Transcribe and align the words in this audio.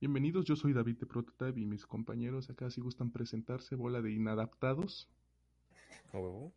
bienvenidos, 0.00 0.44
yo 0.44 0.56
soy 0.56 0.72
David 0.72 0.98
de 0.98 1.06
Prototype 1.06 1.58
y 1.58 1.66
mis 1.66 1.86
compañeros 1.86 2.50
acá 2.50 2.70
si 2.70 2.80
gustan 2.80 3.10
presentarse, 3.10 3.74
bola 3.74 4.02
de 4.02 4.12
inadaptados. 4.12 5.08
Oh. 6.12 6.52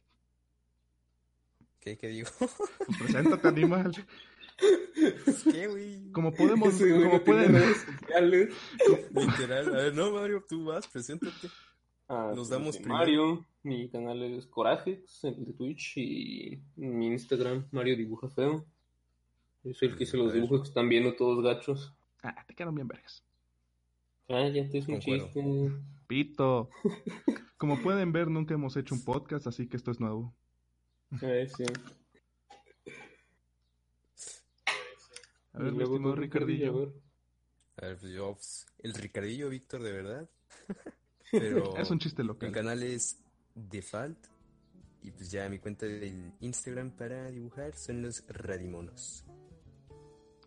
¿Qué, 1.79 1.97
qué 1.97 2.07
digo? 2.07 2.29
Pues 2.39 2.97
preséntate, 2.99 3.47
animal. 3.47 3.91
¿Qué, 5.51 5.67
güey? 5.67 6.11
Como 6.11 6.33
podemos, 6.33 6.77
güey 6.77 6.91
como 6.91 7.13
no 7.13 7.23
pueden. 7.23 7.53
Literal. 9.13 9.67
A 9.69 9.77
ver, 9.77 9.95
no, 9.95 10.11
Mario, 10.11 10.43
tú 10.47 10.65
vas, 10.65 10.87
preséntate. 10.87 11.47
Ah, 12.09 12.33
Nos 12.35 12.49
pues, 12.49 12.49
damos 12.49 12.77
primero. 12.77 12.97
Mario, 12.97 13.47
mi 13.63 13.89
canal 13.89 14.21
es 14.23 14.45
Corajex, 14.47 15.23
el 15.23 15.45
de 15.45 15.53
Twitch 15.53 15.97
y 15.97 16.61
mi 16.75 17.07
Instagram, 17.07 17.67
Mario 17.71 17.95
Dibuja 17.95 18.27
Feo. 18.29 18.65
Yo 19.63 19.73
soy 19.73 19.89
el 19.89 19.97
que 19.97 20.03
hizo 20.03 20.17
los 20.17 20.33
dibujos 20.33 20.61
que 20.61 20.67
están 20.67 20.89
viendo 20.89 21.15
todos 21.15 21.43
gachos. 21.43 21.93
Ah, 22.23 22.43
te 22.45 22.53
quedaron 22.53 22.75
bien 22.75 22.87
vergas. 22.87 23.23
Ah, 24.29 24.47
ya 24.47 24.67
te 24.69 24.77
es 24.77 24.87
un 24.87 24.99
chiste. 24.99 25.41
Pito. 26.07 26.69
Como 27.57 27.81
pueden 27.81 28.11
ver, 28.11 28.29
nunca 28.29 28.53
hemos 28.53 28.75
hecho 28.77 28.95
un 28.95 29.03
podcast, 29.03 29.47
así 29.47 29.67
que 29.67 29.77
esto 29.77 29.91
es 29.91 29.99
nuevo. 29.99 30.33
Eh, 31.21 31.47
sí. 31.55 31.63
A 35.53 35.59
ver, 35.59 35.73
mi 35.73 35.83
estimado 35.83 36.15
Ricardillo. 36.15 36.93
a 37.77 37.85
ver. 37.85 37.97
Pues 37.99 38.11
yo, 38.13 38.33
pues, 38.33 38.65
el 38.79 38.93
Ricardillo 38.93 39.49
Víctor, 39.49 39.81
de 39.83 39.91
verdad. 39.91 40.29
Pero 41.31 41.75
Es 41.77 41.89
un 41.89 41.99
chiste 41.99 42.21
mi 42.23 42.27
local. 42.29 42.51
canal 42.51 42.83
es 42.83 43.19
Default. 43.55 44.17
Y 45.01 45.11
pues 45.11 45.31
ya 45.31 45.47
mi 45.47 45.59
cuenta 45.59 45.85
del 45.85 46.33
Instagram 46.41 46.91
para 46.91 47.31
dibujar 47.31 47.73
son 47.73 48.01
los 48.01 48.25
Radimonos. 48.27 49.25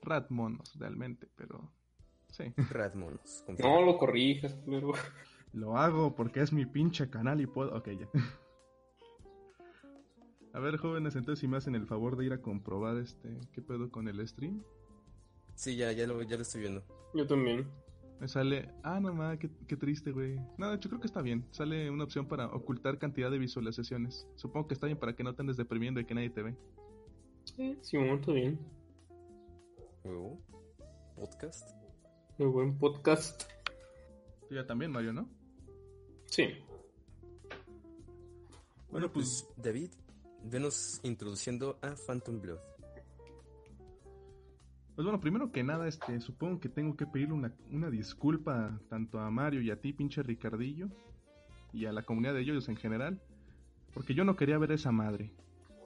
Ratmonos, 0.03 0.77
realmente, 0.79 1.29
pero 1.37 1.71
sí. 2.31 2.53
Radmonos. 2.71 3.45
con 3.47 3.57
No 3.57 3.83
lo 3.83 3.99
corrijas, 3.99 4.55
pero. 4.67 4.93
Lo 5.53 5.77
hago 5.77 6.15
porque 6.15 6.41
es 6.41 6.53
mi 6.53 6.67
pinche 6.67 7.09
canal 7.11 7.41
y 7.41 7.47
puedo. 7.47 7.77
Ok, 7.77 7.91
ya. 7.91 8.09
A 10.55 10.61
ver, 10.61 10.77
jóvenes, 10.77 11.17
entonces 11.17 11.41
si 11.41 11.49
me 11.49 11.57
hacen 11.57 11.75
el 11.75 11.87
favor 11.87 12.17
de 12.17 12.27
ir 12.27 12.33
a 12.33 12.43
comprobar 12.43 12.97
este. 12.99 13.41
¿Qué 13.53 13.63
pedo 13.63 13.91
con 13.91 14.09
el 14.09 14.27
stream? 14.27 14.63
Sí, 15.55 15.77
ya, 15.77 15.93
ya, 15.93 16.07
lo, 16.07 16.21
ya 16.23 16.37
lo 16.37 16.43
estoy 16.43 16.63
viendo. 16.63 16.83
Yo 17.15 17.27
también. 17.27 17.67
Me 18.21 18.29
sale. 18.29 18.69
Ah, 18.83 19.01
no 19.01 19.13
mames, 19.13 19.39
qué, 19.39 19.51
qué 19.67 19.77
triste, 19.77 20.13
güey. 20.13 20.39
No, 20.57 20.71
de 20.71 20.77
hecho 20.77 20.89
creo 20.89 21.01
que 21.01 21.07
está 21.07 21.23
bien. 21.23 21.47
Sale 21.51 21.91
una 21.91 22.05
opción 22.05 22.27
para 22.27 22.47
ocultar 22.47 22.99
cantidad 22.99 23.31
de 23.31 23.39
visualizaciones. 23.39 24.27
Supongo 24.37 24.69
que 24.69 24.75
está 24.75 24.87
bien 24.87 24.99
para 24.99 25.15
que 25.15 25.25
no 25.25 25.35
te 25.35 25.43
andes 25.43 25.57
deprimiendo 25.57 26.01
y 26.01 26.05
que 26.05 26.15
nadie 26.15 26.31
te 26.31 26.43
ve. 26.43 26.57
Sí, 27.45 27.77
sí, 27.81 27.99
muy 27.99 28.19
bien. 28.27 28.59
Luego, 30.05 30.41
podcast. 31.15 31.71
Muy 32.39 32.49
buen 32.49 32.77
podcast. 32.77 33.45
Tú 34.49 34.55
ya 34.55 34.67
también, 34.67 34.91
Mario, 34.91 35.13
¿no? 35.13 35.29
Sí. 36.27 36.45
Bueno, 38.91 39.13
pues 39.13 39.49
David, 39.57 39.91
venos 40.45 41.01
introduciendo 41.05 41.79
a 41.83 41.95
Phantom 41.95 42.41
Blood. 42.41 42.59
Pues 44.95 45.05
bueno, 45.05 45.21
primero 45.21 45.53
que 45.53 45.63
nada, 45.63 45.87
este, 45.87 46.21
supongo 46.21 46.61
que 46.61 46.69
tengo 46.69 46.97
que 46.97 47.07
pedirle 47.07 47.35
una, 47.35 47.55
una 47.71 47.89
disculpa 47.89 48.79
tanto 48.89 49.21
a 49.21 49.31
Mario 49.31 49.63
y 49.63 49.71
a 49.71 49.81
ti, 49.81 49.93
pinche 49.93 50.23
Ricardillo, 50.23 50.89
y 51.73 51.87
a 51.87 51.93
la 51.93 52.03
comunidad 52.03 52.35
de 52.35 52.41
ellos 52.41 52.69
en 52.69 52.77
general, 52.77 53.23
porque 53.95 54.15
yo 54.15 54.25
no 54.25 54.37
quería 54.37 54.59
ver 54.59 54.73
esa 54.73 54.93
madre. 54.93 55.33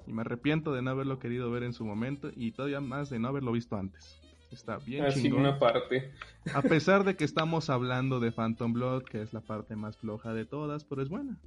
Y 0.07 0.13
me 0.13 0.23
arrepiento 0.23 0.73
de 0.73 0.83
no 0.83 0.91
haberlo 0.91 1.19
querido 1.19 1.51
ver 1.51 1.63
en 1.63 1.73
su 1.73 1.85
momento 1.85 2.31
y 2.35 2.53
todavía 2.53 2.81
más 2.81 3.11
de 3.11 3.19
no 3.19 3.29
haberlo 3.29 3.53
visto 3.53 3.77
antes. 3.77 4.21
Está 4.51 4.79
bien 4.79 5.05
Así 5.05 5.23
chingón. 5.23 5.41
una 5.41 5.59
parte. 5.59 6.13
A 6.55 6.63
pesar 6.63 7.05
de 7.05 7.17
que 7.17 7.25
estamos 7.25 7.69
hablando 7.71 8.21
de 8.21 8.31
Phantom 8.33 8.73
Blood, 8.73 9.03
que 9.05 9.23
es 9.23 9.33
la 9.33 9.41
parte 9.41 9.77
más 9.77 9.97
floja 9.97 10.33
de 10.33 10.45
todas, 10.45 10.85
pero 10.85 11.03
es 11.03 11.09
buena, 11.09 11.39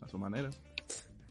a 0.00 0.08
su 0.08 0.18
manera. 0.18 0.50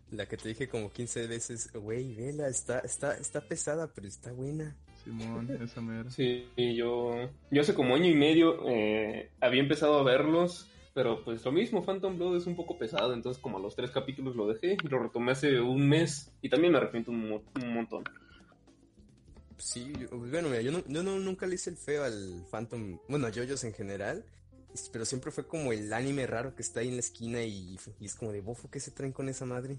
La 0.10 0.26
que 0.26 0.36
te 0.36 0.50
dije 0.50 0.68
como 0.68 0.92
15 0.92 1.28
veces, 1.28 1.72
güey, 1.74 2.16
vela, 2.16 2.48
está, 2.48 2.80
está, 2.80 3.16
está 3.16 3.42
pesada, 3.42 3.88
pero 3.94 4.08
está 4.08 4.34
buena. 4.34 4.76
Simón, 5.04 5.50
esa 5.62 5.82
mera. 5.82 6.10
Sí, 6.10 6.48
y 6.56 6.76
yo, 6.76 7.30
yo 7.50 7.62
hace 7.62 7.74
como 7.74 7.96
año 7.96 8.08
y 8.08 8.16
medio 8.16 8.68
eh, 8.70 9.32
había 9.40 9.62
empezado 9.62 9.98
a 10.00 10.04
verlos, 10.04 10.68
pero 10.94 11.24
pues 11.24 11.44
lo 11.46 11.52
mismo, 11.52 11.84
Phantom 11.84 12.18
Blood 12.18 12.38
es 12.38 12.48
un 12.48 12.56
poco 12.56 12.78
pesado, 12.78 13.14
entonces 13.14 13.42
como 13.42 13.58
a 13.58 13.62
los 13.62 13.76
tres 13.76 13.92
capítulos 13.92 14.36
lo 14.36 14.48
dejé 14.48 14.78
y 14.84 14.88
lo 14.88 15.00
retomé 15.00 15.32
hace 15.32 15.60
un 15.60 15.88
mes 15.88 16.32
y 16.42 16.50
también 16.50 16.74
me 16.74 16.80
arrepiento 16.80 17.12
un, 17.12 17.30
mo- 17.30 17.44
un 17.62 17.74
montón. 17.74 18.04
Sí, 19.58 19.94
yo- 20.00 20.18
bueno, 20.18 20.50
mira, 20.50 20.62
yo, 20.62 20.72
no, 20.72 20.80
yo 20.88 21.04
no- 21.04 21.20
nunca 21.20 21.46
le 21.46 21.56
hice 21.56 21.70
el 21.70 21.78
feo 21.78 22.04
al 22.04 22.46
Phantom, 22.50 22.98
bueno, 23.08 23.28
a 23.28 23.32
JoJo's 23.32 23.64
en 23.64 23.74
general, 23.74 24.26
pero 24.92 25.06
siempre 25.06 25.32
fue 25.32 25.46
como 25.48 25.72
el 25.72 25.92
anime 25.94 26.26
raro 26.28 26.56
que 26.56 26.62
está 26.64 26.80
ahí 26.80 26.88
en 26.88 26.96
la 26.96 27.02
esquina 27.02 27.44
y, 27.44 27.78
y 28.00 28.06
es 28.06 28.16
como 28.16 28.32
de 28.32 28.42
bofo, 28.42 28.70
¿qué 28.72 28.80
se 28.80 28.92
traen 28.92 29.12
con 29.14 29.30
esa 29.30 29.46
madre? 29.46 29.78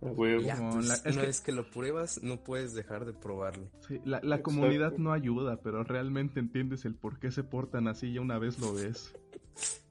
Huevo. 0.00 0.42
Ya, 0.42 0.56
No, 0.56 0.74
pues, 0.74 0.86
la- 0.86 0.94
es 0.94 1.06
una 1.06 1.20
que- 1.22 1.26
vez 1.26 1.40
que 1.40 1.52
lo 1.52 1.70
pruebas, 1.70 2.22
no 2.22 2.44
puedes 2.44 2.74
dejar 2.74 3.04
de 3.06 3.12
probarlo. 3.14 3.68
Sí, 3.88 4.00
la, 4.04 4.20
la 4.22 4.42
comunidad 4.42 4.92
no 4.98 5.12
ayuda, 5.12 5.56
pero 5.62 5.82
realmente 5.84 6.38
entiendes 6.38 6.84
el 6.84 6.94
por 6.94 7.18
qué 7.18 7.32
se 7.32 7.42
portan 7.42 7.88
así 7.88 8.12
ya 8.12 8.20
una 8.20 8.38
vez 8.38 8.58
lo 8.60 8.72
ves. 8.74 9.12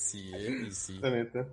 Sí, 0.00 0.30
eh, 0.34 0.66
y 0.66 0.70
sí. 0.72 0.98
La 0.98 1.10
neta. 1.10 1.46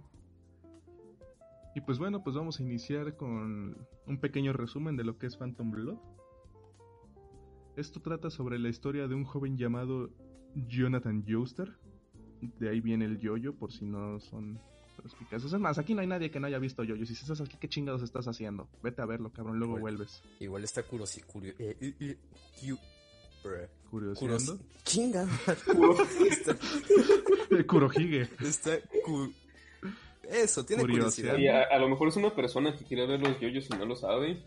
Y 1.75 1.81
pues 1.81 1.99
bueno, 1.99 2.23
pues 2.23 2.35
vamos 2.35 2.59
a 2.59 2.63
iniciar 2.63 3.17
con 3.17 3.77
un 4.05 4.17
pequeño 4.19 4.53
resumen 4.53 4.95
de 4.95 5.03
lo 5.03 5.17
que 5.19 5.27
es 5.27 5.35
Phantom 5.35 5.69
Blood. 5.69 5.97
Esto 7.75 7.99
trata 7.99 8.29
sobre 8.29 8.57
la 8.57 8.69
historia 8.69 9.07
de 9.07 9.15
un 9.15 9.25
joven 9.25 9.57
llamado 9.57 10.09
Jonathan 10.55 11.25
Joestar. 11.27 11.77
De 12.41 12.69
ahí 12.69 12.79
viene 12.79 13.05
el 13.05 13.19
yoyo, 13.19 13.53
por 13.53 13.71
si 13.73 13.85
no 13.85 14.19
son 14.21 14.59
perspicaces. 14.95 15.51
Es 15.51 15.59
más, 15.59 15.77
aquí 15.77 15.93
no 15.93 15.99
hay 16.01 16.07
nadie 16.07 16.31
que 16.31 16.39
no 16.39 16.47
haya 16.47 16.57
visto 16.57 16.83
yoyo. 16.83 17.05
Si 17.05 17.13
estás 17.13 17.41
aquí, 17.41 17.57
¿qué 17.59 17.67
chingados 17.67 18.01
estás 18.01 18.27
haciendo? 18.29 18.69
Vete 18.81 19.01
a 19.01 19.05
verlo, 19.05 19.31
cabrón, 19.31 19.59
luego 19.59 19.77
vuelves. 19.77 20.23
Igual 20.39 20.63
está 20.63 20.83
curiosi, 20.83 21.21
curio, 21.21 21.53
eh, 21.59 21.77
eh, 21.81 21.95
eh, 21.99 22.17
bruh. 22.63 22.79
Curioseando. 23.89 24.59
Chinga. 24.83 25.27
está, 26.29 26.55
Kurohige. 27.65 28.29
está 28.41 28.79
cu- 29.05 29.31
Eso, 30.29 30.65
tiene 30.65 30.81
Curiosidad. 30.83 31.33
curiosidad. 31.33 31.37
Y 31.37 31.47
a, 31.47 31.63
a 31.75 31.79
lo 31.79 31.89
mejor 31.89 32.09
es 32.09 32.15
una 32.17 32.33
persona 32.35 32.75
que 32.75 32.83
quiere 32.85 33.05
ver 33.07 33.19
los 33.21 33.39
yoyos 33.39 33.67
y 33.69 33.77
no 33.77 33.85
lo 33.85 33.95
sabe. 33.95 34.41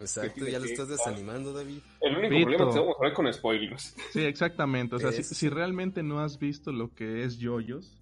Exacto, 0.00 0.46
ya 0.46 0.58
lo 0.60 0.66
estás 0.66 0.88
desanimando, 0.88 1.52
David. 1.52 1.78
El 2.00 2.16
único 2.16 2.28
Pito. 2.28 2.42
problema 2.46 2.68
es 2.68 2.74
que 2.74 2.80
vamos 2.80 2.96
a 3.00 3.02
ver 3.02 3.12
con 3.14 3.32
spoilers. 3.32 3.96
Sí, 4.12 4.20
exactamente. 4.20 4.94
O 4.94 4.98
sea, 4.98 5.10
si 5.12 5.48
realmente 5.48 6.02
no 6.02 6.20
has 6.20 6.38
visto 6.38 6.70
lo 6.70 6.94
que 6.94 7.24
es 7.24 7.38
yoyos, 7.38 7.98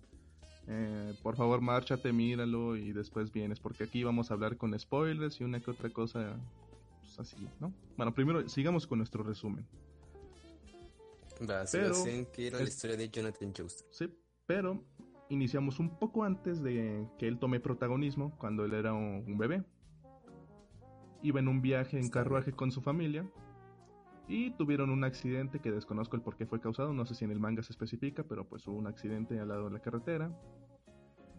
eh, 0.68 1.14
por 1.22 1.36
favor, 1.36 1.60
márchate, 1.62 2.12
míralo 2.12 2.76
y 2.76 2.92
después 2.92 3.32
vienes, 3.32 3.60
porque 3.60 3.84
aquí 3.84 4.02
vamos 4.04 4.30
a 4.30 4.34
hablar 4.34 4.56
con 4.58 4.78
spoilers 4.78 5.40
y 5.40 5.44
una 5.44 5.60
que 5.60 5.70
otra 5.70 5.88
cosa 5.90 6.36
pues, 7.00 7.18
así, 7.20 7.36
¿no? 7.60 7.72
Bueno, 7.96 8.12
primero 8.12 8.46
sigamos 8.48 8.86
con 8.86 8.98
nuestro 8.98 9.22
resumen. 9.22 9.64
Va, 11.48 11.66
se 11.66 11.78
Pero- 11.80 11.94
que 12.32 12.46
era 12.46 12.58
la 12.58 12.64
es- 12.64 12.70
historia 12.70 12.96
de 12.96 13.08
Jonathan 13.10 13.52
Joestar. 13.56 13.86
Sí, 13.90 14.08
pero 14.46 14.82
iniciamos 15.28 15.78
un 15.80 15.98
poco 15.98 16.24
antes 16.24 16.62
de 16.62 17.06
que 17.18 17.26
él 17.28 17.38
tome 17.38 17.60
protagonismo, 17.60 18.36
cuando 18.38 18.64
él 18.64 18.72
era 18.74 18.92
un, 18.94 19.24
un 19.26 19.38
bebé. 19.38 19.64
Iba 21.22 21.40
en 21.40 21.48
un 21.48 21.60
viaje 21.62 21.96
en 21.98 22.04
Está 22.04 22.20
carruaje 22.20 22.52
con 22.52 22.70
su 22.70 22.80
familia 22.80 23.28
y 24.28 24.50
tuvieron 24.52 24.90
un 24.90 25.02
accidente 25.04 25.60
que 25.60 25.72
desconozco 25.72 26.16
el 26.16 26.22
por 26.22 26.36
qué 26.36 26.46
fue 26.46 26.60
causado, 26.60 26.92
no 26.92 27.04
sé 27.06 27.14
si 27.14 27.24
en 27.24 27.30
el 27.32 27.40
manga 27.40 27.62
se 27.62 27.72
especifica, 27.72 28.22
pero 28.24 28.48
pues 28.48 28.66
hubo 28.66 28.76
un 28.76 28.86
accidente 28.86 29.38
al 29.40 29.48
lado 29.48 29.64
de 29.64 29.70
la 29.72 29.80
carretera 29.80 30.30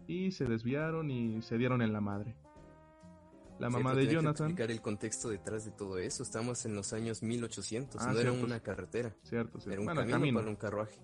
y 0.06 0.30
se 0.32 0.44
desviaron 0.46 1.10
y 1.10 1.40
se 1.42 1.58
dieron 1.58 1.80
en 1.82 1.92
la 1.92 2.00
madre. 2.00 2.36
La 3.58 3.68
mamá 3.70 3.90
pero 3.90 3.96
de 4.00 4.06
tenía 4.06 4.08
que 4.08 4.14
Jonathan, 4.24 4.46
explicar 4.46 4.70
el 4.70 4.80
contexto 4.80 5.28
detrás 5.30 5.64
de 5.64 5.70
todo 5.72 5.98
eso. 5.98 6.22
Estamos 6.22 6.64
en 6.64 6.74
los 6.74 6.92
años 6.92 7.22
1800, 7.22 8.00
Ah, 8.00 8.12
no 8.12 8.20
era 8.20 8.30
cierto. 8.30 8.46
una 8.46 8.60
carretera, 8.60 9.14
cierto, 9.22 9.58
cierto. 9.60 9.70
era 9.70 9.80
un 9.80 9.84
Bueno, 9.86 10.00
camino, 10.02 10.16
camino. 10.18 10.38
para 10.38 10.50
un 10.50 10.56
carruaje. 10.56 11.00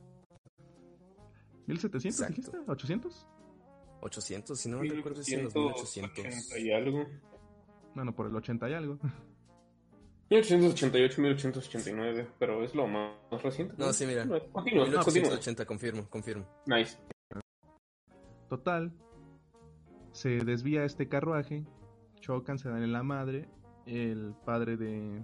1700 1.66 2.20
Exacto. 2.20 2.34
dijiste, 2.52 2.70
800. 2.70 3.26
800, 4.02 4.60
si 4.60 4.68
no 4.68 4.80
me 4.80 4.88
recuerdo, 4.88 5.20
es 5.22 5.28
en 5.32 5.44
los 5.44 5.54
1800. 5.54 6.24
1880 6.24 6.58
y 6.58 6.72
algo. 6.72 7.06
Bueno, 7.94 8.14
por 8.14 8.26
el 8.26 8.36
80 8.36 8.68
y 8.70 8.74
algo. 8.74 8.98
1888, 10.30 11.20
1889, 11.20 12.28
pero 12.38 12.64
es 12.64 12.74
lo 12.74 12.86
más 12.86 13.12
reciente. 13.42 13.74
No, 13.78 13.92
sí, 13.92 14.06
mira. 14.06 14.22
Continúa, 14.26 14.50
continúa. 14.52 14.84
1880, 14.86 15.64
confirmo, 15.66 16.08
confirmo. 16.10 16.46
Nice. 16.66 16.98
Total, 18.48 18.92
se 20.12 20.28
desvía 20.44 20.84
este 20.84 21.08
carruaje, 21.08 21.64
chocan, 22.24 22.58
se 22.58 22.70
dan 22.70 22.82
en 22.82 22.92
la 22.92 23.02
madre. 23.02 23.48
El 23.84 24.34
padre 24.46 24.78
de, 24.78 25.22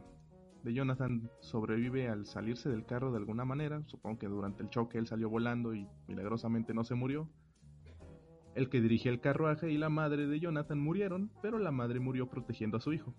de 0.63 0.75
Jonathan 0.75 1.31
sobrevive 1.41 2.09
al 2.09 2.27
salirse 2.27 2.69
del 2.69 2.85
carro 2.85 3.11
de 3.11 3.17
alguna 3.17 3.47
manera. 3.47 3.83
Supongo 3.87 4.19
que 4.19 4.29
durante 4.29 4.63
el 4.63 4.69
choque 4.69 4.99
él 4.99 5.07
salió 5.07 5.31
volando 5.31 5.75
y 5.75 5.89
milagrosamente 6.09 6.75
no 6.75 6.85
se 6.85 6.95
murió. 6.95 7.29
El 8.55 8.69
que 8.69 8.83
dirigía 8.83 9.11
el 9.13 9.21
carruaje 9.21 9.71
y 9.71 9.79
la 9.79 9.89
madre 9.89 10.27
de 10.27 10.41
Jonathan 10.41 10.79
murieron, 10.79 11.31
pero 11.41 11.59
la 11.59 11.71
madre 11.71 12.01
murió 12.01 12.29
protegiendo 12.29 12.77
a 12.77 12.81
su 12.81 12.93
hijo. 12.93 13.15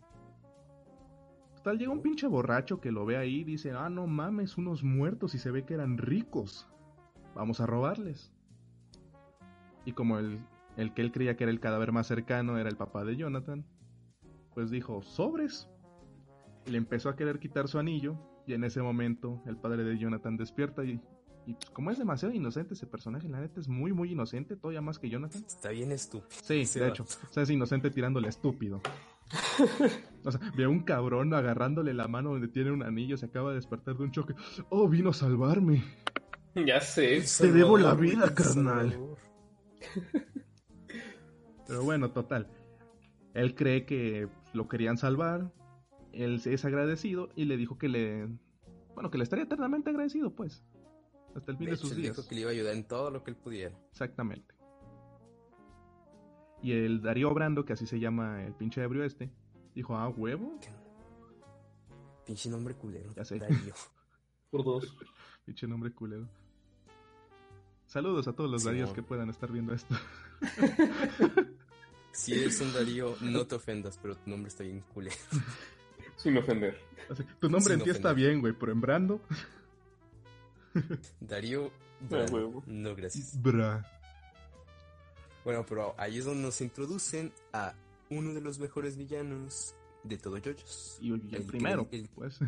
Total, 1.56 1.80
llega 1.80 1.92
un 1.92 2.02
pinche 2.02 2.28
borracho 2.28 2.82
que 2.82 2.92
lo 2.92 3.06
ve 3.06 3.18
ahí 3.18 3.40
y 3.40 3.44
dice, 3.44 3.72
ah, 3.72 3.90
no 3.90 4.06
mames, 4.06 4.58
unos 4.58 4.84
muertos 4.84 5.34
y 5.34 5.40
se 5.40 5.50
ve 5.50 5.66
que 5.66 5.74
eran 5.74 5.98
ricos. 5.98 6.68
Vamos 7.34 7.62
a 7.62 7.66
robarles. 7.66 8.32
Y 9.86 9.94
como 9.94 10.20
el, 10.20 10.40
el 10.78 10.94
que 10.94 11.02
él 11.02 11.12
creía 11.12 11.36
que 11.36 11.44
era 11.44 11.52
el 11.52 11.60
cadáver 11.60 11.92
más 11.92 12.08
cercano 12.08 12.58
era 12.58 12.70
el 12.70 12.78
papá 12.78 13.04
de 13.04 13.16
Jonathan, 13.16 13.66
pues 14.54 14.70
dijo, 14.70 15.02
sobres. 15.02 15.70
Y 16.66 16.72
le 16.72 16.78
empezó 16.78 17.10
a 17.10 17.16
querer 17.16 17.40
quitar 17.40 17.68
su 17.68 17.80
anillo 17.80 18.18
y 18.46 18.54
en 18.54 18.64
ese 18.64 18.82
momento 18.82 19.42
el 19.46 19.58
padre 19.58 19.84
de 19.84 19.98
Jonathan 19.98 20.38
despierta 20.38 20.84
y, 20.84 21.00
y 21.46 21.54
pues 21.54 21.70
como 21.72 21.92
es 21.92 21.98
demasiado 21.98 22.34
inocente 22.34 22.74
ese 22.74 22.86
personaje, 22.86 23.28
la 23.28 23.40
neta 23.40 23.60
es 23.60 23.68
muy 23.68 23.94
muy 23.94 24.12
inocente, 24.12 24.56
todavía 24.56 24.82
más 24.82 25.00
que 25.00 25.10
Jonathan. 25.10 25.44
Está 25.46 25.70
bien 25.70 25.92
estúpido. 25.92 26.30
Sí, 26.44 26.64
de 26.80 26.88
hecho, 26.88 27.04
o 27.04 27.34
sea, 27.34 27.44
es 27.44 27.50
inocente 27.50 27.90
tirándole 27.90 28.30
estúpido. 28.30 28.82
O 30.24 30.32
sea, 30.32 30.40
ve 30.56 30.66
a 30.66 30.70
un 30.70 30.82
cabrón 30.82 31.34
agarrándole 31.34 31.96
la 31.96 32.08
mano 32.08 32.30
donde 32.30 32.48
tiene 32.48 32.70
un 32.70 32.84
anillo, 32.84 33.18
se 33.18 33.26
acaba 33.26 33.50
de 33.50 33.56
despertar 33.56 33.98
de 33.98 34.04
un 34.04 34.12
choque. 34.12 34.36
Oh, 34.70 34.88
vino 34.88 35.10
a 35.10 35.14
salvarme. 35.14 35.84
Ya 36.54 36.80
sé. 36.80 37.24
Te 37.40 37.52
debo 37.52 37.76
la 37.78 37.96
vida, 37.96 38.32
carnal. 38.36 38.96
Pero 41.72 41.86
bueno, 41.86 42.12
total. 42.12 42.50
Él 43.34 43.56
cree 43.56 43.86
que 43.86 44.28
lo 44.52 44.68
querían 44.68 44.98
salvar. 44.98 45.54
Él 46.12 46.42
se 46.42 46.54
es 46.54 46.66
agradecido 46.66 47.30
y 47.34 47.46
le 47.46 47.56
dijo 47.56 47.78
que 47.78 47.88
le. 47.88 48.28
Bueno, 48.94 49.10
que 49.10 49.18
le 49.18 49.24
estaría 49.24 49.46
eternamente 49.46 49.90
agradecido, 49.90 50.36
pues. 50.36 50.66
Hasta 51.34 51.50
el 51.50 51.58
fin 51.58 51.68
De 51.68 51.72
de, 51.72 51.76
hecho, 51.78 51.88
sus 51.88 51.96
él 51.96 52.02
días. 52.02 52.18
dijo 52.18 52.28
que 52.28 52.36
le 52.36 52.42
iba 52.42 52.50
a 52.50 52.54
ayudar 52.54 52.74
en 52.76 52.84
todo 52.86 53.10
lo 53.10 53.24
que 53.24 53.32
él 53.32 53.38
pudiera. 53.38 53.74
Exactamente. 53.90 54.54
Y 56.62 56.74
el 56.74 57.02
Darío 57.02 57.34
Brando, 57.34 57.64
que 57.64 57.72
así 57.72 57.88
se 57.88 58.02
llama 58.02 58.44
el 58.44 58.54
pinche 58.54 58.84
ebrio 58.84 59.06
este, 59.06 59.32
dijo: 59.74 59.96
Ah, 59.96 60.10
huevo. 60.10 60.60
Pinche 62.26 62.50
nombre 62.50 62.76
culero. 62.76 63.14
Ya 63.16 63.24
sé. 63.24 63.40
Darío. 63.40 63.74
Por 64.52 64.66
dos. 64.66 64.94
Pinche 65.46 65.68
nombre 65.68 65.94
culero. 65.94 66.28
Saludos 67.86 68.28
a 68.28 68.34
todos 68.34 68.52
los 68.52 68.62
Simón. 68.62 68.76
Daríos 68.76 68.94
que 68.94 69.04
puedan 69.04 69.30
estar 69.30 69.50
viendo 69.54 69.74
esto. 69.74 69.96
Si 72.12 72.34
eres 72.34 72.60
un 72.62 72.74
Darío, 72.74 73.16
no 73.22 73.46
te 73.48 73.56
ofendas, 73.56 73.98
pero 74.02 74.16
tu 74.18 74.30
nombre 74.30 74.50
está 74.50 74.64
bien 74.64 74.82
culero. 74.94 75.16
Sin 76.18 76.38
ofender. 76.38 76.78
Tu 77.40 77.50
nombre 77.50 77.74
Sin 77.74 77.80
en 77.82 77.84
ti 77.86 77.90
está 77.90 78.14
bien, 78.14 78.42
güey, 78.42 78.54
pero 78.54 78.72
en 78.72 78.82
Brando. 78.82 79.22
Darío. 81.20 81.72
Ah. 82.12 82.26
No, 82.66 82.96
gracias. 82.96 83.42
Bra. 83.42 83.86
Bueno, 85.44 85.66
pero 85.68 85.96
ahí 85.98 86.20
es 86.20 86.26
donde 86.26 86.44
nos 86.44 86.62
introducen 86.62 87.32
a 87.54 87.74
uno 88.10 88.34
de 88.34 88.42
los 88.42 88.60
mejores 88.60 88.98
villanos 88.98 89.74
de 90.04 90.18
todo 90.18 90.38
Yoyos. 90.38 90.98
Y 91.02 91.12
el, 91.14 91.22
El- 91.34 91.44
primero, 91.44 91.88
el- 91.92 92.10
pues. 92.10 92.40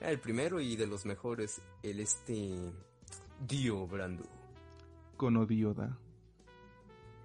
Ah, 0.00 0.10
el 0.10 0.18
primero 0.18 0.60
y 0.60 0.76
de 0.76 0.86
los 0.86 1.04
mejores, 1.04 1.60
el 1.82 2.00
este. 2.00 2.72
Dio 3.46 3.86
Brando. 3.86 4.24
Con 5.16 5.36
Odioda. 5.36 5.96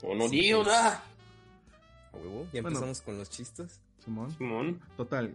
¡Onodioda! 0.03 0.93
¿A 0.97 1.14
huevo? 2.15 2.45
Ya 2.53 2.61
Bueno. 2.61 2.67
empezamos 2.69 3.01
con 3.01 3.17
los 3.17 3.29
chistes. 3.29 3.81
Simón. 3.99 4.31
Simón. 4.31 4.79
Total, 4.97 5.33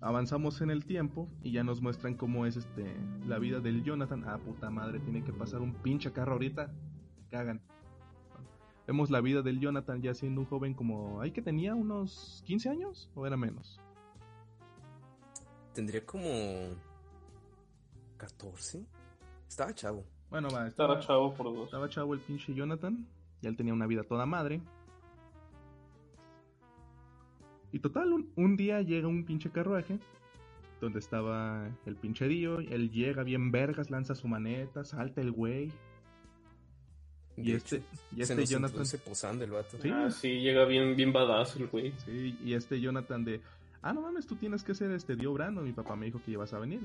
avanzamos 0.00 0.60
en 0.60 0.70
el 0.70 0.84
tiempo 0.84 1.28
y 1.42 1.52
ya 1.52 1.64
nos 1.64 1.80
muestran 1.80 2.14
cómo 2.14 2.46
es 2.46 2.56
este 2.56 2.94
la 3.26 3.38
vida 3.38 3.60
del 3.60 3.82
Jonathan. 3.84 4.24
Ah, 4.26 4.38
puta 4.38 4.70
madre, 4.70 5.00
tiene 5.00 5.22
que 5.24 5.32
pasar 5.32 5.60
un 5.60 5.74
pinche 5.74 6.12
carro 6.12 6.32
ahorita. 6.32 6.70
Cagan. 7.30 7.60
Vemos 8.86 9.10
la 9.10 9.20
vida 9.20 9.42
del 9.42 9.60
Jonathan 9.60 10.02
ya 10.02 10.14
siendo 10.14 10.40
un 10.40 10.46
joven 10.48 10.74
como... 10.74 11.20
¿Ahí 11.20 11.30
que 11.30 11.42
tenía 11.42 11.76
unos 11.76 12.42
15 12.46 12.70
años 12.70 13.08
o 13.14 13.24
era 13.26 13.36
menos? 13.36 13.78
Tendría 15.74 16.04
como. 16.04 16.24
14. 18.16 18.84
Estaba 19.48 19.72
chavo. 19.74 20.04
Bueno, 20.28 20.48
va, 20.50 20.66
Estaba 20.66 20.94
estaba, 20.94 21.00
chavo 21.00 21.34
por 21.34 21.46
dos. 21.54 21.64
estaba 21.66 21.88
chavo 21.88 22.14
el 22.14 22.20
pinche 22.20 22.52
Jonathan. 22.54 23.06
Y 23.42 23.46
él 23.46 23.56
tenía 23.56 23.72
una 23.72 23.86
vida 23.86 24.02
toda 24.02 24.26
madre. 24.26 24.60
Y 27.72 27.78
total, 27.78 28.12
un, 28.12 28.32
un 28.36 28.56
día 28.56 28.82
llega 28.82 29.08
un 29.08 29.24
pinche 29.24 29.50
carruaje. 29.50 29.98
Donde 30.80 30.98
estaba 30.98 31.68
el 31.84 31.94
pinche 31.96 32.26
Dio. 32.26 32.58
Él 32.58 32.90
llega 32.90 33.22
bien 33.22 33.50
vergas, 33.50 33.90
lanza 33.90 34.14
su 34.14 34.28
maneta, 34.28 34.82
salta 34.84 35.20
el 35.20 35.30
güey. 35.30 35.70
Y 37.36 37.52
De 37.52 37.56
este, 37.58 37.76
hecho, 37.76 37.86
y 38.12 38.16
se 38.16 38.22
este 38.22 38.34
nos 38.36 38.50
Jonathan. 38.50 38.70
introduce 38.70 38.98
posando 38.98 39.44
el 39.44 39.50
vato. 39.50 39.78
Sí. 39.80 39.90
Ah, 39.90 40.10
sí, 40.10 40.40
llega 40.40 40.64
bien, 40.64 40.96
bien 40.96 41.12
badass 41.12 41.56
el 41.56 41.66
güey. 41.68 41.92
Sí, 42.04 42.36
y 42.44 42.54
este 42.54 42.80
Jonathan 42.80 43.24
de. 43.24 43.40
Ah, 43.82 43.92
no 43.92 44.02
mames, 44.02 44.26
tú 44.26 44.36
tienes 44.36 44.62
que 44.64 44.74
ser 44.74 44.90
este 44.92 45.16
Dio 45.16 45.32
Brando. 45.34 45.60
Mi 45.62 45.72
papá 45.72 45.96
me 45.96 46.06
dijo 46.06 46.20
que 46.24 46.32
ibas 46.32 46.52
a 46.54 46.58
venir. 46.58 46.80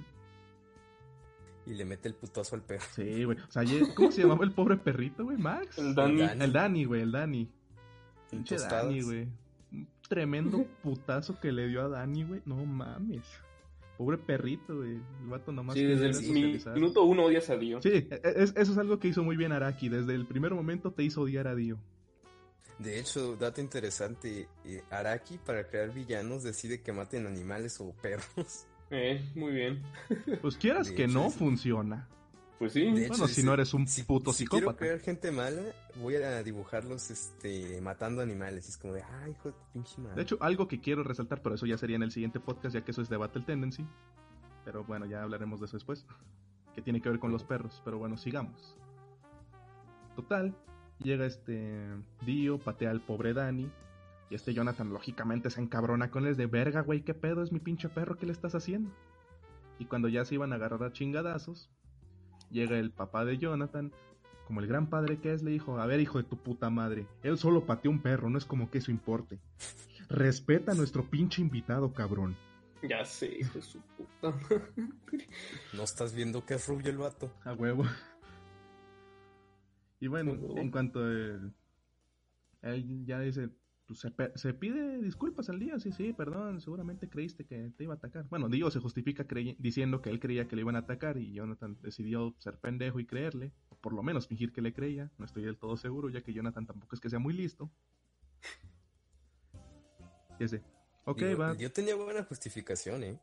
Y 1.66 1.74
le 1.74 1.84
mete 1.84 2.08
el 2.10 2.16
putazo 2.16 2.56
al 2.56 2.62
perro. 2.62 2.86
Sí, 2.94 3.24
güey. 3.24 3.38
O 3.40 3.52
sea, 3.52 3.64
¿cómo 3.96 4.12
se 4.12 4.22
llamaba 4.22 4.46
el 4.46 4.52
pobre 4.52 4.78
perrito, 4.78 5.24
güey? 5.24 5.38
Max. 5.38 5.78
El 5.80 5.96
Dani. 5.96 6.22
El 6.22 6.52
Dani, 6.54 6.86
güey, 6.86 7.02
el 7.02 7.12
Dani. 7.12 7.50
Pinche. 8.30 8.58
Dani, 8.58 9.02
güey. 9.02 9.28
Tremendo 10.10 10.66
putazo 10.84 11.40
que 11.40 11.52
le 11.52 11.68
dio 11.68 11.82
a 11.84 11.90
Dani, 11.90 12.24
güey. 12.24 12.42
No 12.46 12.56
mames. 12.66 13.24
Pobre 13.98 14.18
perrito, 14.18 14.76
güey. 14.76 14.92
El 15.22 15.28
vato 15.30 15.52
nomás. 15.52 15.76
Sí, 15.76 15.84
desde 15.84 16.08
el 16.10 16.74
minuto 16.74 17.04
uno 17.04 17.24
odias 17.26 17.50
a 17.50 17.56
Dio. 17.58 17.82
Sí, 17.82 17.90
e- 18.10 18.22
es- 18.24 18.54
eso 18.56 18.72
es 18.74 18.78
algo 18.78 19.00
que 19.00 19.08
hizo 19.08 19.24
muy 19.24 19.38
bien 19.38 19.52
Araki. 19.52 19.88
Desde 19.90 20.14
el 20.16 20.26
primer 20.26 20.54
momento 20.54 20.92
te 20.92 21.04
hizo 21.04 21.22
odiar 21.22 21.48
a 21.48 21.56
Dio. 21.56 21.78
De 22.78 23.00
hecho, 23.00 23.38
dato 23.38 23.62
interesante, 23.62 24.50
eh, 24.66 24.84
Araki 24.90 25.38
para 25.38 25.66
crear 25.66 25.94
villanos 25.94 26.44
decide 26.44 26.82
que 26.82 26.92
maten 26.92 27.26
animales 27.26 27.80
o 27.80 27.94
perros. 28.02 28.66
Eh, 28.92 29.20
muy 29.34 29.52
bien. 29.54 29.82
Pues 30.42 30.58
quieras 30.58 30.90
De 30.90 30.96
que 30.96 31.06
hecho, 31.06 31.14
no, 31.14 31.30
sí. 31.32 31.40
funciona. 31.40 32.08
De 32.56 32.60
Pues 32.60 32.74
sí. 32.74 32.84
hecho, 32.88 33.10
Bueno, 33.10 33.28
si 33.28 33.44
no 33.44 33.54
eres 33.54 33.74
un 33.74 33.86
si, 33.88 34.04
puto 34.04 34.32
si 34.32 34.46
quiero 34.48 34.68
psicópata. 34.72 34.80
crear 34.80 35.00
gente 35.00 35.32
mala, 35.32 35.62
voy 36.02 36.16
a 36.16 36.42
dibujarlos 36.42 37.12
este, 37.12 37.82
matando 37.82 38.22
animales. 38.22 38.70
Es 38.70 38.78
como 38.78 38.94
de, 38.94 39.04
ay, 39.04 39.32
hijo 39.32 39.50
de 39.50 39.56
pinche 39.74 40.00
madre. 40.02 40.16
De 40.16 40.22
hecho, 40.22 40.38
algo 40.40 40.68
que 40.68 40.80
quiero 40.80 41.04
resaltar, 41.04 41.42
pero 41.42 41.56
eso 41.56 41.66
ya 41.66 41.78
sería 41.78 41.98
en 41.98 42.04
el 42.04 42.12
siguiente 42.12 42.40
podcast, 42.40 42.74
ya 42.76 42.82
que 42.86 42.92
eso 42.92 43.02
es 43.02 43.10
de 43.10 43.18
Battle 43.18 43.44
Tendency. 43.44 43.86
Pero 44.64 44.84
bueno, 44.86 45.06
ya 45.06 45.22
hablaremos 45.24 45.60
de 45.60 45.66
eso 45.66 45.76
después. 45.78 46.06
Que 46.74 46.82
tiene 46.82 47.02
que 47.02 47.10
ver 47.10 47.20
con 47.20 47.32
los 47.32 47.44
perros. 47.44 47.82
Pero 47.84 47.98
bueno, 47.98 48.18
sigamos. 48.18 48.78
Total, 50.16 50.56
llega 51.00 51.26
este 51.26 51.78
Dio, 52.26 52.58
patea 52.58 52.92
al 52.92 53.02
pobre 53.02 53.34
Dani. 53.34 53.70
Y 54.30 54.36
este 54.36 54.54
Jonathan, 54.54 54.90
lógicamente, 54.92 55.50
se 55.50 55.62
encabrona 55.62 56.10
con 56.10 56.26
él. 56.26 56.36
De 56.36 56.48
verga, 56.48 56.82
güey, 56.82 57.02
¿qué 57.02 57.14
pedo? 57.14 57.44
Es 57.44 57.52
mi 57.52 57.60
pinche 57.60 57.90
perro, 57.90 58.18
¿qué 58.18 58.26
le 58.26 58.32
estás 58.32 58.56
haciendo? 58.56 58.90
Y 59.78 59.86
cuando 59.86 60.08
ya 60.08 60.24
se 60.26 60.36
iban 60.36 60.52
a 60.54 60.56
agarrar 60.56 60.84
a 60.84 60.92
chingadazos, 60.94 61.70
llega 62.50 62.78
el 62.78 62.92
papá 62.92 63.26
de 63.26 63.38
Jonathan. 63.38 63.92
Como 64.48 64.60
el 64.60 64.68
gran 64.68 64.90
padre 64.90 65.18
que 65.20 65.34
es, 65.34 65.42
le 65.44 65.52
dijo: 65.52 65.80
A 65.80 65.86
ver, 65.88 66.00
hijo 66.00 66.20
de 66.20 66.24
tu 66.24 66.38
puta 66.38 66.70
madre, 66.70 67.08
él 67.24 67.38
solo 67.38 67.66
pateó 67.66 67.90
un 67.92 68.02
perro, 68.02 68.30
no 68.30 68.38
es 68.38 68.46
como 68.46 68.70
que 68.70 68.78
eso 68.78 68.92
importe. 68.92 69.40
Respeta 70.08 70.74
a 70.74 70.76
nuestro 70.76 71.10
pinche 71.10 71.42
invitado, 71.42 71.94
cabrón. 71.94 72.36
Ya 72.88 73.04
sé, 73.06 73.38
hijo 73.40 73.58
de 73.58 73.62
su 73.64 73.82
puta. 73.82 74.38
¿No 75.74 75.84
estás 75.84 76.14
viendo 76.14 76.46
que 76.46 76.56
es 76.56 76.68
rubio 76.68 76.92
el 76.92 76.98
vato? 76.98 77.32
A 77.44 77.54
huevo. 77.54 77.86
Y 80.00 80.08
bueno, 80.08 80.34
A 80.34 80.60
en 80.60 80.70
cuanto 80.70 81.10
él, 81.10 81.54
él 82.62 83.06
ya 83.06 83.20
dice, 83.22 83.50
pues 83.86 84.00
se, 84.36 84.54
pide 84.54 85.00
disculpas 85.00 85.50
al 85.50 85.60
día, 85.60 85.78
sí, 85.80 85.92
sí, 85.92 86.12
perdón, 86.12 86.60
seguramente 86.60 87.08
creíste 87.08 87.46
que 87.46 87.72
te 87.78 87.84
iba 87.84 87.94
a 87.94 87.98
atacar. 87.98 88.26
Bueno, 88.30 88.50
Dio 88.50 88.72
se 88.72 88.80
justifica 88.80 89.26
diciendo 89.60 90.02
que 90.02 90.10
él 90.10 90.20
creía 90.20 90.48
que 90.48 90.56
le 90.56 90.64
iban 90.64 90.76
a 90.76 90.80
atacar 90.80 91.18
y 91.18 91.34
Jonathan 91.34 91.78
decidió 91.82 92.34
ser 92.40 92.58
pendejo 92.58 93.00
y 93.00 93.06
creerle, 93.06 93.52
o 93.70 93.76
por 93.76 93.94
lo 93.94 94.02
menos 94.02 94.28
fingir 94.28 94.52
que 94.52 94.62
le 94.62 94.74
creía, 94.74 95.12
no 95.20 95.26
estoy 95.26 95.44
del 95.44 95.58
todo 95.58 95.78
seguro, 95.78 96.10
ya 96.10 96.22
que 96.22 96.34
Jonathan 96.34 96.66
tampoco 96.66 96.96
es 96.96 97.02
que 97.02 97.10
sea 97.12 97.20
muy 97.20 97.34
listo. 97.34 97.70
Y 100.40 100.44
es 100.44 100.52
de, 100.52 100.64
ok, 101.06 101.22
Digo, 101.22 101.40
va, 101.40 101.56
Yo 101.56 101.72
tenía 101.72 101.96
buena 101.96 102.24
justificación, 102.24 103.04
¿eh? 103.04 103.20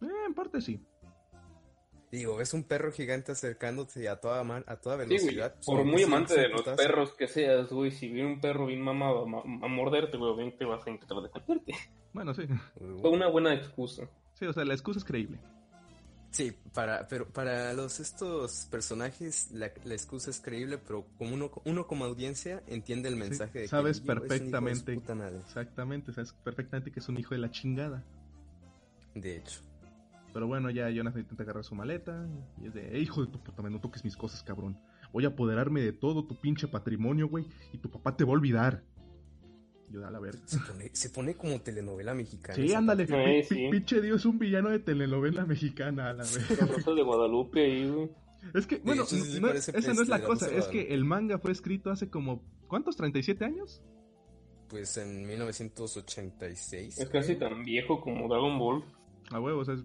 eh, 0.00 0.06
en 0.26 0.34
parte 0.34 0.60
sí. 0.60 0.84
Digo, 2.10 2.36
ves 2.36 2.54
un 2.54 2.64
perro 2.64 2.90
gigante 2.90 3.32
acercándote 3.32 4.08
a 4.08 4.16
toda, 4.16 4.42
mar- 4.42 4.64
a 4.66 4.76
toda 4.76 4.96
Sí, 4.96 5.04
güey. 5.06 5.18
velocidad. 5.18 5.54
Por 5.66 5.84
muy 5.84 5.96
que 5.98 6.04
amante 6.04 6.40
de 6.40 6.48
los 6.48 6.62
putazo. 6.62 6.76
perros 6.76 7.12
que 7.14 7.28
seas, 7.28 7.68
güey, 7.70 7.90
si 7.90 8.08
viene 8.08 8.32
un 8.32 8.40
perro 8.40 8.64
bien 8.66 8.80
mamado 8.80 9.26
a, 9.26 9.40
a 9.66 9.68
morderte, 9.68 10.16
güey, 10.16 10.30
obviamente 10.32 10.64
vas 10.64 10.86
a 10.86 10.90
intentar 10.90 11.18
defenderte. 11.22 11.74
Bueno, 12.14 12.32
sí. 12.32 12.42
Fue 13.00 13.10
una 13.10 13.28
buena 13.28 13.52
excusa. 13.54 14.08
Sí, 14.32 14.46
o 14.46 14.52
sea, 14.54 14.64
la 14.64 14.72
excusa 14.72 14.98
es 15.00 15.04
creíble. 15.04 15.38
Sí, 16.30 16.52
para, 16.74 17.06
pero 17.08 17.26
para 17.28 17.72
los 17.74 18.00
estos 18.00 18.66
personajes 18.70 19.50
la, 19.50 19.72
la 19.84 19.94
excusa 19.94 20.30
es 20.30 20.40
creíble, 20.40 20.76
pero 20.78 21.06
como 21.16 21.34
uno, 21.34 21.50
uno 21.64 21.86
como 21.86 22.04
audiencia 22.04 22.62
entiende 22.68 23.08
el 23.08 23.16
mensaje 23.16 23.58
de 23.60 23.64
que 23.64 23.68
sabes 23.68 24.02
Dio 24.02 24.12
es 24.12 24.18
un 24.18 24.24
hijo 24.24 24.24
de 24.24 24.28
su 24.28 24.50
perfectamente. 24.50 24.94
puta 24.94 25.14
madre. 25.14 25.38
Exactamente, 25.38 26.12
sabes 26.12 26.32
perfectamente 26.44 26.90
que 26.90 27.00
es 27.00 27.08
un 27.08 27.18
hijo 27.18 27.34
de 27.34 27.40
la 27.40 27.50
chingada. 27.50 28.04
De 29.14 29.36
hecho. 29.36 29.60
Pero 30.38 30.46
bueno, 30.46 30.70
ya 30.70 30.88
Jonathan 30.88 31.20
intenta 31.22 31.42
agarrar 31.42 31.64
su 31.64 31.74
maleta 31.74 32.28
y 32.62 32.68
es 32.68 32.72
de, 32.74 32.96
"Eh, 32.96 33.00
hijo 33.00 33.24
de 33.26 33.32
tu 33.32 33.42
puta 33.42 33.60
madre, 33.60 33.74
no 33.74 33.80
toques 33.80 34.04
mis 34.04 34.16
cosas, 34.16 34.40
cabrón. 34.44 34.78
Voy 35.12 35.24
a 35.24 35.28
apoderarme 35.30 35.80
de 35.80 35.92
todo 35.92 36.24
tu 36.28 36.40
pinche 36.40 36.68
patrimonio, 36.68 37.26
güey, 37.26 37.44
y 37.72 37.78
tu 37.78 37.90
papá 37.90 38.16
te 38.16 38.22
va 38.22 38.30
a 38.30 38.34
olvidar. 38.34 38.84
Yo 39.90 40.06
a 40.06 40.12
la 40.12 40.20
verga. 40.20 40.38
Se 40.44 40.60
pone, 40.60 40.90
se 40.92 41.10
pone 41.10 41.34
como 41.34 41.60
telenovela 41.60 42.14
mexicana. 42.14 42.54
Sí, 42.54 42.72
ándale, 42.72 43.04
pi- 43.04 43.14
pi- 43.14 43.42
sí. 43.42 43.68
pinche 43.68 44.00
Dios, 44.00 44.24
un 44.26 44.38
villano 44.38 44.68
de 44.70 44.78
telenovela 44.78 45.44
mexicana, 45.44 46.10
a 46.10 46.12
la 46.12 46.22
verga. 46.22 46.66
La 46.66 46.72
Rosa 46.72 46.92
de 46.92 47.02
Guadalupe 47.02 47.64
ahí, 47.64 47.88
güey. 47.90 48.08
Es 48.54 48.68
que, 48.68 48.76
bueno, 48.78 49.02
hecho, 49.02 49.16
sí 49.16 49.22
se 49.22 49.40
no- 49.40 49.48
esa 49.48 49.92
no 49.92 50.02
es 50.02 50.08
la 50.08 50.18
la 50.18 50.24
cosa, 50.24 50.48
es 50.52 50.68
que 50.68 50.94
el 50.94 51.04
manga 51.04 51.38
fue 51.40 51.50
escrito 51.50 51.90
hace 51.90 52.08
como, 52.10 52.44
¿cuántos? 52.68 52.96
¿37 52.96 53.44
años? 53.44 53.82
Pues 54.68 54.96
en 54.98 55.26
1986. 55.26 56.98
Es 56.98 57.08
casi 57.08 57.34
tan 57.34 57.64
viejo 57.64 58.00
como 58.00 58.28
Dragon 58.28 58.56
Ball. 58.56 58.84
A 59.30 59.40
huevo, 59.40 59.60
o 59.60 59.64
sea, 59.64 59.74
es, 59.74 59.84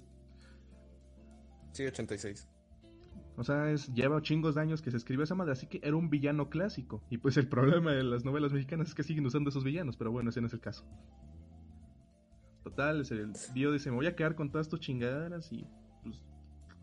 Sí, 1.73 1.85
86. 1.85 2.47
o 3.35 3.43
sea, 3.43 3.71
es, 3.71 3.91
lleva 3.93 4.21
chingos 4.21 4.55
de 4.55 4.61
años 4.61 4.81
que 4.81 4.91
se 4.91 4.97
escribió 4.97 5.23
esa 5.23 5.35
madre, 5.35 5.53
así 5.53 5.67
que 5.67 5.79
era 5.83 5.95
un 5.95 6.09
villano 6.09 6.49
clásico. 6.49 7.03
Y 7.09 7.17
pues 7.17 7.35
el 7.37 7.47
problema 7.49 7.91
de 7.91 8.03
las 8.03 8.23
novelas 8.23 8.53
mexicanas 8.53 8.89
es 8.89 8.95
que 8.95 9.03
siguen 9.03 9.25
usando 9.25 9.49
esos 9.49 9.63
villanos, 9.63 9.97
pero 9.97 10.11
bueno, 10.11 10.29
ese 10.29 10.39
no 10.39 10.47
es 10.47 10.53
el 10.53 10.61
caso. 10.61 10.85
Total, 12.63 13.03
el 13.09 13.33
Dio 13.53 13.71
dice, 13.71 13.89
me 13.89 13.97
voy 13.97 14.07
a 14.07 14.15
quedar 14.15 14.35
con 14.35 14.51
todas 14.51 14.69
tus 14.69 14.79
chingaderas 14.79 15.51
y 15.51 15.65
pues 16.03 16.23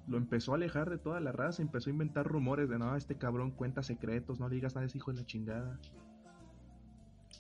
lo 0.09 0.19
empezó 0.19 0.53
a 0.53 0.57
alejar 0.57 0.91
de 0.91 0.99
toda 0.99 1.21
la 1.21 1.33
raza, 1.33 1.63
empezó 1.63 1.89
a 1.89 1.93
inventar 1.93 2.27
rumores 2.27 2.69
de, 2.69 2.79
no, 2.79 2.97
este 2.97 3.17
cabrón 3.17 3.53
cuenta 3.53 3.83
secretos, 3.83 4.41
no 4.41 4.49
le 4.49 4.57
digas 4.57 4.75
nada 4.75 4.85
a 4.85 4.87
ese 4.89 4.99
hijo 4.99 5.13
de 5.13 5.21
la 5.21 5.27
chingada. 5.27 5.81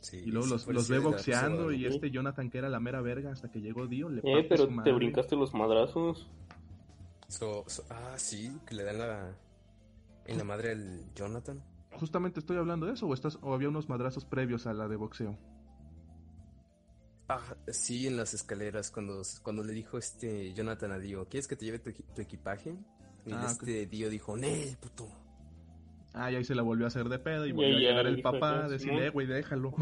Sí, 0.01 0.23
Y 0.25 0.31
luego 0.31 0.47
los, 0.47 0.89
ve 0.89 0.99
boxeando 1.01 1.73
y 1.73 1.85
este 1.85 2.11
Jonathan 2.11 2.49
que 2.49 2.59
era 2.59 2.69
la 2.69 2.81
mera 2.81 3.03
verga 3.03 3.33
hasta 3.33 3.51
que 3.51 3.61
llegó 3.61 3.87
Dio, 3.87 4.09
le 4.09 4.21
Eh, 4.25 4.47
pero 4.49 4.69
te 4.83 4.93
brincaste 4.93 5.37
los 5.37 5.53
madrazos. 5.53 6.31
So- 7.31 7.65
so- 7.69 7.85
ah, 7.91 8.15
sí, 8.19 8.59
que 8.67 8.75
le 8.75 8.83
dan 8.85 8.99
la. 8.99 9.35
En 10.27 10.37
la 10.39 10.45
madre 10.45 10.73
al 10.73 11.05
Jonathan. 11.15 11.63
Justamente 11.99 12.39
estoy 12.41 12.57
hablando 12.59 12.87
de 12.87 12.93
eso, 12.93 13.07
o, 13.07 13.15
estás, 13.15 13.39
o 13.43 13.53
había 13.55 13.69
unos 13.69 13.89
madrazos 13.89 14.25
previos 14.25 14.67
a 14.67 14.73
la 14.75 14.87
de 14.87 14.97
boxeo. 14.97 15.37
Ah, 17.29 17.41
sí, 17.69 18.07
en 18.07 18.17
las 18.17 18.35
escaleras, 18.35 18.91
cuando, 18.91 19.23
cuando 19.43 19.63
le 19.65 19.73
dijo 19.73 19.99
este 19.99 20.53
Jonathan 20.53 20.93
a 20.93 20.99
Dio, 20.99 21.27
¿quieres 21.29 21.47
que 21.49 21.57
te 21.57 21.65
lleve 21.65 21.79
tu, 21.79 21.91
equi- 21.91 22.05
tu 22.15 22.21
equipaje? 22.23 22.77
Y 23.25 23.33
Ah, 23.33 23.47
este 23.47 23.87
Dio 23.87 24.11
dijo, 24.11 24.37
¡Nel, 24.37 24.77
puto! 24.79 25.09
Ah, 26.13 26.31
y 26.33 26.37
ahí 26.37 26.45
se 26.45 26.55
la 26.57 26.63
volvió 26.63 26.87
a 26.87 26.89
hacer 26.89 27.09
de 27.09 27.19
pedo 27.21 27.47
y 27.47 27.51
Y 27.51 27.53
volvió 27.53 27.77
a 27.77 27.81
llegar 27.81 28.05
le 28.05 28.11
el 28.11 28.23
papá 28.23 28.51
a 28.51 28.65
"Ah, 28.65 28.69
decirle, 28.69 28.93
Simón". 28.93 29.05
eh, 29.05 29.11
güey, 29.11 29.27
déjalo. 29.29 29.73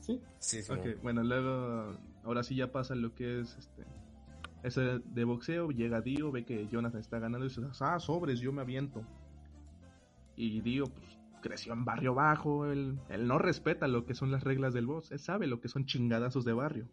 Sí. 0.00 0.20
Sí, 0.40 0.62
sí. 0.62 0.72
Ok, 0.72 1.00
bueno, 1.02 1.22
luego, 1.22 1.96
ahora 2.24 2.42
sí 2.42 2.56
ya 2.56 2.72
pasa 2.72 2.94
lo 2.96 3.14
que 3.14 3.40
es 3.40 3.56
este. 3.56 3.84
Ese 4.62 4.98
de 4.98 5.24
boxeo, 5.24 5.70
llega 5.70 6.00
Dio, 6.00 6.32
ve 6.32 6.44
que 6.44 6.66
Jonathan 6.68 7.00
está 7.00 7.18
ganando 7.18 7.46
y 7.46 7.48
dice, 7.48 7.62
ah, 7.80 8.00
sobres, 8.00 8.40
yo 8.40 8.52
me 8.52 8.62
aviento. 8.62 9.02
Y 10.36 10.60
Dio, 10.60 10.84
pues, 10.84 11.18
creció 11.40 11.72
en 11.72 11.84
barrio 11.84 12.14
bajo, 12.14 12.66
él, 12.66 12.98
él 13.08 13.26
no 13.26 13.38
respeta 13.38 13.86
lo 13.86 14.04
que 14.04 14.14
son 14.14 14.30
las 14.30 14.42
reglas 14.42 14.74
del 14.74 14.86
box, 14.86 15.12
él 15.12 15.18
sabe 15.18 15.46
lo 15.46 15.60
que 15.60 15.68
son 15.68 15.86
chingadazos 15.86 16.44
de 16.44 16.52
barrio. 16.52 16.88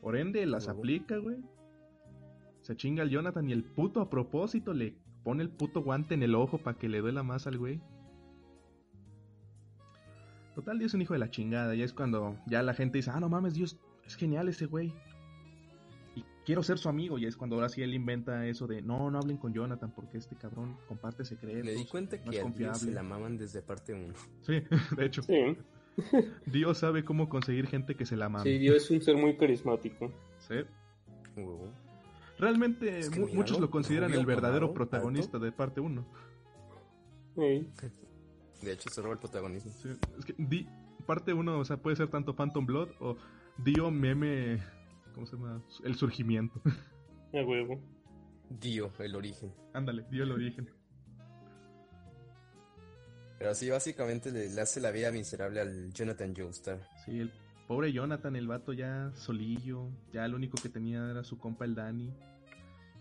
Por 0.00 0.16
ende, 0.16 0.46
las 0.46 0.68
aplica, 0.68 1.16
güey. 1.18 1.38
Se 2.62 2.76
chinga 2.76 3.02
al 3.02 3.10
Jonathan 3.10 3.48
y 3.48 3.52
el 3.52 3.64
puto 3.64 4.00
a 4.00 4.10
propósito 4.10 4.72
le 4.72 4.96
pone 5.24 5.42
el 5.42 5.50
puto 5.50 5.82
guante 5.82 6.14
en 6.14 6.22
el 6.22 6.34
ojo 6.34 6.58
para 6.58 6.78
que 6.78 6.88
le 6.88 7.00
duela 7.00 7.22
más 7.22 7.46
al 7.46 7.58
güey. 7.58 7.80
Total, 10.54 10.78
Dios 10.78 10.90
es 10.90 10.94
un 10.94 11.02
hijo 11.02 11.12
de 11.12 11.20
la 11.20 11.30
chingada. 11.30 11.74
Y 11.74 11.82
es 11.82 11.92
cuando 11.92 12.36
ya 12.46 12.62
la 12.62 12.74
gente 12.74 12.98
dice, 12.98 13.10
ah, 13.12 13.20
no 13.20 13.28
mames, 13.28 13.54
Dios, 13.54 13.78
es 14.04 14.16
genial 14.16 14.48
ese 14.48 14.66
güey. 14.66 14.92
Quiero 16.48 16.62
ser 16.62 16.78
su 16.78 16.88
amigo. 16.88 17.18
Y 17.18 17.26
es 17.26 17.36
cuando 17.36 17.56
ahora 17.56 17.68
sí 17.68 17.82
él 17.82 17.92
inventa 17.92 18.46
eso 18.46 18.66
de, 18.66 18.80
no, 18.80 19.10
no 19.10 19.18
hablen 19.18 19.36
con 19.36 19.52
Jonathan 19.52 19.92
porque 19.94 20.16
este 20.16 20.34
cabrón 20.34 20.78
comparte 20.88 21.22
secretos. 21.26 21.62
Me 21.62 21.72
di 21.72 21.84
cuenta 21.84 22.16
no 22.24 22.30
que 22.30 22.40
a 22.66 22.74
se 22.74 22.90
la 22.90 23.02
maman 23.02 23.36
desde 23.36 23.60
parte 23.60 23.92
1. 23.92 24.14
Sí, 24.40 24.62
de 24.96 25.04
hecho, 25.04 25.20
Sí. 25.22 25.58
Dios 26.46 26.78
sabe 26.78 27.04
cómo 27.04 27.28
conseguir 27.28 27.66
gente 27.66 27.96
que 27.96 28.06
se 28.06 28.16
la 28.16 28.30
mame. 28.30 28.44
Sí, 28.50 28.56
Dio 28.56 28.74
es 28.74 28.90
un 28.90 29.02
ser 29.02 29.18
muy 29.18 29.36
carismático. 29.36 30.10
Sí. 30.38 30.54
Realmente 32.38 32.98
Es 32.98 33.10
que 33.10 33.20
muchos 33.20 33.60
lo 33.60 33.70
consideran 33.70 34.14
el 34.14 34.24
verdadero 34.24 34.72
protagonista 34.72 35.38
de 35.38 35.52
parte 35.52 35.82
1. 35.82 36.02
Sí. 37.36 37.68
De 38.62 38.72
hecho, 38.72 38.88
se 38.88 39.02
roba 39.02 39.12
el 39.12 39.20
protagonismo. 39.20 39.70
Sí, 39.82 39.90
es 40.18 40.24
que 40.24 40.34
Di- 40.38 40.66
parte 41.04 41.34
1, 41.34 41.58
o 41.58 41.64
sea, 41.66 41.76
puede 41.76 41.96
ser 41.96 42.08
tanto 42.08 42.34
Phantom 42.34 42.64
Blood 42.64 42.88
o 43.00 43.18
Dio 43.58 43.90
meme, 43.90 44.62
¿cómo 45.18 45.26
se 45.26 45.36
llama? 45.36 45.60
El 45.82 45.96
surgimiento. 45.96 46.62
A 47.34 47.42
huevo. 47.44 47.82
Dio, 48.50 48.92
el 49.00 49.16
origen. 49.16 49.52
Ándale, 49.74 50.04
Dio 50.10 50.22
el 50.22 50.30
origen. 50.30 50.70
Pero 53.38 53.54
sí, 53.54 53.68
básicamente 53.68 54.30
le, 54.30 54.48
le 54.48 54.60
hace 54.60 54.80
la 54.80 54.90
vida 54.92 55.10
miserable 55.10 55.60
al 55.60 55.92
Jonathan 55.92 56.34
Joestar. 56.36 56.80
Sí, 57.04 57.18
el 57.20 57.32
pobre 57.66 57.92
Jonathan, 57.92 58.36
el 58.36 58.46
vato 58.46 58.72
ya 58.72 59.10
solillo, 59.14 59.90
ya 60.12 60.26
lo 60.28 60.36
único 60.36 60.56
que 60.62 60.68
tenía 60.68 61.10
era 61.10 61.24
su 61.24 61.36
compa 61.36 61.64
el 61.64 61.74
Dani. 61.74 62.14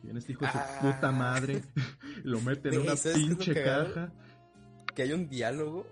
Y 0.02 0.04
viene 0.04 0.20
este 0.20 0.32
hijo 0.34 0.44
de 0.46 0.52
su 0.52 0.58
Ah. 0.58 0.80
puta 0.82 1.12
madre, 1.12 1.62
lo 2.24 2.42
mete 2.42 2.70
en 2.70 2.82
una 2.82 2.96
¿sabes 2.96 3.18
qué 3.18 3.24
es 3.24 3.30
lo 3.30 3.38
pinche 3.38 3.64
caja. 3.64 4.12
Que 4.96 5.04
hay 5.04 5.14
un 5.14 5.30
diálogo 5.30 5.86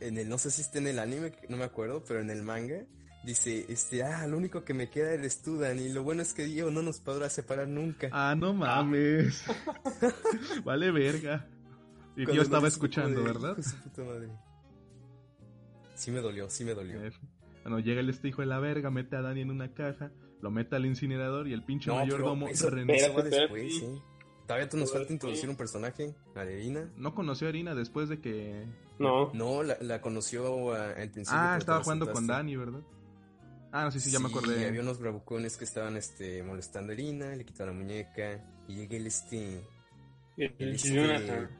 en 0.00 0.16
el, 0.18 0.28
no 0.28 0.38
sé 0.38 0.50
si 0.50 0.62
está 0.62 0.78
en 0.78 0.88
el 0.88 0.98
anime, 0.98 1.32
no 1.50 1.56
me 1.58 1.64
acuerdo, 1.64 2.02
pero 2.04 2.20
en 2.20 2.30
el 2.30 2.42
manga. 2.42 2.84
Dice, 3.24 3.66
este, 3.68 4.02
ah, 4.02 4.26
lo 4.26 4.36
único 4.36 4.64
que 4.64 4.74
me 4.74 4.90
queda 4.90 5.12
eres 5.12 5.42
tú, 5.42 5.58
Dani. 5.58 5.90
Lo 5.90 6.02
bueno 6.02 6.22
es 6.22 6.34
que 6.34 6.44
Dio 6.44 6.70
no 6.72 6.82
nos 6.82 6.98
podrá 6.98 7.30
separar 7.30 7.68
nunca. 7.68 8.08
Ah, 8.10 8.34
no 8.36 8.52
mames. 8.52 9.44
vale 10.64 10.90
verga. 10.90 11.46
Y 12.16 12.24
Cuando 12.24 12.34
yo 12.34 12.42
estaba 12.42 12.68
escuchando, 12.68 13.22
¿verdad? 13.22 13.52
"Hijo 13.52 13.54
de 13.56 13.62
su 13.62 13.76
puta 13.76 14.02
madre". 14.02 14.28
Sí 15.94 16.10
me 16.10 16.20
dolió, 16.20 16.50
sí 16.50 16.64
me 16.64 16.74
dolió. 16.74 16.98
Bueno, 17.62 17.78
llega 17.78 18.00
el 18.00 18.10
este 18.10 18.28
hijo 18.28 18.42
de 18.42 18.46
la 18.48 18.58
verga, 18.58 18.90
mete 18.90 19.14
a 19.14 19.22
Dani 19.22 19.42
en 19.42 19.50
una 19.50 19.72
caja, 19.72 20.10
lo 20.40 20.50
mete 20.50 20.74
al 20.74 20.84
incinerador 20.84 21.46
y 21.46 21.52
el 21.52 21.62
pinche 21.62 21.90
No, 21.90 21.96
mayordomo 21.96 22.48
eso, 22.48 22.66
eso 22.66 22.76
va 22.76 22.82
Espérate, 22.82 23.30
después, 23.30 23.62
espérate. 23.62 23.70
sí. 23.70 24.02
Todavía 24.46 24.68
tú 24.68 24.76
nos 24.76 24.92
falta 24.92 25.12
introducir 25.12 25.48
un 25.48 25.56
personaje, 25.56 26.12
Adelina. 26.34 26.90
No 26.96 27.14
conoció 27.14 27.46
a 27.46 27.50
Irina 27.50 27.76
después 27.76 28.08
de 28.08 28.20
que... 28.20 28.66
No. 28.98 29.32
No, 29.32 29.62
la, 29.62 29.76
la 29.80 30.00
conoció 30.00 30.74
ah, 30.74 30.90
al 30.90 31.10
principio. 31.10 31.40
Ah, 31.40 31.56
estaba 31.56 31.78
te 31.78 31.84
jugando 31.84 32.12
con. 32.12 32.26
Dani, 32.26 32.56
¿verdad? 32.56 32.80
Ah, 33.72 33.84
no, 33.84 33.90
sí, 33.90 34.00
sí, 34.00 34.10
ya 34.10 34.20
me 34.20 34.28
acordé. 34.28 34.68
había 34.68 34.82
unos 34.82 34.98
bravucones 34.98 35.56
que 35.56 35.64
estaban 35.64 35.96
este, 35.96 36.42
molestando 36.42 36.92
a 36.92 36.94
Irina, 36.94 37.34
le 37.34 37.44
quitaron 37.44 37.78
la 37.78 37.82
muñeca. 37.82 38.44
Y 38.68 38.74
llega 38.76 38.96
el 38.96 39.06
este. 39.06 39.64
El, 40.36 40.54
el 40.58 40.74
este- 40.74 40.94
Jonathan. 40.94 41.50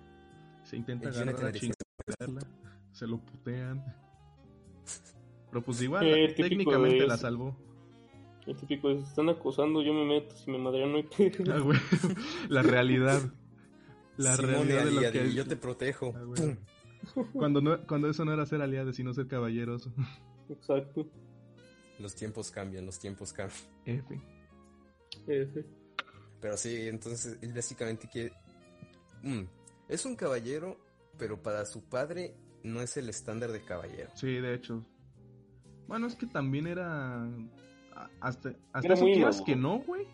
Se 0.63 0.77
intenta 0.77 1.09
el 1.09 1.15
agarrar 1.15 1.35
Jonathan 1.35 1.57
a 1.57 1.59
chingarla, 1.59 2.47
se 2.93 3.07
lo 3.07 3.19
putean. 3.19 3.83
Pero 5.51 5.65
pues 5.65 5.83
igual, 5.83 6.07
Eh, 6.07 6.35
técnicamente 6.37 7.07
la 7.07 7.17
salvó. 7.17 7.57
El 8.47 8.57
típico 8.57 8.91
es, 8.91 9.03
están 9.03 9.29
acosando, 9.29 9.83
yo 9.83 9.93
me 9.95 10.05
meto, 10.05 10.35
si 10.37 10.51
me 10.51 10.59
madrean 10.59 10.93
no 10.93 10.99
hay. 10.99 11.09
Ah, 11.51 11.59
güey, 11.61 11.79
la 12.49 12.63
realidad. 12.63 13.23
La 14.17 14.37
Simón 14.37 14.51
realidad 14.69 14.85
de 14.85 14.91
lo 14.91 14.99
aliado, 14.99 15.13
que 15.13 15.33
Yo 15.33 15.47
te 15.47 15.57
protejo. 15.57 16.13
Ah, 16.15 16.57
cuando 17.33 17.61
no 17.61 17.85
cuando 17.87 18.09
eso 18.09 18.25
no 18.25 18.33
era 18.33 18.47
ser 18.47 18.63
aliados 18.63 18.97
sino 18.97 19.13
ser 19.13 19.27
caballeros. 19.27 19.89
Exacto. 20.49 21.07
Los 22.03 22.15
tiempos 22.15 22.51
cambian, 22.51 22.85
los 22.85 22.99
tiempos 22.99 23.33
cambian. 23.33 23.59
F. 23.87 24.21
Ese. 25.27 25.65
Pero 26.41 26.57
sí, 26.57 26.89
entonces 26.89 27.39
él 27.41 27.53
básicamente 27.55 28.09
quiere. 28.09 28.33
Mm, 29.23 29.43
es 29.89 30.05
un 30.05 30.17
caballero, 30.17 30.77
pero 31.17 31.41
para 31.41 31.65
su 31.65 31.85
padre 31.85 32.35
no 32.65 32.81
es 32.81 32.97
el 32.97 33.09
estándar 33.09 33.53
de 33.53 33.63
caballero. 33.65 34.11
Sí, 34.15 34.27
de 34.35 34.55
hecho. 34.55 34.85
Bueno, 35.87 36.07
es 36.09 36.17
que 36.17 36.27
también 36.27 36.67
era 36.67 37.23
a- 37.95 38.11
hasta 38.21 38.53
hasta 38.73 38.97
muy 38.97 39.13
quieras 39.15 39.41
que 39.43 39.55
no, 39.55 39.79
güey. 39.79 40.07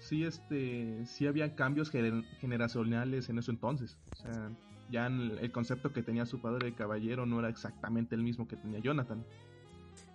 Sí, 0.00 0.24
este, 0.24 1.04
sí 1.06 1.26
había 1.26 1.54
cambios 1.56 1.90
gener- 1.92 2.24
generacionales 2.38 3.28
en 3.30 3.38
eso 3.38 3.50
entonces. 3.50 3.96
O 4.12 4.16
sea, 4.16 4.50
ya 4.90 5.06
el, 5.06 5.38
el 5.38 5.50
concepto 5.52 5.92
que 5.92 6.02
tenía 6.02 6.24
su 6.26 6.40
padre 6.40 6.66
de 6.66 6.74
caballero 6.74 7.26
no 7.26 7.38
era 7.40 7.48
exactamente 7.48 8.14
el 8.14 8.22
mismo 8.22 8.46
que 8.46 8.56
tenía 8.56 8.78
Jonathan. 8.80 9.24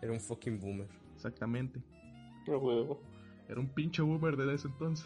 Era 0.04 0.12
un 0.12 0.20
fucking 0.20 0.60
boomer. 0.60 0.88
Exactamente. 1.16 1.82
A 2.48 2.52
huevo. 2.58 3.02
Era 3.48 3.60
un 3.60 3.70
pinche 3.70 4.02
boomer 4.02 4.36
de 4.36 4.54
ese 4.54 4.68
entonces. 4.68 5.06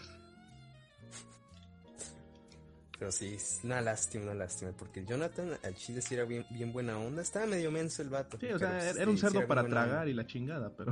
Pero 2.99 3.11
sí, 3.11 3.35
es 3.35 3.61
una 3.63 3.79
lástima, 3.79 4.23
una 4.25 4.33
lástima. 4.33 4.71
Porque 4.71 5.05
Jonathan 5.05 5.51
al 5.63 5.75
chile 5.75 6.01
sí 6.01 6.15
era 6.15 6.25
bien, 6.25 6.45
bien 6.49 6.73
buena 6.73 6.97
onda. 6.97 7.21
Estaba 7.21 7.45
medio 7.45 7.71
menso 7.71 8.01
el 8.01 8.09
vato. 8.09 8.37
Sí, 8.39 8.47
o 8.47 8.57
pero, 8.57 8.59
sea, 8.59 8.69
pues, 8.79 8.95
era 8.97 9.09
un 9.11 9.17
sí 9.17 9.21
cerdo 9.21 9.47
para 9.47 9.63
tragar 9.67 9.99
onda. 9.99 10.07
y 10.09 10.13
la 10.13 10.25
chingada, 10.25 10.75
pero 10.75 10.91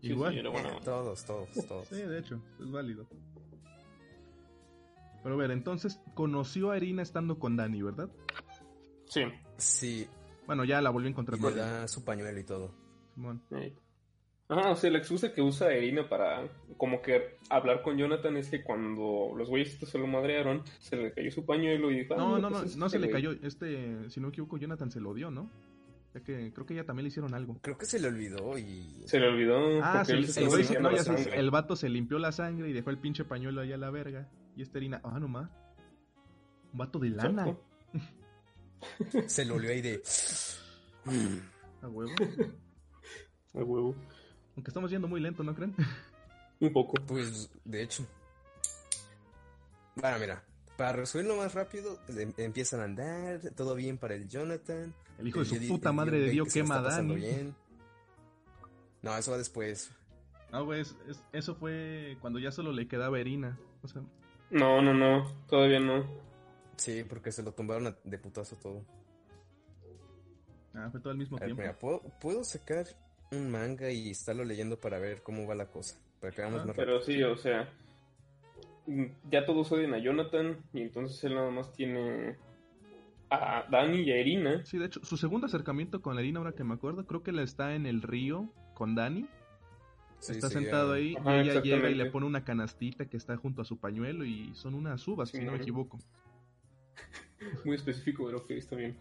Sí, 0.00 0.08
igual. 0.08 0.32
sí, 0.32 0.38
era 0.38 0.50
buena 0.50 0.68
Eh, 0.68 0.72
onda. 0.72 0.84
todos, 0.84 1.24
todos, 1.24 1.48
todos. 1.66 1.88
Sí, 1.88 1.96
de 1.96 2.18
hecho, 2.20 2.40
es 2.60 2.70
válido. 2.70 3.08
Pero 5.22 5.34
a 5.34 5.38
ver, 5.38 5.50
entonces 5.50 6.00
conoció 6.14 6.70
a 6.70 6.76
Irina 6.76 7.02
estando 7.02 7.38
con 7.40 7.56
Dani, 7.56 7.82
¿verdad? 7.82 8.08
Sí. 9.06 9.22
Sí, 9.56 10.08
Bueno, 10.46 10.64
ya 10.64 10.80
la 10.80 10.90
volvió 10.90 11.08
a 11.08 11.10
encontrar. 11.10 11.38
y 11.38 11.42
le 11.42 11.54
da 11.56 11.86
su 11.88 12.04
pañuelo 12.04 12.38
y 12.38 12.44
todo. 12.44 12.72
Simón. 13.20 13.42
Eh. 13.50 13.74
Ajá, 14.48 14.70
o 14.70 14.76
sea, 14.76 14.90
la 14.90 14.98
excusa 14.98 15.32
que 15.32 15.42
usa 15.42 15.72
Irina 15.76 16.08
para 16.08 16.48
como 16.76 17.00
que 17.02 17.36
hablar 17.50 17.82
con 17.82 17.96
Jonathan 17.98 18.36
es 18.38 18.48
que 18.50 18.64
cuando 18.64 19.32
los 19.36 19.48
güeyes 19.48 19.78
se 19.78 19.98
lo 19.98 20.06
madrearon, 20.08 20.62
se 20.80 20.96
le 20.96 21.12
cayó 21.12 21.30
su 21.30 21.44
pañuelo 21.44 21.90
y 21.90 22.00
dijo, 22.00 22.14
ah, 22.14 22.16
No, 22.16 22.38
no, 22.38 22.50
no, 22.50 22.60
pues 22.62 22.76
no 22.76 22.86
este 22.86 22.98
se 22.98 23.00
le 23.06 23.12
güey. 23.12 23.22
cayó. 23.22 23.46
Este, 23.46 24.10
si 24.10 24.18
no 24.20 24.26
me 24.28 24.30
equivoco, 24.30 24.56
Jonathan 24.58 24.90
se 24.90 25.00
lo 25.00 25.14
dio, 25.14 25.30
¿no? 25.30 25.50
Ya 26.14 26.20
que 26.22 26.52
creo 26.52 26.66
que 26.66 26.74
ella 26.74 26.84
también 26.84 27.04
le 27.04 27.08
hicieron 27.08 27.32
algo. 27.34 27.58
Creo 27.62 27.78
que 27.78 27.86
se 27.86 28.00
le 28.00 28.08
olvidó 28.08 28.58
y... 28.58 29.04
Se 29.06 29.20
le 29.20 29.28
olvidó. 29.28 29.84
Ah, 29.84 30.04
sí, 30.04 30.24
se 30.24 30.50
se- 30.64 30.80
no, 30.80 30.96
sangre. 30.96 31.38
el 31.38 31.50
vato 31.52 31.76
se 31.76 31.88
limpió 31.88 32.18
la 32.18 32.32
sangre 32.32 32.70
y 32.70 32.72
dejó 32.72 32.90
el 32.90 32.98
pinche 32.98 33.24
pañuelo 33.24 33.60
ahí 33.60 33.72
a 33.72 33.76
la 33.76 33.90
verga. 33.90 34.28
Y 34.56 34.62
esta 34.62 34.78
Irina, 34.78 35.00
ah, 35.04 35.20
nomás. 35.20 35.48
Un 36.72 36.78
vato 36.78 36.98
de 36.98 37.10
lana. 37.10 37.56
Se 39.26 39.44
le 39.44 39.52
olió 39.52 39.70
ahí 39.70 39.80
de... 39.82 40.02
A 41.82 41.88
huevo. 41.88 42.12
A 43.54 43.58
huevo. 43.58 43.94
Aunque 44.56 44.70
estamos 44.70 44.90
yendo 44.90 45.08
muy 45.08 45.20
lento, 45.20 45.42
¿no 45.42 45.54
creen? 45.54 45.74
Un 46.60 46.72
poco. 46.72 46.94
Pues, 47.06 47.50
de 47.64 47.82
hecho. 47.82 48.04
Bueno, 49.96 50.18
mira, 50.18 50.44
para 50.76 50.92
resumirlo 50.92 51.36
más 51.36 51.54
rápido, 51.54 51.98
em- 52.08 52.32
empiezan 52.36 52.80
a 52.80 52.84
andar, 52.84 53.40
todo 53.56 53.74
bien 53.74 53.98
para 53.98 54.14
el 54.14 54.28
Jonathan. 54.28 54.94
El 55.18 55.28
hijo 55.28 55.40
de 55.40 55.44
su 55.46 55.68
puta 55.68 55.92
madre 55.92 56.18
de 56.20 56.30
Dio 56.30 56.44
que 56.44 56.50
se 56.50 56.58
la 56.60 56.64
quema 56.64 56.78
a 56.78 56.82
pasando 56.84 57.14
Dani. 57.14 57.26
bien. 57.26 57.54
No, 59.02 59.16
eso 59.16 59.30
va 59.30 59.38
después. 59.38 59.90
No, 60.52 60.64
güey, 60.64 60.80
es- 60.82 60.96
es- 61.08 61.22
eso 61.32 61.54
fue 61.54 62.16
cuando 62.20 62.38
ya 62.38 62.50
solo 62.52 62.72
le 62.72 62.88
quedaba 62.88 63.18
Irina. 63.20 63.58
O 63.82 63.88
sea, 63.88 64.02
No, 64.50 64.82
no, 64.82 64.92
no. 64.94 65.32
Todavía 65.48 65.80
no. 65.80 66.04
Sí, 66.76 67.04
porque 67.08 67.30
se 67.32 67.42
lo 67.42 67.52
tumbaron 67.52 67.86
a- 67.88 67.96
de 68.04 68.18
putazo 68.18 68.56
todo. 68.56 68.84
ah, 70.74 70.88
fue 70.90 71.00
todo 71.00 71.10
al 71.12 71.18
mismo 71.18 71.36
A 71.36 71.40
ver, 71.40 71.48
tiempo. 71.48 71.62
mira, 71.62 71.78
¿puedo, 71.78 72.00
puedo 72.20 72.42
sacar 72.44 72.86
un 73.32 73.50
manga 73.50 73.90
y 73.90 74.10
estarlo 74.10 74.44
leyendo 74.44 74.78
para 74.80 74.98
ver 74.98 75.22
cómo 75.22 75.46
va 75.46 75.54
la 75.54 75.66
cosa. 75.66 75.96
Para 76.20 76.32
que 76.34 76.42
hagamos 76.42 76.62
Ah, 76.62 76.66
más 76.66 76.76
rápido. 76.76 76.86
Pero 76.98 77.02
sí, 77.04 77.22
o 77.22 77.36
sea. 77.36 77.72
mm, 78.86 79.04
Ya 79.30 79.44
todos 79.46 79.70
odian 79.72 79.94
a 79.94 79.98
Jonathan. 79.98 80.58
Y 80.72 80.82
entonces 80.82 81.22
él 81.24 81.34
nada 81.34 81.50
más 81.50 81.72
tiene 81.72 82.36
a 83.30 83.64
Dani 83.70 84.02
y 84.02 84.10
a 84.12 84.18
Irina. 84.20 84.64
Sí, 84.64 84.78
de 84.78 84.86
hecho, 84.86 85.04
su 85.04 85.16
segundo 85.16 85.46
acercamiento 85.46 86.02
con 86.02 86.16
la 86.16 86.22
Irina, 86.22 86.38
ahora 86.40 86.52
que 86.52 86.64
me 86.64 86.74
acuerdo, 86.74 87.06
creo 87.06 87.22
que 87.22 87.32
la 87.32 87.42
está 87.42 87.74
en 87.74 87.86
el 87.86 88.02
río 88.02 88.52
con 88.74 88.94
Dani. 88.94 89.26
Sí, 90.18 90.32
está 90.32 90.48
sí, 90.48 90.54
sentado 90.54 90.88
ya. 90.88 90.94
ahí 90.96 91.16
Ajá, 91.16 91.36
y 91.36 91.40
ella 91.48 91.62
llega 91.62 91.88
y 91.88 91.94
le 91.94 92.10
pone 92.10 92.26
una 92.26 92.44
canastita 92.44 93.06
que 93.06 93.16
está 93.16 93.36
junto 93.38 93.62
a 93.62 93.64
su 93.64 93.78
pañuelo 93.78 94.24
y 94.26 94.52
son 94.54 94.74
unas 94.74 95.06
uvas, 95.08 95.30
Sí, 95.30 95.38
si 95.38 95.44
no 95.44 95.52
me 95.52 95.58
equivoco. 95.58 95.98
Muy 97.64 97.76
específico, 97.76 98.26
pero 98.26 98.38
ok, 98.38 98.50
está 98.50 98.76
bien. 98.76 98.98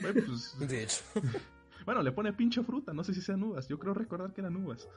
Bueno, 0.00 0.22
pues, 0.26 0.56
De 0.68 0.82
hecho. 0.84 1.02
bueno, 1.86 2.02
le 2.02 2.12
pone 2.12 2.32
pinche 2.32 2.62
fruta, 2.62 2.92
no 2.92 3.02
sé 3.04 3.14
si 3.14 3.20
sean 3.20 3.42
uvas. 3.42 3.68
Yo 3.68 3.78
creo 3.78 3.94
recordar 3.94 4.32
que 4.32 4.40
eran 4.40 4.56
uvas. 4.56 4.88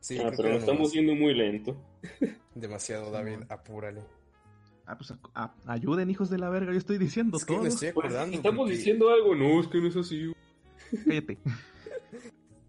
Sí, 0.00 0.18
ah, 0.18 0.32
pero 0.36 0.48
lo 0.50 0.56
estamos 0.58 0.88
no, 0.88 0.94
yendo 0.94 1.14
muy 1.14 1.32
lento. 1.34 1.76
demasiado, 2.54 3.10
David, 3.10 3.40
apúrale. 3.48 4.02
Ah, 4.84 4.96
pues 4.98 5.12
a- 5.12 5.18
a- 5.34 5.54
ayuden, 5.66 6.10
hijos 6.10 6.28
de 6.28 6.38
la 6.38 6.48
verga, 6.50 6.72
yo 6.72 6.78
estoy 6.78 6.98
diciendo 6.98 7.36
Es 7.36 7.44
que 7.44 7.54
todo. 7.54 7.62
me 7.62 7.68
estoy 7.68 7.92
Pues, 7.92 8.06
acordando. 8.06 8.36
estamos 8.36 8.58
porque- 8.58 8.76
diciendo 8.76 9.10
algo. 9.10 9.34
No, 9.36 9.60
es 9.60 9.68
que 9.68 9.78
no 9.78 9.86
es 9.88 9.96
así. 9.96 10.32
Cállate. 11.06 11.38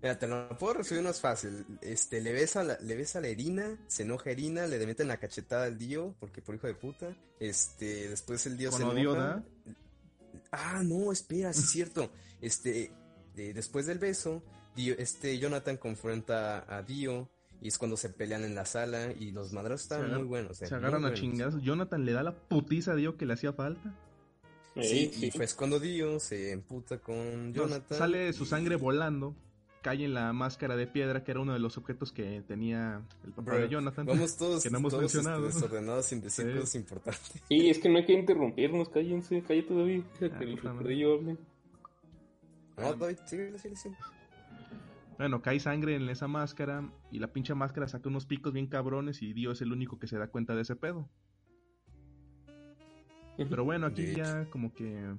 Mira, 0.01 0.19
te 0.19 0.27
lo 0.27 0.49
puedo 0.57 0.73
resumir 0.75 1.03
más 1.05 1.21
fácil. 1.21 1.65
Este, 1.81 2.19
le 2.19 2.33
besa 2.33 2.59
a 2.59 2.63
la, 2.65 2.77
le 2.81 2.95
besa 2.97 3.19
a 3.19 3.21
la 3.21 3.29
Irina, 3.29 3.77
se 3.87 4.03
enoja 4.03 4.31
Irina, 4.31 4.67
le 4.67 4.85
meten 4.85 5.07
la 5.07 5.15
cachetada 5.17 5.63
al 5.65 5.77
Dio, 5.77 6.13
porque 6.19 6.41
por 6.41 6.53
hijo 6.55 6.67
de 6.67 6.75
puta. 6.75 7.15
Este, 7.39 8.09
después 8.09 8.45
el 8.45 8.57
Dio 8.57 8.69
se 8.71 8.83
odio, 8.83 9.13
enoja. 9.13 9.17
¿da? 9.27 9.43
Ah, 10.51 10.81
no, 10.83 11.11
espera, 11.11 11.53
sí 11.53 11.61
es 11.61 11.69
cierto. 11.71 12.11
Este, 12.41 12.91
de- 13.35 13.53
después 13.53 13.85
del 13.85 13.99
beso, 13.99 14.41
Dio, 14.75 14.95
este 14.97 15.37
Jonathan 15.39 15.77
confronta 15.77 16.65
a 16.67 16.81
Dio 16.83 17.29
y 17.61 17.67
es 17.69 17.77
cuando 17.77 17.95
se 17.97 18.09
pelean 18.09 18.43
en 18.43 18.55
la 18.55 18.65
sala 18.65 19.11
y 19.17 19.31
los 19.31 19.53
madrazos 19.53 19.83
estaban 19.83 20.05
agar- 20.07 20.19
muy 20.19 20.27
buenos. 20.27 20.61
eh, 20.61 20.67
Se 20.67 20.75
agarran 20.75 21.05
a 21.05 21.13
chingazos. 21.13 21.61
Jonathan 21.61 22.03
le 22.05 22.11
da 22.13 22.23
la 22.23 22.33
putiza 22.33 22.93
a 22.93 22.95
Dio 22.95 23.15
que 23.17 23.25
le 23.25 23.33
hacía 23.33 23.53
falta. 23.53 23.93
Sí, 24.75 25.11
Sí, 25.13 25.27
y 25.27 25.31
fue 25.31 25.45
cuando 25.55 25.79
Dio 25.79 26.19
se 26.19 26.51
emputa 26.51 26.97
con 26.97 27.47
Nos- 27.51 27.55
Jonathan. 27.55 27.97
sale 27.97 28.33
su 28.33 28.43
y- 28.43 28.47
sangre 28.47 28.75
volando. 28.75 29.35
Cae 29.83 30.05
en 30.05 30.13
la 30.13 30.31
máscara 30.31 30.77
de 30.77 30.87
piedra, 30.87 31.25
que 31.25 31.31
era 31.31 31.41
uno 31.41 31.51
de 31.51 31.59
los 31.59 31.77
objetos 31.77 32.13
que 32.13 32.41
tenía 32.47 33.01
el 33.25 33.31
papá 33.33 33.51
Bro, 33.51 33.61
de 33.63 33.69
Jonathan. 33.69 34.05
Vamos 34.05 34.37
todos, 34.37 34.63
que 34.63 34.69
no 34.69 34.77
hemos 34.77 34.93
todos, 34.93 35.03
este, 35.05 35.17
mencionado. 35.17 35.45
desordenados 35.45 36.05
sin 36.05 36.21
decir 36.21 36.45
Sí. 36.45 36.53
cosas 36.53 36.75
importantes. 36.75 37.31
Sí, 37.49 37.69
es 37.69 37.79
que 37.79 37.89
no 37.89 37.97
hay 37.97 38.05
que 38.05 38.13
interrumpirnos. 38.13 38.87
Cállense, 38.87 39.43
cállate, 39.45 39.73
David. 39.75 40.03
Ah, 40.13 40.17
que 40.19 40.25
el 40.45 40.67
hable. 40.67 41.37
Bueno, 45.17 45.41
cae 45.41 45.59
sangre 45.59 45.95
en 45.95 46.09
esa 46.09 46.27
máscara 46.27 46.89
y 47.11 47.19
la 47.19 47.27
pinche 47.27 47.53
máscara 47.53 47.87
saca 47.87 48.09
unos 48.09 48.25
picos 48.25 48.51
bien 48.51 48.67
cabrones 48.67 49.21
y 49.21 49.33
Dio 49.33 49.51
es 49.51 49.61
el 49.61 49.71
único 49.71 49.99
que 49.99 50.07
se 50.07 50.17
da 50.17 50.27
cuenta 50.27 50.55
de 50.55 50.63
ese 50.63 50.75
pedo. 50.75 51.09
Pero 53.37 53.63
bueno, 53.63 53.87
aquí 53.87 54.13
ya 54.15 54.45
como 54.49 54.73
que 54.73 55.15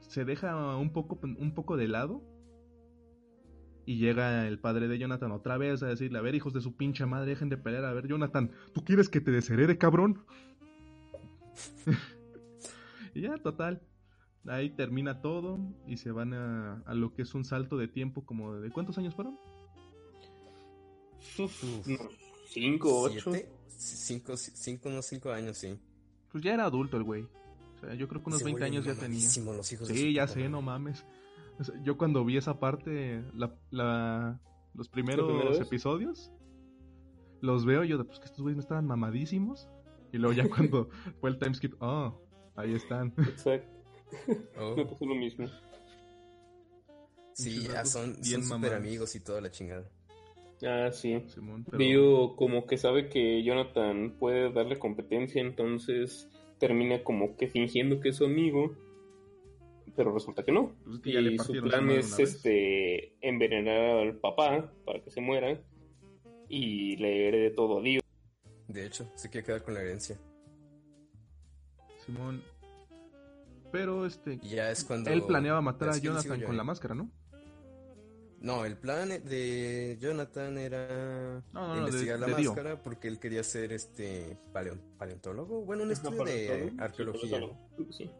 se 0.00 0.24
deja 0.24 0.76
un 0.76 0.92
poco, 0.92 1.18
un 1.22 1.54
poco 1.54 1.76
de 1.76 1.88
lado 1.88 2.22
y 3.86 3.98
llega 3.98 4.46
el 4.46 4.58
padre 4.58 4.88
de 4.88 4.98
Jonathan 4.98 5.32
otra 5.32 5.56
vez 5.56 5.82
a 5.82 5.88
decirle, 5.88 6.18
a 6.18 6.22
ver 6.22 6.34
hijos 6.34 6.52
de 6.52 6.60
su 6.60 6.76
pinche 6.76 7.06
madre, 7.06 7.30
dejen 7.30 7.48
de 7.48 7.56
pelear, 7.56 7.84
a 7.84 7.92
ver 7.92 8.06
Jonathan, 8.06 8.50
¿tú 8.72 8.84
quieres 8.84 9.08
que 9.08 9.20
te 9.20 9.30
desherede, 9.30 9.78
cabrón? 9.78 10.24
y 13.14 13.22
ya, 13.22 13.36
total. 13.38 13.82
Ahí 14.46 14.70
termina 14.70 15.20
todo 15.20 15.58
y 15.86 15.98
se 15.98 16.12
van 16.12 16.32
a, 16.34 16.82
a 16.86 16.94
lo 16.94 17.12
que 17.14 17.22
es 17.22 17.34
un 17.34 17.44
salto 17.44 17.76
de 17.76 17.88
tiempo 17.88 18.24
como 18.24 18.54
de... 18.54 18.70
¿Cuántos 18.70 18.96
años 18.98 19.14
fueron? 19.14 19.38
Uf, 21.38 21.86
no, 21.86 21.98
Cinco, 22.48 23.02
ocho. 23.02 23.32
Cinco, 23.68 24.36
cinco, 24.36 24.88
unos 24.88 25.06
cinco 25.06 25.30
años, 25.30 25.56
sí. 25.58 25.78
Pues 26.32 26.42
ya 26.42 26.54
era 26.54 26.64
adulto 26.64 26.96
el 26.96 27.04
güey. 27.04 27.22
O 27.22 27.78
sea, 27.80 27.94
yo 27.94 28.08
creo 28.08 28.22
que 28.22 28.28
unos 28.28 28.38
Se 28.40 28.44
20 28.46 28.60
vuelven 28.60 28.72
años 28.74 28.84
ya 28.86 28.94
tenía. 29.00 29.54
los 29.56 29.72
hijos 29.72 29.88
de 29.88 29.94
Sí, 29.94 30.12
ya 30.12 30.26
sé, 30.26 30.48
no 30.48 30.60
mames. 30.62 31.04
O 31.58 31.64
sea, 31.64 31.74
yo 31.82 31.96
cuando 31.96 32.24
vi 32.24 32.36
esa 32.36 32.58
parte, 32.58 33.22
la, 33.34 33.54
la- 33.70 34.40
los 34.74 34.88
primeros 34.88 35.58
episodios, 35.60 36.32
los 37.40 37.64
veo 37.64 37.84
y 37.84 37.88
yo, 37.88 38.04
pues 38.06 38.18
que 38.20 38.26
estos 38.26 38.40
güeyes 38.40 38.56
no 38.56 38.62
estaban 38.62 38.86
mamadísimos. 38.86 39.68
Y 40.12 40.18
luego 40.18 40.34
ya 40.34 40.48
cuando 40.50 40.88
fue 41.20 41.30
el 41.30 41.38
timeskip, 41.38 41.74
oh, 41.80 42.20
ahí 42.56 42.74
están. 42.74 43.14
Exacto. 43.18 43.79
Oh, 44.58 44.76
Me 44.76 44.84
pasó 44.84 45.04
lo 45.06 45.14
mismo. 45.14 45.46
sí, 47.32 47.62
ya 47.68 47.84
son, 47.84 48.16
bien 48.22 48.42
son 48.44 48.60
super 48.60 48.74
amigos 48.74 49.14
y 49.14 49.20
toda 49.20 49.40
la 49.40 49.50
chingada. 49.50 49.88
Ah, 50.62 50.90
sí. 50.92 51.22
Simón, 51.28 51.64
pero- 51.64 51.78
Dio 51.78 52.36
como 52.36 52.66
que 52.66 52.76
sabe 52.76 53.08
que 53.08 53.42
Jonathan 53.42 54.16
puede 54.18 54.52
darle 54.52 54.78
competencia, 54.78 55.40
entonces 55.40 56.28
termina 56.58 57.02
como 57.02 57.36
que 57.36 57.48
fingiendo 57.48 58.00
que 58.00 58.10
es 58.10 58.16
su 58.16 58.26
amigo, 58.26 58.76
pero 59.96 60.12
resulta 60.12 60.44
que 60.44 60.52
no. 60.52 60.74
pues 60.84 60.96
es 60.96 61.02
que 61.02 61.10
Y 61.10 61.38
su 61.38 61.52
plan 61.62 61.88
es 61.90 62.18
este 62.18 63.14
envenenar 63.26 63.98
al 64.00 64.16
papá 64.18 64.70
para 64.84 65.02
que 65.02 65.10
se 65.10 65.20
muera 65.22 65.58
y 66.48 66.96
le 66.96 67.28
herede 67.28 67.50
todo 67.52 67.78
a 67.78 67.82
Dio. 67.82 68.00
De 68.68 68.84
hecho, 68.86 69.10
se 69.14 69.30
quiere 69.30 69.46
quedar 69.46 69.62
con 69.62 69.74
la 69.74 69.80
herencia. 69.80 70.18
Simón. 72.04 72.42
Pero 73.72 74.06
este, 74.06 74.38
ya 74.38 74.70
es 74.70 74.84
cuando. 74.84 75.10
él 75.10 75.22
planeaba 75.22 75.60
matar 75.60 75.90
a 75.90 75.96
Jonathan 75.98 76.40
con 76.42 76.56
la 76.56 76.64
máscara, 76.64 76.94
¿no? 76.94 77.10
No, 78.40 78.64
el 78.64 78.78
plan 78.78 79.08
de 79.10 79.98
Jonathan 80.00 80.56
era 80.56 81.42
No, 81.52 81.68
no, 81.68 81.74
no, 81.74 81.78
investigar 81.80 82.18
de- 82.18 82.20
la 82.26 82.26
de 82.34 82.40
Dio. 82.40 82.50
máscara 82.50 82.82
porque 82.82 83.06
él 83.08 83.18
quería 83.18 83.44
ser 83.44 83.70
este 83.72 84.38
paleo- 84.52 84.80
paleontólogo. 84.96 85.62
Bueno, 85.66 85.82
un 85.82 85.90
estudio 85.92 86.24
de 86.24 86.72
arqueología. 86.78 87.38
Sí. 87.76 87.86
Sí. 87.90 88.10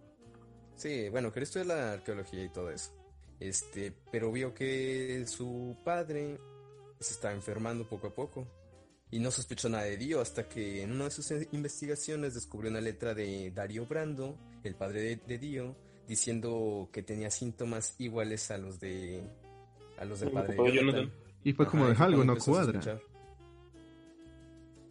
Sí, 0.77 1.09
bueno, 1.09 1.33
quería 1.33 1.45
estudiar 1.45 1.67
la 1.69 1.93
arqueología 1.95 2.45
y 2.45 2.49
todo 2.51 2.71
eso. 2.71 2.93
Este, 3.39 3.95
pero 4.13 4.31
vio 4.31 4.53
que 4.55 5.25
su 5.27 5.75
padre 5.85 6.39
se 6.99 7.15
estaba 7.15 7.33
enfermando 7.33 7.89
poco 7.89 8.09
a 8.09 8.15
poco. 8.15 8.47
Y 9.11 9.19
no 9.19 9.31
sospechó 9.31 9.69
nada 9.71 9.85
de 9.85 9.97
Dio 9.97 10.21
hasta 10.21 10.47
que 10.49 10.83
en 10.83 10.93
una 10.93 11.05
de 11.05 11.11
sus 11.11 11.31
investigaciones 11.53 12.35
descubrió 12.35 12.71
una 12.71 12.81
letra 12.83 13.15
de 13.15 13.51
Dario 13.51 13.87
Brando, 13.87 14.39
el 14.65 14.75
padre 14.75 15.01
de, 15.03 15.17
de 15.17 15.39
Dio, 15.39 15.77
diciendo 16.07 16.89
que 16.93 17.03
tenía 17.03 17.31
síntomas 17.31 17.95
iguales 17.99 18.51
a 18.51 18.59
los 18.59 18.81
de 18.81 19.23
a 19.99 20.05
los 20.05 20.21
del 20.21 20.29
El 20.31 20.35
padre 20.35 20.55
de 20.55 20.57
Jonathan. 20.57 20.85
Jonathan. 20.85 21.13
Y 21.45 21.53
fue 21.53 21.67
como 21.67 21.89
de 21.89 21.97
algo 21.97 22.25
no 22.25 22.37
cuadra. 22.37 23.01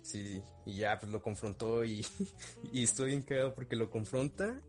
Sí, 0.02 0.42
y 0.66 0.78
ya 0.78 1.00
pues 1.00 1.12
lo 1.12 1.22
confrontó 1.22 1.86
y, 1.86 2.06
y 2.74 2.84
estoy 2.84 3.12
bien 3.12 3.22
cagado 3.22 3.54
porque 3.54 3.76
lo 3.76 3.90
confronta, 3.90 4.60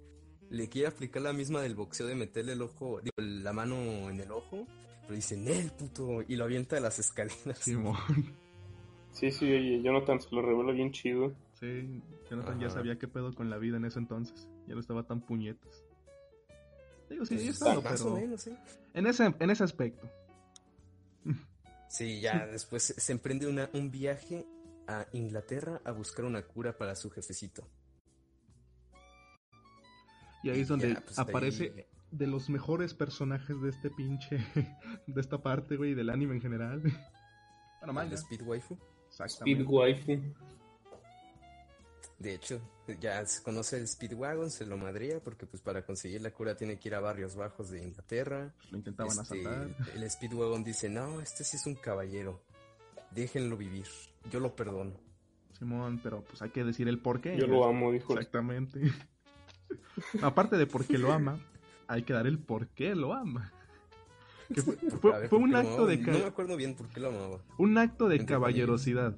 le 0.51 0.69
quiere 0.69 0.89
aplicar 0.89 1.23
la 1.23 1.33
misma 1.33 1.63
del 1.63 1.75
boxeo 1.75 2.07
de 2.07 2.15
meterle 2.15 2.53
el 2.53 2.63
ojo, 2.63 3.01
digo, 3.01 3.15
la 3.17 3.53
mano 3.53 4.11
en 4.11 4.21
el 4.21 4.31
ojo, 4.33 4.67
pero 5.03 5.15
dice, 5.15 5.37
Nel, 5.37 5.71
puto, 5.71 6.23
y 6.27 6.37
lo 6.37 6.45
avienta 6.45 6.77
de 6.77 6.83
las 6.83 6.99
escaleras. 6.99 7.59
Simón. 7.61 7.97
Sí, 9.13 9.31
sí, 9.31 9.45
oye, 9.53 9.83
Jonathan 9.83 10.21
se 10.21 10.35
lo 10.35 10.43
revela 10.43 10.73
bien 10.73 10.93
chido. 10.93 11.33
Sí, 11.55 12.03
Jonathan 12.31 12.59
ya 12.61 12.67
Ajá. 12.69 12.77
sabía 12.77 12.99
qué 12.99 13.09
pedo 13.09 13.35
con 13.35 13.51
la 13.51 13.59
vida 13.59 13.77
en 13.77 13.85
ese 13.85 13.99
entonces. 13.99 14.49
Ya 14.67 14.75
no 14.75 14.81
estaba 14.81 15.03
tan 15.03 15.21
puñetas. 15.21 15.85
Digo, 17.11 17.27
sí, 17.27 17.35
Pues, 17.35 17.45
ya 17.45 17.51
estaba, 17.51 17.81
más 17.81 18.01
pero 18.03 18.15
o 18.15 18.17
menos, 18.21 18.41
sí. 18.43 18.57
en 18.95 19.07
ese, 19.07 19.35
en 19.39 19.51
ese 19.51 19.65
aspecto. 19.65 20.09
Sí, 21.89 22.21
ya 22.21 22.47
después 22.53 22.85
se, 22.97 23.13
emprende 23.13 23.47
una, 23.49 23.69
un 23.75 23.91
viaje 23.91 24.47
a 24.87 25.07
Inglaterra 25.13 25.81
a 25.85 25.91
buscar 25.91 26.25
una 26.25 26.43
cura 26.43 26.79
para 26.79 26.95
su 26.95 27.11
jefecito. 27.11 27.67
Y 30.43 30.51
ahí 30.51 30.61
es 30.61 30.69
donde 30.69 30.95
ya, 30.95 31.01
pues, 31.01 31.17
de 31.17 31.23
aparece 31.23 31.65
ahí- 31.77 31.85
de 32.13 32.27
los 32.27 32.49
mejores 32.49 32.95
personajes 32.95 33.61
de 33.61 33.69
este 33.71 33.91
pinche, 33.91 34.39
de 35.07 35.21
esta 35.21 35.43
parte, 35.43 35.77
güey, 35.77 35.95
del 35.95 36.11
anime 36.11 36.37
en 36.37 36.41
general. 36.41 36.83
Bueno, 37.81 37.95
manga. 37.95 38.11
El 38.13 38.19
Speed 38.19 38.43
Waifu. 38.43 38.77
Speed 39.29 39.67
Waifu. 39.67 40.21
De 42.19 42.35
hecho, 42.35 42.61
ya 43.01 43.25
se 43.25 43.43
conoce 43.43 43.79
el 43.79 43.89
Speedwagon, 43.89 44.51
se 44.51 44.67
lo 44.67 44.77
madría 44.77 45.21
porque 45.21 45.47
pues 45.47 45.63
para 45.63 45.87
conseguir 45.87 46.21
la 46.21 46.31
cura 46.31 46.55
tiene 46.55 46.79
que 46.79 46.89
ir 46.91 46.95
a 46.95 47.01
barrios 47.01 47.35
bajos 47.35 47.71
de 47.71 47.83
Inglaterra. 47.83 48.53
Lo 48.71 48.77
intentaban 48.77 49.11
Este, 49.19 49.23
asaltar. 49.23 49.75
El 49.95 50.11
Speedwagon 50.11 50.63
dice, 50.63 50.91
no, 50.91 51.21
este 51.23 51.45
sí 51.45 51.57
es 51.57 51.67
un 51.67 51.77
caballero. 51.77 52.43
Déjenlo 53.11 53.57
vivir. 53.57 53.87
Yo 54.31 54.39
lo 54.39 54.55
perdono. 54.55 54.93
Simón, 55.59 56.01
pero 56.03 56.23
pues 56.23 56.43
hay 56.43 56.51
que 56.51 56.63
decir 56.63 56.89
el 56.89 56.99
por 56.99 57.23
qué. 57.23 57.37
Yo 57.39 57.47
lo 57.47 57.65
amo, 57.65 57.91
dijo. 57.91 58.13
Exactamente. 58.13 58.81
Aparte 60.23 60.57
de 60.59 60.67
por 60.67 60.85
qué 60.85 60.99
lo 60.99 61.13
ama, 61.13 61.41
hay 61.87 62.03
que 62.03 62.13
dar 62.13 62.27
el 62.27 62.39
por 62.39 62.69
qué 62.69 62.95
lo 62.95 63.15
ama. 63.15 63.51
Que 64.55 64.63
fue, 64.63 64.75
fue- 65.01 65.15
A 65.15 65.19
ver, 65.19 65.29
fue 65.29 65.39
¿por 65.39 65.49
un 65.49 65.55
acto 65.57 65.87
de 65.87 65.97
No 65.99 66.13
me 66.19 66.25
acuerdo 66.25 66.57
bien 66.57 66.75
por 66.75 66.89
qué 66.89 67.01
lo 67.01 67.09
amaba. 67.09 67.39
un 67.59 67.79
acto 67.79 68.09
de 68.09 68.25
caballerosidad. 68.25 69.17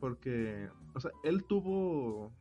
Porque, 0.00 0.68
o 0.94 1.00
sea, 1.00 1.10
él 1.24 1.44
tuvo. 1.44 2.32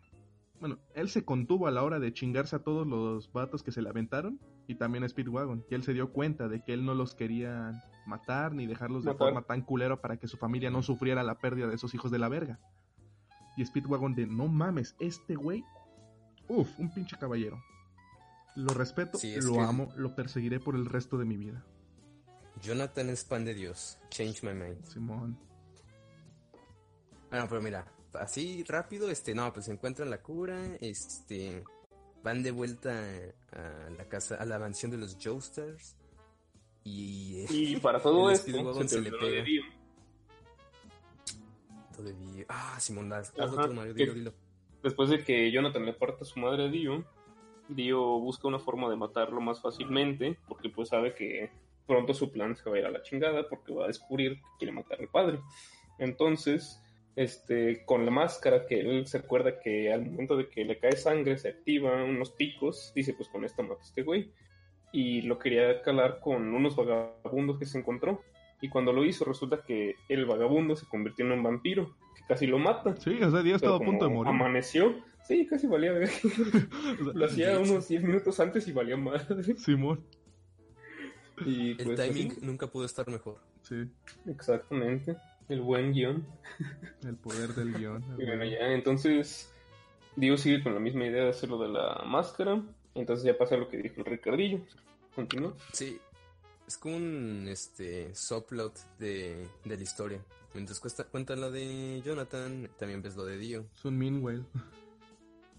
Bueno, 0.59 0.77
él 0.93 1.09
se 1.09 1.25
contuvo 1.25 1.67
a 1.67 1.71
la 1.71 1.83
hora 1.83 1.99
de 1.99 2.13
chingarse 2.13 2.55
a 2.55 2.59
todos 2.59 2.85
los 2.87 3.31
vatos 3.31 3.63
que 3.63 3.71
se 3.71 3.81
le 3.81 3.89
aventaron. 3.89 4.39
Y 4.67 4.75
también 4.75 5.03
a 5.03 5.09
Speedwagon. 5.09 5.65
Y 5.69 5.75
él 5.75 5.83
se 5.83 5.93
dio 5.93 6.11
cuenta 6.13 6.47
de 6.47 6.63
que 6.63 6.73
él 6.73 6.85
no 6.85 6.93
los 6.95 7.13
quería 7.15 7.71
matar 8.07 8.53
ni 8.53 8.67
dejarlos 8.67 9.03
de 9.03 9.11
Matar. 9.11 9.27
forma 9.27 9.41
tan 9.43 9.61
culera 9.63 9.99
para 10.01 10.17
que 10.17 10.27
su 10.27 10.37
familia 10.37 10.69
no 10.71 10.81
sufriera 10.81 11.23
la 11.23 11.35
pérdida 11.39 11.67
de 11.67 11.75
esos 11.75 11.93
hijos 11.93 12.09
de 12.11 12.19
la 12.19 12.29
verga. 12.29 12.59
Y 13.57 13.65
Speedwagon 13.65 14.15
de, 14.15 14.27
no 14.27 14.47
mames, 14.47 14.95
este 14.99 15.35
güey. 15.35 15.63
Uf, 16.47 16.69
un 16.79 16.93
pinche 16.93 17.17
caballero. 17.17 17.61
Lo 18.55 18.73
respeto, 18.73 19.17
Sí, 19.17 19.35
lo 19.41 19.53
que- 19.53 19.59
amo, 19.59 19.89
lo 19.97 20.15
perseguiré 20.15 20.59
por 20.59 20.75
el 20.75 20.85
resto 20.85 21.17
de 21.17 21.25
mi 21.25 21.37
vida. 21.37 21.65
Jonathan 22.61 23.09
es 23.09 23.23
pan 23.23 23.45
de 23.45 23.53
Dios. 23.53 23.97
Change 24.09 24.43
my 24.43 24.53
mind. 24.53 24.85
Simón. 24.85 25.37
Bueno, 27.29 27.45
pero 27.49 27.61
mira, 27.61 27.85
así 28.13 28.63
rápido, 28.67 29.09
este, 29.09 29.33
no, 29.33 29.51
pues 29.53 29.67
encuentran 29.69 30.09
la 30.09 30.21
cura, 30.21 30.75
este, 30.81 31.63
van 32.23 32.43
de 32.43 32.51
vuelta 32.51 32.91
a 33.53 33.89
la 33.89 34.05
casa, 34.05 34.35
a 34.35 34.45
la 34.45 34.59
mansión 34.59 34.91
de 34.91 34.97
los 34.97 35.17
Joestars. 35.21 35.95
Y, 36.83 37.41
eh, 37.41 37.47
Y 37.49 37.75
para 37.77 37.99
todo 38.03 38.29
esto, 38.29 38.45
se 38.45 38.51
le 38.51 38.59
olvidó 38.59 39.17
de 39.17 39.43
pega. 39.43 39.43
Dio. 39.43 39.63
Ah, 42.49 42.77
Simón, 42.79 43.09
las 43.09 43.31
otro 43.37 43.73
Mario, 43.73 43.93
dilo, 43.93 44.13
dilo. 44.13 44.33
Después 44.81 45.09
de 45.09 45.23
que 45.23 45.51
Jonathan 45.51 45.85
le 45.85 45.93
parta 45.93 46.23
a 46.23 46.25
su 46.25 46.39
madre 46.39 46.65
a 46.65 46.67
Dio, 46.67 47.05
Dio 47.69 48.19
busca 48.19 48.47
una 48.47 48.59
forma 48.59 48.89
de 48.89 48.95
matarlo 48.95 49.39
más 49.39 49.61
fácilmente, 49.61 50.37
porque 50.47 50.69
pues 50.69 50.89
sabe 50.89 51.13
que 51.13 51.51
pronto 51.91 52.13
su 52.13 52.31
plan 52.31 52.55
se 52.55 52.69
va 52.69 52.77
a 52.77 52.79
ir 52.79 52.85
a 52.85 52.89
la 52.89 53.01
chingada, 53.01 53.49
porque 53.49 53.73
va 53.73 53.83
a 53.83 53.87
descubrir 53.87 54.35
que 54.35 54.57
quiere 54.59 54.71
matar 54.71 55.01
al 55.01 55.09
padre. 55.09 55.39
Entonces, 55.99 56.81
este, 57.17 57.83
con 57.83 58.05
la 58.05 58.11
máscara 58.11 58.65
que 58.65 58.79
él 58.79 59.05
se 59.07 59.17
acuerda 59.17 59.59
que 59.59 59.91
al 59.91 60.05
momento 60.05 60.37
de 60.37 60.47
que 60.47 60.63
le 60.63 60.79
cae 60.79 60.95
sangre 60.95 61.37
se 61.37 61.49
activa 61.49 62.01
unos 62.05 62.31
picos, 62.31 62.93
dice 62.95 63.13
pues 63.13 63.27
con 63.27 63.43
esta 63.43 63.61
mato 63.61 63.81
a 63.81 63.83
este 63.83 64.03
güey. 64.03 64.31
Y 64.93 65.23
lo 65.23 65.37
quería 65.37 65.81
calar 65.81 66.21
con 66.21 66.55
unos 66.55 66.77
vagabundos 66.77 67.59
que 67.59 67.65
se 67.65 67.77
encontró. 67.77 68.21
Y 68.61 68.69
cuando 68.69 68.93
lo 68.93 69.03
hizo 69.03 69.25
resulta 69.25 69.63
que 69.67 69.95
el 70.07 70.25
vagabundo 70.25 70.77
se 70.77 70.85
convirtió 70.85 71.25
en 71.25 71.33
un 71.33 71.43
vampiro, 71.43 71.97
que 72.15 72.23
casi 72.25 72.47
lo 72.47 72.57
mata. 72.57 72.95
Sí, 72.95 73.21
o 73.21 73.31
sea, 73.31 73.53
estaba 73.53 73.75
a 73.75 73.79
punto 73.79 74.05
de 74.05 74.13
morir. 74.13 74.29
Amaneció. 74.29 74.95
Sí, 75.23 75.45
casi 75.45 75.67
valía. 75.67 75.91
Lo 77.13 77.25
hacía 77.25 77.59
unos 77.59 77.87
10 77.87 78.03
minutos 78.03 78.39
antes 78.39 78.67
y 78.67 78.71
valía 78.71 78.97
más. 78.97 79.27
Simón. 79.57 80.05
Y 81.45 81.71
El 81.71 81.85
pues, 81.85 81.99
timing 81.99 82.31
así. 82.31 82.45
nunca 82.45 82.67
pudo 82.67 82.85
estar 82.85 83.07
mejor. 83.09 83.37
Sí, 83.63 83.87
Exactamente. 84.27 85.17
El 85.49 85.61
buen 85.61 85.91
guion. 85.93 86.25
el 87.03 87.15
poder 87.15 87.53
del 87.53 87.73
guion. 87.73 88.03
Y 88.17 88.25
bueno, 88.25 88.45
ya, 88.45 88.71
entonces. 88.73 89.53
Dio 90.15 90.37
sigue 90.37 90.61
con 90.61 90.73
la 90.73 90.79
misma 90.79 91.05
idea 91.05 91.23
de 91.23 91.29
hacerlo 91.29 91.57
de 91.61 91.69
la 91.69 92.03
máscara. 92.05 92.61
Entonces 92.95 93.25
ya 93.25 93.37
pasa 93.37 93.55
lo 93.55 93.69
que 93.69 93.77
dijo 93.77 93.95
el 93.99 94.05
Ricardillo. 94.05 94.59
Continúa. 95.15 95.55
Sí, 95.71 95.97
es 96.67 96.77
como 96.77 96.97
un 96.97 97.47
este 97.47 98.13
subplot 98.13 98.97
de, 98.99 99.47
de 99.63 99.77
la 99.77 99.81
historia. 99.81 100.21
Mientras 100.53 100.79
cuesta, 100.81 101.05
cuenta 101.05 101.35
la 101.35 101.49
de 101.49 102.01
Jonathan, 102.05 102.69
también 102.77 103.01
ves 103.01 103.15
lo 103.15 103.25
de 103.25 103.37
Dio. 103.37 103.65
Es 103.73 103.85
un 103.85 103.97
Meanwhile. 103.97 104.43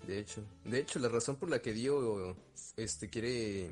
De 0.06 0.18
hecho, 0.18 0.42
de 0.64 0.80
hecho, 0.80 0.98
la 0.98 1.08
razón 1.08 1.36
por 1.36 1.48
la 1.48 1.62
que 1.62 1.72
Dio 1.72 2.36
este 2.76 3.08
quiere 3.08 3.70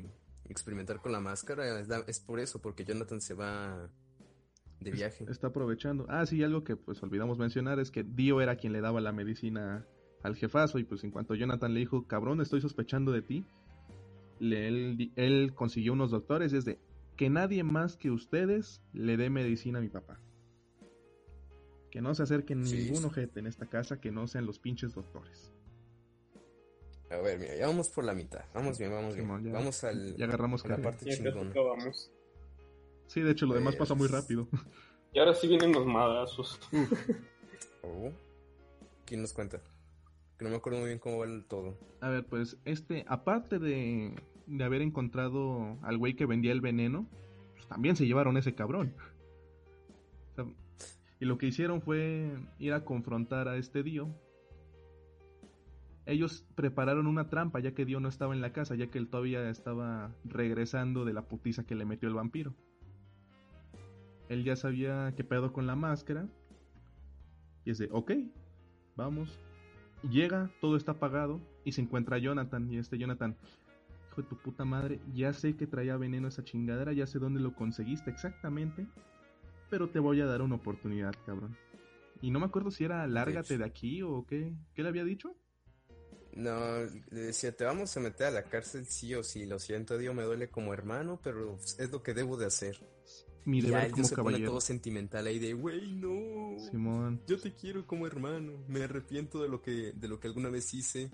experimentar 0.51 0.99
con 1.01 1.11
la 1.11 1.19
máscara 1.19 1.79
es, 1.79 1.87
la- 1.87 2.03
es 2.07 2.19
por 2.19 2.39
eso, 2.39 2.61
porque 2.61 2.83
Jonathan 2.85 3.21
se 3.21 3.33
va 3.33 3.89
de 4.79 4.91
viaje. 4.91 5.25
Está 5.29 5.47
aprovechando. 5.47 6.05
Ah, 6.09 6.25
sí, 6.25 6.43
algo 6.43 6.63
que 6.63 6.75
pues 6.75 7.01
olvidamos 7.03 7.37
mencionar 7.37 7.79
es 7.79 7.91
que 7.91 8.03
Dio 8.03 8.41
era 8.41 8.55
quien 8.55 8.73
le 8.73 8.81
daba 8.81 8.99
la 9.01 9.11
medicina 9.11 9.85
al 10.23 10.35
jefazo 10.35 10.77
y 10.79 10.83
pues 10.83 11.03
en 11.03 11.11
cuanto 11.11 11.33
Jonathan 11.35 11.73
le 11.73 11.79
dijo, 11.81 12.07
cabrón, 12.07 12.41
estoy 12.41 12.61
sospechando 12.61 13.11
de 13.11 13.21
ti, 13.21 13.45
le- 14.39 15.11
él, 15.15 15.53
consiguió 15.55 15.93
unos 15.93 16.11
doctores 16.11 16.53
y 16.53 16.57
es 16.57 16.65
de 16.65 16.79
que 17.15 17.29
nadie 17.29 17.63
más 17.63 17.95
que 17.97 18.09
ustedes 18.11 18.81
le 18.93 19.17
dé 19.17 19.29
medicina 19.29 19.79
a 19.79 19.81
mi 19.81 19.89
papá. 19.89 20.19
Que 21.91 22.01
no 22.01 22.15
se 22.15 22.23
acerquen 22.23 22.65
Sí, 22.65 22.77
ningún 22.77 23.01
sí. 23.01 23.05
ojete 23.05 23.39
en 23.39 23.47
esta 23.47 23.65
casa 23.67 23.99
que 23.99 24.11
no 24.11 24.25
sean 24.27 24.45
los 24.45 24.59
pinches 24.59 24.93
doctores. 24.95 25.51
A 27.11 27.17
ver, 27.17 27.39
mira, 27.39 27.55
ya 27.55 27.67
vamos 27.67 27.89
por 27.89 28.03
la 28.05 28.13
mitad. 28.13 28.45
Vamos 28.53 28.77
bien, 28.79 28.91
vamos 28.91 29.15
bien. 29.15 29.25
Simón, 29.27 29.43
ya- 29.43 29.51
vamos 29.53 29.83
al, 29.83 30.15
Ya 30.15 30.25
agarramos 30.25 30.63
a 30.65 30.69
la 30.69 30.75
que... 30.77 30.81
parte 30.81 31.05
Ya 31.05 31.15
chingona. 31.17 31.49
acabamos. 31.51 32.11
Sí, 33.07 33.21
de 33.21 33.31
hecho 33.31 33.45
lo 33.45 33.53
demás 33.55 33.75
pasa 33.75 33.93
muy 33.95 34.07
rápido. 34.07 34.47
Y 35.13 35.19
ahora 35.19 35.33
sí 35.33 35.47
vienen 35.49 35.73
los 35.73 35.85
madazos. 35.85 36.57
Oh. 37.83 38.11
¿Quién 39.05 39.21
nos 39.21 39.33
cuenta? 39.33 39.59
Que 40.37 40.45
no 40.45 40.51
me 40.51 40.55
acuerdo 40.55 40.79
muy 40.79 40.87
bien 40.87 40.99
cómo 40.99 41.17
va 41.19 41.25
el 41.25 41.43
todo. 41.45 41.77
A 41.99 42.07
ver, 42.09 42.25
pues 42.25 42.57
este, 42.63 43.03
aparte 43.09 43.59
de, 43.59 44.15
de 44.47 44.63
haber 44.63 44.81
encontrado 44.81 45.77
al 45.81 45.97
güey 45.97 46.15
que 46.15 46.25
vendía 46.25 46.53
el 46.53 46.61
veneno, 46.61 47.07
pues 47.55 47.67
también 47.67 47.97
se 47.97 48.05
llevaron 48.05 48.37
ese 48.37 48.55
cabrón. 48.55 48.93
O 50.31 50.35
sea, 50.35 50.45
y 51.19 51.25
lo 51.25 51.37
que 51.37 51.47
hicieron 51.47 51.81
fue 51.81 52.31
ir 52.59 52.71
a 52.71 52.85
confrontar 52.85 53.49
a 53.49 53.57
este 53.57 53.83
Dio. 53.83 54.07
Ellos 56.05 56.45
prepararon 56.55 57.07
una 57.07 57.29
trampa 57.29 57.59
ya 57.59 57.73
que 57.73 57.85
Dio 57.85 57.99
no 57.99 58.09
estaba 58.09 58.33
en 58.33 58.41
la 58.41 58.53
casa, 58.53 58.75
ya 58.75 58.87
que 58.87 58.97
él 58.97 59.07
todavía 59.07 59.49
estaba 59.49 60.15
regresando 60.23 61.05
de 61.05 61.13
la 61.13 61.27
putiza 61.27 61.65
que 61.65 61.75
le 61.75 61.85
metió 61.85 62.09
el 62.09 62.15
vampiro. 62.15 62.53
Él 64.29 64.43
ya 64.43 64.55
sabía 64.55 65.13
qué 65.15 65.23
pedo 65.23 65.53
con 65.53 65.67
la 65.67 65.75
máscara. 65.75 66.27
Y 67.65 67.71
es 67.71 67.77
de, 67.77 67.89
ok, 67.91 68.13
vamos, 68.95 69.39
Llega, 70.09 70.49
todo 70.59 70.77
está 70.77 70.93
apagado 70.93 71.39
y 71.63 71.73
se 71.73 71.81
encuentra 71.81 72.17
Jonathan. 72.17 72.71
Y 72.71 72.77
este 72.77 72.97
Jonathan, 72.97 73.35
hijo 74.09 74.21
de 74.21 74.27
tu 74.27 74.35
puta 74.35 74.65
madre, 74.65 74.99
ya 75.13 75.31
sé 75.31 75.55
que 75.55 75.67
traía 75.67 75.95
veneno 75.97 76.27
esa 76.27 76.43
chingadera, 76.43 76.91
ya 76.93 77.05
sé 77.05 77.19
dónde 77.19 77.39
lo 77.39 77.53
conseguiste 77.53 78.09
exactamente, 78.09 78.87
pero 79.69 79.89
te 79.89 79.99
voy 79.99 80.19
a 80.21 80.25
dar 80.25 80.41
una 80.41 80.55
oportunidad, 80.55 81.13
cabrón. 81.25 81.55
Y 82.19 82.31
no 82.31 82.39
me 82.39 82.45
acuerdo 82.47 82.71
si 82.71 82.83
era 82.83 83.05
lárgate 83.07 83.57
de 83.57 83.65
aquí 83.65 84.01
o 84.01 84.25
qué. 84.27 84.53
¿Qué 84.73 84.83
le 84.83 84.89
había 84.89 85.03
dicho? 85.03 85.35
No, 86.33 86.77
le 87.11 87.19
decía, 87.21 87.51
te 87.55 87.63
vamos 87.65 87.95
a 87.97 87.99
meter 87.99 88.27
a 88.27 88.31
la 88.31 88.43
cárcel 88.43 88.85
sí 88.85 89.13
o 89.15 89.23
sí. 89.23 89.45
Lo 89.45 89.59
siento, 89.59 89.97
Dio, 89.97 90.13
me 90.13 90.23
duele 90.23 90.49
como 90.49 90.73
hermano, 90.73 91.19
pero 91.23 91.57
es 91.77 91.91
lo 91.91 92.01
que 92.01 92.13
debo 92.13 92.37
de 92.37 92.45
hacer. 92.45 92.79
Mi 93.43 93.57
Y 93.59 93.61
ya 93.63 93.67
deber 93.69 93.85
él 93.85 93.91
como 93.91 94.03
se 94.05 94.15
pone 94.15 94.25
caballero. 94.27 94.51
todo 94.51 94.61
sentimental 94.61 95.27
ahí 95.27 95.39
de, 95.39 95.53
güey, 95.53 95.91
no. 95.93 96.57
Simón. 96.69 97.21
Yo 97.27 97.39
te 97.39 97.53
quiero 97.55 97.85
como 97.87 98.05
hermano. 98.07 98.63
Me 98.67 98.83
arrepiento 98.83 99.41
de 99.41 99.49
lo 99.49 99.61
que, 99.61 99.91
de 99.93 100.07
lo 100.07 100.19
que 100.19 100.27
alguna 100.27 100.49
vez 100.49 100.73
hice. 100.73 101.11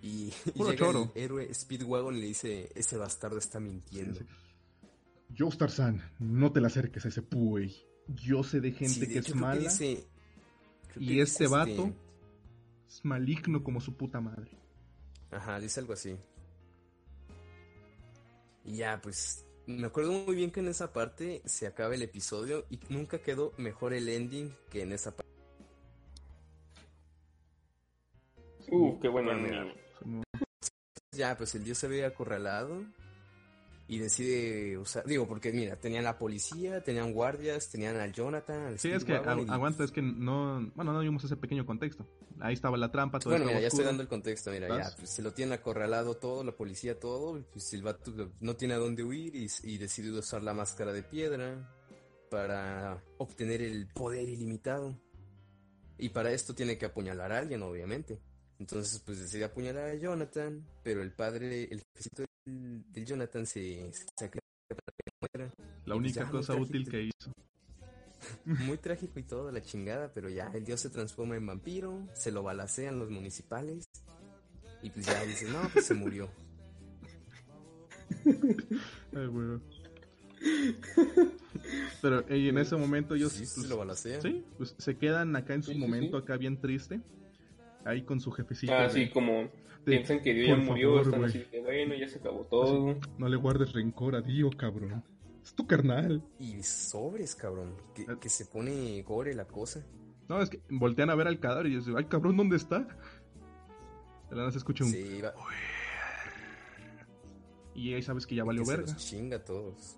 Y, 0.00 0.32
y 0.54 0.58
llega 0.62 0.76
choro. 0.76 1.10
el 1.14 1.22
héroe 1.22 1.52
Speedwagon 1.52 2.16
y 2.16 2.20
le 2.20 2.26
dice, 2.28 2.70
ese 2.74 2.96
bastardo 2.96 3.36
está 3.38 3.58
mintiendo. 3.60 4.20
Sí, 4.20 4.24
Yo, 5.30 5.48
Tarzan, 5.48 6.00
no 6.20 6.52
te 6.52 6.60
le 6.60 6.68
acerques 6.68 7.04
a 7.04 7.08
ese 7.08 7.20
güey. 7.20 7.76
Yo 8.06 8.42
sé 8.44 8.60
de 8.60 8.70
gente 8.72 8.94
Sí, 8.94 9.00
de 9.00 9.06
que 9.08 9.18
hecho, 9.18 9.28
es 9.28 9.32
que 9.34 9.38
mala 9.40 9.60
dice- 9.60 10.06
y 10.98 11.20
este 11.20 11.44
dice, 11.44 11.46
vato 11.48 11.92
es 12.88 13.04
maligno 13.04 13.62
como 13.62 13.80
su 13.80 13.96
puta 13.96 14.20
madre. 14.20 14.50
Ajá, 15.30 15.60
dice 15.60 15.80
algo 15.80 15.92
así. 15.92 16.16
Y 18.64 18.76
ya, 18.76 19.00
pues, 19.00 19.44
me 19.66 19.86
acuerdo 19.86 20.12
muy 20.12 20.34
bien 20.34 20.50
que 20.50 20.60
en 20.60 20.68
esa 20.68 20.92
parte 20.92 21.42
se 21.44 21.66
acaba 21.66 21.94
el 21.94 22.02
episodio 22.02 22.66
y 22.70 22.80
nunca 22.88 23.18
quedó 23.18 23.52
mejor 23.58 23.92
el 23.92 24.08
ending 24.08 24.54
que 24.70 24.82
en 24.82 24.92
esa 24.92 25.14
parte. 25.14 25.28
Uh, 28.70 28.98
qué 29.00 29.08
amigo. 29.08 29.72
Simón. 29.98 30.24
Ya, 31.12 31.36
pues 31.36 31.54
el 31.54 31.64
dios 31.64 31.78
se 31.78 31.88
ve 31.88 32.04
acorralado 32.04 32.84
y 33.90 33.98
decide 33.98 34.76
usar, 34.76 35.04
digo, 35.06 35.26
porque 35.26 35.50
mira, 35.50 35.76
tenían 35.76 36.04
la 36.04 36.18
policía, 36.18 36.82
tenían 36.84 37.12
guardias, 37.14 37.70
tenían 37.70 37.96
al 37.96 38.12
Jonathan, 38.12 38.66
al 38.66 38.78
Sí, 38.78 38.90
es 38.90 39.02
que 39.04 39.14
y- 39.14 39.16
aguanta, 39.16 39.82
es 39.82 39.90
que 39.90 40.02
no, 40.02 40.70
bueno, 40.74 40.92
no 40.92 41.00
vimos 41.00 41.24
ese 41.24 41.36
pequeño 41.36 41.64
contexto. 41.64 42.06
Ahí 42.38 42.52
estaba 42.52 42.76
la 42.76 42.90
trampa, 42.92 43.18
todo 43.18 43.30
Bueno, 43.32 43.46
mira, 43.46 43.60
ya 43.60 43.68
estoy 43.68 43.84
dando 43.86 44.02
el 44.02 44.08
contexto, 44.08 44.50
mira, 44.50 44.68
¿Vas? 44.68 44.90
ya, 44.90 44.96
pues, 44.96 45.10
se 45.10 45.22
lo 45.22 45.32
tienen 45.32 45.54
acorralado 45.54 46.18
todo, 46.18 46.44
la 46.44 46.52
policía 46.52 47.00
todo, 47.00 47.42
pues 47.50 47.72
el 47.72 47.82
vato 47.82 48.12
no 48.40 48.56
tiene 48.56 48.74
a 48.74 48.78
dónde 48.78 49.02
huir 49.02 49.34
y, 49.34 49.48
y 49.62 49.78
decide 49.78 50.10
usar 50.16 50.42
la 50.42 50.52
máscara 50.52 50.92
de 50.92 51.02
piedra 51.02 51.74
para 52.30 53.02
obtener 53.16 53.62
el 53.62 53.88
poder 53.88 54.28
ilimitado. 54.28 55.00
Y 55.96 56.10
para 56.10 56.30
esto 56.30 56.54
tiene 56.54 56.76
que 56.76 56.84
apuñalar 56.86 57.32
a 57.32 57.38
alguien, 57.38 57.62
obviamente. 57.62 58.20
Entonces, 58.58 59.00
pues 59.04 59.20
decide 59.20 59.44
apuñalar 59.44 59.90
a 59.90 59.94
Jonathan, 59.94 60.64
pero 60.82 61.02
el 61.02 61.12
padre, 61.12 61.64
el 61.70 61.82
jefecito 61.94 62.24
del, 62.44 62.84
del 62.92 63.04
Jonathan 63.06 63.46
se 63.46 63.90
sacrifica 64.18 64.42
para 64.68 64.96
que 64.96 65.12
muera. 65.20 65.54
La 65.86 65.94
pues 65.94 65.98
única 65.98 66.24
ya, 66.24 66.30
cosa 66.30 66.54
útil 66.56 66.84
trágico. 66.84 66.90
que 66.90 67.02
hizo. 67.04 67.32
Muy 68.44 68.78
trágico 68.78 69.18
y 69.20 69.22
todo, 69.22 69.52
la 69.52 69.62
chingada, 69.62 70.12
pero 70.12 70.28
ya 70.28 70.50
el 70.54 70.64
dios 70.64 70.80
se 70.80 70.90
transforma 70.90 71.36
en 71.36 71.46
vampiro, 71.46 72.08
se 72.14 72.32
lo 72.32 72.42
balacean 72.42 72.98
los 72.98 73.10
municipales 73.10 73.84
y 74.82 74.90
pues 74.90 75.06
ya 75.06 75.24
dice, 75.24 75.48
no, 75.50 75.68
pues 75.72 75.86
se 75.86 75.94
murió. 75.94 76.28
Ay, 79.14 79.26
güey. 79.26 79.60
Pero 82.00 82.24
y 82.34 82.48
en 82.48 82.58
ese 82.58 82.76
momento 82.76 83.14
ellos 83.14 83.32
Sí, 83.32 83.38
pues, 83.40 83.50
se 83.50 83.68
lo 83.68 83.76
balacean. 83.76 84.22
sí, 84.22 84.44
pues, 84.56 84.74
se 84.78 84.96
quedan 84.96 85.34
acá 85.36 85.54
en 85.54 85.62
su 85.62 85.72
sí, 85.72 85.78
momento, 85.78 86.18
sí. 86.18 86.22
acá 86.22 86.36
bien 86.36 86.60
triste. 86.60 87.00
Ahí 87.84 88.02
con 88.02 88.20
su 88.20 88.30
jefecito. 88.30 88.72
Ah, 88.74 88.82
de- 88.84 88.90
sí, 88.90 89.08
como 89.10 89.42
de, 89.42 89.50
piensan 89.84 90.20
que 90.22 90.34
Dios 90.34 90.48
ya 90.48 90.56
murió, 90.64 90.88
favor, 90.90 91.02
están 91.04 91.20
güey, 91.20 91.30
así 91.30 91.50
de 91.50 91.60
bueno, 91.62 91.94
ya 91.94 92.08
se 92.08 92.18
acabó 92.18 92.44
todo. 92.44 92.98
No 93.18 93.28
le 93.28 93.36
guardes 93.36 93.72
rencor 93.72 94.14
a 94.16 94.20
Dio, 94.20 94.50
cabrón. 94.50 95.02
Es 95.42 95.54
tu 95.54 95.66
carnal. 95.66 96.22
Y 96.38 96.62
sobres, 96.62 97.34
cabrón, 97.34 97.74
que, 97.94 98.04
Ah. 98.08 98.18
que 98.20 98.28
se 98.28 98.44
pone 98.46 99.00
gore 99.02 99.34
la 99.34 99.46
cosa. 99.46 99.84
No, 100.28 100.42
es 100.42 100.50
que 100.50 100.60
voltean 100.68 101.08
a 101.08 101.14
ver 101.14 101.26
al 101.26 101.40
cadáver 101.40 101.66
y 101.68 101.76
dicen, 101.76 101.94
ay, 101.96 102.04
cabrón, 102.04 102.36
¿dónde 102.36 102.56
está? 102.56 102.80
De 102.80 104.36
la 104.36 104.36
nada 104.38 104.50
se 104.50 104.58
escucha 104.58 104.84
un... 104.84 104.90
Sí, 104.90 105.22
va, 105.22 105.32
Y 107.74 107.94
ahí 107.94 108.02
sabes 108.02 108.26
que 108.26 108.34
ya 108.34 108.44
valió 108.44 108.62
que 108.62 108.66
se 108.66 108.76
verga. 108.76 108.92
los 108.92 109.02
chinga 109.06 109.36
a 109.38 109.44
todos. 109.44 109.96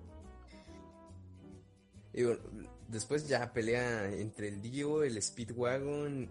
Y 2.12 2.24
bueno, 2.24 2.40
después 2.88 3.26
ya 3.28 3.52
pelea 3.52 4.12
entre 4.12 4.48
el 4.48 4.60
Dio, 4.60 5.02
el 5.02 5.20
Speedwagon, 5.20 6.28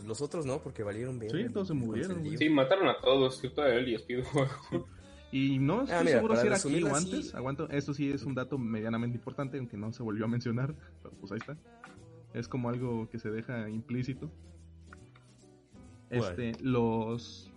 pues 0.00 0.08
los 0.08 0.20
otros 0.22 0.46
no, 0.46 0.58
porque 0.62 0.82
valieron 0.82 1.18
verga. 1.18 1.38
Sí, 1.38 1.52
todos 1.52 1.68
se 1.68 1.74
murieron. 1.74 2.24
Sí, 2.36 2.48
mataron 2.48 2.88
a 2.88 2.98
todos, 3.00 3.36
excepto 3.36 3.62
a 3.62 3.68
él 3.74 3.88
y 3.88 3.94
a 3.94 3.98
Speedwagon. 3.98 4.84
Y 5.32 5.58
no 5.60 5.82
estoy 5.82 5.96
Ah, 5.96 6.00
mira, 6.02 6.16
seguro 6.16 6.36
si 6.36 6.46
era 6.48 6.56
aquí 6.56 6.82
o 6.82 6.94
así- 6.94 7.12
antes. 7.14 7.34
Aguanto, 7.36 7.68
esto 7.70 7.94
sí 7.94 8.10
es 8.10 8.24
un 8.24 8.34
dato 8.34 8.58
medianamente 8.58 9.16
importante, 9.16 9.58
aunque 9.58 9.76
no 9.76 9.92
se 9.92 10.02
volvió 10.02 10.24
a 10.24 10.28
mencionar. 10.28 10.74
Pero 11.02 11.14
pues 11.20 11.30
ahí 11.32 11.38
está. 11.38 11.56
Es 12.34 12.48
como 12.48 12.68
algo 12.68 13.08
que 13.08 13.18
se 13.20 13.30
deja 13.30 13.68
implícito. 13.68 14.30
Este, 16.10 16.52
los 16.60 17.52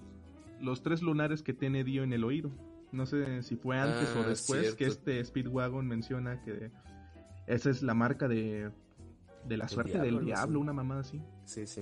los 0.61 0.81
tres 0.83 1.01
lunares 1.01 1.41
que 1.43 1.53
tiene 1.53 1.83
Dio 1.83 2.03
en 2.03 2.13
el 2.13 2.23
oído. 2.23 2.51
No 2.91 3.05
sé 3.07 3.41
si 3.41 3.55
fue 3.55 3.79
antes 3.79 4.07
Ah, 4.15 4.19
o 4.19 4.29
después 4.29 4.59
cierto. 4.61 4.77
que 4.77 4.85
este 4.85 5.25
Speedwagon 5.25 5.87
menciona 5.87 6.41
que 6.43 6.69
esa 7.47 7.69
es 7.71 7.81
la 7.81 7.93
marca 7.95 8.27
de 8.27 8.69
de 9.47 9.57
la 9.57 9.65
El 9.65 9.69
suerte 9.71 9.93
diablo, 9.93 10.17
del 10.17 10.25
diablo, 10.25 10.59
una 10.59 10.71
mamada 10.73 11.01
así. 11.01 11.19
Sí, 11.45 11.65
sí. 11.67 11.81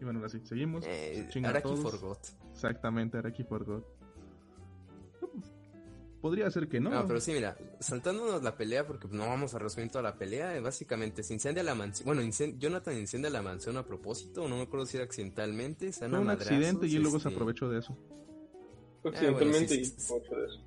Y 0.00 0.04
bueno, 0.04 0.24
así 0.24 0.40
seguimos. 0.44 0.84
Eh, 0.86 1.28
Araki. 1.44 1.76
Forgot. 1.76 2.18
Exactamente, 2.52 3.18
Araki 3.18 3.44
Forgot. 3.44 3.84
Podría 6.24 6.50
ser 6.50 6.68
que 6.68 6.80
no. 6.80 6.88
No, 6.88 7.06
pero 7.06 7.20
sí, 7.20 7.32
mira, 7.32 7.54
saltándonos 7.80 8.42
la 8.42 8.56
pelea, 8.56 8.86
porque 8.86 9.08
no 9.10 9.26
vamos 9.26 9.52
a 9.52 9.58
resumir 9.58 9.90
toda 9.90 10.00
la 10.00 10.16
pelea, 10.16 10.56
eh, 10.56 10.60
básicamente 10.60 11.22
se 11.22 11.34
incendia 11.34 11.62
la 11.62 11.74
mansión. 11.74 12.06
Bueno, 12.06 12.22
Jonathan 12.56 12.96
incendia 12.96 13.28
la 13.28 13.42
mansión 13.42 13.76
a 13.76 13.84
propósito, 13.84 14.48
no 14.48 14.56
me 14.56 14.62
acuerdo 14.62 14.86
si 14.86 14.96
era 14.96 15.04
accidentalmente. 15.04 15.92
Se 15.92 16.08
Fue 16.08 16.18
un 16.18 16.24
madrazos, 16.24 16.52
accidente 16.52 16.86
y 16.86 16.96
él 16.96 17.02
luego 17.02 17.20
se 17.20 17.28
este, 17.28 17.36
aprovechó 17.36 17.68
de 17.68 17.80
eso. 17.80 17.94
Accidentalmente 19.04 19.50
bueno, 19.50 19.68
sí, 19.68 19.80
y 19.80 19.84
sí, 19.84 20.12
mucho 20.14 20.34
de 20.34 20.46
eso. 20.46 20.64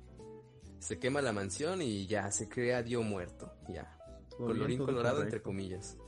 Se 0.78 0.98
quema 1.00 1.20
la 1.22 1.32
mansión 1.32 1.82
y 1.82 2.06
ya 2.06 2.30
se 2.30 2.48
crea 2.48 2.84
Dio 2.84 3.02
muerto. 3.02 3.52
Ya. 3.68 3.98
Colorín 4.36 4.78
colorado, 4.78 5.16
correcto. 5.16 5.22
entre 5.24 5.42
comillas. 5.42 5.98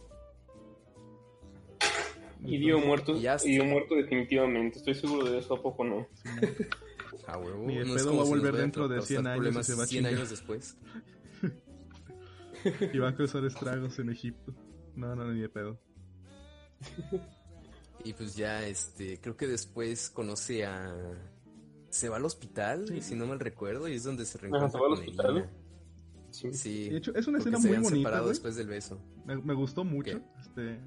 Y 2.45 2.59
Dio 2.59 2.79
muerto, 2.81 3.15
Y 3.17 3.51
Dio 3.53 3.65
muerto 3.65 3.95
definitivamente, 3.95 4.79
estoy 4.79 4.95
seguro 4.95 5.31
de 5.31 5.39
eso, 5.39 5.55
¿a 5.55 5.63
poco 5.63 5.85
no? 5.85 6.07
A 7.27 7.39
huevo. 7.39 7.65
Ni 7.67 7.77
de 7.79 7.85
no 7.85 7.95
pedo 7.95 8.17
va 8.17 8.23
a 8.23 8.27
volver 8.27 8.55
dentro 8.57 8.89
de 8.89 8.97
causar 8.97 9.09
100 9.23 9.27
años 9.27 9.57
y 9.57 9.63
se 9.65 9.75
va 9.75 9.85
a 9.85 9.87
100 9.87 10.05
chingar. 10.05 10.15
años 10.15 10.31
después. 10.31 10.77
Y 12.93 12.99
va 12.99 13.09
a 13.09 13.15
causar 13.17 13.45
estragos 13.47 13.99
en 14.01 14.11
Egipto. 14.11 14.55
No, 14.95 15.15
no, 15.17 15.33
ni 15.33 15.41
de 15.41 15.49
pedo. 15.49 15.79
Y 18.05 18.13
pues 18.15 18.35
ya, 18.37 18.67
este, 18.67 19.19
creo 19.21 19.37
que 19.37 19.47
después 19.47 20.11
conoce 20.11 20.65
a... 20.67 20.95
Se 21.91 22.09
va 22.09 22.17
al 22.17 22.25
hospital, 22.25 22.87
Sí. 22.89 23.01
si 23.01 23.15
no 23.15 23.27
mal 23.27 23.41
recuerdo, 23.41 23.89
y 23.89 23.95
es 23.95 24.05
donde 24.05 24.25
se 24.25 24.39
Ajá, 24.39 24.43
reencuentra 24.43 24.71
se 24.71 24.79
va 24.79 24.87
al 24.87 24.91
con 24.95 24.99
hospital. 25.01 25.31
Elina. 25.39 25.51
Sí. 26.31 26.53
Sí. 26.53 26.89
De 26.91 26.97
hecho, 26.99 27.15
es 27.15 27.27
una 27.27 27.39
escena 27.39 27.59
muy 27.59 27.71
bonita, 27.71 27.91
separado 27.97 28.29
después 28.29 28.57
del 28.57 28.69
beso. 28.69 29.01
Me, 29.25 29.37
me 29.37 29.55
gustó 29.55 29.83
mucho. 29.85 30.19
¿Qué? 30.19 30.23
Este, 30.41 30.81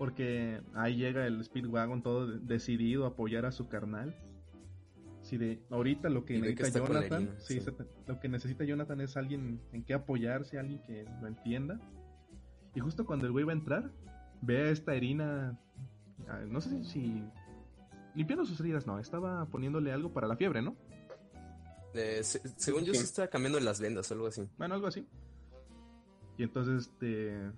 porque 0.00 0.62
ahí 0.72 0.96
llega 0.96 1.26
el 1.26 1.44
Speedwagon 1.44 2.00
todo 2.02 2.26
de- 2.26 2.38
decidido 2.38 3.04
a 3.04 3.08
apoyar 3.08 3.44
a 3.44 3.52
su 3.52 3.68
carnal. 3.68 4.16
Sí, 5.20 5.36
de 5.36 5.60
ahorita 5.68 6.08
lo 6.08 6.24
que 6.24 6.36
Y 6.36 6.40
ve 6.40 6.54
que 6.54 6.62
necesita 6.62 6.86
Jonathan, 6.86 7.34
sí, 7.36 7.60
lo 8.06 8.18
que 8.18 8.28
necesita 8.30 8.64
Jonathan 8.64 9.02
es 9.02 9.18
alguien 9.18 9.60
en 9.74 9.84
que 9.84 9.92
apoyarse, 9.92 10.58
alguien 10.58 10.80
que 10.84 11.04
lo 11.20 11.26
entienda. 11.26 11.78
Y 12.74 12.80
justo 12.80 13.04
cuando 13.04 13.26
el 13.26 13.32
güey 13.32 13.44
va 13.44 13.52
a 13.52 13.56
entrar, 13.56 13.90
ve 14.40 14.62
a 14.62 14.70
esta 14.70 14.94
Erina, 14.94 15.60
no 16.48 16.62
sé 16.62 16.70
si, 16.70 16.84
si- 16.84 17.24
limpiando 18.14 18.46
sus 18.46 18.58
heridas, 18.60 18.86
no, 18.86 18.98
estaba 19.00 19.44
poniéndole 19.50 19.92
algo 19.92 20.14
para 20.14 20.26
la 20.26 20.36
fiebre, 20.38 20.62
¿no? 20.62 20.76
Eh, 21.92 22.20
se- 22.22 22.40
según 22.56 22.84
yo, 22.84 22.94
Sí. 22.94 23.00
se 23.00 23.04
estaba 23.04 23.28
cambiando 23.28 23.60
las 23.60 23.82
vendas 23.82 24.10
o 24.10 24.14
algo 24.14 24.28
así. 24.28 24.48
Bueno, 24.56 24.76
algo 24.76 24.86
así. 24.86 25.06
Y 26.38 26.42
entonces, 26.44 26.86
este. 26.86 27.52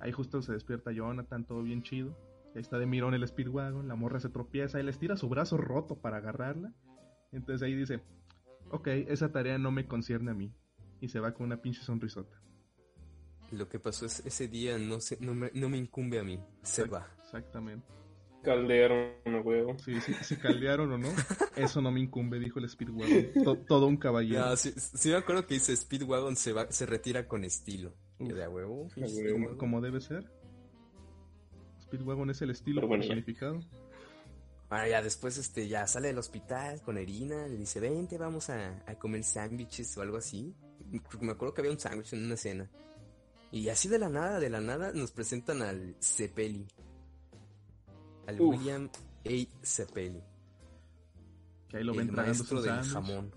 Ahí 0.00 0.12
justo 0.12 0.42
se 0.42 0.52
despierta 0.52 0.92
Jonathan, 0.92 1.44
todo 1.46 1.62
bien 1.62 1.82
chido. 1.82 2.16
Ahí 2.54 2.60
está 2.62 2.78
de 2.78 2.86
mirón 2.86 3.14
el 3.14 3.26
Speedwagon, 3.26 3.88
la 3.88 3.94
morra 3.94 4.20
se 4.20 4.28
tropieza, 4.28 4.80
él 4.80 4.88
estira 4.88 5.16
su 5.16 5.28
brazo 5.28 5.56
roto 5.56 5.96
para 5.96 6.18
agarrarla. 6.18 6.72
Entonces 7.32 7.62
ahí 7.66 7.74
dice: 7.74 8.00
Ok, 8.70 8.88
esa 8.88 9.32
tarea 9.32 9.58
no 9.58 9.70
me 9.70 9.86
concierne 9.86 10.30
a 10.30 10.34
mí. 10.34 10.52
Y 11.00 11.08
se 11.08 11.20
va 11.20 11.32
con 11.34 11.46
una 11.46 11.60
pinche 11.62 11.82
sonrisota. 11.82 12.40
Lo 13.52 13.68
que 13.68 13.78
pasó 13.78 14.04
es, 14.06 14.24
ese 14.26 14.48
día 14.48 14.78
no, 14.78 15.00
se, 15.00 15.18
no, 15.20 15.34
me, 15.34 15.50
no 15.54 15.68
me 15.68 15.78
incumbe 15.78 16.18
a 16.18 16.24
mí. 16.24 16.40
Se 16.62 16.82
Exact- 16.84 16.92
va. 16.92 17.06
Exactamente. 17.22 17.86
Caldearon 18.42 19.12
a 19.26 19.40
huevo. 19.40 19.76
Sí, 19.78 20.00
sí, 20.00 20.14
si 20.22 20.36
caldearon 20.36 20.92
o 20.92 20.98
no, 20.98 21.08
eso 21.56 21.80
no 21.82 21.90
me 21.90 22.00
incumbe, 22.00 22.38
dijo 22.38 22.58
el 22.60 22.68
Speedwagon. 22.68 23.44
To- 23.44 23.58
todo 23.58 23.86
un 23.86 23.96
caballero. 23.96 24.50
Ya, 24.50 24.56
sí, 24.56 24.72
sí 24.76 25.08
me 25.10 25.16
acuerdo 25.16 25.46
que 25.46 25.54
dice 25.54 25.74
Speedwagon 25.76 26.36
se 26.36 26.52
va, 26.52 26.70
se 26.70 26.86
retira 26.86 27.26
con 27.26 27.44
estilo. 27.44 27.94
De 28.18 28.44
a 28.44 28.50
huevo. 28.50 28.88
Como, 29.32 29.56
como 29.56 29.80
debe 29.80 30.00
ser. 30.00 30.30
Speedwagon 31.82 32.30
es 32.30 32.42
el 32.42 32.50
estilo 32.50 32.86
bueno, 32.86 33.02
ya. 33.02 33.08
personificado. 33.08 33.60
Ah, 34.70 34.86
ya 34.86 35.00
después 35.00 35.38
este 35.38 35.66
ya 35.66 35.86
sale 35.86 36.08
del 36.08 36.18
hospital 36.18 36.82
con 36.82 36.98
Erina, 36.98 37.46
le 37.46 37.56
dice, 37.56 37.80
vente, 37.80 38.18
vamos 38.18 38.50
a, 38.50 38.82
a 38.86 38.94
comer 38.96 39.24
sándwiches 39.24 39.96
o 39.96 40.02
algo 40.02 40.18
así. 40.18 40.54
Me 41.20 41.32
acuerdo 41.32 41.54
que 41.54 41.62
había 41.62 41.72
un 41.72 41.80
sándwich 41.80 42.12
en 42.12 42.24
una 42.26 42.36
cena. 42.36 42.68
Y 43.50 43.68
así 43.70 43.88
de 43.88 43.98
la 43.98 44.10
nada, 44.10 44.38
de 44.38 44.50
la 44.50 44.60
nada, 44.60 44.92
nos 44.92 45.10
presentan 45.10 45.62
al 45.62 45.96
Cepeli. 46.00 46.66
Al 48.26 48.40
Uf. 48.40 48.56
William 48.56 48.90
A. 49.24 49.64
Cepeli. 49.64 50.22
Que 51.68 51.78
ahí 51.78 51.84
lo 51.84 51.92
el 51.92 51.98
ven 51.98 52.14
maestro 52.14 52.60
del 52.60 52.82
jamón. 52.82 53.32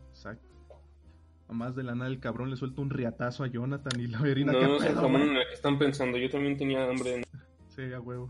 Más 1.51 1.75
de 1.75 1.83
la 1.83 1.93
nada 1.95 2.09
el 2.09 2.19
cabrón 2.19 2.49
le 2.49 2.55
suelta 2.55 2.81
un 2.81 2.89
riatazo 2.89 3.43
a 3.43 3.47
Jonathan 3.47 3.99
y 3.99 4.07
la 4.07 4.19
verina 4.21 4.53
No, 4.53 4.59
¿qué 4.59 4.65
no 4.67 4.75
es 4.77 4.81
el 4.83 4.87
pedo, 4.89 5.01
jamón 5.01 5.21
que 5.33 5.53
están 5.53 5.77
pensando. 5.77 6.17
Yo 6.17 6.29
también 6.29 6.57
tenía 6.57 6.89
hambre. 6.89 7.23
Sí, 7.75 7.91
a 7.93 7.99
huevo. 7.99 8.29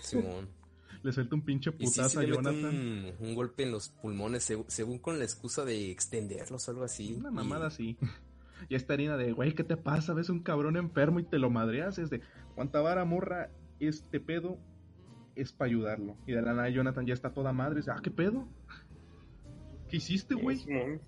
Simón. 0.00 0.48
Le 1.02 1.12
suelta 1.12 1.34
un 1.36 1.42
pinche 1.42 1.70
Y 1.78 1.86
sí, 1.86 1.92
sí 1.92 1.98
putazo 2.00 2.20
a 2.20 2.24
Jonathan. 2.24 2.64
un, 2.64 3.12
un 3.20 3.34
golpe 3.34 3.62
en 3.62 3.70
los 3.72 3.90
pulmones, 3.90 4.50
seg- 4.50 4.64
según 4.68 4.98
con 4.98 5.18
la 5.18 5.24
excusa 5.24 5.64
de 5.64 5.90
extenderlos 5.90 6.66
o 6.66 6.70
algo 6.72 6.84
así. 6.84 7.14
Una 7.14 7.30
Y- 7.30 7.34
mamada 7.34 7.66
así. 7.68 7.96
Y 8.68 8.74
esta 8.74 8.94
harina 8.94 9.16
de, 9.16 9.30
güey, 9.30 9.54
¿qué 9.54 9.62
te 9.62 9.76
pasa? 9.76 10.14
Ves 10.14 10.30
un 10.30 10.40
cabrón 10.42 10.76
enfermo 10.76 11.20
y 11.20 11.22
te 11.22 11.38
lo 11.38 11.48
madreas. 11.48 11.96
Es 11.98 12.10
de, 12.10 12.22
¿cuánta 12.56 12.80
vara 12.80 13.04
morra 13.04 13.50
este 13.78 14.18
pedo 14.18 14.58
es 15.36 15.52
para 15.52 15.70
ayudarlo? 15.70 16.16
Y 16.26 16.32
de 16.32 16.42
la 16.42 16.52
nada 16.54 16.68
Jonathan 16.68 17.06
ya 17.06 17.14
está 17.14 17.32
toda 17.32 17.52
madre. 17.52 17.76
Dice, 17.76 17.92
ah, 17.92 18.00
¿qué 18.02 18.10
pedo? 18.10 18.48
¿Qué 19.88 19.98
hiciste, 19.98 20.34
güey? 20.34 20.56
Simón. 20.56 21.00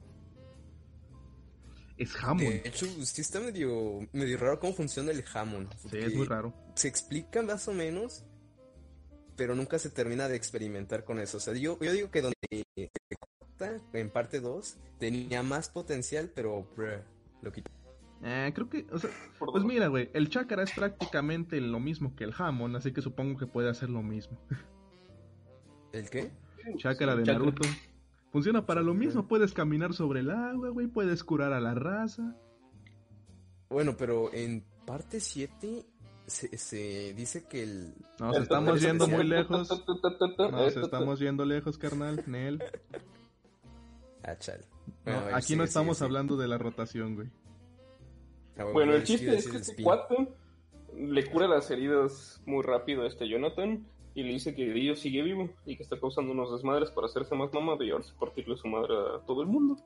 Es 2.00 2.14
De 2.14 2.18
Hammond. 2.22 2.66
hecho, 2.66 2.86
sí 3.04 3.20
está 3.20 3.40
medio, 3.40 4.00
medio 4.12 4.38
raro 4.38 4.58
cómo 4.58 4.72
funciona 4.72 5.10
el 5.10 5.22
jamón. 5.22 5.68
Sí, 5.90 5.98
es 5.98 6.14
muy 6.14 6.26
raro. 6.26 6.54
Se 6.74 6.88
explica 6.88 7.42
más 7.42 7.68
o 7.68 7.74
menos, 7.74 8.24
pero 9.36 9.54
nunca 9.54 9.78
se 9.78 9.90
termina 9.90 10.26
de 10.26 10.34
experimentar 10.34 11.04
con 11.04 11.20
eso. 11.20 11.36
O 11.36 11.40
sea, 11.40 11.52
yo, 11.52 11.78
yo 11.78 11.92
digo 11.92 12.10
que 12.10 12.22
donde 12.22 12.64
en 13.92 14.08
parte 14.08 14.40
2, 14.40 14.78
tenía 14.98 15.42
más 15.42 15.68
potencial, 15.68 16.30
pero 16.34 16.66
bruh, 16.74 17.02
lo 17.42 17.52
quitó. 17.52 17.70
Eh, 18.22 18.50
creo 18.54 18.70
que, 18.70 18.86
o 18.90 18.98
sea, 18.98 19.10
pues 19.38 19.64
mira, 19.64 19.88
güey, 19.88 20.10
el 20.14 20.30
chakra 20.30 20.62
es 20.62 20.72
prácticamente 20.72 21.60
lo 21.60 21.80
mismo 21.80 22.16
que 22.16 22.24
el 22.24 22.32
jamón, 22.32 22.76
así 22.76 22.92
que 22.92 23.02
supongo 23.02 23.38
que 23.38 23.46
puede 23.46 23.68
hacer 23.68 23.90
lo 23.90 24.02
mismo. 24.02 24.38
¿El 25.92 26.08
qué? 26.08 26.30
Chakra 26.78 27.16
de 27.16 27.24
Chakra. 27.24 27.52
Funciona 28.30 28.64
para 28.64 28.82
lo 28.82 28.94
mismo, 28.94 29.26
puedes 29.26 29.52
caminar 29.52 29.92
sobre 29.92 30.20
el 30.20 30.30
agua, 30.30 30.68
güey, 30.70 30.86
puedes 30.86 31.24
curar 31.24 31.52
a 31.52 31.60
la 31.60 31.74
raza. 31.74 32.36
Bueno, 33.68 33.96
pero 33.96 34.32
en 34.32 34.64
parte 34.86 35.18
7 35.20 35.84
se, 36.26 36.56
se 36.56 37.12
dice 37.14 37.46
que 37.48 37.62
el... 37.64 37.94
Nos 38.20 38.36
El- 38.36 38.42
estamos 38.44 38.80
yendo 38.80 39.08
muy 39.08 39.24
lejos. 39.24 39.68
Nos 40.52 40.76
estamos 40.76 41.18
yendo 41.18 41.44
lejos, 41.44 41.76
carnal, 41.78 42.22
Nel. 42.26 42.62
Ah, 44.22 44.36
chale. 44.38 44.64
No, 45.06 45.12
Bueno, 45.12 45.24
ver, 45.26 45.34
aquí 45.34 45.46
sigue, 45.46 45.56
no 45.56 45.64
estamos 45.64 45.96
sigue. 45.96 46.04
hablando 46.06 46.36
de 46.36 46.46
la 46.46 46.58
rotación, 46.58 47.14
güey. 47.14 47.30
Ah, 48.58 48.64
Bueno, 48.64 48.92
el 48.92 49.02
chiste 49.04 49.34
es 49.34 49.46
que 49.48 49.56
el 49.56 49.62
este 49.62 49.82
cuate 49.82 50.28
le 50.94 51.24
cura 51.30 51.48
las 51.48 51.70
heridas 51.70 52.42
muy 52.44 52.62
rápido 52.62 53.02
a 53.04 53.06
este 53.06 53.26
Jonathan 53.28 53.86
y 54.14 54.22
le 54.22 54.32
dice 54.32 54.54
que 54.54 54.72
Dio 54.72 54.96
sigue 54.96 55.22
vivo 55.22 55.50
y 55.66 55.76
que 55.76 55.82
está 55.82 55.98
causando 55.98 56.32
unos 56.32 56.52
desmadres 56.52 56.90
para 56.90 57.06
hacerse 57.06 57.34
más 57.34 57.52
mamado 57.52 57.82
y 57.84 57.90
ahora 57.90 58.04
partirle 58.18 58.56
su 58.56 58.68
madre 58.68 58.94
a 58.94 59.24
todo 59.26 59.42
el 59.42 59.48
mundo. 59.48 59.76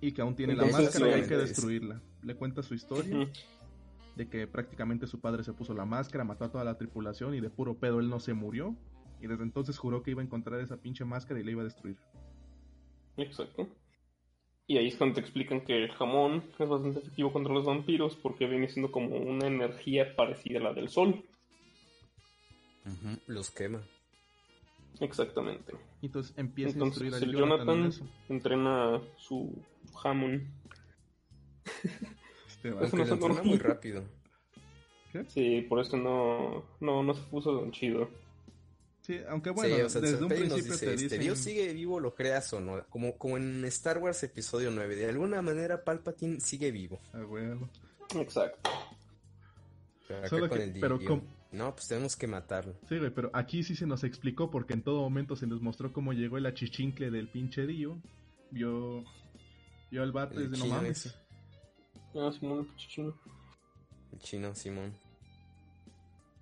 Y 0.00 0.12
que 0.12 0.22
aún 0.22 0.34
tiene 0.36 0.54
la 0.54 0.64
máscara 0.66 1.08
y 1.08 1.12
hay 1.14 1.28
que 1.28 1.34
es- 1.34 1.48
destruirla. 1.48 2.00
Le 2.22 2.34
cuenta 2.36 2.62
su 2.62 2.74
historia 2.74 3.28
de 4.16 4.28
que 4.28 4.46
prácticamente 4.46 5.06
su 5.06 5.20
padre 5.20 5.42
se 5.42 5.52
puso 5.52 5.74
la 5.74 5.84
máscara, 5.84 6.24
mató 6.24 6.44
a 6.44 6.52
toda 6.52 6.64
la 6.64 6.76
tripulación 6.78 7.34
y 7.34 7.40
de 7.40 7.50
puro 7.50 7.74
pedo 7.78 8.00
él 8.00 8.08
no 8.08 8.20
se 8.20 8.34
murió. 8.34 8.76
Y 9.20 9.26
desde 9.26 9.42
entonces 9.42 9.78
juró 9.78 10.02
que 10.02 10.10
iba 10.10 10.20
a 10.20 10.24
encontrar 10.24 10.60
esa 10.60 10.76
pinche 10.76 11.04
máscara 11.04 11.40
y 11.40 11.44
la 11.44 11.50
iba 11.52 11.62
a 11.62 11.64
destruir. 11.64 11.96
Exacto. 13.16 13.66
Y 14.66 14.78
ahí 14.78 14.88
es 14.88 14.96
cuando 14.96 15.14
te 15.16 15.20
explican 15.20 15.60
que 15.62 15.84
el 15.84 15.90
jamón 15.92 16.42
es 16.58 16.68
bastante 16.68 17.00
efectivo 17.00 17.32
contra 17.32 17.52
los 17.52 17.64
vampiros 17.64 18.16
porque 18.16 18.46
viene 18.46 18.68
siendo 18.68 18.90
como 18.90 19.16
una 19.16 19.46
energía 19.46 20.14
parecida 20.16 20.58
a 20.58 20.62
la 20.62 20.72
del 20.74 20.88
sol. 20.88 21.22
Ujú, 22.84 23.18
Los 23.26 23.50
quema. 23.50 23.82
Exactamente. 25.00 25.72
Y 26.02 26.06
entonces 26.06 26.34
empieza 26.36 26.72
Entonces 26.74 27.02
a 27.02 27.04
destruir 27.16 27.38
el 27.38 27.42
al 27.42 27.48
Jonathan. 27.50 27.66
Jonathan 27.90 28.10
entrena 28.28 29.00
su 29.16 29.52
jamón. 29.96 30.48
Este. 32.48 32.68
Eso 32.68 32.78
Aunque 32.80 32.96
no 32.98 33.06
se 33.06 33.12
entrena 33.14 33.42
muy 33.42 33.58
rápido. 33.58 34.04
Sí, 35.28 35.64
por 35.68 35.78
eso 35.78 35.96
no, 35.96 36.64
no, 36.80 37.02
no 37.04 37.14
se 37.14 37.22
puso 37.22 37.60
tan 37.60 37.70
chido. 37.70 38.08
Sí, 39.02 39.20
aunque 39.28 39.50
bueno, 39.50 39.76
sí, 39.76 39.82
o 39.82 39.88
sea, 39.90 40.00
desde 40.00 40.16
un 40.24 40.28
Cepelli 40.30 40.48
nos 40.48 40.52
principio 40.54 40.72
dice, 40.72 40.86
te 40.86 40.92
este, 40.94 41.02
dicen... 41.04 41.20
Dios 41.20 41.38
sigue 41.38 41.72
vivo, 41.72 42.00
lo 42.00 42.14
creas 42.16 42.52
o 42.54 42.60
no. 42.60 42.84
Como, 42.88 43.16
como 43.16 43.36
en 43.36 43.64
Star 43.66 43.98
Wars 43.98 44.22
episodio 44.24 44.70
9. 44.72 44.96
De 44.96 45.08
alguna 45.08 45.40
manera 45.42 45.84
Palpatine 45.84 46.40
sigue 46.40 46.72
vivo. 46.72 47.00
A 47.12 47.18
huevo. 47.18 47.68
Exacto. 48.16 48.70
Pero 50.08 50.28
Solo 50.28 50.48
con 50.48 50.58
que- 50.58 50.64
el 50.64 50.80
pero 50.80 50.98
com- 51.04 51.22
No, 51.54 51.72
pues 51.74 51.86
tenemos 51.86 52.16
que 52.16 52.26
matarlo. 52.26 52.74
Sí, 52.88 52.98
güey, 52.98 53.10
pero 53.10 53.30
aquí 53.32 53.62
sí 53.62 53.76
se 53.76 53.86
nos 53.86 54.02
explicó 54.02 54.50
porque 54.50 54.74
en 54.74 54.82
todo 54.82 55.00
momento 55.02 55.36
se 55.36 55.46
nos 55.46 55.60
mostró 55.62 55.92
cómo 55.92 56.12
llegó 56.12 56.36
el 56.36 56.46
achichincle 56.46 57.10
del 57.10 57.28
pinche 57.28 57.66
Dio. 57.66 57.96
Vio, 58.50 59.04
vio 59.90 60.02
al 60.02 60.12
vato 60.12 60.38
El 60.38 60.50
dice, 60.50 60.66
no 60.66 60.74
mames. 60.74 61.06
ese. 61.06 61.16
Ah, 62.14 62.30
Simón, 62.32 62.66
pinche 62.66 62.88
chino. 62.88 63.18
El 64.12 64.18
chino, 64.18 64.54
Simón. 64.54 64.94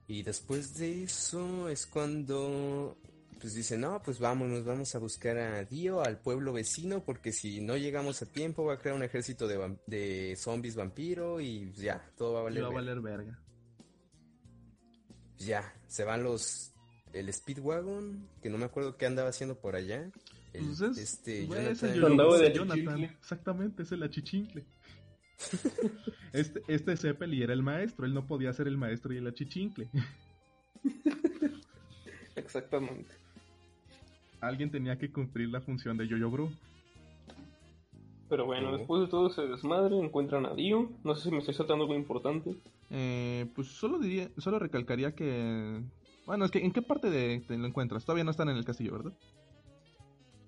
Y 0.08 0.22
después 0.22 0.74
de 0.78 1.04
eso 1.04 1.68
es 1.68 1.86
cuando 1.86 2.96
pues 3.42 3.54
dice, 3.54 3.76
no, 3.76 4.00
pues 4.00 4.20
vámonos, 4.20 4.64
vamos 4.64 4.94
a 4.94 4.98
buscar 5.00 5.36
a 5.36 5.64
Dio, 5.64 6.00
al 6.00 6.18
pueblo 6.20 6.52
vecino, 6.52 7.02
porque 7.04 7.32
si 7.32 7.60
no 7.60 7.76
llegamos 7.76 8.22
a 8.22 8.26
tiempo 8.26 8.64
va 8.64 8.74
a 8.74 8.78
crear 8.78 8.94
un 8.94 9.02
ejército 9.02 9.48
de, 9.48 9.76
de 9.84 10.36
zombies 10.36 10.76
vampiro 10.76 11.40
y 11.40 11.72
ya, 11.72 12.08
todo 12.16 12.34
va 12.34 12.40
a 12.40 12.42
valer. 12.44 12.62
va 12.62 12.68
a 12.68 12.72
valer 12.72 13.00
verga. 13.00 13.41
Ya, 15.46 15.72
se 15.86 16.04
van 16.04 16.22
los... 16.22 16.68
El 17.12 17.30
Speedwagon, 17.30 18.26
que 18.42 18.48
no 18.48 18.56
me 18.56 18.64
acuerdo 18.64 18.96
qué 18.96 19.04
andaba 19.04 19.28
haciendo 19.28 19.54
por 19.54 19.76
allá. 19.76 20.10
El, 20.54 20.64
Pues 20.64 20.80
es, 20.80 20.96
este, 20.98 21.44
güey, 21.44 21.66
es 21.66 21.82
el 21.82 21.94
Jonathan- 21.94 22.10
Andaba 22.12 22.38
de 22.38 22.48
de 22.48 22.54
Jonathan. 22.54 23.02
Exactamente, 23.04 23.82
es 23.82 23.92
el 23.92 24.02
achichincle. 24.02 24.64
este, 26.32 26.62
este 26.68 26.96
Zeppeli 26.96 27.42
era 27.42 27.52
el 27.52 27.62
maestro, 27.62 28.06
él 28.06 28.14
no 28.14 28.26
podía 28.26 28.52
ser 28.54 28.66
el 28.66 28.78
maestro 28.78 29.12
y 29.12 29.18
el 29.18 29.26
achichincle. 29.26 29.88
Exactamente. 32.36 33.10
Alguien 34.40 34.70
tenía 34.70 34.98
que 34.98 35.12
cumplir 35.12 35.48
la 35.50 35.60
función 35.60 35.96
de 35.96 36.08
Yo-Yo 36.08 36.30
Bro. 36.30 36.50
Pero 38.28 38.46
bueno, 38.46 38.76
después 38.76 39.02
de 39.02 39.08
todo 39.08 39.28
ese 39.28 39.42
desmadre, 39.42 39.98
encuentran 39.98 40.46
a 40.46 40.54
Dio. 40.54 40.90
No 41.04 41.14
sé 41.14 41.24
si 41.24 41.30
me 41.30 41.38
estoy 41.38 41.54
saltando 41.54 41.84
algo 41.84 41.94
importante. 41.94 42.56
Eh, 42.94 43.46
pues 43.54 43.68
solo 43.68 43.98
diría, 43.98 44.28
solo 44.36 44.58
recalcaría 44.58 45.14
que... 45.14 45.82
Bueno, 46.26 46.44
es 46.44 46.50
que 46.50 46.58
¿en 46.58 46.72
qué 46.72 46.82
parte 46.82 47.08
de, 47.10 47.40
te 47.48 47.56
lo 47.56 47.66
encuentras? 47.66 48.04
Todavía 48.04 48.22
no 48.24 48.30
están 48.30 48.50
en 48.50 48.56
el 48.58 48.64
castillo, 48.66 48.92
¿verdad? 48.92 49.12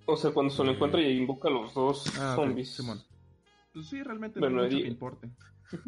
O 0.06 0.16
sea, 0.16 0.30
cuando 0.32 0.52
se 0.52 0.62
lo 0.62 0.70
Mm. 0.70 0.74
encuentra 0.74 1.00
y 1.00 1.16
invoca 1.16 1.48
a 1.48 1.50
los 1.52 1.72
dos 1.74 2.04
Ah, 2.20 2.34
zombies. 2.36 2.76
Simón. 2.76 3.00
Pues 3.72 3.88
sí, 3.88 4.02
realmente 4.02 4.38
Bueno, 4.38 4.56
no 4.56 4.62
hay 4.62 4.66
mucho 4.68 4.76
di- 4.76 4.82
que 4.82 4.88
importe. 4.88 5.30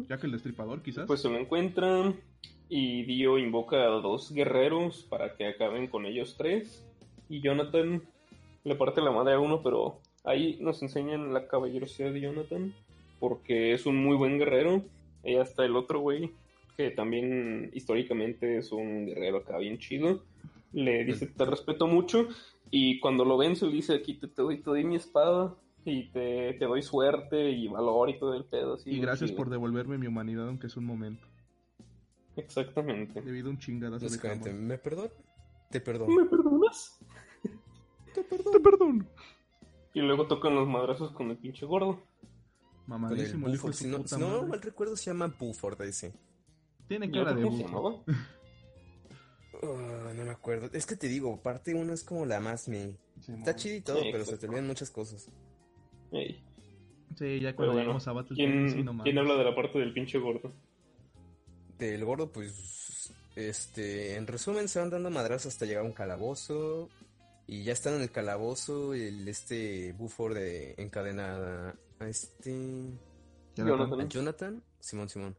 Ya 0.09 0.17
que 0.17 0.25
el 0.25 0.31
destripador 0.33 0.81
quizás. 0.81 1.05
Pues 1.05 1.21
se 1.21 1.29
lo 1.29 1.37
encuentran 1.37 2.19
y 2.67 3.03
Dio 3.03 3.37
invoca 3.37 3.77
a 3.83 3.87
dos 4.01 4.33
guerreros 4.33 5.03
para 5.09 5.35
que 5.37 5.45
acaben 5.47 5.87
con 5.87 6.05
ellos 6.05 6.35
tres. 6.37 6.83
Y 7.29 7.41
Jonathan 7.41 8.01
le 8.63 8.75
parte 8.75 8.99
la 9.01 9.11
madre 9.11 9.35
a 9.35 9.39
uno, 9.39 9.61
pero 9.63 9.99
ahí 10.25 10.57
nos 10.59 10.81
enseñan 10.81 11.33
la 11.33 11.47
caballerosidad 11.47 12.11
de 12.11 12.21
Jonathan 12.21 12.73
porque 13.19 13.73
es 13.73 13.85
un 13.85 14.03
muy 14.03 14.17
buen 14.17 14.39
guerrero. 14.39 14.83
Y 15.23 15.35
hasta 15.35 15.63
el 15.63 15.75
otro 15.75 15.99
güey, 15.99 16.31
que 16.77 16.91
también 16.91 17.71
históricamente 17.73 18.57
es 18.57 18.71
un 18.71 19.07
guerrero 19.07 19.37
acá 19.37 19.57
bien 19.57 19.79
chido, 19.79 20.23
le 20.71 21.03
dice 21.03 21.25
te 21.25 21.45
respeto 21.45 21.87
mucho 21.87 22.27
y 22.69 22.99
cuando 22.99 23.25
lo 23.25 23.35
vence 23.37 23.65
le 23.65 23.73
dice 23.73 23.95
aquí 23.95 24.13
te, 24.13 24.27
te 24.27 24.43
doy, 24.43 24.57
te 24.59 24.69
doy 24.69 24.83
mi 24.83 24.95
espada 24.95 25.55
y 25.83 26.09
te, 26.09 26.53
te 26.53 26.65
doy 26.65 26.83
suerte 26.83 27.49
y 27.49 27.67
valor 27.67 28.09
y 28.09 28.19
todo 28.19 28.35
el 28.35 28.45
pedo. 28.45 28.75
así, 28.75 28.91
y 28.91 28.99
gracias 28.99 29.31
chido. 29.31 29.37
por 29.37 29.49
devolverme 29.49 29.97
mi 29.97 30.05
humanidad, 30.05 30.47
aunque 30.47 30.67
es 30.67 30.77
un 30.77 30.85
momento. 30.85 31.25
Exactamente. 32.35 33.21
Debido 33.21 33.47
a 33.47 33.51
un 33.51 33.57
chingadazo 33.57 34.07
de. 34.07 34.53
¿me 34.53 34.77
perdono? 34.77 35.09
Te 35.71 35.81
perdono. 35.81 36.15
¿Me 36.15 36.25
perdonas? 36.25 36.99
Te 38.13 38.59
perdono. 38.59 39.05
Y 39.93 40.01
luego 40.01 40.27
tocan 40.27 40.53
los 40.53 40.67
madrazos 40.67 41.11
con 41.11 41.31
el 41.31 41.37
pinche 41.37 41.65
gordo. 41.65 42.03
El 42.21 42.87
Mamadísimo 42.87 43.47
el 43.47 43.55
hijo 43.55 43.73
Si 43.73 43.87
no, 43.87 43.97
puta 43.97 44.15
si 44.15 44.21
no 44.21 44.27
madre. 44.29 44.47
mal 44.47 44.61
recuerdo, 44.61 44.95
se 44.95 45.09
llama 45.09 45.33
Buford 45.39 45.81
ese. 45.81 46.13
Tiene 46.87 47.07
¿Y 47.07 47.11
cara 47.11 47.33
de 47.33 47.43
bufo. 47.43 48.03
Ah, 49.63 50.13
no 50.15 50.23
me 50.23 50.29
acuerdo. 50.29 50.69
Es 50.73 50.85
que 50.85 50.95
te 50.95 51.07
digo, 51.07 51.41
parte 51.41 51.73
uno 51.73 51.91
es 51.91 52.03
como 52.03 52.27
la 52.27 52.39
más 52.39 52.67
me. 52.67 52.95
Está 53.27 53.55
chido 53.55 53.75
y 53.75 53.81
todo, 53.81 54.01
Sí, 54.03 54.09
pero 54.11 54.23
se 54.23 54.37
te 54.37 54.45
olvidan 54.45 54.67
muchas 54.67 54.91
cosas. 54.91 55.31
Sí, 56.11 57.39
ya 57.39 57.49
Pero 57.49 57.55
cuando 57.55 57.73
bueno, 57.73 57.79
llegamos 57.79 58.07
a 58.07 58.11
Battle 58.11 58.35
¿quién, 58.35 58.69
sí, 58.69 58.83
no. 58.83 59.03
¿quién 59.03 59.17
habla 59.17 59.35
de 59.35 59.43
la 59.43 59.55
parte 59.55 59.79
del 59.79 59.93
pinche 59.93 60.19
gordo? 60.19 60.51
Del 61.79 62.05
gordo, 62.05 62.31
pues. 62.31 63.11
Este. 63.35 64.15
En 64.15 64.27
resumen, 64.27 64.67
se 64.67 64.79
van 64.79 64.91
dando 64.91 65.09
madrazos 65.09 65.53
hasta 65.53 65.65
llegar 65.65 65.83
a 65.83 65.87
un 65.87 65.93
calabozo. 65.93 66.89
Y 67.47 67.63
ya 67.63 67.73
están 67.73 67.95
en 67.95 68.01
el 68.01 68.11
calabozo. 68.11 68.93
El 68.93 69.27
este 69.27 69.93
Buford 69.93 70.35
de 70.35 70.75
encadenada 70.77 71.75
a 71.99 72.07
este. 72.07 72.91
Jonathan. 73.55 74.01
A 74.01 74.07
Jonathan, 74.07 74.63
Simón 74.79 75.09
Simón. 75.09 75.35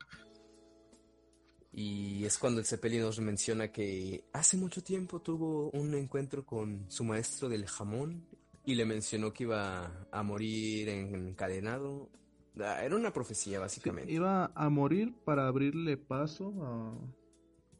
Y 1.72 2.24
es 2.24 2.38
cuando 2.38 2.60
el 2.60 2.66
Zeppelin 2.66 3.02
nos 3.02 3.20
menciona 3.20 3.70
que 3.70 4.24
hace 4.32 4.56
mucho 4.56 4.82
tiempo 4.82 5.20
tuvo 5.20 5.70
un 5.70 5.94
encuentro 5.94 6.44
con 6.44 6.86
su 6.90 7.04
maestro 7.04 7.48
del 7.48 7.66
jamón 7.66 8.24
y 8.64 8.74
le 8.74 8.84
mencionó 8.86 9.32
que 9.32 9.44
iba 9.44 10.06
a 10.10 10.22
morir 10.22 10.88
encadenado. 10.88 12.08
Ah, 12.60 12.82
Era 12.84 12.96
una 12.96 13.12
profecía, 13.12 13.58
Sí, 13.58 13.60
básicamente. 13.60 14.10
iba 14.12 14.50
a 14.54 14.68
morir 14.70 15.14
para 15.24 15.46
abrirle 15.46 15.96
paso 15.96 16.52
a... 16.64 16.94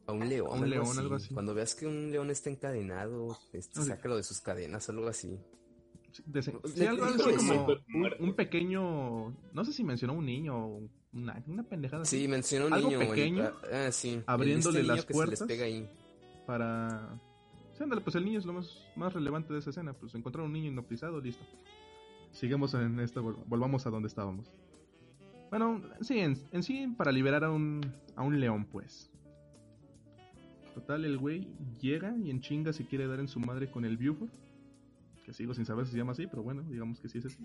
A 0.07 0.11
un 0.11 0.27
león, 0.27 0.47
a 0.47 0.51
un 0.53 0.63
algo, 0.63 0.67
león, 0.75 0.87
así. 0.87 0.99
algo 0.99 1.15
así. 1.15 1.33
Cuando 1.33 1.53
veas 1.53 1.75
que 1.75 1.85
un 1.85 2.09
león 2.11 2.31
está 2.31 2.49
encadenado, 2.49 3.37
este, 3.53 3.83
sácalo 3.83 4.15
de 4.17 4.23
sus 4.23 4.39
cadenas, 4.41 4.89
algo 4.89 5.07
así. 5.07 5.37
de- 6.25 6.41
sí, 6.41 6.51
algo 6.85 7.05
así 7.05 7.17
como 7.35 7.67
un, 7.93 8.09
un 8.19 8.33
pequeño... 8.35 9.29
No 9.53 9.65
sé 9.65 9.73
si 9.73 9.83
mencionó 9.83 10.13
un 10.13 10.25
niño 10.25 10.57
o 10.57 10.89
una, 11.13 11.43
una 11.47 11.63
pendejada 11.63 12.03
así. 12.03 12.19
Sí, 12.21 12.27
mencionó 12.27 12.67
un 12.67 12.73
Algo 12.73 12.89
niño. 12.89 12.99
pequeño, 12.99 13.51
ah, 13.71 13.91
sí. 13.91 14.21
abriéndole 14.25 14.81
este 14.81 14.91
las 14.93 15.05
puertas. 15.05 15.47
pega 15.47 15.65
ahí. 15.65 15.89
para... 16.45 17.19
Sí, 17.73 17.83
ándale, 17.83 18.01
pues 18.01 18.15
el 18.15 18.25
niño 18.25 18.39
es 18.39 18.45
lo 18.45 18.53
más, 18.53 18.85
más 18.95 19.13
relevante 19.13 19.53
de 19.53 19.59
esa 19.59 19.69
escena. 19.69 19.93
Pues 19.93 20.13
encontrar 20.15 20.45
un 20.45 20.51
niño 20.51 20.67
hipnotizado, 20.69 21.21
listo. 21.21 21.43
Sigamos 22.31 22.73
en 22.73 22.99
esto, 22.99 23.23
vol- 23.23 23.41
volvamos 23.47 23.85
a 23.87 23.89
donde 23.89 24.07
estábamos. 24.07 24.47
Bueno, 25.49 25.81
sí, 26.01 26.19
en, 26.19 26.37
en 26.51 26.61
sí, 26.61 26.87
para 26.97 27.11
liberar 27.11 27.43
a 27.43 27.51
un, 27.51 27.81
a 28.15 28.21
un 28.23 28.39
león, 28.39 28.65
pues. 28.65 29.09
Total, 30.75 31.05
el 31.05 31.17
güey 31.17 31.47
llega 31.81 32.15
y 32.17 32.29
en 32.29 32.41
chinga 32.41 32.71
se 32.73 32.85
quiere 32.85 33.07
dar 33.07 33.19
en 33.19 33.27
su 33.27 33.39
madre 33.39 33.71
con 33.71 33.85
el 33.85 33.97
Buford. 33.97 34.29
Que 35.25 35.33
sigo 35.33 35.53
sin 35.53 35.65
saber 35.65 35.85
si 35.85 35.93
se 35.93 35.97
llama 35.97 36.11
así, 36.11 36.27
pero 36.27 36.43
bueno, 36.43 36.63
digamos 36.69 36.99
que 36.99 37.07
sí 37.09 37.17
es 37.19 37.25
así. 37.25 37.37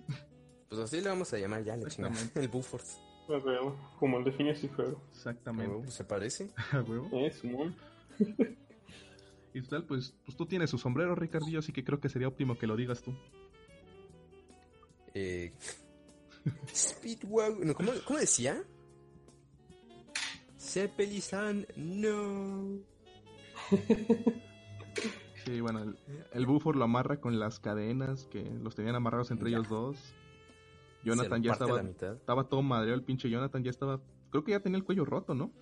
Pues 0.68 0.80
así 0.80 1.00
le 1.00 1.08
vamos 1.08 1.32
a 1.32 1.38
llamar 1.38 1.62
ya, 1.64 1.74
chingada. 1.74 1.86
Exactamente. 1.88 2.40
El 2.40 2.48
Buford. 2.48 2.84
A 3.28 3.38
huevo, 3.38 3.76
como 3.98 4.18
el 4.18 4.24
de 4.24 4.32
Phineas 4.32 4.62
y 4.64 4.68
Ferb. 4.68 4.96
Exactamente. 5.10 5.90
¿Se 5.90 6.04
parece? 6.04 6.50
A 6.72 6.80
huevo. 6.82 7.08
Eh, 7.12 7.30
Simón. 7.30 7.74
Y 9.56 9.62
total, 9.62 9.84
pues, 9.84 10.12
pues 10.24 10.36
tú 10.36 10.46
tienes 10.46 10.68
su 10.68 10.78
sombrero, 10.78 11.14
Ricardillo, 11.14 11.60
así 11.60 11.72
que 11.72 11.84
creo 11.84 12.00
que 12.00 12.08
sería 12.08 12.26
óptimo 12.26 12.58
que 12.58 12.66
lo 12.66 12.74
digas 12.74 13.02
tú. 13.02 13.14
Eh... 15.14 15.52
Speedwagon. 16.74 17.64
no, 17.68 17.74
¿cómo, 17.74 17.92
¿Cómo 18.04 18.18
decía? 18.18 18.60
Zeppelin 20.58 21.66
no. 21.76 22.80
Sí, 25.44 25.60
bueno, 25.60 25.84
el, 25.84 25.96
el 26.32 26.46
Buford 26.46 26.76
lo 26.76 26.84
amarra 26.84 27.20
con 27.20 27.38
las 27.38 27.60
cadenas 27.60 28.24
que 28.24 28.42
los 28.42 28.74
tenían 28.74 28.96
amarrados 28.96 29.30
entre 29.30 29.52
Ya. 29.52 29.58
ellos 29.58 29.68
dos. 29.68 29.96
Jonathan 31.04 31.42
ya 31.42 31.52
estaba, 31.52 31.76
la 31.76 31.82
mitad. 31.82 32.14
estaba 32.14 32.48
todo 32.48 32.62
madreado, 32.62 32.94
el 32.98 33.04
pinche 33.04 33.28
Jonathan 33.30 33.62
ya 33.62 33.70
estaba, 33.70 34.00
creo 34.30 34.44
que 34.44 34.52
ya 34.52 34.60
tenía 34.60 34.78
el 34.78 34.84
cuello 34.84 35.04
roto, 35.04 35.34
¿no? 35.34 35.52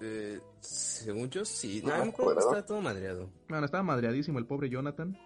Eh, 0.00 0.40
según 0.60 1.30
yo, 1.30 1.44
sí. 1.44 1.80
No 1.82 1.88
No, 1.90 1.96
me 1.98 2.04
me 2.04 2.08
acuerdo 2.10 2.40
estaba 2.40 2.64
todo 2.66 2.80
madreado. 2.82 3.30
Bueno, 3.48 3.64
estaba 3.64 3.82
madreadísimo 3.82 4.38
el 4.38 4.46
pobre 4.46 4.68
Jonathan. 4.68 5.16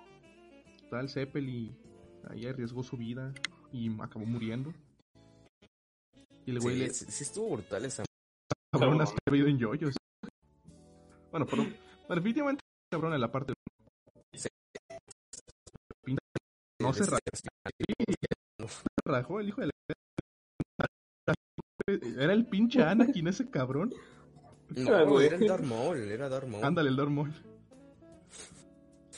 Tal 0.91 1.09
Zeppeli 1.09 1.75
ahí 2.29 2.47
arriesgó 2.47 2.83
su 2.83 2.97
vida 2.97 3.33
y 3.73 3.91
acabó 4.01 4.25
muriendo. 4.27 4.73
Y 6.47 6.51
el 6.53 6.61
güey 6.61 6.77
Sí, 6.77 6.83
le 6.83 6.91
sí, 6.95 7.05
sí 7.09 7.25
estuvo 7.25 7.51
brutal 7.57 7.85
esa. 7.85 8.05
cabrón 8.73 9.01
hasta 9.01 9.17
vida 9.31 9.49
en 9.49 9.59
yoyos. 9.59 9.95
Bueno, 11.31 11.47
pero 11.47 11.65
pero 12.09 12.15
definitivamente 12.21 12.63
cabrón 12.91 13.15
en 13.15 13.21
la 13.21 13.31
parte 13.31 13.53
Sí. 14.33 14.49
Pinta- 16.05 16.23
no 16.81 16.93
se 16.93 17.03
Este- 17.05 17.17
rajó 19.05 19.41
el 19.41 19.49
hijo 19.49 19.61
de 19.61 19.67
la... 19.69 19.73
Era 22.19 22.33
el 22.33 22.47
pinche 22.47 22.83
Anakin 22.83 23.29
ese 23.29 23.51
cabrón. 23.51 23.93
No, 24.77 25.21
era 25.21 25.37
el 25.37 25.47
Darth 25.49 25.65
Maul, 25.65 25.99
era 26.11 26.29
Darth 26.29 26.47
Maul. 26.47 26.65
Ándale, 26.65 26.91
el 26.91 26.97
Darth 26.97 27.11
Maul. 27.11 27.33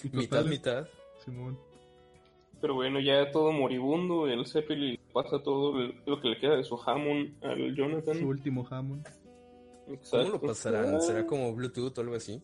Y 0.03 0.17
mitad, 0.17 0.45
mitad. 0.47 0.89
Simón. 1.25 1.59
Pero 2.61 2.75
bueno, 2.75 3.01
ya 3.01 3.31
todo 3.31 3.53
moribundo, 3.53 4.27
el 4.27 4.47
Zeppelin 4.47 4.99
pasa 5.13 5.43
todo 5.43 5.75
lo 6.07 6.21
que 6.21 6.29
le 6.29 6.39
queda 6.39 6.57
de 6.57 6.65
su 6.65 6.77
jamón 6.77 7.37
al 7.43 7.75
Jonathan. 7.75 8.19
Su 8.19 8.29
último 8.29 8.67
Hammond. 8.71 9.05
¿Cómo 9.85 9.95
Exacto. 9.97 10.29
lo 10.31 10.41
pasarán? 10.41 11.01
¿Será 11.03 11.27
como 11.27 11.53
Bluetooth 11.55 11.99
o 11.99 12.01
algo 12.01 12.15
así? 12.15 12.41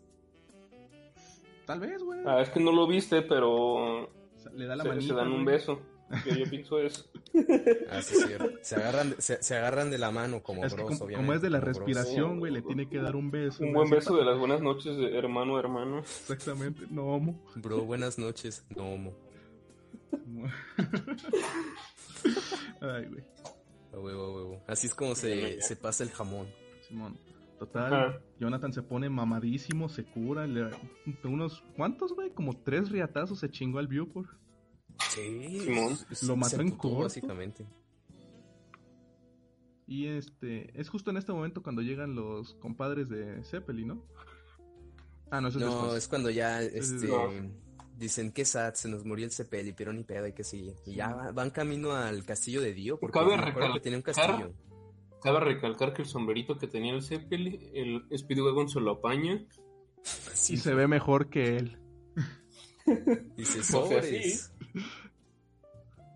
Tal 1.66 1.80
vez, 1.80 2.02
güey. 2.02 2.20
Ah, 2.26 2.40
es 2.42 2.50
que 2.50 2.60
no 2.60 2.72
lo 2.72 2.86
viste, 2.86 3.22
pero 3.22 4.02
O 4.04 4.08
sea, 4.36 4.52
le 4.52 4.66
da 4.66 4.76
la 4.76 4.82
se, 4.82 4.88
manita. 4.88 5.06
se 5.08 5.14
dan 5.14 5.28
un 5.28 5.44
güey. 5.44 5.56
beso. 5.56 5.80
Yo, 6.26 6.34
yo 6.36 6.48
pienso 6.50 6.78
eso. 6.80 7.04
Ah, 7.90 8.00
sí, 8.00 8.14
es 8.16 8.26
cierto. 8.26 8.50
Se 8.62 8.76
agarran, 8.76 9.10
de- 9.10 9.20
se, 9.20 9.42
se 9.42 9.56
agarran 9.56 9.90
de 9.90 9.98
la 9.98 10.10
mano 10.10 10.42
como 10.42 10.64
Es 10.64 10.72
que 10.72 10.76
Bros, 10.82 10.88
como, 10.92 11.04
obviamente. 11.04 11.16
como 11.26 11.34
es 11.34 11.42
de 11.42 11.50
la 11.50 11.60
respiración, 11.60 12.38
güey, 12.38 12.52
le 12.52 12.62
tiene 12.62 12.88
que 12.88 12.98
dar 12.98 13.14
un 13.16 13.30
beso. 13.30 13.62
Un 13.62 13.74
buen 13.74 13.90
beso 13.90 14.16
de 14.16 14.24
las 14.24 14.38
buenas 14.38 14.60
noches 14.62 14.96
de 14.96 15.16
hermano 15.18 15.56
a 15.56 15.60
hermano. 15.60 15.98
Exactamente, 15.98 16.84
no 16.90 17.04
homo. 17.08 17.38
Bro, 17.56 17.82
buenas 17.84 18.18
noches. 18.18 18.64
No, 18.74 18.84
homo. 18.94 19.12
Ay, 22.80 23.06
güey. 23.06 23.24
A 23.92 23.98
huevo, 23.98 24.22
a 24.24 24.32
huevo. 24.36 24.62
Así 24.66 24.86
es 24.86 24.94
como 24.94 25.14
se, 25.14 25.60
se 25.60 25.76
pasa 25.76 26.04
el 26.04 26.10
jamón. 26.10 26.46
Simón. 26.86 27.18
Total, 27.58 27.92
Ajá. 27.92 28.20
Jonathan 28.38 28.72
se 28.72 28.82
pone 28.82 29.08
mamadísimo, 29.10 29.88
se 29.88 30.04
cura. 30.04 30.46
Le, 30.46 30.70
unos, 31.24 31.64
¿cuántos, 31.76 32.14
güey? 32.14 32.30
Como 32.30 32.56
tres 32.56 32.88
riatazos 32.90 33.40
se 33.40 33.50
chingó 33.50 33.78
al 33.80 33.88
Viewport. 33.88 34.28
Sí. 35.18 35.60
Simón. 35.60 35.98
Lo 36.08 36.14
se 36.16 36.36
mató 36.36 36.60
en 36.60 36.70
corto. 36.72 36.98
Básicamente. 37.04 37.66
Y 39.86 40.06
este, 40.06 40.70
es 40.78 40.88
justo 40.88 41.10
en 41.10 41.16
este 41.16 41.32
momento 41.32 41.62
cuando 41.62 41.80
llegan 41.82 42.14
los 42.14 42.54
compadres 42.56 43.08
de 43.08 43.42
Zeppelin, 43.44 43.88
¿no? 43.88 44.04
Ah, 45.30 45.40
no, 45.40 45.48
eso 45.48 45.58
es 45.58 45.64
No, 45.64 45.72
después. 45.76 45.94
es 46.02 46.08
cuando 46.08 46.30
ya 46.30 46.62
este, 46.62 47.06
No. 47.08 47.28
dicen 47.96 48.32
que 48.32 48.44
sad, 48.44 48.74
se 48.74 48.88
nos 48.88 49.04
murió 49.04 49.24
el 49.24 49.32
Cepeli, 49.32 49.72
pero 49.72 49.92
ni 49.92 50.04
pedo, 50.04 50.24
hay 50.26 50.32
que 50.34 50.44
seguir. 50.44 50.74
Y 50.86 50.94
ya 50.96 51.14
va- 51.14 51.32
van 51.32 51.50
camino 51.50 51.92
al 51.92 52.24
castillo 52.24 52.60
de 52.60 52.74
Dio, 52.74 52.98
porque 53.00 53.18
Cabe 53.18 53.34
acuerdo 53.34 53.72
que 53.74 53.80
tenía 53.80 53.98
un 53.98 54.04
recalcar- 54.04 54.26
castillo. 54.30 54.54
Cabe 55.22 55.40
recalcar 55.40 55.94
que 55.94 56.02
el 56.02 56.08
sombrerito 56.08 56.58
que 56.58 56.66
tenía 56.68 56.92
el 56.94 57.02
Zeppelin, 57.02 57.58
el 57.74 58.06
Speedwagon 58.18 58.68
se 58.68 58.80
lo 58.80 58.92
apaña. 58.92 59.44
Sí, 60.34 60.54
Y 60.54 60.56
se 60.58 60.74
ve 60.74 60.86
mejor 60.86 61.28
que 61.28 61.56
él. 61.56 61.78
Dice 63.36 63.62
sobres. 63.64 64.52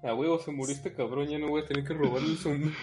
A 0.03 0.15
huevo, 0.15 0.39
se 0.41 0.51
murió 0.51 0.75
este 0.75 0.93
cabrón, 0.93 1.29
ya 1.29 1.39
no 1.39 1.49
voy 1.49 1.63
a 1.63 1.67
tener 1.67 1.85
que 1.85 1.95
robarle 1.95 2.33
el 2.33 2.39
sombrero. 2.39 2.75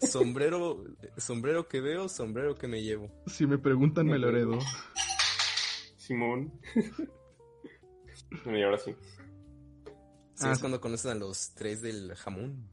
sombrero, 0.00 0.84
sombrero 1.16 1.68
que 1.68 1.80
veo, 1.80 2.08
sombrero 2.08 2.54
que 2.56 2.68
me 2.68 2.82
llevo. 2.82 3.10
Si 3.26 3.46
me 3.46 3.56
preguntan, 3.56 4.06
me 4.06 4.18
lo 4.18 4.28
heredo. 4.28 4.58
Simón. 5.96 6.52
Y 8.44 8.62
ahora 8.62 8.78
sí. 8.78 8.94
Sí, 10.34 10.44
Ah, 10.46 10.52
es 10.52 10.58
cuando 10.58 10.80
conocen 10.80 11.12
a 11.12 11.14
los 11.14 11.54
tres 11.54 11.80
del 11.80 12.14
jamón. 12.14 12.68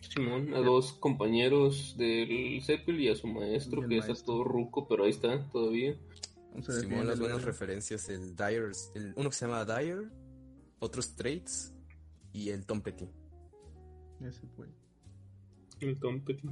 Simón, 0.00 0.52
a 0.54 0.58
dos 0.60 0.94
compañeros 0.94 1.94
del 1.96 2.60
Zeppelin 2.64 3.02
y 3.02 3.08
a 3.10 3.14
su 3.14 3.28
maestro, 3.28 3.86
que 3.86 3.98
está 3.98 4.08
maestro. 4.08 4.34
todo 4.34 4.44
ruco, 4.44 4.88
pero 4.88 5.04
ahí 5.04 5.10
está, 5.10 5.48
todavía. 5.50 5.96
Simón, 6.66 7.06
las 7.06 7.20
buenas 7.20 7.44
referencias, 7.44 8.08
el 8.08 8.34
Dyer, 8.34 8.72
el, 8.96 9.12
uno 9.14 9.30
que 9.30 9.36
se 9.36 9.46
llama 9.46 9.64
Dyer, 9.64 10.10
otros 10.80 11.14
Traits 11.14 11.72
y 12.32 12.50
el 12.50 12.64
Tom 12.66 12.80
Petty. 12.80 13.08
Ese, 14.20 14.46
güey. 14.56 14.70
El 15.80 15.98
Tom 15.98 16.20
Petty. 16.24 16.48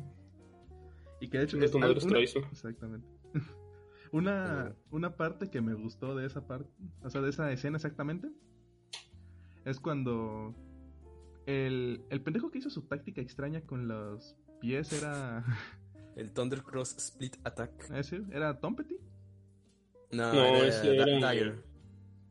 Y 1.20 1.29
que 1.29 1.39
de 1.39 1.45
hecho 1.45 1.59
madre, 1.79 1.93
una- 1.93 2.01
Straizo. 2.01 2.39
Exactamente. 2.51 3.07
Una, 4.11 4.74
una 4.91 5.16
parte 5.16 5.51
que 5.51 5.61
me 5.61 5.74
gustó 5.74 6.16
de 6.16 6.24
esa 6.24 6.47
parte, 6.47 6.70
o 7.03 7.11
sea, 7.11 7.20
de 7.20 7.29
esa 7.29 7.53
escena 7.53 7.76
exactamente, 7.76 8.31
es 9.66 9.79
cuando 9.81 10.55
el, 11.45 12.03
el 12.09 12.22
pendejo 12.22 12.51
que 12.51 12.57
hizo 12.57 12.70
su 12.70 12.87
táctica 12.87 13.20
extraña 13.20 13.61
con 13.61 13.87
los 13.87 14.35
pies 14.62 14.95
era 14.95 15.45
El 16.16 16.33
Thunder 16.33 16.62
Cross 16.62 16.97
Split 16.97 17.37
Attack. 17.45 17.91
ese, 17.91 18.22
era 18.33 18.59
Tom 18.61 18.76
Petty. 18.76 18.97
No, 20.12 20.33
No, 20.33 20.43
era 20.43 20.66
ese 20.68 20.97
era- 20.97 21.31
Dyer. 21.31 21.62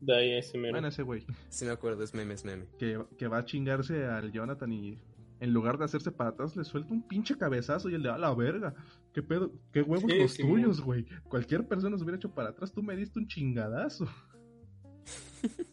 De 0.00 0.16
ahí 0.16 0.30
ese 0.32 0.58
mero. 0.58 0.74
Bueno, 0.74 0.88
ese 0.88 1.02
güey, 1.02 1.24
Sí 1.48 1.64
me 1.64 1.72
acuerdo, 1.72 2.02
es 2.04 2.14
meme, 2.14 2.34
es 2.34 2.44
meme. 2.44 2.66
que, 2.78 3.04
que 3.16 3.26
va 3.28 3.38
a 3.38 3.44
chingarse 3.44 4.04
al 4.06 4.30
Jonathan 4.32 4.72
y 4.72 4.98
en 5.40 5.52
lugar 5.52 5.78
de 5.78 5.84
hacerse 5.84 6.10
para 6.12 6.30
atrás 6.30 6.56
le 6.56 6.64
suelta 6.64 6.92
un 6.92 7.06
pinche 7.06 7.36
cabezazo 7.36 7.88
y 7.90 7.94
el 7.94 8.02
de 8.02 8.10
a 8.10 8.18
la 8.18 8.34
verga. 8.34 8.74
¿Qué 9.12 9.22
pedo? 9.22 9.52
¿Qué 9.72 9.82
huevos 9.82 10.10
Sí, 10.10 10.18
los 10.18 10.32
sí, 10.32 10.42
tuyos, 10.42 10.80
güey? 10.80 11.06
Cualquier 11.28 11.66
persona 11.66 11.96
se 11.96 12.02
hubiera 12.04 12.16
hecho 12.16 12.32
para 12.34 12.50
atrás, 12.50 12.72
tú 12.72 12.82
me 12.82 12.96
diste 12.96 13.18
un 13.18 13.26
chingadazo. 13.28 14.06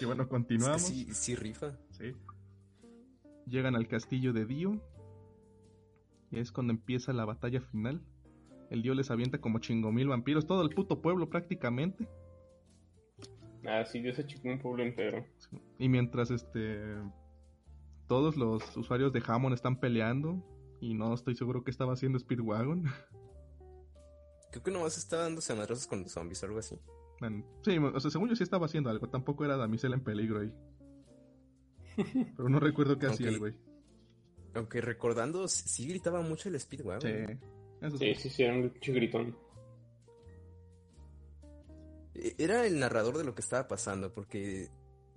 y 0.00 0.04
bueno, 0.04 0.22
Es 0.22 0.28
que 0.28 0.30
continuamos. 0.30 0.82
sí, 0.82 1.06
sí 1.12 1.34
rifa. 1.34 1.76
Sí. 1.90 2.12
Llegan 3.46 3.76
al 3.76 3.88
castillo 3.88 4.32
de 4.32 4.46
Dio. 4.46 4.80
Y 6.30 6.38
es 6.38 6.52
cuando 6.52 6.72
empieza 6.72 7.12
la 7.12 7.24
batalla 7.24 7.60
final. 7.60 8.00
El 8.70 8.82
Dio 8.82 8.94
les 8.94 9.10
avienta 9.10 9.40
como 9.40 9.58
chingo 9.58 9.92
mil 9.92 10.08
vampiros. 10.08 10.46
Todo 10.46 10.62
el 10.62 10.70
puto 10.70 11.02
pueblo 11.02 11.28
prácticamente. 11.28 12.08
Ah, 13.66 13.84
sí, 13.84 14.00
Dios 14.00 14.16
se 14.16 14.26
chicó 14.26 14.48
un 14.48 14.58
pueblo 14.58 14.82
entero. 14.82 15.24
Y 15.78 15.88
mientras 15.88 16.30
este. 16.30 16.80
Todos 18.08 18.36
los 18.36 18.76
usuarios 18.76 19.12
de 19.12 19.22
Hammond 19.26 19.54
están 19.54 19.78
peleando. 19.78 20.42
Y 20.80 20.94
no 20.94 21.14
estoy 21.14 21.36
seguro 21.36 21.62
qué 21.62 21.70
estaba 21.70 21.92
haciendo 21.92 22.18
Speedwagon. 22.18 22.84
Creo 24.50 24.62
que 24.62 24.70
nomás 24.70 24.98
estaba 24.98 25.22
dándose 25.22 25.52
a 25.52 25.56
madrazos 25.56 25.86
con 25.86 26.02
los 26.02 26.12
zombies 26.12 26.42
o 26.42 26.46
algo 26.46 26.58
así. 26.58 26.78
Bueno, 27.20 27.44
sí, 27.62 27.78
o 27.78 28.00
sea, 28.00 28.10
según 28.10 28.28
yo 28.28 28.36
sí 28.36 28.42
estaba 28.42 28.66
haciendo 28.66 28.90
algo. 28.90 29.08
Tampoco 29.08 29.44
era 29.44 29.56
damisela 29.56 29.94
en 29.94 30.02
peligro 30.02 30.40
ahí. 30.40 30.52
Pero 32.36 32.48
no 32.48 32.58
recuerdo 32.58 32.98
qué 32.98 33.06
hacía 33.06 33.28
el 33.28 33.38
güey. 33.38 33.54
Aunque 34.54 34.80
recordando, 34.80 35.48
sí 35.48 35.86
gritaba 35.86 36.20
mucho 36.20 36.48
el 36.48 36.58
Speedwagon. 36.58 37.00
Sí. 37.00 37.38
Eso 37.80 37.98
Sí, 37.98 38.14
sí, 38.14 38.28
sí, 38.28 38.42
era 38.42 38.54
un 38.54 38.72
gritón. 38.72 39.36
E- 42.14 42.34
Era 42.38 42.66
el 42.66 42.78
narrador 42.78 43.18
de 43.18 43.24
lo 43.24 43.34
que 43.34 43.40
estaba 43.42 43.68
pasando, 43.68 44.12
porque 44.12 44.68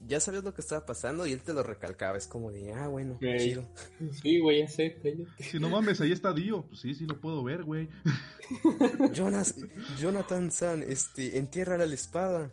ya 0.05 0.19
sabías 0.19 0.43
lo 0.43 0.53
que 0.53 0.61
estaba 0.61 0.85
pasando 0.85 1.25
y 1.25 1.31
él 1.31 1.41
te 1.41 1.53
lo 1.53 1.63
recalcaba. 1.63 2.17
Es 2.17 2.27
como 2.27 2.51
de, 2.51 2.73
ah, 2.73 2.87
bueno, 2.87 3.17
chido. 3.37 3.67
Sí, 4.21 4.39
güey, 4.39 4.59
ya 4.59 4.67
sé, 4.67 4.97
cállate. 5.01 5.25
Si 5.43 5.59
no 5.59 5.69
mames, 5.69 6.01
ahí 6.01 6.11
está 6.11 6.33
Dio. 6.33 6.63
Pues 6.67 6.81
sí, 6.81 6.93
sí 6.95 7.05
lo 7.05 7.19
puedo 7.19 7.43
ver, 7.43 7.63
güey. 7.63 7.89
Jonas, 9.13 9.55
Jonathan 9.99 10.51
San, 10.51 10.83
este, 10.83 11.37
entierra 11.37 11.77
la 11.77 11.85
espada. 11.93 12.51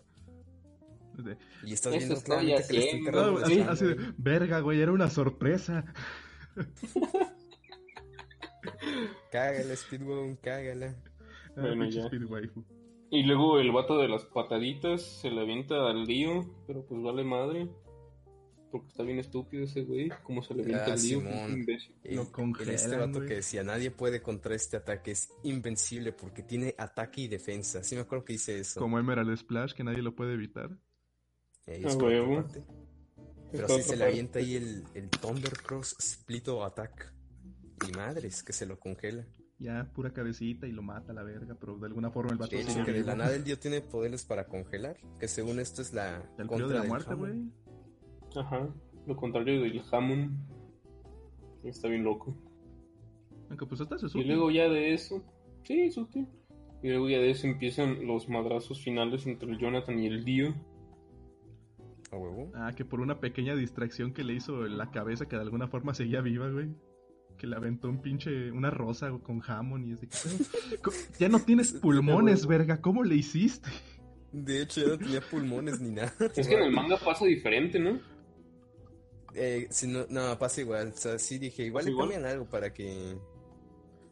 Y 1.63 1.75
estás 1.75 1.93
Eso 1.95 1.99
viendo 2.07 2.23
claramente 2.23 2.65
que 2.69 2.73
le 2.73 2.79
está 2.85 2.97
enterrando 2.97 3.33
No, 3.33 3.39
la 3.41 3.47
así, 3.47 3.61
así 3.61 3.85
de, 3.85 3.97
verga, 4.17 4.61
güey, 4.61 4.81
era 4.81 4.93
una 4.93 5.11
sorpresa. 5.11 5.85
Cágala, 9.31 9.77
Speedwagon, 9.77 10.37
cágala. 10.37 10.95
Ah, 11.57 11.61
Bueno, 11.61 11.83
pinche 11.83 11.99
ya. 11.99 12.09
Y 13.13 13.25
luego 13.25 13.59
el 13.61 13.71
vato 13.73 13.99
de 13.99 14.09
las 14.09 14.25
pataditas 14.25 15.03
se 15.03 15.31
le 15.31 15.43
avienta 15.43 15.87
al 15.89 16.05
lío, 16.07 16.47
pero 16.67 16.85
pues 16.87 17.03
vale 17.03 17.23
madre. 17.25 17.69
Porque 18.71 18.89
está 18.89 19.03
bien 19.03 19.19
estúpido 19.19 19.65
ese 19.65 19.83
güey. 19.83 20.09
¿Cómo 20.23 20.43
se 20.43 20.55
le 20.55 20.63
avienta 20.63 20.87
Ah, 20.87 20.93
al 20.95 21.03
lío? 21.03 21.19
Imbécil. 21.51 21.95
Lo 22.05 22.23
el 22.23 22.71
este 22.71 22.97
vato 22.97 23.19
güey. 23.19 23.29
que 23.29 23.35
decía, 23.35 23.63
nadie 23.63 23.91
puede 23.91 24.23
contra 24.23 24.55
este 24.55 24.79
ataque, 24.79 25.11
es 25.11 25.31
invencible 25.43 26.13
porque 26.13 26.43
tiene 26.43 26.75
ataque 26.79 27.21
y 27.21 27.29
defensa. 27.29 27.85
Sí 27.85 27.97
me 27.97 28.01
acuerdo 28.01 28.25
que 28.25 28.33
dice 28.33 28.59
eso. 28.59 28.81
Como 28.81 28.99
Emerald 28.99 29.37
Splash, 29.37 29.75
que 29.75 29.85
nadie 29.85 30.01
lo 30.01 30.15
puede 30.15 30.33
evitar. 30.33 30.71
Eh, 31.67 31.83
A 31.85 31.89
es 31.89 31.95
huevo. 31.97 32.37
parte. 32.37 32.65
Pero 33.53 33.69
sí 33.69 33.83
se 33.83 33.97
le 33.99 34.05
avienta 34.05 34.39
ahí 34.39 34.55
el, 34.55 34.85
el 34.95 35.11
Thunder 35.11 35.53
Cross 35.53 35.95
Split 35.99 36.49
Attack. 36.49 37.13
Y 37.87 37.93
madres, 37.95 38.43
que 38.43 38.55
se 38.55 38.65
lo 38.65 38.81
congela. 38.81 39.27
Ya, 39.63 39.89
pura 39.95 40.13
cabecita 40.13 40.67
y 40.67 40.73
lo 40.73 40.83
mata 40.83 41.13
a 41.13 41.15
la 41.15 41.23
verga, 41.23 41.57
pero 41.59 41.79
de 41.79 41.87
alguna 41.87 42.11
forma 42.11 42.33
el 42.33 42.39
vato 42.39 42.57
sigue 42.57 42.85
que 42.85 42.93
de 42.93 43.05
la 43.05 43.15
nada 43.15 43.33
el 43.35 43.45
dio 43.45 43.57
tiene 43.59 43.81
poderes 43.81 44.25
para 44.25 44.47
congelar. 44.49 44.97
Que 45.21 45.29
según 45.29 45.61
esto 45.61 45.83
es 45.83 45.93
la 45.93 46.29
El 46.37 46.49
contra 46.49 46.67
de 46.67 46.75
la 46.75 46.85
muerte, 46.85 47.15
güey. 47.15 47.45
Ajá. 48.35 48.69
Lo 49.07 49.17
contrario 49.17 49.63
del 49.63 49.81
Hammond. 49.93 50.37
Está 51.63 51.87
bien 51.89 52.03
loco. 52.03 52.37
Aunque 53.51 53.67
pues 53.67 53.81
hasta 53.81 53.99
se 53.99 54.07
Y 54.07 54.09
supo. 54.09 54.25
luego 54.25 54.51
ya 54.51 54.69
de 54.69 54.95
eso. 54.95 55.23
Sí, 55.63 55.93
sutil. 55.93 56.27
Y 56.83 56.89
luego 56.89 57.09
ya 57.09 57.19
de 57.19 57.31
eso 57.31 57.47
empiezan 57.47 58.05
los 58.05 58.29
madrazos 58.29 58.83
finales 58.83 59.27
entre 59.29 59.49
el 59.49 59.59
Jonathan 59.59 59.97
y 60.01 60.07
el 60.09 60.25
Dio. 60.25 60.55
A 62.11 62.17
huevo. 62.17 62.51
Ah, 62.55 62.73
que 62.77 62.85
por 62.85 63.01
una 63.01 63.21
pequeña 63.21 63.55
distracción 63.55 64.13
que 64.13 64.25
le 64.25 64.35
hizo 64.35 64.67
en 64.67 64.77
la 64.77 64.91
cabeza, 64.91 65.27
que 65.29 65.37
de 65.37 65.43
alguna 65.43 65.69
forma 65.69 65.95
seguía 65.95 66.21
viva, 66.21 66.51
güey. 66.51 66.75
Que 67.37 67.47
le 67.47 67.57
aventó 67.57 67.89
un 67.89 68.01
pinche, 68.01 68.53
una 68.53 68.71
rosa 68.71 69.11
con 69.23 69.41
jamón 69.41 69.85
y 69.85 69.93
es 69.93 70.01
de 70.01 70.09
que... 70.09 70.17
Ya 71.19 71.29
no 71.29 71.41
tienes 71.41 71.73
pulmones, 71.73 72.47
verga, 72.47 72.81
¿cómo 72.81 73.03
le 73.03 73.17
hiciste? 73.17 73.69
De 74.33 74.63
hecho, 74.63 74.81
ya 74.81 74.89
no 74.89 74.99
tenía 74.99 75.21
pulmones 75.21 75.81
ni 75.81 75.91
nada. 75.91 76.13
Es 76.37 76.49
que 76.49 76.55
en 76.55 76.63
el 76.63 76.73
manga 76.73 76.97
pasa 76.99 77.25
diferente, 77.25 77.79
¿no? 77.79 78.01
Eh, 79.35 79.67
si 79.71 79.87
no, 79.87 80.07
no, 80.09 80.39
pasa 80.39 80.61
igual. 80.61 80.93
O 80.95 80.97
sea, 80.97 81.19
sí 81.19 81.39
dije, 81.39 81.65
igual 81.65 81.85
¿Pasa 81.85 81.93
le 81.93 81.99
cambian 81.99 82.25
algo 82.27 82.47
para 82.47 82.73
que. 82.73 83.17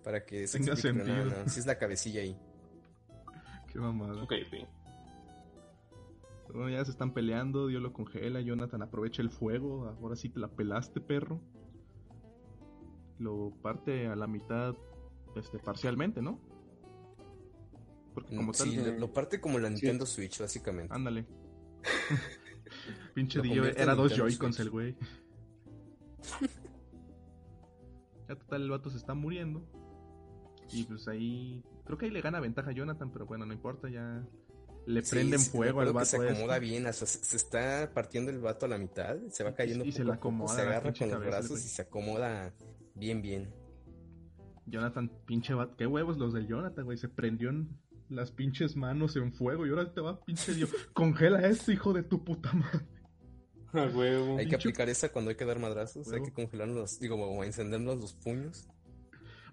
Para 0.02 0.24
que 0.24 0.46
se 0.46 0.58
Tenga 0.58 0.72
no, 0.72 0.76
sentido. 0.76 1.24
no, 1.24 1.48
sí 1.48 1.60
es 1.60 1.66
la 1.66 1.78
cabecilla 1.78 2.22
ahí. 2.22 2.36
Qué 3.70 3.78
mamada. 3.78 4.22
Ok, 4.22 4.32
ok. 4.46 4.68
Bueno, 6.52 6.70
ya 6.70 6.84
se 6.84 6.90
están 6.90 7.12
peleando, 7.12 7.68
Dios 7.68 7.82
lo 7.82 7.92
congela, 7.92 8.40
Jonathan 8.40 8.82
aprovecha 8.82 9.22
el 9.22 9.30
fuego, 9.30 9.86
ahora 9.86 10.16
sí 10.16 10.28
te 10.28 10.40
la 10.40 10.48
pelaste, 10.48 11.00
perro. 11.00 11.40
Lo 13.20 13.52
parte 13.62 14.08
a 14.08 14.16
la 14.16 14.26
mitad, 14.26 14.74
este, 15.36 15.58
parcialmente, 15.60 16.20
¿no? 16.22 16.40
Porque 18.14 18.34
como 18.34 18.50
tal, 18.52 18.68
sí, 18.68 18.76
tal- 18.76 18.94
lo, 18.94 18.98
lo 18.98 19.12
parte 19.12 19.40
como 19.40 19.58
la 19.60 19.70
Nintendo 19.70 20.06
Switch, 20.06 20.40
básicamente. 20.40 20.92
ándale. 20.92 21.26
Pinche 23.14 23.40
Dio 23.40 23.64
era 23.64 23.94
dos 23.94 24.16
Joy-Cons 24.16 24.58
el 24.60 24.70
güey. 24.70 24.96
ya 28.28 28.36
total, 28.36 28.62
el 28.62 28.70
vato 28.70 28.90
se 28.90 28.96
está 28.96 29.14
muriendo. 29.14 29.62
Y 30.72 30.84
pues 30.84 31.08
ahí, 31.08 31.64
creo 31.84 31.98
que 31.98 32.06
ahí 32.06 32.10
le 32.12 32.20
gana 32.20 32.38
ventaja 32.40 32.70
a 32.70 32.72
Jonathan, 32.72 33.10
pero 33.12 33.26
bueno, 33.26 33.44
no 33.44 33.52
importa, 33.52 33.88
ya 33.88 34.24
le 34.86 35.02
Sí, 35.02 35.10
prenden 35.10 35.40
fuego 35.40 35.80
al 35.80 35.86
vato. 35.92 35.98
que 36.00 36.04
se 36.06 36.16
acomoda 36.16 36.54
este. 36.56 36.66
bien, 36.66 36.86
o 36.86 36.92
sea, 36.92 37.06
se, 37.08 37.36
está 37.36 37.90
partiendo 37.92 38.30
el 38.30 38.38
vato 38.38 38.66
a 38.66 38.68
la 38.68 38.78
mitad, 38.78 39.16
se 39.30 39.42
va 39.44 39.54
cayendo 39.54 39.84
y 39.84 39.90
se 39.92 39.98
poco 40.04 40.10
le 40.10 40.12
a 40.12 40.16
poco, 40.20 40.28
acomoda 40.28 40.54
se 40.54 40.64
la 40.64 40.70
agarra 40.70 40.92
con 40.92 41.08
los 41.08 41.18
cabeza, 41.18 41.38
brazos 41.38 41.64
y 41.64 41.68
se 41.68 41.82
acomoda 41.82 42.52
bien, 42.94 43.22
bien. 43.22 43.54
Jonathan, 44.66 45.10
pinche 45.26 45.54
vato. 45.54 45.76
Qué 45.76 45.86
huevos 45.86 46.16
los 46.18 46.32
del 46.32 46.46
Jonathan, 46.46 46.84
güey. 46.84 46.96
Se 46.96 47.08
prendió 47.08 47.50
en 47.50 47.68
las 48.08 48.30
pinches 48.30 48.76
manos 48.76 49.16
en 49.16 49.32
fuego 49.32 49.66
y 49.66 49.70
ahora 49.70 49.92
te 49.92 50.00
va, 50.00 50.20
pinche 50.24 50.54
Dios. 50.54 50.70
Congela 50.92 51.46
esto, 51.46 51.72
hijo 51.72 51.92
de 51.92 52.02
tu 52.02 52.24
puta 52.24 52.52
madre. 52.52 52.86
A 53.72 53.86
huevo. 53.86 54.36
Hay 54.36 54.48
que 54.48 54.56
aplicar 54.56 54.88
esa 54.88 55.12
cuando 55.12 55.30
hay 55.30 55.36
que 55.36 55.44
dar 55.44 55.60
madrazos, 55.60 56.12
hay 56.12 56.22
que 56.22 56.32
congelarlos, 56.32 56.98
digo, 56.98 57.14
o 57.14 57.44
encenderlos 57.44 58.00
los 58.00 58.14
puños. 58.14 58.68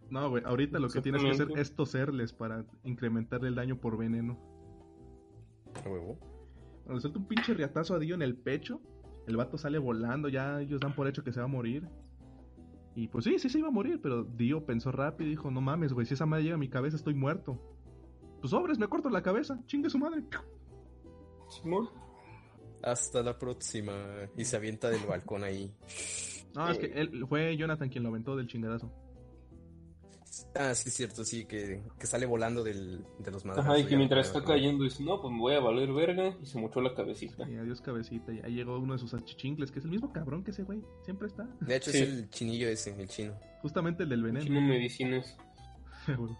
No, 0.09 0.29
güey. 0.29 0.43
Ahorita 0.43 0.79
lo 0.79 0.89
que 0.89 1.01
tienes 1.01 1.21
que 1.21 1.29
hacer 1.29 1.49
es 1.55 1.75
toserles 1.75 2.33
para 2.33 2.65
incrementar 2.83 3.45
el 3.45 3.53
daño 3.53 3.79
por 3.79 3.95
veneno. 3.95 4.39
A 5.85 5.87
huevo. 5.87 6.17
Cuando 6.83 6.95
le 6.95 7.01
suelta 7.01 7.19
un 7.19 7.27
pinche 7.27 7.53
riatazo 7.53 7.93
a 7.93 7.99
Dio 7.99 8.15
en 8.15 8.23
el 8.23 8.35
pecho, 8.35 8.81
el 9.27 9.37
vato 9.37 9.57
sale 9.57 9.77
volando. 9.77 10.29
Ya 10.29 10.61
ellos 10.61 10.79
dan 10.79 10.95
por 10.95 11.07
hecho 11.07 11.23
que 11.23 11.31
se 11.31 11.39
va 11.39 11.45
a 11.45 11.49
morir. 11.49 11.87
Y 12.97 13.09
pues 13.09 13.25
sí, 13.25 13.37
sí 13.37 13.47
se 13.47 13.59
iba 13.59 13.67
a 13.67 13.71
morir, 13.71 13.99
pero 14.01 14.23
Dio 14.23 14.65
pensó 14.65 14.91
rápido 14.91 15.27
y 15.27 15.29
dijo: 15.29 15.51
No 15.51 15.61
mames, 15.61 15.93
güey. 15.93 16.07
Si 16.07 16.15
esa 16.15 16.25
madre 16.25 16.45
llega 16.45 16.55
a 16.55 16.57
mi 16.57 16.67
cabeza, 16.67 16.95
estoy 16.95 17.13
muerto. 17.13 17.61
Pues 18.41 18.49
sobres, 18.49 18.79
me 18.79 18.87
corto 18.87 19.07
la 19.11 19.21
cabeza. 19.21 19.59
Chingue 19.67 19.87
su 19.91 19.99
madre. 19.99 20.23
Simón. 21.47 21.89
Hasta 22.81 23.21
la 23.21 23.37
próxima. 23.37 23.93
Y 24.35 24.45
se 24.45 24.55
avienta 24.55 24.89
del 24.89 25.05
balcón 25.05 25.43
ahí. 25.43 25.71
No, 26.55 26.69
es 26.69 26.79
que 26.79 26.87
él, 26.87 27.23
fue 27.29 27.55
Jonathan 27.55 27.87
quien 27.87 28.03
lo 28.03 28.09
aventó 28.09 28.35
del 28.35 28.47
chingadazo. 28.47 28.91
Ah, 30.55 30.73
sí, 30.75 30.89
es 30.89 30.95
cierto, 30.95 31.23
sí, 31.23 31.45
que, 31.45 31.81
que 31.99 32.07
sale 32.07 32.25
volando 32.25 32.63
del, 32.63 33.05
de 33.19 33.31
los 33.31 33.45
madrazos. 33.45 33.69
Ajá, 33.71 33.79
y 33.79 33.85
que 33.85 33.95
mientras 33.97 34.27
está 34.27 34.43
cayendo 34.43 34.83
dice, 34.83 35.03
no, 35.03 35.21
pues 35.21 35.33
me 35.33 35.39
voy 35.39 35.55
a 35.55 35.59
valer 35.59 35.91
verga. 35.93 36.35
Y 36.41 36.45
se 36.45 36.59
mochó 36.59 36.81
la 36.81 36.93
cabecita. 36.93 37.49
Y 37.49 37.55
adiós 37.55 37.81
cabecita. 37.81 38.31
Y 38.33 38.39
ahí 38.39 38.53
llegó 38.55 38.77
uno 38.77 38.93
de 38.93 38.99
sus 38.99 39.13
achichincles, 39.13 39.71
que 39.71 39.79
es 39.79 39.85
el 39.85 39.91
mismo 39.91 40.11
cabrón 40.11 40.43
que 40.43 40.51
ese 40.51 40.63
güey. 40.63 40.83
Siempre 41.03 41.27
está. 41.27 41.47
De 41.61 41.75
hecho, 41.75 41.91
Sí. 41.91 41.99
es 41.99 42.09
el 42.09 42.29
chinillo 42.29 42.67
ese, 42.67 42.99
el 43.01 43.07
chino. 43.07 43.33
Justamente 43.61 44.03
el 44.03 44.09
del 44.09 44.23
veneno. 44.23 44.45
Chino 44.45 44.61
medicinas. 44.61 45.37
Güey. 46.17 46.35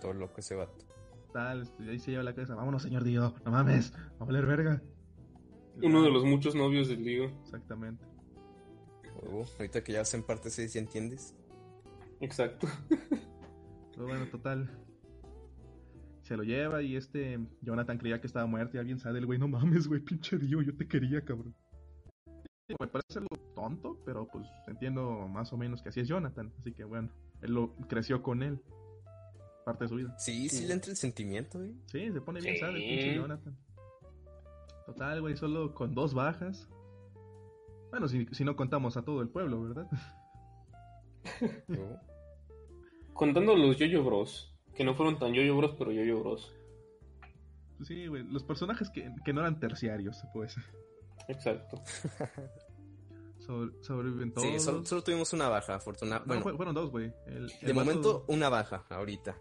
Todo 0.00 0.12
loco 0.14 0.34
ese 0.40 0.54
vato. 0.54 0.84
Tal, 1.32 1.62
este, 1.62 1.88
ahí 1.90 1.98
se 1.98 2.10
lleva 2.10 2.22
la 2.24 2.34
cabeza. 2.34 2.54
Vámonos, 2.54 2.82
señor 2.82 3.04
Dio. 3.04 3.34
No 3.44 3.50
mames. 3.52 3.92
Va 3.94 4.16
a 4.20 4.24
valer 4.24 4.46
verga. 4.46 4.82
Uno 5.82 6.02
de 6.02 6.10
los 6.10 6.24
muchos 6.24 6.54
novios 6.54 6.88
del 6.88 7.02
Dio. 7.04 7.24
Exactamente. 7.44 8.04
Ahorita 9.58 9.82
que 9.84 9.92
ya 9.92 10.00
hacen 10.00 10.22
parte 10.22 10.50
6, 10.50 10.72
¿ya 10.74 10.80
entiendes? 10.80 11.34
Exacto. 12.22 12.66
Pero 13.92 14.06
bueno, 14.06 14.26
total. 14.30 14.70
Se 16.22 16.36
lo 16.36 16.44
lleva 16.44 16.80
y 16.82 16.96
este 16.96 17.38
Jonathan 17.60 17.98
creía 17.98 18.20
que 18.20 18.26
estaba 18.26 18.46
muerto 18.46 18.76
y 18.76 18.80
alguien 18.80 18.98
sale 18.98 19.18
el 19.18 19.26
güey, 19.26 19.38
no 19.38 19.48
mames, 19.48 19.86
güey, 19.88 20.00
pinche 20.00 20.38
Dio, 20.38 20.62
yo 20.62 20.74
te 20.76 20.86
quería, 20.88 21.20
cabrón. 21.22 21.54
Sí, 22.68 22.74
Me 22.80 22.86
parece 22.86 23.18
algo 23.18 23.36
tonto, 23.54 23.98
pero 24.06 24.26
pues 24.28 24.46
entiendo 24.68 25.28
más 25.28 25.52
o 25.52 25.56
menos 25.56 25.82
que 25.82 25.88
así 25.90 26.00
es 26.00 26.08
Jonathan. 26.08 26.52
Así 26.60 26.72
que 26.72 26.84
bueno, 26.84 27.10
él 27.42 27.52
lo 27.52 27.74
creció 27.88 28.22
con 28.22 28.42
él. 28.42 28.62
Parte 29.66 29.84
de 29.84 29.88
su 29.88 29.96
vida. 29.96 30.18
Sí, 30.18 30.48
sí, 30.48 30.58
Sí. 30.58 30.66
le 30.66 30.74
entra 30.74 30.90
el 30.92 30.96
sentimiento, 30.96 31.58
güey. 31.58 31.74
Sí, 31.86 32.10
se 32.12 32.20
pone 32.20 32.40
bien 32.40 32.54
Sí. 32.54 32.60
sad 32.60 32.68
el 32.70 32.76
pinche 32.76 33.14
Jonathan. 33.16 33.56
Total, 34.86 35.20
güey, 35.20 35.36
solo 35.36 35.74
con 35.74 35.94
dos 35.94 36.14
bajas. 36.14 36.68
Bueno, 37.90 38.08
si, 38.08 38.26
si 38.32 38.42
no 38.44 38.56
contamos 38.56 38.96
a 38.96 39.02
todo 39.04 39.20
el 39.22 39.28
pueblo, 39.28 39.60
¿verdad? 39.62 39.86
Huevo. 41.68 42.00
Contando 43.14 43.56
los 43.56 43.76
Yoyo 43.76 44.02
Bros. 44.04 44.48
Que 44.74 44.84
no 44.84 44.94
fueron 44.94 45.18
tan 45.18 45.32
Yoyo 45.34 45.56
Bros, 45.56 45.74
pero 45.78 45.92
Yoyo 45.92 46.20
Bros. 46.20 46.52
Sí, 47.82 48.06
güey, 48.06 48.22
los 48.24 48.42
personajes 48.44 48.90
que, 48.90 49.12
que 49.24 49.32
no 49.32 49.40
eran 49.40 49.58
terciarios, 49.60 50.22
pues. 50.32 50.54
Exacto. 51.28 51.82
Sobre- 53.38 53.72
sobreviven 53.82 54.32
todos. 54.32 54.46
Sí, 54.46 54.58
solo, 54.60 54.86
solo 54.86 55.02
tuvimos 55.02 55.32
una 55.32 55.48
baja, 55.48 55.74
afortunada. 55.74 56.20
No, 56.20 56.26
Bueno, 56.26 56.42
fue- 56.42 56.56
fueron 56.56 56.74
dos, 56.74 56.90
güey. 56.90 57.12
El- 57.26 57.50
el 57.60 57.66
de 57.66 57.74
momento 57.74 58.24
una 58.28 58.48
baja, 58.48 58.86
ahorita. 58.88 59.36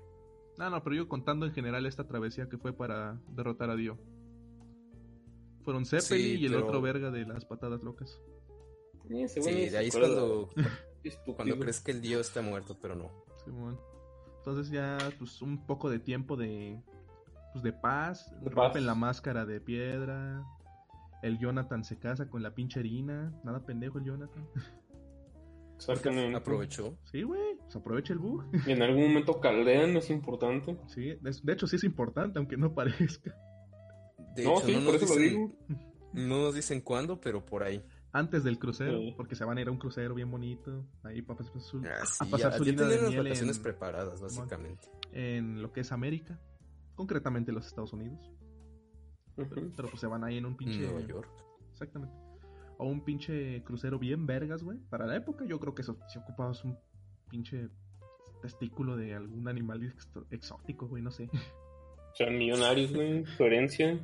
No, 0.57 0.69
no, 0.69 0.83
pero 0.83 0.95
yo 0.95 1.07
contando 1.07 1.45
en 1.45 1.53
general 1.53 1.85
esta 1.85 2.07
travesía 2.07 2.49
que 2.49 2.57
fue 2.57 2.73
para 2.73 3.19
derrotar 3.29 3.69
a 3.69 3.75
Dio. 3.75 3.97
Fueron 5.63 5.85
Zeppeli 5.85 6.23
Sí, 6.37 6.41
y 6.41 6.45
el 6.47 6.53
pero- 6.53 6.65
otro 6.65 6.81
verga 6.81 7.11
de 7.11 7.25
las 7.25 7.45
patadas 7.45 7.83
locas. 7.83 8.19
Sí, 9.27 9.39
güey 9.39 9.69
de 9.69 9.77
ahí 9.77 9.87
es 9.89 9.95
cuando, 9.97 10.49
Estúpido. 11.03 11.35
cuando 11.35 11.59
crees 11.59 11.79
que 11.81 11.91
el 11.91 12.01
dios 12.01 12.27
está 12.27 12.41
muerto, 12.41 12.77
pero 12.81 12.95
no. 12.95 13.11
Simón. 13.43 13.79
Entonces 14.37 14.71
ya, 14.71 14.97
pues, 15.19 15.41
un 15.41 15.65
poco 15.65 15.89
de 15.89 15.99
tiempo 15.99 16.35
de, 16.35 16.81
pues, 17.53 17.63
de 17.63 17.73
paz. 17.73 18.31
De 18.41 18.49
rompen 18.49 18.73
paz. 18.73 18.83
la 18.83 18.95
máscara 18.95 19.45
de 19.45 19.61
piedra. 19.61 20.43
El 21.21 21.37
Jonathan 21.37 21.83
se 21.83 21.99
casa 21.99 22.29
con 22.29 22.41
la 22.41 22.55
pinche 22.55 22.79
Irina. 22.79 23.31
Nada 23.43 23.65
pendejo 23.65 23.99
el 23.99 24.05
Jonathan. 24.05 24.47
Exactamente. 25.75 26.37
Aprovechó. 26.37 26.97
Sí, 27.11 27.23
güey. 27.23 27.57
Pues 27.57 27.75
aprovecha 27.75 28.13
el 28.13 28.19
bug. 28.19 28.45
Y 28.67 28.71
en 28.71 28.83
algún 28.83 29.07
momento 29.07 29.39
caldean, 29.39 29.97
es 29.97 30.11
importante. 30.11 30.77
Sí, 30.87 31.15
de, 31.21 31.35
de 31.43 31.53
hecho 31.53 31.65
sí 31.65 31.77
es 31.77 31.83
importante, 31.83 32.37
aunque 32.37 32.55
no 32.55 32.73
parezca. 32.73 33.35
De 34.35 34.43
no, 34.43 34.57
hecho, 34.57 34.67
sí, 34.67 34.75
no, 34.75 34.85
por 34.85 34.95
eso 34.95 35.05
lo 35.07 35.19
digo. 35.19 35.51
no 36.13 36.37
nos 36.37 36.55
dicen 36.55 36.81
cuándo, 36.81 37.19
pero 37.19 37.45
por 37.45 37.63
ahí. 37.63 37.83
Antes 38.13 38.43
del 38.43 38.59
crucero, 38.59 38.97
Sí. 38.99 39.13
porque 39.15 39.35
se 39.35 39.45
van 39.45 39.57
a 39.57 39.61
ir 39.61 39.67
a 39.69 39.71
un 39.71 39.77
crucero 39.77 40.13
bien 40.13 40.29
bonito. 40.29 40.85
Ahí 41.03 41.21
para 41.21 41.37
pasar 41.39 41.61
su, 41.61 41.77
Ah, 41.85 42.03
a 42.19 42.25
pasar 42.25 42.51
ya, 42.51 42.57
su 42.57 42.65
ya 42.65 42.71
luna 42.73 42.87
de 42.87 43.07
miel 43.09 43.23
vacaciones 43.23 43.57
en- 43.57 43.63
preparadas, 43.63 44.21
básicamente. 44.21 44.87
en 45.13 45.61
lo 45.61 45.71
que 45.71 45.79
es 45.81 45.91
América, 45.91 46.39
concretamente 46.95 47.51
los 47.51 47.65
Estados 47.67 47.93
Unidos. 47.93 48.19
Pero, 49.35 49.87
pues 49.89 49.99
se 49.99 50.07
van 50.07 50.23
ahí 50.23 50.37
en 50.37 50.45
un 50.45 50.55
pinche. 50.57 50.79
Nueva 50.81 51.01
York. 51.01 51.29
Exactamente. 51.71 52.13
O 52.77 52.85
un 52.85 53.03
pinche 53.05 53.63
crucero 53.63 53.97
bien 53.97 54.25
vergas, 54.25 54.61
güey. 54.63 54.77
Para 54.89 55.05
la 55.07 55.15
época, 55.15 55.45
yo 55.45 55.59
creo 55.59 55.73
que 55.73 55.81
eso, 55.83 55.97
si 56.07 56.19
ocupabas 56.19 56.63
un 56.65 56.77
pinche 57.29 57.69
testículo 58.41 58.97
de 58.97 59.13
algún 59.15 59.47
animal 59.47 59.83
ex- 59.83 60.09
exótico, 60.31 60.87
güey, 60.87 61.01
no 61.01 61.11
sé. 61.11 61.29
Son 62.13 62.37
millonarios, 62.37 62.91
güey, 62.91 63.25
su 63.25 63.43
herencia. 63.45 63.99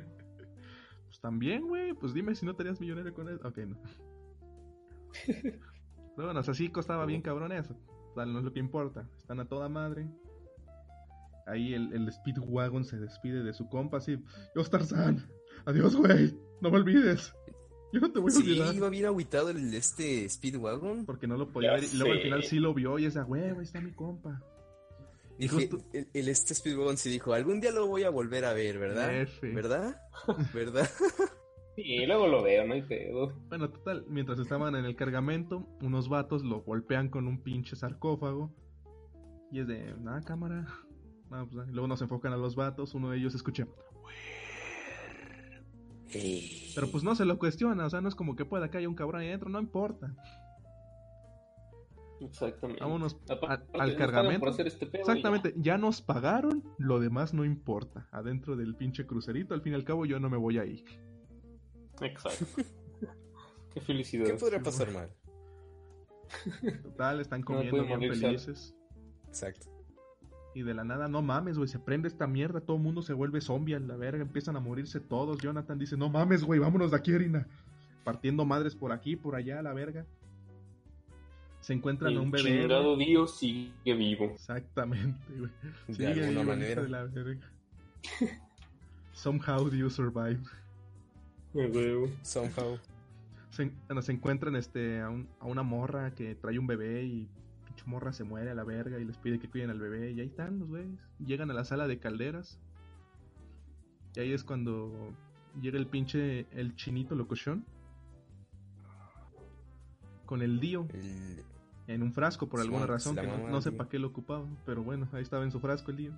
Pues 1.08 1.20
también, 1.20 1.66
güey. 1.66 1.92
Pues 1.94 2.14
dime 2.14 2.34
si 2.34 2.46
no 2.46 2.54
tenías 2.54 2.80
millonario 2.80 3.12
con 3.14 3.28
eso. 3.28 3.46
Ok, 3.48 3.58
no. 3.58 3.76
Pero 5.26 6.26
bueno, 6.28 6.40
o 6.40 6.42
sea, 6.42 6.54
sí 6.54 6.68
costaba 6.70 7.06
bien 7.06 7.22
cabrón 7.22 7.52
eso. 7.52 7.74
O 8.10 8.14
sea, 8.14 8.26
no 8.26 8.38
es 8.38 8.44
lo 8.44 8.52
que 8.52 8.60
importa. 8.60 9.08
Están 9.18 9.40
a 9.40 9.46
toda 9.48 9.68
madre. 9.68 10.08
Ahí 11.46 11.72
el, 11.74 11.92
el 11.92 12.10
Speedwagon 12.12 12.84
se 12.84 12.98
despide 12.98 13.42
de 13.42 13.52
su 13.54 13.68
compa 13.68 13.98
así. 13.98 14.22
Yo, 14.54 14.64
Tarzan. 14.64 15.26
Adiós, 15.64 15.96
güey. 15.96 16.36
No 16.60 16.70
me 16.70 16.76
olvides. 16.78 17.34
Yo 17.92 18.00
no 18.00 18.12
te 18.12 18.18
voy 18.20 18.30
a 18.30 18.34
Sí, 18.34 18.42
olvidar. 18.42 18.74
iba 18.74 18.88
bien 18.90 19.06
agüitado 19.06 19.48
el 19.50 19.72
este 19.72 20.28
Speedwagon. 20.28 21.06
Porque 21.06 21.26
no 21.26 21.36
lo 21.38 21.48
podía 21.50 21.70
Ya 21.70 21.80
ver. 21.80 21.84
Y 21.92 21.96
luego 21.96 22.12
al 22.12 22.20
final 22.20 22.42
sí 22.42 22.58
lo 22.58 22.74
vio 22.74 22.98
y 22.98 23.06
es 23.06 23.14
de, 23.14 23.22
güey, 23.22 23.44
ahí 23.44 23.56
está 23.62 23.80
mi 23.80 23.92
compa. 23.92 24.42
Dije, 25.38 25.54
Justo- 25.68 25.78
el, 25.92 26.08
el 26.12 26.28
este 26.28 26.54
Speedwagon 26.54 26.96
sí 26.96 27.10
dijo, 27.10 27.32
algún 27.32 27.60
día 27.60 27.70
lo 27.70 27.86
voy 27.86 28.02
a 28.02 28.10
volver 28.10 28.44
a 28.44 28.52
ver, 28.52 28.78
¿verdad? 28.78 29.14
F. 29.22 29.48
¿Verdad? 29.52 30.00
¿Verdad? 30.54 30.88
Sí, 31.76 32.04
luego 32.06 32.26
lo 32.26 32.42
veo, 32.42 32.66
no 32.66 32.74
hay 32.74 32.82
pedo. 32.82 33.32
Bueno, 33.48 33.70
total, 33.70 34.04
mientras 34.08 34.38
estaban 34.40 34.74
en 34.74 34.84
el 34.84 34.96
cargamento, 34.96 35.64
unos 35.80 36.08
vatos 36.08 36.42
lo 36.42 36.62
golpean 36.62 37.08
con 37.08 37.28
un 37.28 37.40
pinche 37.40 37.76
sarcófago. 37.76 38.52
Y 39.52 39.60
es 39.60 39.68
de, 39.68 39.94
nada, 40.00 40.20
cámara. 40.22 40.66
No, 41.30 41.48
pues, 41.48 41.64
ah, 41.64 41.68
y 41.70 41.72
luego 41.72 41.86
nos 41.86 42.02
enfocan 42.02 42.32
a 42.32 42.36
los 42.36 42.56
vatos, 42.56 42.94
uno 42.94 43.10
de 43.10 43.18
ellos 43.18 43.34
escucha. 43.36 43.66
Eh, 46.10 46.72
Pero 46.74 46.90
pues 46.90 47.04
no 47.04 47.14
se 47.14 47.24
lo 47.26 47.38
cuestiona, 47.38 47.86
o 47.86 47.90
sea, 47.90 48.00
no 48.00 48.08
es 48.08 48.14
como 48.14 48.34
que 48.34 48.44
pueda 48.44 48.70
que 48.70 48.78
haya 48.78 48.88
un 48.88 48.94
cabrón 48.94 49.20
ahí 49.20 49.28
adentro, 49.28 49.50
no 49.50 49.60
importa. 49.60 50.14
Exactamente. 52.20 52.82
Vámonos 52.82 53.16
Aparte, 53.28 53.78
al 53.78 53.96
cargamento. 53.96 54.40
Por 54.40 54.48
hacer 54.48 54.66
este 54.66 54.86
pedo 54.86 55.02
Exactamente, 55.02 55.54
ya 55.56 55.78
nos 55.78 56.02
pagaron, 56.02 56.64
lo 56.78 56.98
demás 57.00 57.32
no 57.32 57.44
importa. 57.44 58.08
Adentro 58.10 58.56
del 58.56 58.74
pinche 58.74 59.06
crucerito, 59.06 59.54
al 59.54 59.62
fin 59.62 59.72
y 59.72 59.76
al 59.76 59.84
cabo 59.84 60.04
yo 60.04 60.18
no 60.18 60.28
me 60.28 60.36
voy 60.36 60.58
ahí. 60.58 60.84
Exacto. 62.00 62.46
Qué 63.74 63.80
felicidad. 63.80 64.26
¿Qué 64.26 64.34
podría 64.34 64.60
pasar 64.60 64.90
mal? 64.92 65.10
Total, 66.82 67.20
están 67.20 67.40
No 67.40 67.46
comiendo 67.46 67.70
puede 67.70 67.82
bien 67.84 67.98
morir, 67.98 68.14
Sal. 68.14 68.20
felices. 68.22 68.74
Exacto. 69.28 69.66
Y 70.54 70.62
de 70.62 70.74
la 70.74 70.82
nada, 70.84 71.08
no 71.08 71.22
mames, 71.22 71.56
güey, 71.56 71.68
se 71.68 71.78
prende 71.78 72.08
esta 72.08 72.26
mierda, 72.26 72.60
todo 72.60 72.76
el 72.78 72.82
mundo 72.82 73.02
se 73.02 73.12
vuelve 73.12 73.40
zombie 73.40 73.74
a 73.76 73.80
la 73.80 73.96
verga, 73.96 74.22
empiezan 74.22 74.56
a 74.56 74.60
morirse 74.60 74.98
todos. 74.98 75.38
Jonathan 75.38 75.78
dice, 75.78 75.96
no 75.96 76.08
mames, 76.08 76.42
güey, 76.42 76.58
vámonos 76.58 76.90
de 76.90 76.96
aquí, 76.96 77.12
Irina. 77.12 77.46
Partiendo 78.02 78.44
madres 78.44 78.74
por 78.74 78.90
aquí, 78.90 79.14
por 79.14 79.36
allá, 79.36 79.60
a 79.60 79.62
la 79.62 79.72
verga. 79.72 80.06
Se 81.68 81.74
encuentran 81.74 82.16
a 82.16 82.20
un 82.22 82.30
bebé. 82.30 82.48
güey. 82.48 82.60
chingado 82.62 82.96
Dios 82.96 83.38
sigue 83.38 83.94
vivo. 83.94 84.24
Exactamente, 84.24 85.20
güey. 85.36 85.50
De 85.86 85.94
Sigue 85.94 86.06
alguna 86.08 86.28
vivo 86.40 86.44
manera. 86.44 86.82
de 86.82 86.88
la 86.88 87.04
verga. 87.04 87.46
Somehow 89.12 89.68
do 89.68 89.76
you 89.76 89.90
survive. 89.90 90.40
Somehow. 92.22 92.78
Se, 93.50 93.70
bueno, 93.86 94.00
se 94.00 94.12
encuentran 94.12 94.56
este, 94.56 95.00
a, 95.02 95.10
un- 95.10 95.28
a 95.40 95.44
una 95.46 95.62
morra 95.62 96.14
que 96.14 96.34
trae 96.36 96.58
un 96.58 96.66
bebé 96.66 97.02
y 97.04 97.28
pinche 97.66 97.84
morra 97.84 98.14
se 98.14 98.24
muere 98.24 98.50
a 98.50 98.54
la 98.54 98.64
verga 98.64 98.98
y 98.98 99.04
les 99.04 99.18
pide 99.18 99.38
que 99.38 99.50
cuiden 99.50 99.68
al 99.68 99.78
bebé. 99.78 100.12
Y 100.12 100.20
ahí 100.20 100.28
están 100.28 100.58
los 100.60 100.68
güeyes. 100.68 100.98
Llegan 101.18 101.50
a 101.50 101.54
la 101.54 101.64
sala 101.66 101.86
de 101.86 101.98
calderas. 101.98 102.58
Y 104.16 104.20
ahí 104.20 104.32
es 104.32 104.42
cuando 104.42 105.12
llega 105.60 105.76
el 105.78 105.86
pinche, 105.86 106.46
el 106.52 106.74
chinito 106.76 107.14
locochón. 107.14 107.66
Con 110.24 110.40
el 110.40 110.60
Dio 110.60 110.86
El- 110.94 111.44
en 111.88 112.02
un 112.02 112.12
frasco 112.12 112.48
por 112.48 112.60
Sí, 112.60 112.66
alguna 112.66 112.86
pues, 112.86 113.04
razón 113.04 113.16
que 113.16 113.26
no, 113.26 113.60
sé 113.60 113.72
para 113.72 113.88
qué 113.88 113.98
lo 113.98 114.08
ocupaba. 114.08 114.46
Pero 114.64 114.84
bueno, 114.84 115.08
ahí 115.12 115.22
estaba 115.22 115.42
en 115.42 115.50
su 115.50 115.58
frasco 115.58 115.90
el 115.90 115.96
Dio. 115.96 116.12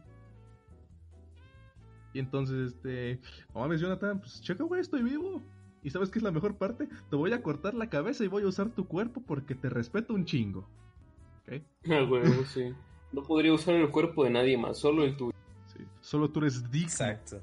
Y 2.12 2.18
entonces, 2.18 2.72
este, 2.72 3.20
no 3.54 3.60
mames, 3.60 3.80
Jonathan, 3.80 4.18
pues 4.18 4.42
checa, 4.42 4.64
güey, 4.64 4.80
estoy 4.80 5.02
vivo. 5.02 5.40
¿Y 5.82 5.90
sabes 5.90 6.10
qué 6.10 6.18
es 6.18 6.22
la 6.24 6.32
mejor 6.32 6.56
parte? 6.56 6.88
Te 7.08 7.16
voy 7.16 7.32
a 7.32 7.42
cortar 7.42 7.74
la 7.74 7.88
cabeza 7.88 8.24
y 8.24 8.28
voy 8.28 8.42
a 8.42 8.48
usar 8.48 8.68
tu 8.68 8.86
cuerpo 8.86 9.22
porque 9.24 9.54
te 9.54 9.70
respeto 9.70 10.12
un 10.12 10.24
chingo. 10.24 10.68
¿Ok? 11.42 11.62
A 11.90 12.04
huevo, 12.04 12.44
sí. 12.44 12.74
No 13.12 13.22
podría 13.22 13.54
usar 13.54 13.76
el 13.76 13.88
cuerpo 13.90 14.24
de 14.24 14.30
nadie 14.30 14.58
más, 14.58 14.78
solo 14.78 15.04
el 15.04 15.16
tuyo. 15.16 15.32
Sí. 15.66 15.84
Solo 16.00 16.30
tú 16.30 16.40
eres 16.40 16.70
digno. 16.70 16.88
Exacto. 16.88 17.40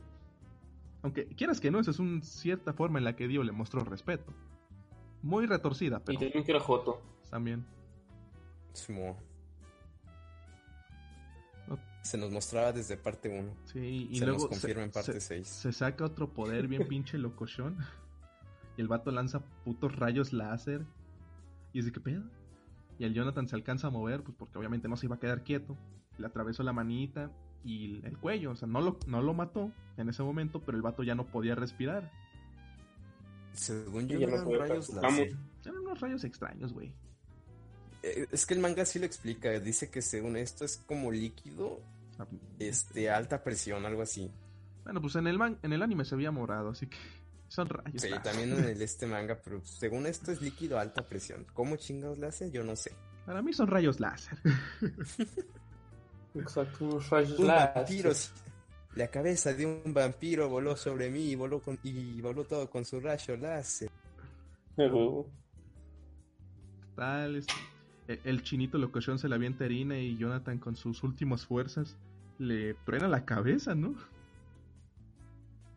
Aunque 1.01 1.27
quieras 1.27 1.61
que 1.61 1.71
no, 1.71 1.79
esa 1.79 1.91
es 1.91 1.99
una 1.99 2.21
cierta 2.21 2.73
forma 2.73 2.99
en 2.99 3.05
la 3.05 3.15
que 3.15 3.27
Dio 3.27 3.41
le 3.43 3.53
mostró 3.53 3.83
respeto. 3.85 4.33
Muy 5.23 5.45
retorcida, 5.45 5.97
Y 5.97 6.01
pero 6.05 6.19
también 6.19 6.43
que 6.43 6.51
era 6.51 6.59
Joto. 6.59 7.01
también. 7.29 7.65
Se 12.03 12.17
nos 12.17 12.31
mostraba 12.31 12.71
desde 12.71 12.95
parte 12.95 13.27
1. 13.27 13.53
Sí, 13.65 14.07
y 14.09 14.19
Se 14.19 14.25
luego 14.25 14.39
nos 14.43 14.47
confirma 14.49 14.83
en 14.83 14.91
parte 14.91 15.11
se- 15.13 15.19
6. 15.19 15.45
se 15.47 15.73
saca 15.73 16.05
otro 16.05 16.29
poder 16.31 16.69
bien 16.69 16.87
pinche 16.87 17.17
locochón. 17.17 17.77
Y 18.77 18.81
el 18.81 18.87
vato 18.87 19.11
lanza 19.11 19.41
putos 19.65 19.93
rayos 19.97 20.31
láser. 20.31 20.85
Y 21.73 21.79
dice, 21.79 21.91
¿qué 21.91 21.99
pedo? 21.99 22.23
Y 22.97 23.03
el 23.03 23.13
Jonathan 23.13 23.47
se 23.49 23.55
alcanza 23.57 23.87
a 23.87 23.89
mover, 23.89 24.23
pues 24.23 24.37
porque 24.37 24.57
obviamente 24.57 24.87
no 24.87 24.95
se 24.95 25.07
iba 25.07 25.15
a 25.17 25.19
quedar 25.19 25.43
quieto. 25.43 25.75
Le 26.17 26.27
atravesó 26.27 26.63
la 26.63 26.71
manita 26.71 27.29
y 27.65 27.99
el 28.05 28.17
cuello. 28.17 28.51
O 28.51 28.55
sea, 28.55 28.69
no 28.69 28.79
lo, 28.79 28.97
no 29.05 29.21
lo 29.21 29.33
mató 29.33 29.73
en 29.97 30.07
ese 30.07 30.23
momento, 30.23 30.61
pero 30.61 30.77
el 30.77 30.81
vato 30.83 31.03
ya 31.03 31.13
no 31.13 31.25
podía 31.25 31.55
respirar. 31.55 32.09
Según 33.51 34.07
yo, 34.07 34.17
ya 34.17 34.27
no 34.27 34.49
rayos 34.57 34.89
láser. 34.93 35.35
Eran 35.65 35.77
unos 35.79 35.99
rayos 35.99 36.23
extraños, 36.23 36.71
güey. 36.71 36.93
Eh, 38.09 38.27
Es 38.31 38.45
que 38.45 38.53
el 38.53 38.59
manga 38.59 38.85
sí 38.85 38.99
lo 38.99 39.05
explica. 39.05 39.49
Dice 39.59 39.89
que 39.89 40.01
según 40.01 40.37
esto 40.37 40.65
es 40.65 40.77
como 40.85 41.11
líquido, 41.11 41.79
este, 42.59 43.09
a 43.09 43.17
alta 43.17 43.43
presión, 43.43 43.85
algo 43.85 44.01
así. 44.01 44.31
Bueno, 44.83 45.01
pues 45.01 45.15
en 45.15 45.27
el, 45.27 45.37
man- 45.37 45.59
en 45.63 45.73
el 45.73 45.81
anime 45.81 46.05
se 46.05 46.15
había 46.15 46.31
morado, 46.31 46.69
así 46.69 46.87
que 46.87 46.97
son 47.49 47.67
rayos. 47.69 48.01
Sí, 48.01 48.09
láser. 48.09 48.23
también 48.23 48.53
en 48.57 48.63
el 48.65 48.81
este 48.89 49.05
manga, 49.07 49.37
pero 49.43 49.61
según 49.65 50.05
esto 50.07 50.31
es 50.31 50.41
líquido 50.41 50.77
a 50.77 50.81
alta 50.81 51.05
presión. 51.05 51.45
¿Cómo 51.53 51.75
chingados 51.77 52.17
le 52.17 52.27
hace? 52.27 52.49
Yo 52.51 52.63
no 52.63 52.75
sé. 52.75 52.91
Para 53.25 53.41
mí 53.41 53.51
son 53.53 53.67
rayos 53.67 53.99
láser. 53.99 54.37
Exacto, 56.35 56.85
unos 56.85 57.09
rayos 57.09 57.37
Un 57.39 57.47
láser. 57.47 57.75
vampiro. 57.75 58.11
La 58.95 59.07
cabeza 59.09 59.53
de 59.53 59.65
un 59.65 59.93
vampiro 59.93 60.49
voló 60.49 60.75
sobre 60.75 61.09
mí 61.09 61.31
y 61.31 61.35
voló, 61.35 61.59
con, 61.61 61.77
y 61.83 62.19
voló 62.21 62.45
todo 62.45 62.69
con 62.69 62.83
su 62.85 62.99
rayo 62.99 63.35
láser. 63.37 63.91
Tal, 66.95 67.35
este, 67.35 67.53
el 68.07 68.41
chinito 68.43 68.77
locochón 68.77 69.19
se 69.19 69.27
la 69.27 69.35
avienta 69.35 69.63
a 69.63 69.67
Irina 69.67 69.99
y 69.99 70.17
Jonathan 70.17 70.59
con 70.59 70.75
sus 70.75 71.03
últimas 71.03 71.45
fuerzas 71.45 71.97
le 72.39 72.73
truena 72.85 73.07
la 73.07 73.25
cabeza, 73.25 73.75
¿no? 73.75 73.95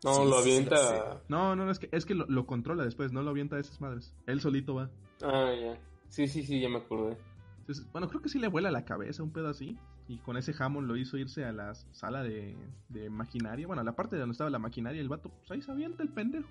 No, 0.02 0.14
Sí, 0.14 0.24
lo 0.24 0.36
sí, 0.38 0.42
sí, 0.42 0.50
avienta. 0.50 1.22
No, 1.28 1.54
no, 1.56 1.64
no, 1.64 1.70
es 1.70 1.78
que, 1.78 1.88
es 1.92 2.06
que 2.06 2.14
lo, 2.14 2.26
lo 2.26 2.46
controla 2.46 2.84
después, 2.84 3.12
no 3.12 3.22
lo 3.22 3.30
avienta 3.30 3.56
a 3.56 3.60
esas 3.60 3.80
madres. 3.80 4.14
Él 4.26 4.40
solito 4.40 4.74
va. 4.74 4.90
Ah, 5.22 5.52
ya. 5.54 5.78
Sí, 6.08 6.26
sí, 6.26 6.42
sí, 6.42 6.60
ya 6.60 6.68
me 6.68 6.78
acordé. 6.78 7.16
Entonces, 7.60 7.86
bueno, 7.92 8.08
creo 8.08 8.22
que 8.22 8.28
sí 8.28 8.38
le 8.38 8.48
vuela 8.48 8.70
la 8.70 8.84
cabeza 8.84 9.22
un 9.22 9.30
pedo 9.30 9.48
así. 9.48 9.76
Y 10.08 10.18
con 10.18 10.36
ese 10.36 10.52
jamón 10.52 10.88
lo 10.88 10.96
hizo 10.96 11.16
irse 11.18 11.44
a 11.44 11.52
la 11.52 11.74
sala 11.74 12.22
de, 12.22 12.56
de 12.88 13.10
maquinaria. 13.10 13.66
Bueno, 13.66 13.82
a 13.82 13.84
la 13.84 13.94
parte 13.94 14.16
de 14.16 14.20
donde 14.20 14.32
estaba 14.32 14.50
la 14.50 14.58
maquinaria, 14.58 15.00
el 15.00 15.08
vato, 15.08 15.28
pues 15.28 15.50
ahí 15.50 15.62
se 15.62 15.70
avienta 15.70 16.02
el 16.02 16.08
pendejo. 16.08 16.48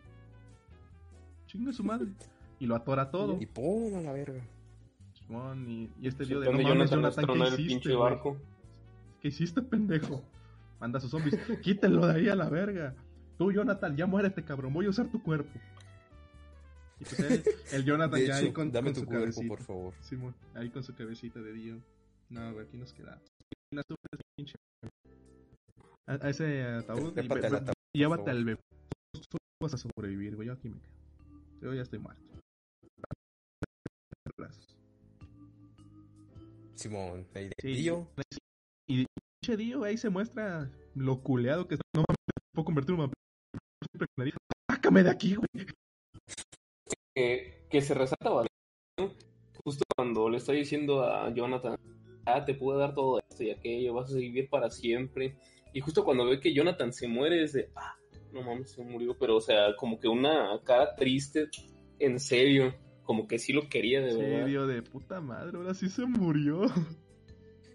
Chinga 1.48 1.74
su 1.74 1.84
madre. 1.84 2.08
Y 2.62 2.66
lo 2.66 2.76
atora 2.76 3.10
todo. 3.10 3.38
Y 3.40 3.46
pum, 3.46 3.96
a 3.96 4.02
la 4.02 4.12
verga. 4.12 4.42
Simón, 5.30 5.70
y, 5.70 5.92
y 6.02 6.08
este 6.08 6.26
dio 6.26 6.40
de 6.40 6.48
no 6.48 6.54
prende 6.54 6.74
mames, 6.74 6.90
Jonathan 6.90 7.24
a 7.30 7.34
¿qué 7.34 7.54
el 7.54 7.60
hiciste, 7.60 7.94
barco. 7.94 8.38
¿Qué 9.22 9.28
hiciste, 9.28 9.62
pendejo? 9.62 10.24
Manda 10.80 10.98
a 10.98 11.02
sus 11.02 11.12
zombies. 11.12 11.38
Quítenlo 11.62 12.08
de 12.08 12.14
ahí 12.14 12.30
a 12.30 12.36
la 12.36 12.50
verga. 12.50 12.96
Tú, 13.38 13.52
Jonathan, 13.52 13.96
ya 13.96 14.08
muérete, 14.08 14.44
cabrón. 14.44 14.74
Voy 14.74 14.88
a 14.88 14.90
usar 14.90 15.08
tu 15.12 15.22
cuerpo. 15.22 15.52
Y 17.00 17.04
pues 17.06 17.20
el, 17.20 17.44
el 17.74 17.86
Jonathan 17.86 18.20
De 18.20 18.26
ya 18.26 18.38
hecho, 18.40 18.48
ahí 18.48 18.52
con, 18.52 18.72
dame 18.72 18.88
con 18.88 18.94
tu 18.96 19.00
su 19.02 19.06
cuerpo, 19.06 19.22
cabecita. 19.26 19.48
por 19.48 19.62
favor. 19.62 19.94
Simón, 20.02 20.36
ahí 20.56 20.70
con 20.72 20.84
su 20.84 20.96
cabecita 20.96 21.40
de 21.40 21.54
Dio. 21.54 21.80
No, 22.30 22.52
güey, 22.54 22.66
aquí 22.66 22.78
nos 22.78 22.92
pinche. 24.36 24.56
A, 26.08 26.14
a 26.26 26.30
ese 26.30 26.64
ataúd. 26.64 27.16
y 27.16 27.20
ataúd, 27.20 27.72
Llévate 27.94 28.32
al 28.32 28.46
bebé. 28.46 28.60
Tú 29.30 29.38
vas 29.62 29.76
a 29.76 29.78
sobrevivir, 29.78 30.36
güey. 30.36 30.48
Yo 30.48 30.54
aquí 30.54 30.70
me 30.70 30.80
quedo. 30.80 30.92
Yo 31.62 31.74
ya 31.76 31.84
estoy 31.84 32.00
muerto. 32.00 32.24
Simón, 36.80 37.28
ahí 37.36 37.50
de 37.50 37.54
Sí. 37.62 37.74
Dio. 37.74 38.08
Y 38.88 39.06
pinche 39.42 39.58
Dio 39.58 39.84
ahí 39.84 39.98
se 39.98 40.10
muestra 40.10 40.72
lo 40.96 41.22
culeado 41.22 41.68
que 41.68 41.76
está. 41.76 41.84
No 41.94 42.06
mames, 42.08 42.18
puedo 42.54 42.66
convertir 42.66 42.92
en 42.92 42.96
un 42.96 43.02
vampiro. 43.02 43.22
Siempre 43.92 44.08
con 44.08 44.24
nariz. 44.24 44.34
Sácame 44.72 45.04
de 45.04 45.10
aquí, 45.10 45.36
güey. 45.36 45.66
Que, 47.14 47.68
que 47.70 47.82
se 47.82 47.94
resalta 47.94 48.30
bastante. 48.30 48.54
¿no? 48.98 49.14
Justo 49.66 49.84
cuando 49.94 50.30
le 50.30 50.38
está 50.38 50.54
diciendo 50.54 51.04
a 51.04 51.34
Jonathan, 51.34 51.76
ah, 52.26 52.46
te 52.46 52.56
puedo 52.56 52.80
dar 52.80 52.94
todo 52.94 53.20
esto 53.30 53.44
y 53.44 53.52
aquello, 53.52 53.94
vas 53.94 54.14
a 54.14 54.18
vivir 54.18 54.50
para 54.50 54.70
siempre. 54.70 55.38
Y 55.74 55.82
justo 55.82 56.06
cuando 56.06 56.26
ve 56.26 56.40
que 56.40 56.54
Jonathan 56.54 56.94
se 56.94 57.10
muere, 57.10 57.44
es 57.44 57.54
de, 57.54 57.70
ah, 57.76 57.98
no 58.32 58.42
mames, 58.42 58.72
se 58.72 58.84
murió. 58.86 59.18
Pero, 59.20 59.36
o 59.36 59.42
sea, 59.42 59.76
como 59.76 60.00
que 60.00 60.08
una 60.08 60.62
cara 60.64 60.96
triste, 60.96 61.50
en 62.00 62.22
serio, 62.22 62.74
como 63.10 63.28
que 63.28 63.40
sí 63.40 63.54
lo 63.54 63.68
quería 63.70 64.02
de 64.02 64.12
Sí, 64.12 64.18
verdad. 64.20 64.46
Dio 64.46 64.68
de 64.68 64.84
puta 64.84 65.20
madre, 65.20 65.58
ahora 65.58 65.74
sí 65.74 65.90
se 65.90 66.06
murió. 66.06 66.62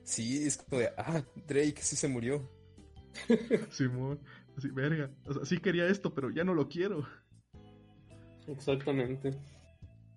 Sí, 0.05 0.47
es 0.47 0.59
como 0.59 0.80
de, 0.80 0.91
ah, 0.97 1.24
Drake 1.49 1.74
sí 1.80 1.97
se 1.97 2.07
murió. 2.07 2.49
Simón, 3.72 4.20
así, 4.57 4.68
verga. 4.68 5.11
O 5.26 5.35
sea, 5.35 5.45
sí 5.45 5.59
quería 5.59 5.89
esto, 5.89 6.14
pero 6.14 6.30
ya 6.30 6.45
no 6.45 6.55
lo 6.55 6.68
quiero. 6.68 7.05
Exactamente. 8.47 9.32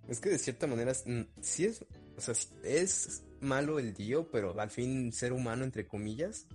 Es 0.08 0.20
que 0.20 0.30
de 0.30 0.38
cierta 0.38 0.68
manera, 0.68 0.92
mm, 1.04 1.22
sí 1.42 1.66
es, 1.66 1.84
o 2.16 2.22
sea, 2.22 2.36
es 2.64 3.24
malo 3.42 3.80
el 3.80 3.96
Dio, 3.96 4.30
pero 4.30 4.60
al 4.60 4.70
fin 4.70 5.12
ser 5.12 5.34
humano, 5.34 5.64
entre 5.64 5.88
comillas, 5.88 6.48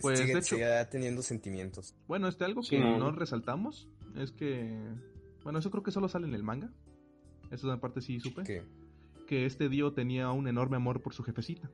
Pues, 0.00 0.18
sigue, 0.18 0.32
de 0.32 0.38
hecho- 0.40 0.56
sigue 0.56 0.84
teniendo 0.90 1.22
sentimientos. 1.22 1.94
Bueno, 2.08 2.26
este 2.26 2.44
algo 2.44 2.64
Sí, 2.64 2.70
que 2.70 2.80
no 2.80 3.12
resaltamos 3.12 3.88
es 4.16 4.32
que. 4.32 4.80
Bueno, 5.44 5.60
eso 5.60 5.70
creo 5.70 5.84
que 5.84 5.92
solo 5.92 6.08
sale 6.08 6.26
en 6.26 6.34
el 6.34 6.42
manga. 6.42 6.72
Esa 7.50 7.74
es 7.74 7.80
parte 7.80 8.00
sí 8.00 8.20
supe. 8.20 8.42
Que, 8.44 8.62
Que 9.26 9.46
este 9.46 9.68
Dio 9.68 9.92
tenía 9.92 10.30
un 10.30 10.48
enorme 10.48 10.76
amor 10.76 11.02
por 11.02 11.14
su 11.14 11.22
jefecita. 11.22 11.70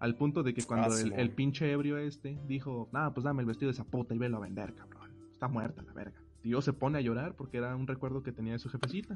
Al 0.00 0.16
punto 0.16 0.42
de 0.42 0.52
que 0.52 0.64
cuando 0.64 0.88
Ah, 0.92 1.00
el, 1.00 1.30
pinche 1.30 1.70
ebrio 1.70 1.96
este 1.98 2.36
dijo, 2.48 2.88
nada, 2.92 3.14
pues 3.14 3.22
dame 3.24 3.42
el 3.42 3.46
vestido 3.46 3.68
de 3.70 3.74
esa 3.74 3.84
puta 3.84 4.14
y 4.14 4.18
velo 4.18 4.38
a 4.38 4.40
vender, 4.40 4.74
cabrón. 4.74 5.12
Está 5.32 5.46
muerta 5.48 5.82
la 5.82 5.92
verga. 5.92 6.20
Dio 6.42 6.60
se 6.60 6.72
pone 6.72 6.98
a 6.98 7.00
llorar 7.00 7.36
porque 7.36 7.58
era 7.58 7.76
un 7.76 7.86
recuerdo 7.86 8.22
que 8.22 8.32
tenía 8.32 8.54
de 8.54 8.58
su 8.58 8.68
jefecita. 8.68 9.14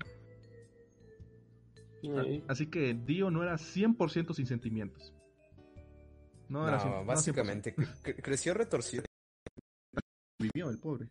Así 2.47 2.67
que 2.67 2.95
Dio 2.95 3.31
no 3.33 3.43
era 3.43 3.55
100% 3.55 4.33
sin 4.35 4.47
sentimientos. 4.47 5.13
No, 6.49 6.61
no, 6.61 6.69
era 6.69 6.79
100%, 6.79 6.85
no, 6.85 7.03
100%. 7.03 7.07
básicamente, 7.07 7.75
cre- 7.75 7.89
cre- 8.05 8.23
creció 8.23 8.55
retorcido. 8.55 9.03
vivió 10.39 10.71
el 10.71 10.79
pobre. 10.79 11.09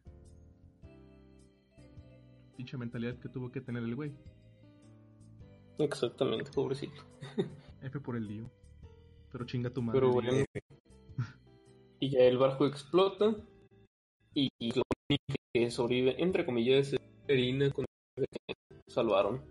Pinche 2.58 2.78
mentalidad 2.78 3.18
que 3.20 3.30
tuvo 3.30 3.52
que 3.52 3.62
tener 3.62 3.84
el 3.84 3.96
güey. 3.96 4.12
Exactamente, 5.80 6.52
pobrecito. 6.52 7.04
F 7.82 8.00
por 8.00 8.16
el 8.16 8.28
Dio. 8.28 8.50
Pero 9.32 9.46
chinga 9.46 9.70
tu 9.70 9.82
madre. 9.82 10.00
Pero 10.00 10.14
bueno. 10.14 10.32
Y 12.00 12.10
ya 12.10 12.20
el 12.20 12.38
barco 12.38 12.66
explota. 12.66 13.36
Y, 14.34 14.50
y 14.60 14.72
lo 14.74 14.84
único 15.10 15.24
que 15.54 15.72
sobrevive, 15.72 16.22
entre 16.22 16.46
comillas, 16.46 16.94
es 16.94 17.00
Erina 17.28 17.72
con 17.72 17.86
el 18.18 18.26
que 18.48 18.56
salvaron. 18.88 19.42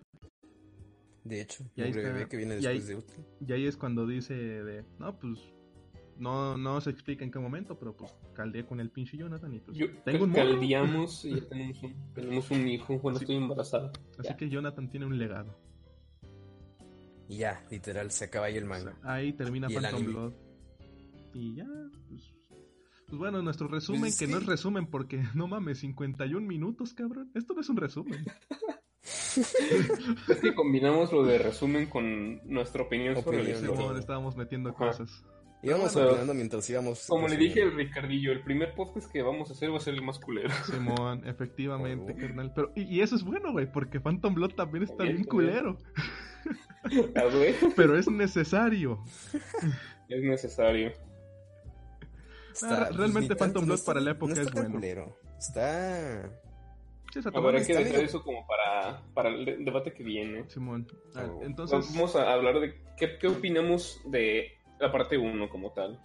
De 1.24 1.40
hecho, 1.40 1.64
Y 1.74 1.82
ahí 1.82 1.90
un 1.92 1.98
está- 1.98 2.12
bebé 2.12 2.28
que 2.28 2.36
viene 2.36 2.58
y 2.60 2.66
ahí- 2.66 2.78
después 2.78 2.86
de 2.88 2.96
Util. 2.96 3.24
Y 3.48 3.52
ahí 3.52 3.66
es 3.66 3.76
cuando 3.76 4.06
dice 4.06 4.34
de, 4.34 4.84
no, 4.98 5.18
pues, 5.18 5.38
no, 6.18 6.56
no 6.56 6.80
se 6.80 6.90
explica 6.90 7.24
en 7.24 7.30
qué 7.30 7.38
momento, 7.38 7.78
pero 7.78 7.96
pues 7.96 8.14
caldeé 8.34 8.64
con 8.64 8.80
el 8.80 8.90
pinche 8.90 9.16
Jonathan 9.16 9.52
y 9.54 9.60
pues 9.60 9.76
Yo, 9.76 9.86
tengo 10.04 10.24
un 10.24 10.32
caldeamos 10.32 11.24
y 11.24 11.34
ya 11.40 11.44
tenemos 11.48 11.82
un, 11.82 11.94
tenemos 12.14 12.50
un 12.50 12.68
hijo. 12.68 12.98
Bueno, 12.98 13.18
Sí. 13.18 13.24
estoy 13.24 13.36
embarazada. 13.36 13.92
Así 14.18 14.28
ya. 14.28 14.36
que 14.36 14.48
Jonathan 14.48 14.88
tiene 14.88 15.06
un 15.06 15.18
legado. 15.18 15.56
Y 17.28 17.38
ya, 17.38 17.64
literal, 17.70 18.10
se 18.10 18.26
acaba 18.26 18.46
ahí 18.46 18.56
el 18.56 18.64
manga. 18.66 18.96
Ahí 19.02 19.32
termina 19.32 19.66
Y 19.70 19.74
el 19.76 19.82
Phantom. 19.82 20.04
Blood. 20.04 20.32
Y 21.32 21.54
ya, 21.56 21.66
pues, 22.08 22.32
pues 23.06 23.18
bueno, 23.18 23.42
nuestro 23.42 23.66
resumen, 23.66 24.02
Pues 24.02 24.12
es 24.12 24.18
que 24.18 24.26
no 24.28 24.38
es 24.38 24.46
resumen 24.46 24.86
porque 24.86 25.22
no 25.34 25.48
mames, 25.48 25.78
51 25.80 26.46
minutos, 26.46 26.94
cabrón. 26.94 27.30
Esto 27.34 27.54
no 27.54 27.60
es 27.62 27.68
un 27.68 27.76
resumen. 27.76 28.24
Es 29.36 30.40
que 30.40 30.54
combinamos 30.54 31.12
lo 31.12 31.24
de 31.24 31.38
resumen 31.38 31.86
con 31.86 32.40
nuestra 32.48 32.84
opinión 32.84 33.14
sobre 33.22 33.40
Opinión. 33.42 33.76
Simón, 33.76 33.98
estábamos 33.98 34.36
metiendo 34.36 34.70
Ajá. 34.70 34.86
cosas. 34.86 35.24
Íbamos 35.64 35.94
Bueno, 35.94 36.08
opinando 36.10 36.34
mientras 36.34 36.68
íbamos. 36.70 37.06
Como 37.06 37.26
le 37.26 37.36
dije 37.36 37.62
al 37.62 37.74
Ricardillo, 37.74 38.32
el 38.32 38.42
primer 38.42 38.74
podcast 38.74 39.10
que 39.10 39.22
vamos 39.22 39.48
a 39.50 39.54
hacer 39.54 39.72
va 39.72 39.78
a 39.78 39.80
ser 39.80 39.94
el 39.94 40.02
más 40.02 40.18
culero. 40.18 40.48
Simón, 40.66 41.26
efectivamente, 41.26 42.12
Oh. 42.16 42.20
carnal. 42.20 42.52
Pero, 42.54 42.72
y, 42.74 42.82
y 42.82 43.00
eso 43.00 43.16
es 43.16 43.22
bueno, 43.24 43.52
güey, 43.52 43.70
porque 43.70 44.00
Phantom 44.00 44.34
Blood 44.34 44.52
también 44.54 44.84
está 44.84 45.04
Bien, 45.04 45.24
culero. 45.24 45.78
A 47.16 47.24
ver, 47.24 47.54
Pero 47.76 47.96
es 47.98 48.08
necesario. 48.10 49.02
es 50.10 50.22
necesario. 50.22 50.92
Ah, 52.62 52.88
realmente 52.94 53.34
ni 53.34 53.38
Phantom 53.38 53.64
Blood 53.64 53.78
está- 53.78 53.92
para 53.92 54.00
la 54.00 54.10
época 54.12 54.34
no 54.34 54.40
es 54.40 54.46
está 54.46 54.52
tan 54.62 54.72
bueno. 54.72 54.74
culero. 54.80 55.18
Está. 55.38 56.30
Sí, 57.12 57.20
ver, 57.22 57.54
hay 57.56 57.64
que 57.64 57.72
está 57.72 57.78
dejar 57.78 57.92
medio- 57.92 58.04
eso 58.06 58.22
como 58.22 58.46
para, 58.46 59.02
para 59.14 59.28
el 59.30 59.44
de- 59.44 59.56
debate 59.58 59.92
que 59.94 60.02
viene. 60.02 60.48
Simón. 60.50 60.86
Ah, 61.14 61.26
Oh. 61.30 61.40
Entonces, 61.42 61.90
Vamos 61.94 62.14
a 62.16 62.32
hablar 62.32 62.60
de 62.60 62.74
qué, 62.98 63.16
qué 63.18 63.28
opinamos 63.28 64.00
de 64.10 64.52
la 64.80 64.90
parte 64.92 65.16
1 65.18 65.48
como 65.48 65.72
tal. 65.72 65.98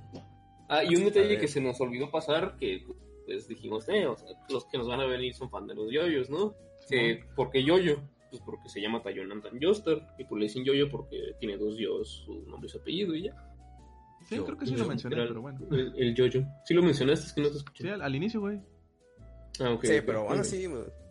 Ah, 0.67 0.83
y 0.83 0.95
un 0.95 1.05
detalle 1.05 1.37
que 1.37 1.47
se 1.47 1.61
nos 1.61 1.79
olvidó 1.81 2.11
pasar, 2.11 2.55
que 2.57 2.85
pues 3.25 3.47
dijimos, 3.47 3.87
eh, 3.89 4.05
o 4.07 4.15
sea, 4.15 4.27
los 4.49 4.65
que 4.65 4.77
nos 4.77 4.87
van 4.87 5.01
a 5.01 5.05
venir 5.05 5.33
son 5.33 5.49
fan 5.49 5.67
de 5.67 5.75
los 5.75 5.91
yoyos, 5.91 6.29
¿no? 6.29 6.53
Que, 6.89 7.23
¿Por 7.35 7.49
qué 7.51 7.63
yoyo? 7.63 8.01
Pues 8.29 8.41
porque 8.43 8.69
se 8.69 8.79
llama 8.81 9.01
Jonathan 9.11 9.59
Joestar, 9.61 10.15
y 10.19 10.23
pues 10.25 10.39
le 10.39 10.45
dicen 10.45 10.63
yoyo 10.63 10.89
porque 10.89 11.33
tiene 11.39 11.57
dos 11.57 11.75
yos, 11.77 12.23
su 12.25 12.43
nombre 12.47 12.67
y 12.67 12.69
su 12.69 12.77
apellido 12.77 13.15
y 13.15 13.23
ya. 13.23 13.33
sí, 14.27 14.35
yo- 14.35 14.45
creo 14.45 14.57
que 14.57 14.65
sí 14.67 14.73
yo- 14.73 14.79
lo 14.83 14.87
mencioné, 14.89 15.15
pero 15.15 15.41
bueno. 15.41 15.59
El, 15.71 15.93
el 15.97 16.15
yoyo. 16.15 16.43
Sí 16.65 16.73
lo 16.75 16.83
mencionaste, 16.83 17.25
es 17.27 17.33
que 17.33 17.41
no 17.41 17.49
te 17.49 17.57
escuché. 17.57 17.83
Sí, 17.83 17.89
al, 17.89 18.01
al 18.03 18.15
inicio, 18.15 18.39
güey. 18.39 18.59
Ah, 19.59 19.71
ok, 19.71 19.83
sí, 19.85 19.93
pero 20.05 20.25
Bueno, 20.25 20.43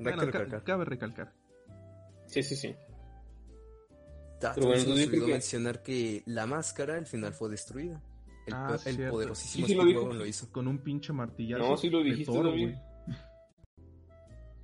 ca- 0.04 0.16
recalcar. 0.24 0.62
cabe 0.64 0.84
recalcar. 0.84 1.32
Sí, 2.26 2.42
sí, 2.42 2.54
sí. 2.56 2.74
Pero 4.55 4.66
bueno, 4.68 4.80
entonces 4.82 5.07
olvidó 5.09 5.26
que- 5.26 5.32
mencionar 5.32 5.82
que 5.82 6.22
la 6.26 6.47
máscara 6.47 6.95
al 6.97 7.07
final 7.07 7.32
fue 7.32 7.49
destruida. 7.51 8.01
El, 8.47 8.55
Ah, 8.55 8.76
po- 8.82 8.89
el 8.89 9.11
poderosísimo 9.11 9.66
Sí, 9.66 9.72
sí 9.72 9.76
lo 9.76 9.82
Speedwagon 9.82 10.11
dijo. 10.11 10.18
lo 10.22 10.26
hizo. 10.26 10.53
Con 10.53 10.68
un 10.68 10.78
pinche 10.78 11.12
martillazo. 11.12 11.68
No, 11.68 11.76
sí 11.76 11.91
lo 11.91 12.03
dijiste, 12.03 12.32
Thor. 12.32 12.47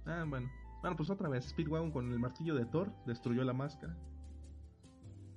Ah, 0.06 0.24
bueno. 0.28 0.50
Bueno, 0.82 0.96
pues 0.96 1.08
otra 1.10 1.28
vez. 1.28 1.46
Speedwagon 1.46 1.90
con 1.90 2.12
el 2.12 2.18
martillo 2.18 2.54
de 2.54 2.66
Thor 2.66 2.92
destruyó 3.06 3.42
la 3.44 3.52
máscara. 3.54 3.96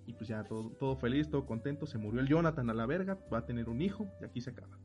Y 0.05 0.13
pues 0.13 0.29
ya 0.29 0.43
todo, 0.43 0.69
todo 0.71 0.95
feliz, 0.97 1.29
todo 1.29 1.45
contento. 1.45 1.85
Se 1.85 1.97
murió 1.97 2.19
el 2.21 2.27
Jonathan 2.27 2.69
a 2.69 2.73
la 2.73 2.85
verga. 2.85 3.17
Va 3.33 3.39
a 3.39 3.45
tener 3.45 3.67
un 3.69 3.81
hijo 3.81 4.07
y 4.21 4.25
aquí 4.25 4.39
se 4.41 4.51
acaba. 4.51 4.77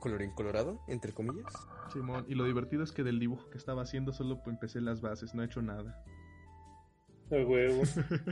Colorín 0.00 0.30
colorado, 0.32 0.80
entre 0.88 1.12
comillas. 1.12 1.52
Simón. 1.92 2.24
Y 2.28 2.34
lo 2.34 2.44
divertido 2.44 2.82
es 2.84 2.92
que 2.92 3.02
del 3.02 3.18
dibujo 3.18 3.48
que 3.50 3.58
estaba 3.58 3.82
haciendo 3.82 4.12
solo 4.12 4.40
empecé 4.46 4.80
las 4.80 5.00
bases. 5.00 5.34
No 5.34 5.42
he 5.42 5.46
hecho 5.46 5.62
nada. 5.62 6.04
A 7.30 7.34
huevo. 7.34 7.82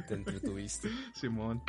Te 0.08 0.14
entretuviste. 0.14 0.88
Simón. 1.14 1.62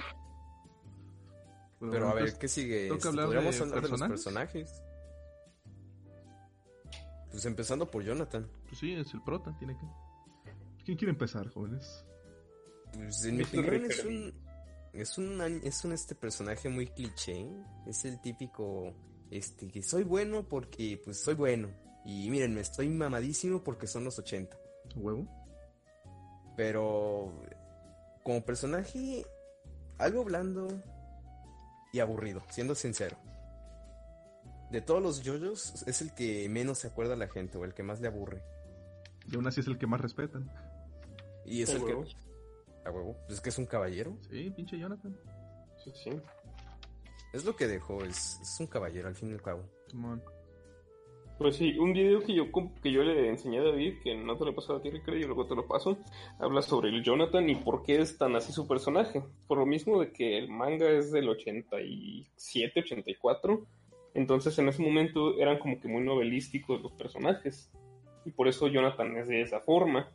Pero 1.80 2.10
a 2.10 2.14
ver, 2.14 2.38
¿qué 2.38 2.48
sigue? 2.48 2.88
¿toca 2.88 3.10
hablar 3.10 3.26
¿Podríamos 3.26 3.56
de 3.56 3.64
hablar 3.64 3.82
de 3.84 3.90
los 3.90 4.02
personajes? 4.02 4.82
Pues 7.32 7.46
empezando 7.46 7.90
por 7.90 8.04
Jonathan. 8.04 8.50
Pues 8.68 8.80
sí, 8.80 8.94
es 8.94 9.14
el 9.14 9.22
prota. 9.22 9.56
Tiene 9.58 9.78
que. 9.78 9.86
¿Quién 10.86 10.98
quiere 10.98 11.12
empezar, 11.12 11.50
jóvenes? 11.50 12.06
Pues 12.94 13.26
en 13.26 13.38
mi 13.38 13.44
opinión 13.44 13.86
es 13.86 14.06
un 14.06 14.34
es 14.94 15.18
un 15.18 15.42
es 15.42 15.84
un 15.84 15.92
este 15.92 16.16
personaje 16.16 16.70
muy 16.70 16.88
cliché, 16.88 17.46
es 17.86 18.06
el 18.06 18.22
típico 18.22 18.94
este 19.30 19.68
que 19.68 19.84
soy 19.84 20.04
bueno 20.04 20.48
porque 20.48 21.02
pues 21.04 21.22
soy 21.22 21.36
bueno 21.36 21.70
y 22.06 22.30
mírenme, 22.30 22.62
estoy 22.62 22.88
mamadísimo 22.88 23.64
porque 23.64 23.88
son 23.88 24.06
los 24.06 24.18
80, 24.18 24.56
¿Huevo? 24.96 25.28
Pero 26.56 27.32
como 28.24 28.44
personaje 28.44 29.26
algo 29.98 30.24
blando 30.24 30.68
y 31.94 32.00
aburrido, 32.00 32.42
siendo 32.50 32.76
sincero. 32.76 33.18
De 34.72 34.82
todos 34.82 35.02
los 35.02 35.22
yoyos 35.22 35.84
es 35.88 36.02
el 36.02 36.14
que 36.14 36.50
menos 36.50 36.80
se 36.80 36.88
acuerda 36.88 37.14
a 37.14 37.18
la 37.18 37.28
gente 37.28 37.58
o 37.58 37.64
el 37.66 37.74
que 37.74 37.84
más 37.84 38.02
le 38.02 38.08
aburre. 38.08 38.44
Y 39.28 39.36
aún 39.36 39.48
así 39.48 39.62
es 39.62 39.68
el 39.68 39.78
que 39.78 39.88
más 39.88 40.02
respetan. 40.02 40.52
Y 41.46 41.62
es 41.62 41.70
A 41.70 41.74
el 41.74 41.84
huevo. 41.84 42.04
que 42.04 42.16
a 42.86 42.92
huevo, 42.92 43.16
es 43.30 43.40
que 43.42 43.50
es 43.50 43.58
un 43.58 43.66
caballero. 43.66 44.18
Sí, 44.30 44.52
pinche 44.56 44.78
Jonathan. 44.78 45.16
Sí, 45.84 45.92
sí. 46.04 46.22
Es 47.34 47.46
lo 47.46 47.56
que 47.56 47.68
dejó, 47.68 48.04
es, 48.04 48.40
es 48.42 48.60
un 48.60 48.68
caballero 48.68 49.08
al 49.08 49.16
fin 49.16 49.30
y 49.30 49.34
al 49.34 49.42
cabo. 49.42 49.64
Simón. 49.88 50.24
Pues 51.38 51.58
sí, 51.58 51.78
un 51.78 51.92
video 51.92 52.22
que 52.22 52.34
yo, 52.34 52.46
que 52.82 52.92
yo 52.92 53.04
le 53.04 53.28
enseñé 53.28 53.60
a 53.60 53.64
David, 53.64 53.96
que 54.02 54.16
no 54.16 54.38
te 54.38 54.46
lo 54.46 54.52
he 54.52 54.54
pasado 54.54 54.80
a 54.80 54.82
ti, 54.82 54.90
Ricardo, 54.90 55.20
yo 55.20 55.28
luego 55.28 55.46
te 55.46 55.56
lo 55.56 55.68
paso, 55.68 55.98
habla 56.40 56.62
sobre 56.62 56.90
el 56.90 57.04
Jonathan 57.04 57.50
y 57.50 57.56
por 57.56 57.84
qué 57.84 58.00
es 58.00 58.18
tan 58.18 58.38
así 58.38 58.54
su 58.54 58.68
personaje. 58.68 59.22
Por 59.46 59.58
lo 59.58 59.66
mismo 59.66 60.00
de 60.00 60.14
que 60.14 60.38
el 60.38 60.48
manga 60.48 60.90
es 60.90 61.12
del 61.12 61.28
87, 61.28 62.80
84, 62.80 63.66
entonces 64.14 64.58
en 64.60 64.70
ese 64.70 64.82
momento 64.82 65.38
eran 65.38 65.60
como 65.60 65.80
que 65.80 65.90
muy 65.90 66.04
novelísticos 66.04 66.82
los 66.82 66.94
personajes. 66.94 67.70
Y 68.24 68.32
por 68.32 68.48
eso 68.48 68.68
Jonathan 68.70 69.18
es 69.18 69.28
de 69.28 69.42
esa 69.42 69.60
forma. 69.60 70.10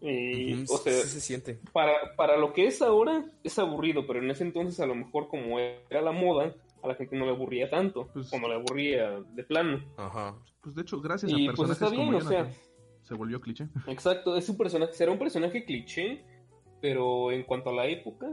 Y, 0.00 0.62
o 0.62 0.78
sea, 0.78 0.92
sí 0.92 1.08
se 1.08 1.20
siente. 1.20 1.58
para, 1.72 2.14
para 2.14 2.36
lo 2.36 2.52
que 2.52 2.66
es 2.66 2.80
ahora, 2.82 3.24
es 3.42 3.58
aburrido, 3.58 4.06
pero 4.06 4.20
en 4.20 4.30
ese 4.30 4.44
entonces 4.44 4.78
a 4.78 4.86
lo 4.86 4.94
mejor 4.94 5.26
como 5.26 5.58
era 5.58 6.00
la 6.02 6.12
moda, 6.12 6.54
a 6.86 6.88
la 6.90 6.94
gente 6.96 7.16
no 7.16 7.24
le 7.26 7.32
aburría 7.32 7.68
tanto, 7.68 8.08
Pues- 8.12 8.32
o 8.32 8.38
no 8.38 8.48
le 8.48 8.54
aburría 8.54 9.20
de 9.34 9.44
plano. 9.44 9.84
Ajá. 9.96 10.36
Pues 10.62 10.74
de 10.74 10.82
hecho, 10.82 11.00
gracias 11.00 11.30
Y 11.30 11.34
a 11.34 11.36
pues 11.36 11.46
personajes 11.58 11.82
está 11.82 11.90
bien, 11.90 12.06
como 12.06 12.18
o 12.18 12.20
sea, 12.22 12.50
se 13.02 13.14
volvió 13.14 13.40
cliché. 13.40 13.68
exacto, 13.86 14.36
es 14.36 14.48
un 14.48 14.56
personaje, 14.56 14.92
será 14.94 15.12
un 15.12 15.18
personaje 15.18 15.64
cliché, 15.64 16.24
pero 16.80 17.30
en 17.32 17.42
cuanto 17.44 17.70
a 17.70 17.74
la 17.74 17.86
época, 17.86 18.26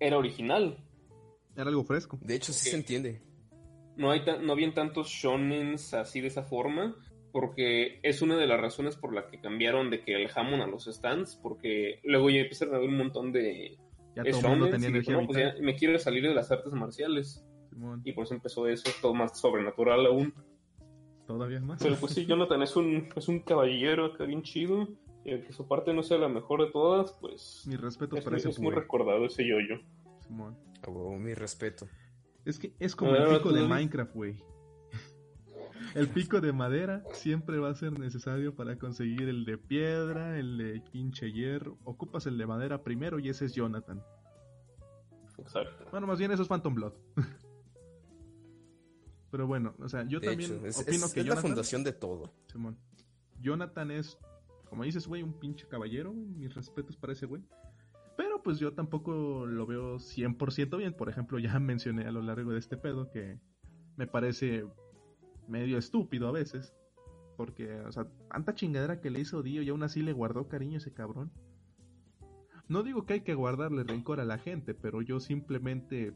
era 0.00 0.16
original. 0.18 0.78
Era 1.56 1.68
algo 1.68 1.84
fresco. 1.84 2.18
De 2.22 2.34
hecho, 2.36 2.52
sí 2.52 2.70
se 2.70 2.76
entiende. 2.76 3.20
No, 3.96 4.10
hay 4.12 4.24
tan- 4.24 4.46
no 4.46 4.52
habían 4.52 4.74
tantos 4.74 5.08
shonens 5.08 5.92
así 5.92 6.20
de 6.20 6.28
esa 6.28 6.44
forma, 6.44 6.94
porque 7.32 7.98
es 8.02 8.22
una 8.22 8.36
de 8.36 8.46
las 8.46 8.60
razones 8.60 8.96
por 8.96 9.12
la 9.12 9.26
que 9.28 9.40
cambiaron 9.40 9.90
de 9.90 10.02
que 10.02 10.14
el 10.14 10.28
jamón 10.28 10.60
a 10.60 10.66
los 10.66 10.84
stands, 10.86 11.36
porque 11.42 12.00
luego 12.04 12.30
ya 12.30 12.40
empezaron 12.40 12.74
a 12.74 12.76
haber 12.78 12.88
un 12.90 12.96
montón 12.98 13.32
de, 13.32 13.76
Ya 14.14 14.22
todo 14.22 14.40
el 14.40 14.46
mundo 14.48 14.66
shonen, 14.66 14.70
tenía 14.70 14.86
dijo, 14.88 15.10
energía 15.10 15.16
no, 15.16 15.26
pues 15.26 15.38
ya 15.38 15.54
me 15.62 15.74
quiero 15.76 15.98
salir 15.98 16.22
de 16.22 16.34
las 16.34 16.50
artes 16.52 16.72
marciales. 16.72 17.44
Simón, 17.78 18.02
Y 18.04 18.12
por 18.12 18.24
eso 18.24 18.34
empezó 18.34 18.66
eso, 18.66 18.90
todo 19.00 19.14
más 19.14 19.38
sobrenatural 19.38 20.06
aún. 20.06 20.34
todavía 21.26 21.60
más. 21.60 21.80
Pero 21.82 21.96
pues 21.96 22.12
sí, 22.12 22.26
Jonathan 22.26 22.62
es 22.62 22.74
un, 22.74 23.08
es 23.14 23.28
un 23.28 23.40
caballero 23.40 24.06
acá 24.06 24.24
bien 24.24 24.42
chido. 24.42 24.88
Y 25.24 25.32
aunque 25.32 25.52
su 25.52 25.66
parte 25.68 25.92
no 25.92 26.02
sea 26.02 26.18
la 26.18 26.28
mejor 26.28 26.64
de 26.64 26.72
todas, 26.72 27.12
pues 27.20 27.64
Mi 27.66 27.76
respeto 27.76 28.16
es, 28.16 28.24
para 28.24 28.36
ese 28.36 28.50
es 28.50 28.58
muy 28.58 28.72
recordado 28.72 29.24
ese 29.26 29.46
yoyo. 29.46 29.80
Simón. 30.26 30.56
A 30.82 30.90
huevo, 30.90 31.16
mi 31.18 31.34
respeto. 31.34 31.86
Es 32.44 32.58
que 32.58 32.72
es 32.78 32.96
como 32.96 33.14
el 33.14 33.36
pico 33.36 33.52
de. 33.52 33.66
Minecraft, 33.66 34.14
güey. 34.14 34.36
El 35.94 36.08
pico 36.08 36.40
de 36.40 36.52
madera 36.52 37.02
siempre 37.12 37.58
va 37.58 37.70
a 37.70 37.74
ser 37.74 37.98
necesario 37.98 38.54
para 38.54 38.78
conseguir 38.78 39.28
el 39.28 39.44
de 39.44 39.56
piedra, 39.58 40.38
el 40.38 40.58
de 40.58 40.82
pinche 40.92 41.32
hierro. 41.32 41.78
Ocupas 41.84 42.26
el 42.26 42.36
de 42.38 42.46
madera 42.46 42.82
primero 42.82 43.18
y 43.18 43.28
ese 43.28 43.46
es 43.46 43.54
Jonathan. 43.54 44.02
Exacto. 45.38 45.86
Bueno, 45.90 46.06
más 46.06 46.18
bien 46.18 46.30
eso 46.30 46.42
es 46.42 46.48
Phantom 46.48 46.74
Blood. 46.74 46.92
Pero 49.30 49.46
bueno, 49.46 49.74
o 49.78 49.88
sea, 49.88 50.04
yo 50.06 50.20
De 50.20 50.28
también 50.28 50.54
hecho, 50.54 50.66
es, 50.66 50.78
opino 50.78 51.06
es- 51.06 51.12
que 51.14 51.20
es 51.20 51.26
la 51.26 51.36
fundación 51.36 51.84
de 51.84 51.92
todo. 51.92 52.32
Simón, 52.50 52.78
Jonathan 53.40 53.90
es, 53.90 54.18
como 54.68 54.84
dices, 54.84 55.06
güey, 55.06 55.22
un 55.22 55.32
pinche 55.38 55.66
caballero, 55.68 56.12
güey. 56.12 56.26
Mis 56.26 56.54
respetos 56.54 56.96
para 56.96 57.12
ese 57.12 57.26
güey. 57.26 57.42
Pero 58.16 58.42
pues 58.42 58.58
yo 58.58 58.72
tampoco 58.72 59.46
lo 59.46 59.66
veo 59.66 59.98
100% 59.98 60.76
bien. 60.78 60.94
Por 60.94 61.08
ejemplo, 61.08 61.38
ya 61.38 61.58
mencioné 61.60 62.06
a 62.06 62.10
lo 62.12 62.22
largo 62.22 62.52
de 62.52 62.58
este 62.58 62.76
pedo 62.76 63.10
que 63.10 63.38
me 63.96 64.06
parece 64.06 64.64
medio 65.46 65.78
estúpido 65.78 66.28
a 66.28 66.32
veces. 66.32 66.74
Porque, 67.36 67.80
o 67.82 67.92
sea, 67.92 68.08
tanta 68.30 68.54
chingadera 68.54 69.00
que 69.00 69.10
le 69.10 69.20
hizo 69.20 69.42
Dio 69.44 69.62
y 69.62 69.68
aún 69.68 69.82
así 69.84 70.02
le 70.02 70.12
guardó 70.12 70.48
cariño 70.48 70.78
ese 70.78 70.92
cabrón. 70.92 71.30
No 72.66 72.82
digo 72.82 73.06
que 73.06 73.14
hay 73.14 73.20
que 73.20 73.34
guardarle 73.34 73.84
rencor 73.84 74.20
a 74.20 74.24
la 74.24 74.38
gente, 74.38 74.74
pero 74.74 75.00
yo 75.00 75.20
simplemente, 75.20 76.12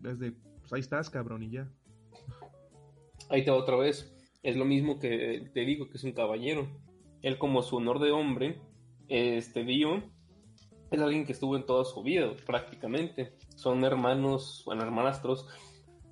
desde, 0.00 0.32
pues 0.60 0.72
ahí 0.72 0.80
estás, 0.80 1.08
cabrón, 1.10 1.42
y 1.42 1.50
ya. 1.50 1.72
Ahí 3.30 3.44
te 3.44 3.50
va 3.50 3.56
otra 3.56 3.76
vez. 3.76 4.12
Es 4.42 4.56
lo 4.56 4.64
mismo 4.64 4.98
que 4.98 5.50
te 5.54 5.60
digo 5.60 5.88
que 5.88 5.96
es 5.96 6.04
un 6.04 6.12
caballero. 6.12 6.68
Él 7.22 7.38
como 7.38 7.62
su 7.62 7.76
honor 7.76 8.00
de 8.00 8.10
hombre, 8.10 8.60
este 9.08 9.64
Dio, 9.64 10.02
es 10.90 11.00
alguien 11.00 11.24
que 11.24 11.32
estuvo 11.32 11.56
en 11.56 11.66
toda 11.66 11.84
su 11.84 12.02
vida 12.02 12.32
prácticamente. 12.46 13.32
Son 13.54 13.84
hermanos, 13.84 14.62
bueno, 14.66 14.82
hermanastros. 14.82 15.46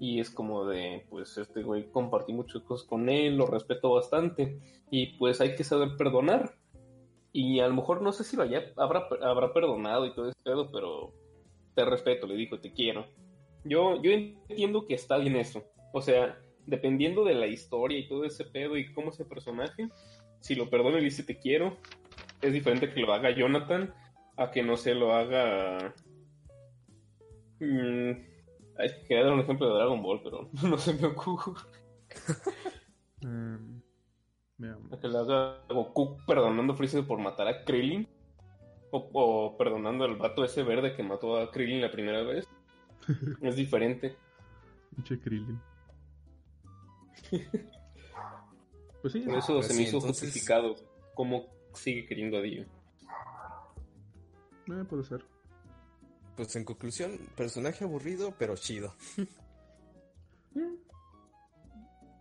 Y 0.00 0.20
es 0.20 0.30
como 0.30 0.64
de, 0.64 1.06
pues 1.10 1.36
este 1.38 1.62
güey 1.62 1.90
compartí 1.90 2.32
muchas 2.32 2.62
cosas 2.62 2.86
con 2.86 3.08
él, 3.08 3.36
lo 3.36 3.46
respeto 3.46 3.90
bastante. 3.90 4.60
Y 4.90 5.18
pues 5.18 5.40
hay 5.40 5.56
que 5.56 5.64
saber 5.64 5.96
perdonar. 5.96 6.54
Y 7.32 7.60
a 7.60 7.68
lo 7.68 7.74
mejor 7.74 8.02
no 8.02 8.12
sé 8.12 8.24
si 8.24 8.36
lo 8.36 8.44
haya, 8.44 8.72
habrá, 8.76 9.08
habrá 9.22 9.52
perdonado 9.52 10.06
y 10.06 10.14
todo 10.14 10.28
ese 10.28 10.38
pedo, 10.42 10.70
pero 10.70 11.12
te 11.74 11.84
respeto, 11.84 12.26
le 12.26 12.36
digo, 12.36 12.60
te 12.60 12.72
quiero. 12.72 13.06
Yo, 13.64 14.00
yo 14.02 14.12
entiendo 14.12 14.86
que 14.86 14.94
está 14.94 15.18
bien 15.18 15.36
eso. 15.36 15.64
O 15.92 16.00
sea, 16.00 16.38
dependiendo 16.68 17.24
de 17.24 17.34
la 17.34 17.46
historia 17.46 17.98
y 17.98 18.06
todo 18.06 18.24
ese 18.24 18.44
pedo 18.44 18.76
y 18.76 18.92
cómo 18.92 19.10
es 19.10 19.18
el 19.20 19.26
personaje, 19.26 19.88
si 20.40 20.54
lo 20.54 20.68
perdona 20.68 21.00
y 21.00 21.04
dice 21.04 21.22
te 21.22 21.38
quiero, 21.38 21.78
es 22.42 22.52
diferente 22.52 22.92
que 22.92 23.00
lo 23.00 23.12
haga 23.12 23.30
Jonathan 23.30 23.92
a 24.36 24.50
que 24.50 24.62
no 24.62 24.76
se 24.76 24.94
lo 24.94 25.14
haga. 25.14 25.94
Mm, 27.60 28.10
ay, 28.78 28.88
quería 29.08 29.24
dar 29.24 29.32
un 29.32 29.40
ejemplo 29.40 29.68
de 29.68 29.74
Dragon 29.74 30.02
Ball, 30.02 30.20
pero 30.22 30.48
no 30.68 30.78
se 30.78 30.94
me 30.94 31.08
ocurre. 31.08 31.60
Veamos. 34.58 34.92
A 34.92 35.00
que 35.00 35.08
lo 35.08 35.18
haga 35.18 35.64
Goku 35.68 36.18
perdonando 36.26 36.74
a 36.74 36.76
Freezer 36.76 37.06
por 37.06 37.18
matar 37.18 37.48
a 37.48 37.64
Krillin. 37.64 38.06
O, 38.90 39.10
o 39.12 39.56
perdonando 39.58 40.04
al 40.04 40.16
vato 40.16 40.44
ese 40.44 40.62
verde 40.62 40.94
que 40.96 41.02
mató 41.02 41.36
a 41.36 41.50
Krillin 41.50 41.80
la 41.80 41.90
primera 41.90 42.22
vez. 42.22 42.48
es 43.42 43.56
diferente. 43.56 44.16
Pinche 44.94 45.18
Krillin. 45.20 45.60
Pues 49.00 49.12
sí, 49.12 49.20
Por 49.20 49.38
eso 49.38 49.54
Pues 49.54 49.66
se 49.68 49.72
sí, 49.74 49.78
me 49.78 49.84
hizo 49.88 49.98
entonces- 49.98 50.24
justificado 50.24 50.74
cómo 51.14 51.46
sigue 51.74 52.04
queriendo 52.06 52.38
a 52.38 52.42
Dio. 52.42 52.62
eh, 52.62 52.66
puede 54.88 55.04
ser. 55.04 55.24
Pues 56.36 56.54
en 56.56 56.64
conclusión, 56.64 57.16
personaje 57.36 57.84
aburrido, 57.84 58.34
pero 58.38 58.56
chido. 58.56 58.94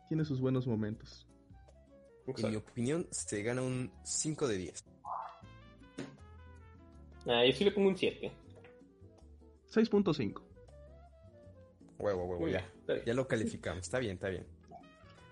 Tiene 0.07 0.23
sus 0.23 0.39
buenos 0.39 0.67
momentos. 0.67 1.27
En 2.37 2.49
mi 2.51 2.55
opinión, 2.57 3.07
se 3.11 3.41
gana 3.41 3.61
un 3.61 3.91
5 4.03 4.47
de 4.47 4.57
10. 4.57 4.85
Ah, 7.25 7.43
yo 7.45 7.51
sí 7.53 7.63
le 7.63 7.71
pongo 7.71 7.89
un 7.89 7.97
7. 7.97 8.31
6.5. 9.73 10.41
Huevo, 11.99 12.25
huevo, 12.25 12.47
ya. 12.47 12.65
Ya 13.05 13.13
lo 13.13 13.27
calificamos. 13.27 13.79
Está 13.79 13.99
bien, 13.99 14.13
está 14.13 14.29
bien. 14.29 14.45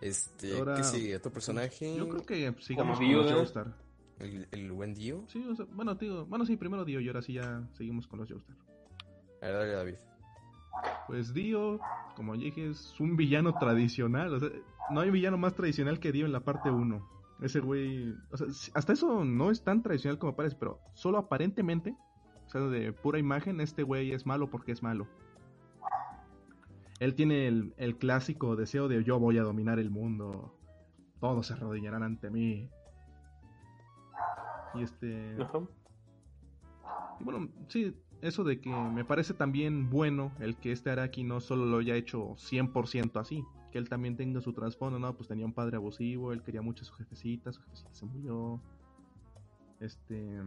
Este, 0.06 0.58
Ahora- 0.58 0.76
¿qué 0.76 0.84
sigue? 0.84 1.16
¿Otro 1.16 1.32
personaje? 1.32 1.96
Yo 1.98 2.08
creo 2.08 2.22
que 2.24 2.54
sigamos 2.62 3.00
con 3.00 3.12
los. 3.12 3.32
Joestar. 3.32 3.74
¿El, 4.20 4.48
el 4.52 4.72
buen 4.72 4.94
Dio? 4.94 5.26
Sí, 5.28 5.46
o 5.50 5.56
sea, 5.56 5.66
bueno, 5.74 5.98
tío, 5.98 6.26
bueno, 6.28 6.46
sí, 6.46 6.56
primero 6.56 6.86
Dio 6.86 7.00
y 7.02 7.08
ahora 7.08 7.22
sí 7.22 7.34
ya 7.34 7.68
seguimos 7.74 8.08
con 8.08 8.20
los 8.20 8.30
Joestar. 8.30 8.56
A 9.42 9.46
ver, 9.48 9.54
dale, 9.56 9.72
David. 9.72 9.96
Pues 11.08 11.34
Dio, 11.34 11.80
como 12.16 12.36
ya 12.36 12.46
dije, 12.46 12.70
es 12.70 13.00
un 13.00 13.16
villano 13.18 13.58
tradicional. 13.58 14.34
O 14.34 14.40
sea, 14.40 14.50
no 14.92 15.02
hay 15.02 15.10
villano 15.10 15.38
más 15.38 15.56
tradicional 15.56 16.00
que 16.00 16.12
Dio 16.12 16.26
en 16.26 16.32
la 16.32 16.42
parte 16.42 16.70
1. 16.70 17.10
Ese 17.42 17.60
güey, 17.60 18.14
o 18.32 18.38
sea, 18.38 18.48
hasta 18.76 18.94
eso 18.94 19.26
no 19.26 19.52
es 19.52 19.64
tan 19.64 19.82
tradicional 19.84 20.18
como 20.20 20.36
parece, 20.36 20.56
pero 20.58 20.80
solo 20.94 21.18
aparentemente, 21.18 21.96
o 22.46 22.50
sea, 22.50 22.62
de 22.62 22.94
pura 22.94 23.20
imagen, 23.20 23.60
este 23.60 23.84
güey 23.84 24.12
es 24.14 24.26
malo 24.26 24.50
porque 24.50 24.72
es 24.72 24.82
malo. 24.84 25.08
Él 27.00 27.16
tiene 27.16 27.48
el, 27.48 27.74
el 27.78 27.98
clásico 27.98 28.56
deseo 28.56 28.88
de 28.88 29.04
yo 29.04 29.20
voy 29.20 29.38
a 29.38 29.44
dominar 29.44 29.80
el 29.80 29.90
mundo, 29.90 30.58
todos 31.20 31.48
se 31.48 31.54
arrodillarán 31.54 32.04
ante 32.04 32.30
mí. 32.30 32.70
Y 34.76 34.84
este... 34.84 35.42
Ajá. 35.42 35.60
Y 37.20 37.24
bueno, 37.24 37.50
sí, 37.68 37.96
eso 38.22 38.44
de 38.44 38.60
que 38.60 38.70
me 38.70 39.06
parece 39.06 39.34
también 39.34 39.90
bueno 39.90 40.32
el 40.40 40.58
que 40.58 40.72
este 40.72 40.90
Araki 40.90 41.24
no 41.24 41.40
solo 41.40 41.66
lo 41.66 41.78
haya 41.78 41.96
hecho 41.96 42.36
100% 42.36 43.20
así, 43.20 43.46
que 43.72 43.78
él 43.78 43.90
también 43.90 44.18
tenga 44.18 44.42
su 44.42 44.54
trasfondo, 44.54 45.00
¿no? 45.00 45.16
Pues 45.16 45.28
tenía 45.28 45.46
un 45.46 45.54
padre 45.54 45.78
abusivo, 45.78 46.32
él 46.32 46.42
quería 46.42 46.62
mucho 46.62 46.84
a 46.84 46.86
su 46.86 46.94
jefecita, 46.94 47.52
su 47.52 47.62
jefecita 47.62 47.94
se 47.94 48.06
murió. 48.06 48.62
Este. 49.80 50.42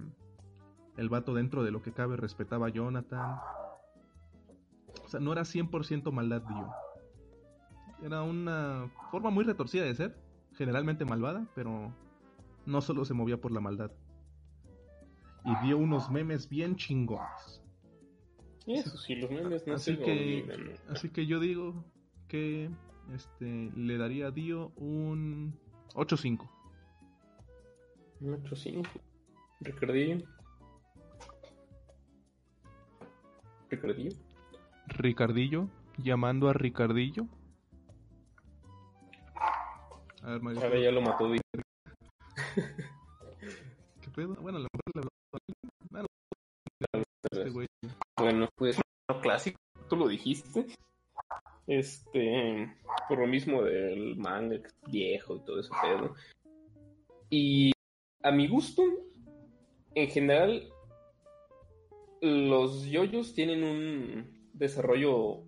El 0.96 1.08
vato 1.08 1.34
dentro 1.34 1.62
de 1.62 1.70
lo 1.70 1.82
que 1.82 1.92
cabe 1.92 2.16
respetaba 2.16 2.66
a 2.66 2.70
Jonathan. 2.70 3.38
O 5.08 5.10
sea, 5.10 5.20
no 5.20 5.32
era 5.32 5.42
100% 5.42 6.12
maldad 6.12 6.42
Dio. 6.42 6.70
Era 8.02 8.22
una 8.22 8.90
forma 9.10 9.30
muy 9.30 9.42
retorcida 9.42 9.84
de 9.84 9.94
ser, 9.94 10.16
generalmente 10.52 11.06
malvada, 11.06 11.48
pero 11.54 11.94
no 12.66 12.80
solo 12.82 13.06
se 13.06 13.14
movía 13.14 13.40
por 13.40 13.50
la 13.50 13.60
maldad 13.60 13.90
y 15.48 15.66
dio 15.66 15.78
unos 15.78 16.10
memes 16.10 16.48
bien 16.48 16.76
chingones. 16.76 17.62
Eso 18.66 18.96
sí, 18.98 19.14
los 19.14 19.30
memes 19.30 19.66
no 19.66 19.74
Así 19.74 19.96
se 19.96 20.02
que, 20.02 20.12
olvidan, 20.12 20.78
así 20.90 21.08
que 21.08 21.26
yo 21.26 21.40
digo 21.40 21.84
que 22.28 22.70
este 23.14 23.72
le 23.74 23.96
daría 23.96 24.26
a 24.26 24.30
Dio 24.30 24.72
un 24.76 25.58
8.5. 25.94 26.46
Un 28.20 28.44
8-5. 28.44 28.86
Ricardillo. 29.60 30.26
Ricardillo. 33.70 34.16
Ricardillo, 34.88 35.68
llamando 35.98 36.48
a 36.48 36.52
Ricardillo. 36.52 37.26
A 40.22 40.30
ver, 40.32 40.42
Mario, 40.42 40.62
Ahora 40.62 40.78
ya 40.80 40.90
lo 40.90 41.00
mató. 41.02 41.30
¿qué 44.00 44.10
pedo? 44.14 44.34
Bueno, 44.36 44.58
a 44.58 44.62
lo 44.62 44.68
mejor 44.72 44.82
le 44.94 45.00
habló 45.00 45.10
a- 45.32 46.06
Ah, 46.92 46.98
no, 46.98 47.02
este 47.32 47.50
güey. 47.50 47.66
Bueno, 48.16 48.48
pues 48.56 48.78
no, 49.08 49.20
clásico, 49.20 49.58
tú 49.88 49.96
lo 49.96 50.08
dijiste. 50.08 50.66
Este, 51.66 52.74
por 53.08 53.18
lo 53.18 53.26
mismo 53.26 53.62
del 53.62 54.16
manga 54.16 54.58
viejo 54.90 55.36
y 55.36 55.40
todo 55.44 55.60
ese 55.60 55.70
pedo. 55.82 56.14
Y 57.30 57.72
a 58.22 58.30
mi 58.30 58.48
gusto, 58.48 58.82
en 59.94 60.08
general, 60.08 60.68
los 62.22 62.84
yoyos 62.86 63.34
tienen 63.34 63.62
un 63.64 64.37
desarrollo 64.58 65.42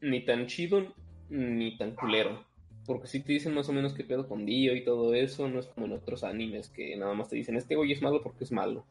ni 0.00 0.24
tan 0.24 0.46
chido 0.46 0.94
ni 1.28 1.76
tan 1.76 1.94
culero. 1.94 2.44
Porque 2.86 3.08
si 3.08 3.20
te 3.22 3.32
dicen 3.32 3.52
más 3.52 3.68
o 3.68 3.72
menos 3.72 3.94
qué 3.94 4.04
pedo 4.04 4.28
con 4.28 4.46
Dio 4.46 4.76
y 4.76 4.84
todo 4.84 5.12
eso, 5.14 5.48
no 5.48 5.58
es 5.58 5.66
como 5.66 5.86
en 5.86 5.92
otros 5.92 6.22
animes 6.22 6.68
que 6.68 6.96
nada 6.96 7.14
más 7.14 7.28
te 7.28 7.36
dicen 7.36 7.56
este 7.56 7.74
güey 7.74 7.92
es 7.92 8.00
malo 8.02 8.22
porque 8.22 8.44
es 8.44 8.52
malo. 8.52 8.86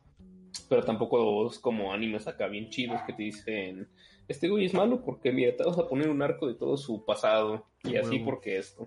Pero 0.70 0.84
tampoco 0.84 1.50
es 1.50 1.60
como 1.60 1.94
animes 1.94 2.28
acá 2.28 2.48
bien 2.48 2.70
chidos 2.70 3.02
que 3.04 3.14
te 3.14 3.24
dicen 3.24 3.88
este 4.28 4.50
güey 4.50 4.66
es 4.66 4.74
malo 4.74 5.04
porque 5.04 5.32
mira, 5.32 5.56
te 5.56 5.64
vas 5.64 5.78
a 5.78 5.88
poner 5.88 6.10
un 6.10 6.22
arco 6.22 6.48
de 6.48 6.56
todo 6.56 6.78
su 6.78 7.06
pasado 7.06 7.66
y 7.84 7.96
así 7.96 8.20
porque 8.20 8.58
esto. 8.58 8.86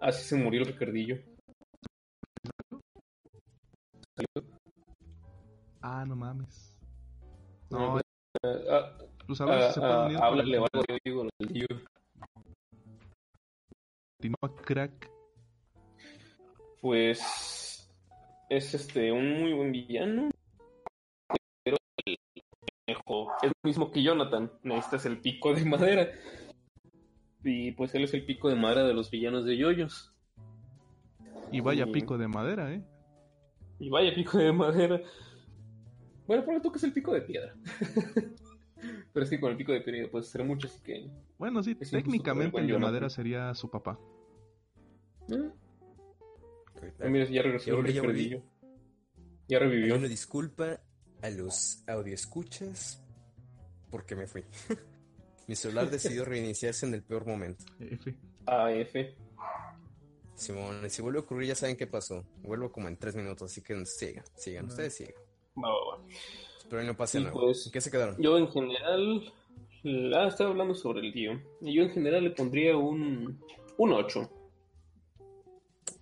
Así 0.00 0.24
se 0.24 0.36
murió 0.36 0.60
el 0.60 0.66
Ricardillo. 0.66 1.18
Ah, 5.80 6.04
no 6.06 6.14
mames. 6.14 6.78
No, 7.70 7.96
Ah, 7.96 8.01
pues 9.26 9.40
a 9.40 9.44
ver 9.46 9.62
si 9.72 9.74
se 9.80 9.86
ah, 9.86 10.02
ah, 10.02 10.06
unir 10.06 10.18
háblale 10.18 10.58
o 10.58 10.66
algo, 10.72 10.84
yo 10.88 10.96
digo, 11.04 11.28
el 11.38 11.48
tío. 11.48 11.66
continúa 14.18 14.56
crack. 14.64 15.10
Pues 16.80 17.88
es 18.50 18.74
este 18.74 19.12
un 19.12 19.40
muy 19.40 19.52
buen 19.52 19.70
villano. 19.70 20.30
Pero 21.64 21.76
el 22.04 22.16
conejo 22.86 23.32
es 23.42 23.48
lo 23.48 23.68
mismo 23.68 23.90
que 23.92 24.02
Jonathan. 24.02 24.50
Necesitas 24.64 25.06
el 25.06 25.20
pico 25.20 25.54
de 25.54 25.64
madera. 25.64 26.08
Y 27.44 27.72
pues 27.72 27.94
él 27.94 28.04
es 28.04 28.14
el 28.14 28.24
pico 28.24 28.48
de 28.48 28.56
madera 28.56 28.82
de 28.84 28.94
los 28.94 29.10
villanos 29.10 29.44
de 29.44 29.56
yoyos. 29.56 30.12
Y 31.52 31.60
vaya 31.60 31.84
Y- 31.86 31.92
pico 31.92 32.18
de 32.18 32.26
madera, 32.28 32.72
¿eh? 32.72 32.82
Y 33.78 33.88
vaya 33.88 34.12
pico 34.14 34.38
de 34.38 34.52
madera. 34.52 35.00
Bueno, 36.32 36.46
por 36.46 36.62
tú 36.62 36.72
que 36.72 36.78
es 36.78 36.84
el 36.84 36.94
pico 36.94 37.12
de 37.12 37.20
piedra. 37.20 37.54
Pero 39.12 39.22
es 39.22 39.28
que 39.28 39.38
con 39.38 39.50
el 39.50 39.56
pico 39.58 39.72
de 39.72 39.82
piedra 39.82 40.10
puedes 40.10 40.28
hacer 40.28 40.42
mucho, 40.42 40.66
así 40.66 40.80
que. 40.82 41.06
Bueno, 41.36 41.62
sí, 41.62 41.74
técnicamente 41.74 42.58
el 42.58 42.68
de 42.68 42.78
madera 42.78 43.10
sería 43.10 43.54
su 43.54 43.68
papá. 43.68 43.98
¿eh? 45.28 45.50
Ah, 47.00 47.08
mira, 47.08 47.26
ya 47.26 47.42
regresó 47.42 47.78
el 47.78 47.92
ya. 47.92 48.42
Ya 49.46 49.58
revivió. 49.58 49.94
Una 49.94 50.08
disculpa 50.08 50.80
a 51.20 51.28
los 51.28 51.84
audioescuchas 51.86 53.04
porque 53.90 54.16
me 54.16 54.26
fui. 54.26 54.42
Mi 55.48 55.54
celular 55.54 55.90
decidió 55.90 56.24
reiniciarse 56.24 56.86
en 56.86 56.94
el 56.94 57.02
peor 57.02 57.26
momento. 57.26 57.62
F. 57.78 58.16
AF. 58.46 58.96
Simón, 60.34 60.86
y 60.86 60.88
si 60.88 61.02
vuelve 61.02 61.18
a 61.18 61.22
ocurrir 61.22 61.48
ya 61.48 61.54
saben 61.54 61.76
qué 61.76 61.86
pasó. 61.86 62.24
Vuelvo 62.42 62.72
como 62.72 62.88
en 62.88 62.96
tres 62.96 63.14
minutos, 63.14 63.52
así 63.52 63.60
que 63.60 63.84
sigan, 63.84 64.24
sigan, 64.34 64.64
ustedes 64.64 64.94
sigan. 64.94 65.21
Va, 65.56 65.68
va, 65.68 65.96
va. 65.96 66.04
Espero 66.58 66.80
que 66.80 66.86
no 66.86 66.96
pase 66.96 67.18
Sí, 67.18 67.24
nada. 67.24 67.34
pues. 67.34 67.66
¿En 67.66 67.72
qué 67.72 67.80
se 67.80 67.90
quedaron? 67.90 68.16
Yo 68.20 68.38
en 68.38 68.48
general. 68.48 69.32
Ah, 70.14 70.26
estaba 70.28 70.50
hablando 70.50 70.74
sobre 70.74 71.00
el 71.06 71.12
tío. 71.12 71.32
Y 71.60 71.74
yo 71.74 71.82
en 71.82 71.90
general 71.90 72.24
le 72.24 72.30
pondría 72.30 72.76
un. 72.76 73.40
Un 73.78 73.92
8. 73.92 74.30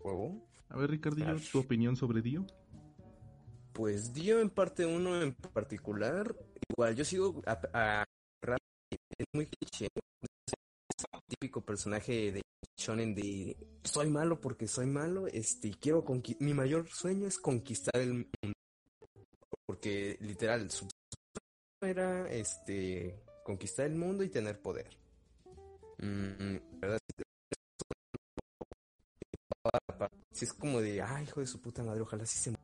¿Huevo? 0.03 0.43
A 0.69 0.77
ver, 0.79 0.91
Ricardillo, 0.91 1.31
Ash. 1.31 1.51
tu 1.51 1.59
opinión 1.61 1.97
sobre 1.97 2.23
Dio. 2.23 2.47
Pues 3.73 4.13
Dio 4.13 4.41
en 4.41 4.51
parte 4.51 4.85
uno 4.87 5.21
en 5.23 5.35
particular, 5.35 6.35
igual 6.69 6.95
yo 6.97 7.05
sigo 7.05 7.41
a, 7.47 7.61
a- 7.73 8.05
es 8.93 9.27
muy 9.35 9.47
cliché, 9.47 9.87
es 9.95 11.05
el 11.13 11.21
típico 11.29 11.61
personaje 11.65 12.33
de 12.33 12.43
shonen 12.77 13.15
de 13.15 13.57
soy 13.85 14.09
malo 14.09 14.41
porque 14.41 14.67
soy 14.67 14.87
malo, 14.87 15.27
este 15.29 15.71
quiero 15.71 16.05
mi 16.41 16.55
mayor 16.55 16.89
sueño 16.89 17.27
es 17.27 17.39
conquistar 17.39 18.01
el 18.01 18.13
mundo. 18.15 18.55
Porque 19.81 20.19
literal 20.21 20.71
su 20.71 20.87
era 21.81 22.31
este 22.31 23.19
conquistar 23.43 23.87
el 23.87 23.95
mundo 23.95 24.23
y 24.23 24.29
tener 24.29 24.61
poder. 24.61 24.91
Mm, 25.97 26.59
verdad 26.79 26.99
si 30.33 30.45
es 30.45 30.53
como 30.53 30.83
de, 30.83 31.01
ay, 31.01 31.25
hijo 31.25 31.41
de 31.41 31.47
su 31.47 31.63
puta 31.63 31.83
madre, 31.83 32.03
ojalá 32.03 32.27
sí 32.27 32.39
se 32.39 32.55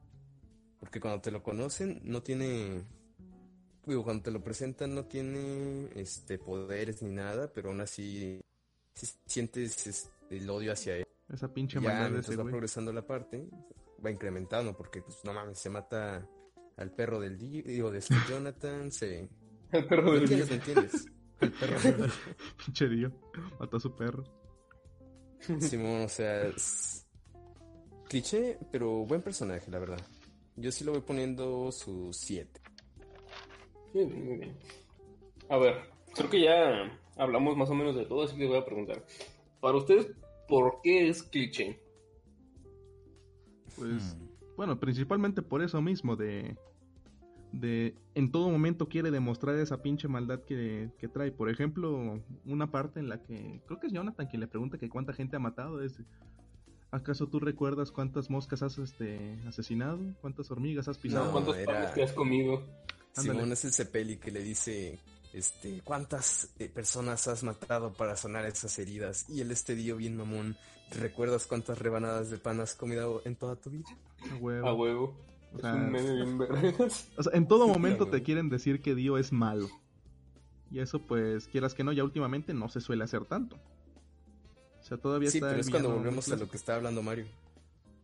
porque 0.78 1.00
cuando 1.00 1.22
te 1.22 1.30
lo 1.30 1.42
conocen, 1.42 2.02
no 2.04 2.22
tiene. 2.22 2.84
Digo, 3.86 4.04
cuando 4.04 4.24
te 4.24 4.30
lo 4.30 4.44
presentan, 4.44 4.94
no 4.94 5.06
tiene 5.06 5.88
este 5.94 6.36
poderes 6.38 7.00
ni 7.00 7.08
nada, 7.08 7.50
pero 7.50 7.70
aún 7.70 7.80
así 7.80 8.42
sí 8.92 9.08
sientes 9.24 9.86
este, 9.86 10.36
el 10.36 10.50
odio 10.50 10.70
hacia 10.70 10.96
él. 10.98 11.06
Esa 11.32 11.52
pinche 11.52 11.80
Ya 11.80 12.10
de 12.10 12.20
ese 12.20 12.36
va 12.36 12.44
progresando 12.44 12.92
la 12.92 13.06
parte, 13.06 13.48
va 14.04 14.10
incrementando, 14.10 14.76
porque 14.76 15.00
pues 15.00 15.24
no 15.24 15.32
mames, 15.32 15.58
se 15.58 15.70
mata 15.70 16.28
al 16.76 16.90
perro 16.92 17.18
del 17.20 17.38
Di- 17.38 17.62
digo, 17.62 17.90
de 17.90 17.98
este 17.98 18.14
Jonathan, 18.28 18.90
se. 18.92 19.28
El 19.72 19.86
perro 19.86 20.12
¿Me 20.12 20.20
del 20.20 20.22
entiendes? 20.22 20.50
¿Me 20.50 20.56
entiendes? 20.56 21.06
El 21.40 21.52
perro 21.52 21.80
del 21.80 22.10
Pinche 22.64 22.88
Dio. 22.88 23.12
Mató 23.58 23.76
a 23.76 23.80
su 23.80 23.94
perro. 23.96 24.24
Simón, 25.60 26.02
o 26.02 26.08
sea, 26.08 26.46
es 26.46 27.06
cliché, 28.08 28.58
pero 28.72 29.04
buen 29.04 29.22
personaje, 29.22 29.70
la 29.70 29.78
verdad. 29.78 30.00
Yo 30.56 30.72
sí 30.72 30.84
lo 30.84 30.92
voy 30.92 31.02
poniendo 31.02 31.70
su 31.72 32.12
7. 32.12 32.60
Muy 33.92 34.04
bien, 34.06 34.24
muy 34.26 34.36
bien. 34.38 34.56
A 35.48 35.58
ver, 35.58 35.74
creo 36.14 36.30
que 36.30 36.40
ya 36.42 36.98
hablamos 37.16 37.56
más 37.56 37.68
o 37.70 37.74
menos 37.74 37.94
de 37.96 38.06
todo, 38.06 38.22
así 38.24 38.34
que 38.34 38.40
les 38.42 38.48
voy 38.50 38.58
a 38.58 38.64
preguntar. 38.64 39.04
Para 39.60 39.76
ustedes, 39.78 40.06
¿por 40.48 40.80
qué 40.82 41.08
es 41.08 41.22
cliché? 41.24 41.78
Pues, 43.76 44.14
Hmm. 44.14 44.25
Bueno, 44.56 44.78
principalmente 44.78 45.42
por 45.42 45.62
eso 45.62 45.80
mismo, 45.80 46.16
de. 46.16 46.56
De. 47.52 47.94
En 48.14 48.30
todo 48.32 48.50
momento 48.50 48.88
quiere 48.88 49.10
demostrar 49.10 49.56
esa 49.56 49.82
pinche 49.82 50.08
maldad 50.08 50.40
que, 50.40 50.90
que 50.98 51.08
trae. 51.08 51.30
Por 51.30 51.48
ejemplo, 51.50 52.20
una 52.44 52.70
parte 52.70 53.00
en 53.00 53.08
la 53.08 53.22
que. 53.22 53.60
Creo 53.66 53.80
que 53.80 53.86
es 53.86 53.92
Jonathan 53.92 54.26
quien 54.26 54.40
le 54.40 54.46
pregunta 54.46 54.78
que 54.78 54.88
cuánta 54.88 55.12
gente 55.12 55.36
ha 55.36 55.40
matado. 55.40 55.82
Es. 55.82 56.00
¿Acaso 56.90 57.26
tú 57.26 57.40
recuerdas 57.40 57.90
cuántas 57.90 58.30
moscas 58.30 58.62
has 58.62 58.78
este, 58.78 59.38
asesinado? 59.46 59.98
¿Cuántas 60.20 60.50
hormigas 60.50 60.88
has 60.88 60.98
pisado? 60.98 61.26
No, 61.26 61.32
¿Cuántos 61.32 61.56
era- 61.56 61.72
panes 61.72 61.94
te 61.94 62.02
has 62.02 62.12
comido? 62.12 62.62
Ándale. 63.16 63.38
Simón 63.38 63.52
es 63.52 63.64
el 63.64 63.72
Cepeli 63.72 64.16
que 64.18 64.30
le 64.30 64.42
dice, 64.42 64.98
este, 65.32 65.80
¿cuántas 65.82 66.50
eh, 66.58 66.68
personas 66.68 67.26
has 67.28 67.42
matado 67.42 67.92
para 67.92 68.16
sanar 68.16 68.46
esas 68.46 68.78
heridas? 68.78 69.28
Y 69.28 69.40
él 69.40 69.50
este 69.50 69.74
dio 69.74 69.96
bien 69.96 70.16
mamón, 70.16 70.56
¿recuerdas 70.90 71.46
cuántas 71.46 71.78
rebanadas 71.78 72.30
de 72.30 72.38
pan 72.38 72.60
has 72.60 72.74
comido 72.74 73.20
en 73.24 73.36
toda 73.36 73.56
tu 73.56 73.70
vida? 73.70 73.88
A 74.32 74.36
huevo. 74.36 74.66
A 74.68 74.72
huevo. 74.74 75.16
O 75.52 75.56
Es 75.56 75.62
sea, 75.62 75.74
un 75.74 75.90
meme 75.90 76.14
bien 76.14 76.38
vergas. 76.38 77.08
O 77.16 77.22
sea, 77.22 77.32
en 77.34 77.46
todo 77.48 77.66
momento 77.68 78.06
te 78.08 78.22
quieren 78.22 78.48
decir 78.48 78.80
que 78.82 78.94
Dio 78.94 79.18
es 79.18 79.32
malo. 79.32 79.68
Y 80.70 80.80
eso, 80.80 80.98
pues, 81.00 81.46
quieras 81.48 81.74
que 81.74 81.84
no, 81.84 81.92
ya 81.92 82.02
últimamente 82.04 82.52
no 82.52 82.68
se 82.68 82.80
suele 82.80 83.04
hacer 83.04 83.24
tanto. 83.24 83.56
O 84.80 84.82
sea, 84.82 84.98
todavía 84.98 85.30
Sí, 85.30 85.38
está. 85.38 85.48
pero 85.48 85.60
el 85.60 85.60
es 85.60 85.70
cuando 85.70 85.94
volvemos 85.94 86.30
a 86.30 86.36
lo 86.36 86.48
que 86.48 86.56
estaba 86.56 86.76
hablando 86.78 87.02
Mario. 87.02 87.26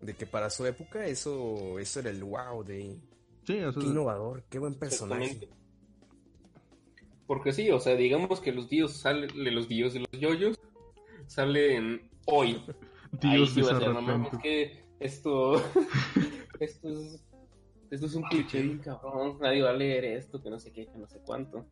De 0.01 0.15
que 0.15 0.27
para 0.27 0.51
su 0.51 0.67
época 0.67 1.07
eso, 1.07 1.79
eso 1.79 2.01
era 2.01 2.11
el 2.11 2.23
wow 2.25 2.65
de 2.65 2.97
Sí, 3.45 3.59
o 3.61 3.73
sea, 3.73 3.83
qué 3.83 3.89
innovador, 3.89 4.43
qué 4.49 4.59
buen 4.59 4.75
personaje. 4.75 5.49
Porque 7.27 7.53
sí, 7.53 7.71
o 7.71 7.79
sea, 7.81 7.95
digamos 7.95 8.41
que 8.41 8.53
los 8.53 8.69
dios 8.69 8.97
salen, 8.97 9.31
los 9.55 9.69
dios 9.69 9.95
de 9.95 10.01
los 10.01 10.11
yoyos 10.13 10.59
salen 11.27 12.09
hoy. 12.27 12.63
Ahí 13.23 13.37
Dios 13.37 13.51
sí 13.51 13.61
de 13.61 13.63
va 13.67 13.69
a 13.69 13.77
esa 13.77 13.81
ser, 13.85 13.95
no 13.95 14.03
mames, 14.03 14.33
repente. 14.33 14.43
que 14.43 14.82
esto, 15.05 15.55
esto 16.61 16.89
es, 16.89 17.23
esto 17.91 18.07
es 18.07 18.15
un 18.15 18.23
cliché 18.25 18.63
bien 18.63 18.79
cabrón, 18.79 19.39
nadie 19.41 19.63
va 19.63 19.71
a 19.71 19.75
leer 19.75 20.05
esto, 20.05 20.43
que 20.43 20.51
no 20.51 20.59
sé 20.59 20.73
qué, 20.73 20.87
que 20.87 20.99
no 20.99 21.07
sé 21.09 21.21
cuánto. 21.25 21.67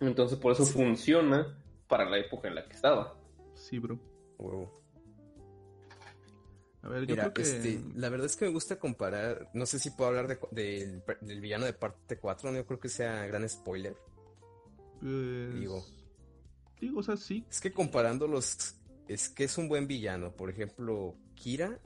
Entonces 0.00 0.38
por 0.38 0.52
eso 0.52 0.64
Sí. 0.64 0.72
funciona 0.72 1.58
para 1.88 2.04
la 2.08 2.18
época 2.18 2.48
en 2.48 2.56
la 2.56 2.64
que 2.66 2.74
estaba. 2.74 3.16
Sí, 3.54 3.78
bro. 3.78 3.98
Huevo. 4.38 4.82
A 6.82 6.88
ver, 6.88 7.06
yo 7.06 7.14
Mira, 7.14 7.32
creo 7.32 7.34
que. 7.34 7.42
este, 7.42 7.80
la 7.96 8.08
verdad 8.10 8.26
es 8.26 8.36
que 8.36 8.44
me 8.44 8.52
gusta 8.52 8.78
comparar, 8.78 9.50
no 9.54 9.66
sé 9.66 9.78
si 9.78 9.90
puedo 9.90 10.08
hablar 10.08 10.28
de, 10.28 10.38
del, 10.52 11.02
del 11.22 11.40
villano 11.40 11.64
de 11.64 11.72
parte 11.72 12.18
4, 12.18 12.52
no 12.52 12.64
creo 12.66 12.78
que 12.78 12.88
sea 12.88 13.26
gran 13.26 13.48
spoiler. 13.48 13.96
pues, 15.00 15.54
digo. 15.54 15.84
Digo, 16.80 17.00
o 17.00 17.02
sea, 17.02 17.16
sí. 17.16 17.44
Es 17.50 17.60
que 17.60 17.72
comparándolos, 17.72 18.76
es 19.08 19.28
que 19.30 19.44
es 19.44 19.56
un 19.58 19.68
buen 19.68 19.86
villano. 19.88 20.30
Por 20.36 20.50
ejemplo, 20.50 21.14
Kira, 21.36 21.78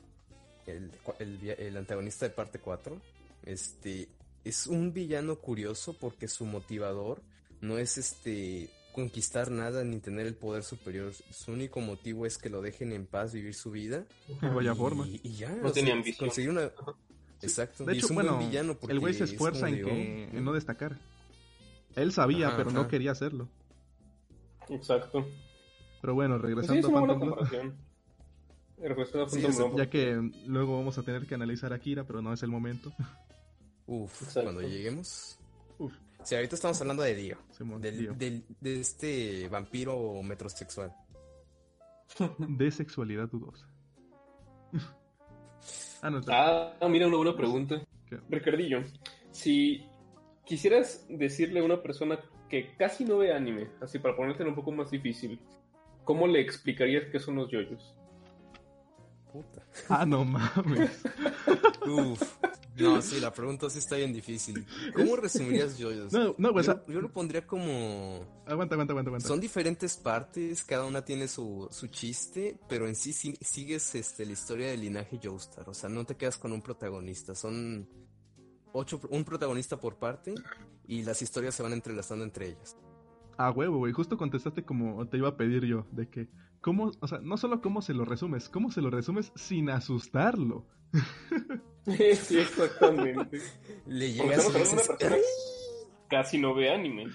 el, 0.67 0.91
el 1.19 1.51
el 1.51 1.77
antagonista 1.77 2.27
de 2.27 2.31
parte 2.31 2.59
4, 2.59 3.01
este, 3.45 4.09
es 4.45 4.67
un 4.67 4.93
villano 4.93 5.37
curioso 5.37 5.95
porque 5.99 6.29
su 6.29 6.47
motivador 6.47 7.21
no 7.61 7.79
es 7.79 7.99
este 7.99 8.71
conquistar 8.93 9.51
nada 9.51 9.85
ni 9.85 10.01
tener 10.01 10.27
el 10.27 10.35
poder 10.35 10.63
superior. 10.63 11.13
Su 11.31 11.53
único 11.53 11.81
motivo 11.81 12.27
es 12.27 12.39
que 12.39 12.51
lo 12.51 12.61
dejen 12.61 12.93
en 12.93 13.07
paz 13.07 13.33
vivir 13.33 13.55
su 13.55 13.71
vida. 13.71 14.05
De 14.41 14.49
vaya 14.49 14.73
y, 14.73 14.77
forma. 14.77 15.07
y 15.07 15.33
ya, 15.35 15.51
No 15.51 15.69
o 15.69 15.73
tenía 15.73 16.03
sea, 16.03 16.17
conseguir 16.19 16.51
una... 16.51 16.71
Exacto. 17.43 17.85
De 17.85 17.95
y 17.95 17.99
hecho, 17.99 18.07
es 18.07 18.11
un 18.11 18.17
bueno, 18.17 18.37
buen 18.37 18.49
villano 18.49 18.75
porque 18.75 18.93
el 18.93 19.01
güey 19.01 19.15
se 19.15 19.25
es 19.25 19.31
esfuerza 19.31 19.69
en, 19.69 19.77
que, 19.77 19.85
oh, 19.85 20.37
en 20.37 20.45
no 20.45 20.53
destacar. 20.53 20.99
Él 21.97 22.13
sabía, 22.13 22.49
Ajá, 22.49 22.57
pero 22.59 22.71
no 22.71 22.89
quería 22.89 23.13
hacerlo. 23.13 23.49
Exacto. 24.69 25.27
Pero 26.01 26.15
bueno, 26.15 26.39
Pues 26.41 26.67
sí, 26.67 26.73
regresando 26.73 26.89
a 26.89 27.07
Phantom 27.07 27.31
Blood, 27.31 27.73
Sí, 29.29 29.43
ya 29.77 29.91
que 29.91 30.31
luego 30.47 30.79
vamos 30.79 30.97
a 30.99 31.03
tener 31.03 31.27
que 31.27 31.35
analizar 31.35 31.73
a 31.73 31.79
Kira, 31.79 32.05
pero 32.05 32.23
no 32.23 32.33
es 32.33 32.43
el 32.43 32.49
momento. 32.51 32.93
Uf, 33.87 34.23
Exacto. 34.23 34.43
cuando 34.45 34.63
lleguemos. 34.63 35.39
Uf. 35.79 35.93
Sí, 36.23 36.35
ahorita 36.35 36.55
estamos 36.55 36.81
hablando 36.81 37.03
de 37.03 37.15
Dio. 37.15 37.37
Simón, 37.51 37.81
Del, 37.81 37.99
Dio. 37.99 38.15
del- 38.15 38.45
de 38.61 38.81
este 38.81 39.49
vampiro 39.49 40.23
metrosexual. 40.23 40.93
De 42.39 42.71
sexualidad 42.71 43.29
dudosa. 43.29 43.67
ah, 46.03 46.11
no, 46.11 46.19
está. 46.19 46.77
Ah, 46.81 46.89
mira 46.89 47.07
una 47.07 47.17
buena 47.17 47.37
pregunta. 47.37 47.83
¿Qué? 48.07 48.19
Ricardillo, 48.29 48.85
si 49.31 49.85
quisieras 50.45 51.07
decirle 51.09 51.61
a 51.61 51.65
una 51.65 51.83
persona 51.83 52.19
que 52.49 52.75
casi 52.77 53.05
no 53.05 53.19
ve 53.19 53.33
anime, 53.33 53.69
así 53.81 53.99
para 53.99 54.17
ponértelo 54.17 54.51
un 54.51 54.57
poco 54.57 54.73
más 54.73 54.91
difícil, 54.91 55.39
¿cómo 56.05 56.27
le 56.27 56.41
explicarías 56.41 57.05
qué 57.13 57.21
son 57.21 57.37
los 57.37 57.51
yoyos? 57.51 57.95
Puta. 59.33 59.67
Ah, 59.89 60.05
no 60.07 60.25
mames. 60.25 60.91
Uf. 61.87 62.23
No, 62.77 63.03
sí, 63.03 63.21
la 63.21 63.33
pregunta 63.33 63.69
sí 63.69 63.79
está 63.79 63.97
bien 63.97 64.13
difícil. 64.13 64.67
¿Cómo 64.95 65.17
resumirías 65.17 65.77
JoJo's? 65.79 66.13
No, 66.13 66.35
no, 66.39 66.51
o 66.51 66.63
yo, 66.63 67.01
lo 67.01 67.13
pondría 67.13 67.47
como... 67.47 68.25
Aguanta, 68.47 68.75
aguanta, 68.75 68.93
aguanta, 68.93 69.11
aguanta. 69.11 69.29
Son 69.29 69.41
diferentes 69.41 69.97
partes, 69.97 70.65
cada 70.65 70.85
una 70.87 71.05
tiene 71.05 71.29
su, 71.29 71.69
su 71.71 71.89
chiste, 71.89 72.59
pero 72.69 72.87
en 72.89 72.95
sí, 72.95 73.13
sí 73.13 73.37
sigues 73.41 73.95
este, 73.95 74.25
la 74.25 74.33
historia 74.33 74.69
del 74.69 74.81
linaje 74.81 75.21
Joestar. 75.23 75.69
O 75.69 75.75
sea, 75.75 75.91
no 75.91 76.05
te 76.05 76.17
quedas 76.17 76.39
con 76.39 76.53
un 76.53 76.63
protagonista. 76.63 77.35
Son 77.35 77.87
ocho, 78.73 79.01
un 79.11 79.25
protagonista 79.25 79.79
por 79.79 79.97
parte 79.97 80.35
y 80.87 81.03
las 81.03 81.21
historias 81.23 81.55
se 81.55 81.63
van 81.63 81.73
entrelazando 81.73 82.25
entre 82.25 82.49
ellas. 82.49 82.77
Ah, 83.37 83.51
huevo, 83.51 83.79
güey. 83.79 83.93
Justo 83.93 84.17
contestaste 84.17 84.65
como 84.65 85.07
te 85.07 85.17
iba 85.17 85.29
a 85.29 85.37
pedir 85.37 85.65
yo, 85.65 85.87
de 85.93 86.09
que, 86.09 86.29
¿cómo, 86.61 86.93
o 87.01 87.07
sea, 87.07 87.19
no 87.23 87.37
solo 87.37 87.61
cómo 87.61 87.83
se 87.83 87.95
lo 87.95 88.05
resumes, 88.05 88.49
cómo 88.49 88.71
se 88.71 88.81
lo 88.81 88.91
resumes 88.91 89.33
sin 89.35 89.71
asustarlo. 89.71 90.67
sí, 91.87 92.39
exactamente. 92.39 93.41
Le 93.87 94.17
Porque 94.17 94.29
llegas 94.29 94.47
estamos 94.47 94.73
una 94.73 94.97
que 94.99 95.21
casi 96.09 96.39
no 96.39 96.55
ve 96.55 96.71
anime. 96.71 97.07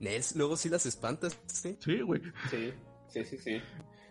Nels, 0.00 0.36
luego 0.36 0.56
sí 0.56 0.68
las 0.68 0.84
espantas, 0.86 1.40
¿sí? 1.46 1.76
Sí, 1.80 2.00
güey. 2.00 2.20
Sí, 2.50 2.72
sí, 3.08 3.24
sí, 3.24 3.38
sí. 3.38 3.62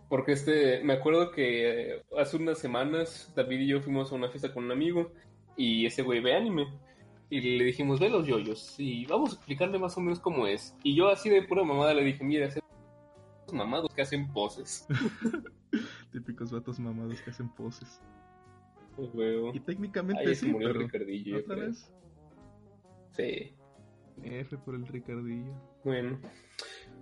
Porque 0.10 0.34
este, 0.34 0.84
me 0.84 0.93
acuerdo 0.93 1.32
que 1.32 2.04
hace 2.18 2.38
unas 2.38 2.60
semanas 2.60 3.32
David 3.36 3.60
y 3.60 3.68
yo 3.68 3.82
fuimos 3.82 4.12
a 4.12 4.16
una 4.16 4.30
fiesta 4.30 4.54
con 4.54 4.66
un 4.66 4.72
amigo 4.72 5.12
y 5.58 5.86
ese 5.86 6.02
güey 6.02 6.22
ve 6.22 6.36
anime. 6.36 6.68
Y 7.30 7.58
le 7.58 7.66
dijimos, 7.66 8.00
ve 8.00 8.10
los 8.10 8.28
yoyos 8.28 8.76
y 8.78 9.06
vamos 9.08 9.32
a 9.32 9.36
explicarle 9.36 9.80
más 9.80 9.98
o 9.98 10.02
menos 10.02 10.20
cómo 10.20 10.46
es. 10.46 10.76
Y 10.84 10.96
yo 10.96 11.10
así 11.10 11.30
de 11.30 11.41
pura 11.41 11.64
mamada 11.64 11.93
le 11.93 12.04
dije, 12.04 12.24
mira, 12.24 12.46
esos 12.46 12.64
mamados 13.56 13.93
que 13.93 14.01
hacen 14.01 14.32
poses. 14.32 14.88
Típicos 16.12 16.51
vatos 16.51 16.80
mamados 16.80 17.22
que 17.22 17.32
hacen 17.32 17.49
poses. 17.49 18.01
Pues, 18.95 19.10
huevo. 19.14 19.51
Y 19.53 19.60
técnicamente 19.60 20.22
Ahí 20.22 20.36
se 20.36 20.45
sí, 20.45 20.51
murió 20.51 20.68
el 20.70 20.74
pero... 20.74 20.86
Ricardillo. 20.86 21.39
¿Otra 21.39 21.56
vez? 21.56 21.91
Sí, 23.12 23.53
F 24.24 24.58
por 24.58 24.76
el 24.76 24.88
Ricardillo. 24.88 25.53
bueno. 25.84 26.20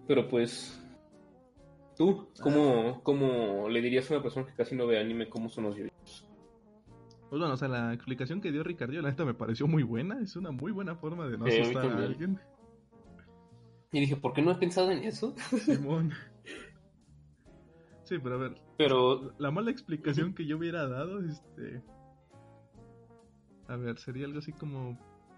Pero 0.08 0.28
pues, 0.28 0.82
¿tú 1.96 2.28
cómo, 2.42 3.02
cómo 3.04 3.70
le 3.70 3.82
dirías 3.82 4.10
a 4.10 4.16
una 4.16 4.24
persona 4.24 4.46
que 4.46 4.54
casi 4.54 4.76
no 4.76 4.88
ve 4.88 5.00
anime 5.00 5.30
cómo 5.30 5.50
son 5.50 5.66
los 5.66 5.76
yoyos? 5.78 5.92
Pues 7.30 7.40
bueno, 7.40 7.54
o 7.54 7.58
sea, 7.58 7.68
la 7.68 7.94
explicación 7.94 8.42
que 8.42 8.52
dio 8.52 8.64
Ricardillo, 8.64 9.02
la 9.02 9.10
neta 9.10 9.26
me 9.26 9.34
pareció 9.34 9.68
muy 9.68 9.84
buena. 9.84 10.20
Es 10.22 10.36
una 10.36 10.52
muy 10.52 10.72
buena 10.72 10.96
forma 10.96 11.28
de 11.28 11.38
no 11.38 11.48
Sí, 11.48 11.60
asustar 11.60 11.86
a 11.88 11.98
alguien. 12.04 12.40
Y 13.92 14.00
dije, 14.02 14.16
¿por 14.16 14.34
qué 14.34 14.42
no 14.42 14.52
he 14.52 14.56
pensado 14.56 14.92
en 14.92 15.04
eso? 15.04 15.36
Simón. 15.66 16.12
Sí, 18.04 18.18
pero 18.22 18.36
a 18.36 18.38
ver, 18.38 18.56
Pero 18.78 19.34
la 19.40 19.50
mala 19.52 19.72
explicación 19.72 20.34
que 20.34 20.46
yo 20.46 20.58
hubiera 20.58 20.88
dado, 20.88 21.20
este... 21.22 21.82
A 23.68 23.76
ver, 23.78 23.98
sería 23.98 24.26
algo 24.26 24.40
así 24.40 24.52
como... 24.52 24.98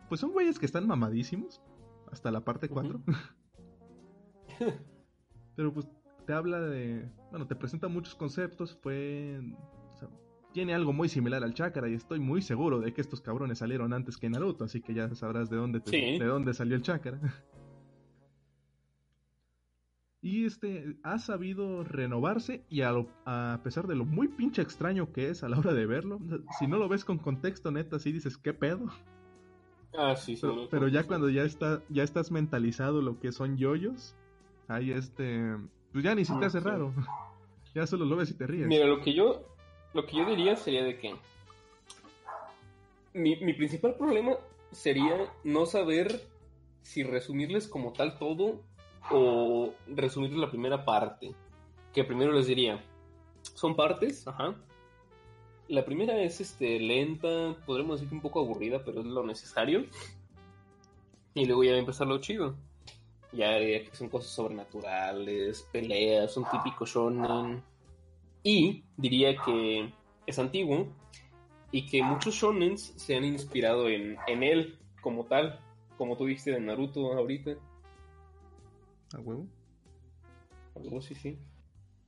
Pues 0.09 0.21
son 0.21 0.31
güeyes 0.31 0.57
que 0.59 0.65
están 0.65 0.87
mamadísimos, 0.87 1.61
hasta 2.11 2.31
la 2.31 2.43
parte 2.43 2.67
4. 2.69 3.01
pero 5.55 5.73
pues 5.73 5.87
te 6.25 6.33
habla 6.33 6.59
de... 6.59 7.09
Bueno, 7.31 7.47
te 7.47 7.55
presenta 7.55 7.87
muchos 7.87 8.15
conceptos, 8.15 8.77
fue... 8.81 9.39
o 9.93 9.97
sea, 9.97 10.09
tiene 10.53 10.73
algo 10.73 10.91
muy 10.93 11.07
similar 11.09 11.43
al 11.43 11.53
chakra 11.53 11.87
y 11.89 11.93
estoy 11.93 12.19
muy 12.19 12.41
seguro 12.41 12.79
de 12.79 12.93
que 12.93 13.01
estos 13.01 13.21
cabrones 13.21 13.59
salieron 13.59 13.93
antes 13.93 14.17
que 14.17 14.29
Naruto, 14.29 14.63
así 14.63 14.81
que 14.81 14.93
ya 14.93 15.13
sabrás 15.15 15.49
de 15.49 15.57
dónde, 15.57 15.81
te- 15.81 15.91
Sí. 15.91 16.19
de 16.19 16.25
dónde 16.25 16.53
salió 16.53 16.75
el 16.75 16.81
chakra. 16.81 17.19
Y 20.25 20.45
este 20.47 20.95
ha 21.03 21.19
sabido 21.19 21.83
renovarse 21.83 22.63
y 22.67 22.81
a, 22.81 22.91
lo- 22.91 23.07
a 23.25 23.59
pesar 23.63 23.85
de 23.85 23.93
lo 23.95 24.05
muy 24.05 24.27
pinche 24.27 24.63
extraño 24.63 25.13
que 25.13 25.29
es 25.29 25.43
a 25.43 25.49
la 25.49 25.59
hora 25.59 25.71
de 25.75 25.85
verlo, 25.85 26.19
si 26.57 26.65
no 26.65 26.77
lo 26.77 26.89
ves 26.89 27.05
con 27.05 27.19
contexto 27.19 27.69
neta, 27.69 27.99
sí 27.99 28.11
dices, 28.11 28.35
¿qué 28.35 28.51
pedo? 28.51 28.87
Ah, 29.95 30.15
sí, 30.15 30.35
sí. 30.35 30.41
Pero, 30.41 30.55
no, 30.55 30.67
pero 30.67 30.87
ya 30.87 31.03
cuando 31.03 31.29
ya 31.29 31.43
está 31.43 31.83
ya 31.89 32.01
estás 32.01 32.31
mentalizado 32.31 33.03
lo 33.03 33.19
que 33.19 33.31
son 33.31 33.55
yoyos, 33.55 34.15
ahí 34.67 34.93
este, 34.93 35.43
pues 35.91 36.03
ya 36.03 36.15
ni 36.15 36.25
se 36.25 36.33
te 36.33 36.45
Ah, 36.45 36.47
hace 36.47 36.59
raro. 36.59 36.91
Ya 37.75 37.85
solo 37.85 38.05
lo 38.05 38.15
ves 38.15 38.31
y 38.31 38.33
te 38.33 38.47
ríes. 38.47 38.67
Mira, 38.67 38.87
lo 38.87 39.01
que 39.01 39.13
yo, 39.13 39.43
lo 39.93 40.07
que 40.07 40.17
yo 40.17 40.25
diría 40.25 40.55
sería 40.55 40.83
de 40.83 40.97
que 40.97 41.13
mi, 43.13 43.35
mi 43.43 43.53
principal 43.53 43.95
problema 43.95 44.31
sería 44.71 45.31
no 45.43 45.65
saber 45.67 46.21
si 46.81 47.03
resumirles 47.03 47.67
como 47.67 47.93
tal 47.93 48.17
todo 48.17 48.63
o 49.11 49.73
resumirles 49.87 50.39
la 50.39 50.49
primera 50.49 50.83
parte. 50.83 51.33
Que 51.93 52.03
primero 52.03 52.31
les 52.33 52.47
diría, 52.47 52.83
son 53.53 53.75
partes, 53.75 54.27
ajá. 54.27 54.55
La 55.67 55.83
primera 55.83 56.21
es 56.21 56.41
este 56.41 56.79
lenta, 56.79 57.55
podremos 57.65 57.95
decir 57.95 58.09
que 58.09 58.15
un 58.15 58.21
poco 58.21 58.39
aburrida, 58.41 58.83
pero 58.83 59.01
es 59.01 59.07
lo 59.07 59.25
necesario. 59.25 59.85
Y 61.33 61.45
luego 61.45 61.63
ya 61.63 61.71
va 61.71 61.77
a 61.77 61.79
empezar 61.79 62.07
lo 62.07 62.19
chido. 62.19 62.55
Ya 63.31 63.57
diría 63.57 63.83
que 63.83 63.95
son 63.95 64.09
cosas 64.09 64.31
sobrenaturales, 64.31 65.67
peleas, 65.71 66.37
un 66.37 66.45
típico 66.49 66.85
shonen. 66.85 67.63
Y 68.43 68.83
diría 68.95 69.35
que 69.37 69.91
es 70.27 70.39
antiguo 70.39 70.87
y 71.71 71.87
que 71.87 72.03
muchos 72.03 72.35
shonens 72.35 72.93
se 72.95 73.15
han 73.15 73.25
inspirado 73.25 73.89
en, 73.89 74.17
en 74.27 74.43
él 74.43 74.77
como 75.01 75.25
tal, 75.25 75.59
como 75.97 76.15
tú 76.15 76.25
dijiste 76.25 76.51
de 76.51 76.59
Naruto 76.59 77.11
ahorita. 77.13 77.57
A 79.13 79.19
huevo. 79.19 79.47
Algo 80.75 81.01
sí, 81.01 81.15
sí. 81.15 81.37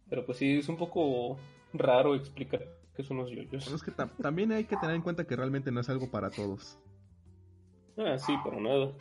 Pero 0.09 0.25
pues 0.25 0.37
sí, 0.37 0.57
es 0.57 0.69
un 0.69 0.77
poco 0.77 1.37
raro 1.73 2.15
explicar 2.15 2.65
qué 2.95 3.03
son 3.03 3.17
los 3.17 3.29
yoyos. 3.29 3.63
Pero 3.63 3.75
es 3.75 3.83
que 3.83 3.91
tam- 3.91 4.11
también 4.21 4.51
hay 4.51 4.65
que 4.65 4.77
tener 4.77 4.95
en 4.95 5.01
cuenta 5.01 5.25
que 5.25 5.35
realmente 5.35 5.71
no 5.71 5.79
es 5.81 5.89
algo 5.89 6.09
para 6.09 6.29
todos. 6.29 6.77
Ah, 7.97 8.17
sí, 8.17 8.37
para 8.37 8.59
nada. 8.59 8.91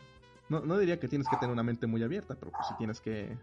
No, 0.49 0.61
no 0.61 0.77
diría 0.77 0.99
que 0.99 1.07
tienes 1.07 1.27
que 1.27 1.35
tener 1.37 1.51
una 1.51 1.63
mente 1.63 1.87
muy 1.87 2.01
abierta, 2.03 2.35
pero 2.39 2.51
pues 2.51 2.67
sí 2.67 2.73
tienes 2.77 3.01
que 3.01 3.37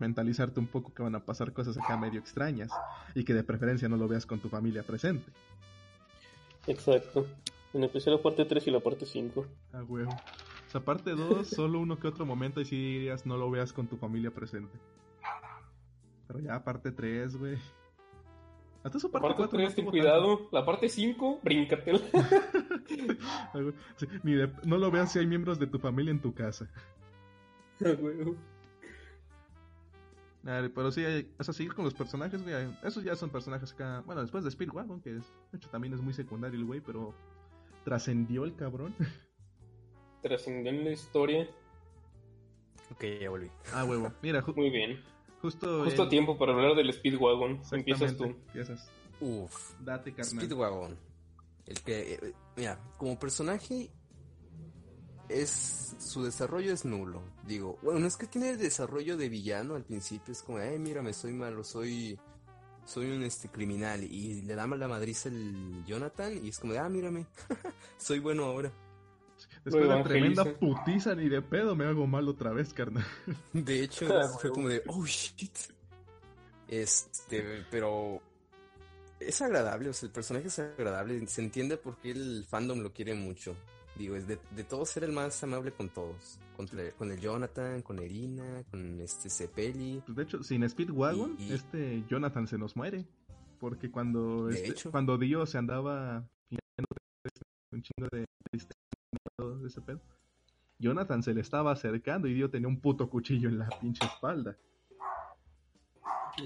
mentalizarte 0.00 0.58
un 0.58 0.66
poco 0.66 0.92
que 0.92 1.02
van 1.02 1.14
a 1.14 1.24
pasar 1.24 1.52
cosas 1.52 1.78
acá 1.78 1.96
medio 1.96 2.18
extrañas 2.18 2.72
y 3.14 3.24
que 3.24 3.32
de 3.34 3.44
preferencia 3.44 3.88
no 3.88 3.96
lo 3.96 4.08
veas 4.08 4.26
con 4.26 4.40
tu 4.40 4.48
familia 4.48 4.82
presente. 4.82 5.30
Exacto. 6.66 7.26
En 7.72 7.84
especial 7.84 8.16
la 8.16 8.22
parte 8.22 8.44
3 8.44 8.66
y 8.66 8.70
la 8.70 8.80
parte 8.80 9.06
5. 9.06 9.46
A 9.72 9.82
huevo. 9.84 10.10
Sea, 10.74 10.84
parte 10.84 11.12
2, 11.12 11.46
solo 11.46 11.78
uno 11.78 12.00
que 12.00 12.08
otro 12.08 12.26
momento 12.26 12.60
y 12.60 12.64
si 12.64 12.74
dirías 12.74 13.24
no 13.26 13.36
lo 13.36 13.48
veas 13.48 13.72
con 13.72 13.86
tu 13.86 13.96
familia 13.96 14.32
presente. 14.32 14.76
Pero 16.26 16.40
ya 16.40 16.64
parte 16.64 16.90
3, 16.90 17.36
güey. 17.36 17.56
Hasta 18.82 18.98
su 18.98 19.06
La 19.06 19.12
parte 19.12 19.28
parte 19.28 19.42
4 19.42 19.58
3, 19.58 19.74
ten 19.76 19.86
cuidado. 19.86 20.48
La 20.50 20.66
parte 20.66 20.88
5, 20.88 21.38
bríncatela. 21.44 22.00
Ni 24.24 24.32
de- 24.32 24.50
no 24.64 24.76
lo 24.78 24.90
veas 24.90 25.12
si 25.12 25.20
hay 25.20 25.28
miembros 25.28 25.60
de 25.60 25.68
tu 25.68 25.78
familia 25.78 26.10
en 26.10 26.20
tu 26.20 26.34
casa. 26.34 26.68
Dale, 30.42 30.70
pero 30.70 30.90
sí, 30.90 31.04
hay, 31.04 31.32
o 31.38 31.44
sea, 31.44 31.54
seguir 31.54 31.72
con 31.72 31.84
los 31.84 31.94
personajes, 31.94 32.42
güey. 32.42 32.52
Esos 32.82 33.04
ya 33.04 33.14
son 33.14 33.30
personajes 33.30 33.72
acá. 33.72 34.02
Bueno, 34.04 34.22
después 34.22 34.42
de 34.42 34.50
Speedwagon, 34.50 35.00
que 35.00 35.18
es, 35.18 35.24
de 35.52 35.58
hecho 35.58 35.70
también 35.70 35.94
es 35.94 36.00
muy 36.00 36.14
secundario 36.14 36.58
el 36.58 36.66
güey, 36.66 36.80
pero 36.80 37.14
trascendió 37.84 38.42
el 38.42 38.56
cabrón. 38.56 38.92
Trascendió 40.24 40.72
en 40.72 40.84
la 40.84 40.90
historia. 40.90 41.46
Ok, 42.90 43.04
ya 43.20 43.28
volví. 43.28 43.50
Ah, 43.74 43.84
huevo. 43.84 44.10
Mira, 44.22 44.42
Muy 44.56 44.70
bien. 44.70 45.04
justo. 45.42 45.84
Justo 45.84 46.08
tiempo 46.08 46.38
para 46.38 46.54
hablar 46.54 46.74
del 46.74 46.90
Speedwagon. 46.94 47.60
Empiezas 47.70 48.16
tú. 48.16 48.24
Empiezas. 48.24 48.90
Uf, 49.20 49.72
Date, 49.80 50.14
carnal. 50.14 50.46
Speedwagon. 50.46 50.98
El 51.66 51.82
que, 51.82 52.14
eh, 52.14 52.32
mira, 52.56 52.80
como 52.96 53.18
personaje 53.18 53.90
es 55.28 55.94
su 55.98 56.24
desarrollo 56.24 56.72
es 56.72 56.86
nulo. 56.86 57.22
Digo, 57.46 57.78
bueno, 57.82 58.00
no 58.00 58.06
es 58.06 58.16
que 58.16 58.26
tiene 58.26 58.48
el 58.48 58.58
desarrollo 58.58 59.18
de 59.18 59.28
villano 59.28 59.74
al 59.74 59.84
principio, 59.84 60.32
es 60.32 60.42
como, 60.42 60.58
eh, 60.58 60.78
mírame, 60.78 61.12
soy 61.12 61.34
malo, 61.34 61.64
soy 61.64 62.18
soy 62.86 63.10
un 63.10 63.24
este 63.24 63.48
criminal 63.50 64.02
y 64.04 64.40
le 64.42 64.54
da 64.54 64.66
la 64.66 64.88
madriza 64.88 65.28
el 65.28 65.84
Jonathan 65.84 66.38
y 66.42 66.48
es 66.48 66.58
como, 66.58 66.72
de, 66.72 66.78
ah, 66.78 66.88
mírame, 66.88 67.26
soy 67.98 68.20
bueno 68.20 68.44
ahora. 68.44 68.72
Después 69.64 69.88
de 69.88 70.02
tremenda 70.04 70.44
putiza 70.44 71.14
ni 71.14 71.28
de 71.28 71.40
pedo 71.42 71.74
me 71.74 71.84
hago 71.86 72.06
mal 72.06 72.28
otra 72.28 72.52
vez, 72.52 72.72
carnal. 72.74 73.04
De 73.52 73.82
hecho, 73.82 74.06
Ah, 74.12 74.28
fue 74.40 74.50
como 74.50 74.68
de, 74.68 74.82
oh 74.86 75.04
shit. 75.06 75.50
Este, 76.68 77.64
pero 77.70 78.20
es 79.20 79.40
agradable, 79.42 79.88
o 79.90 79.92
sea, 79.92 80.06
el 80.08 80.12
personaje 80.12 80.48
es 80.48 80.58
agradable, 80.58 81.26
se 81.26 81.42
entiende 81.42 81.76
por 81.76 81.96
qué 81.98 82.10
el 82.10 82.44
fandom 82.48 82.80
lo 82.80 82.92
quiere 82.92 83.14
mucho. 83.14 83.54
Digo, 83.96 84.16
es 84.16 84.26
de, 84.26 84.38
de 84.56 84.64
todos 84.64 84.90
ser 84.90 85.04
el 85.04 85.12
más 85.12 85.42
amable 85.44 85.70
con 85.72 85.88
todos. 85.88 86.38
Con, 86.56 86.66
con 86.98 87.10
el 87.12 87.20
Jonathan, 87.20 87.80
con 87.82 87.98
Erina, 88.00 88.62
con 88.70 89.00
este 89.00 89.30
Cepeli. 89.30 90.02
Pues 90.04 90.16
de 90.16 90.22
hecho, 90.24 90.42
sin 90.42 90.68
Speedwagon, 90.68 91.36
Y- 91.38 91.50
y- 91.50 91.52
este 91.52 92.04
Jonathan 92.08 92.46
se 92.48 92.58
nos 92.58 92.76
muere. 92.76 93.04
Porque 93.60 93.90
cuando, 93.90 94.46
De 94.48 94.56
este- 94.56 94.70
hecho. 94.70 94.90
cuando 94.90 95.16
Dio 95.16 95.46
se 95.46 95.58
andaba 95.58 96.28
un 97.72 97.82
chingo 97.82 98.08
de 98.12 98.24
todo 99.36 99.66
ese 99.66 99.80
pedo, 99.80 100.00
Jonathan 100.78 101.22
se 101.22 101.34
le 101.34 101.40
estaba 101.40 101.72
acercando 101.72 102.28
y 102.28 102.34
Dio 102.34 102.50
tenía 102.50 102.68
un 102.68 102.80
puto 102.80 103.08
cuchillo 103.08 103.48
en 103.48 103.58
la 103.58 103.68
pinche 103.80 104.04
espalda. 104.04 104.56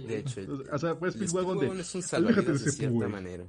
De 0.07 0.19
hecho, 0.19 0.41
O 0.71 0.79
sea, 0.79 0.99
pues 0.99 1.15
el 1.17 1.29
Speedwagon 1.29 1.57
Speedwagon 1.57 1.77
de... 1.77 1.83
es 1.83 1.95
un 1.95 2.03
"Aléjate 2.03 2.09
salvavidas 2.09 2.47
de 2.47 2.65
de 2.65 2.71
cierta 2.73 2.95
güey". 2.95 3.09
manera. 3.11 3.47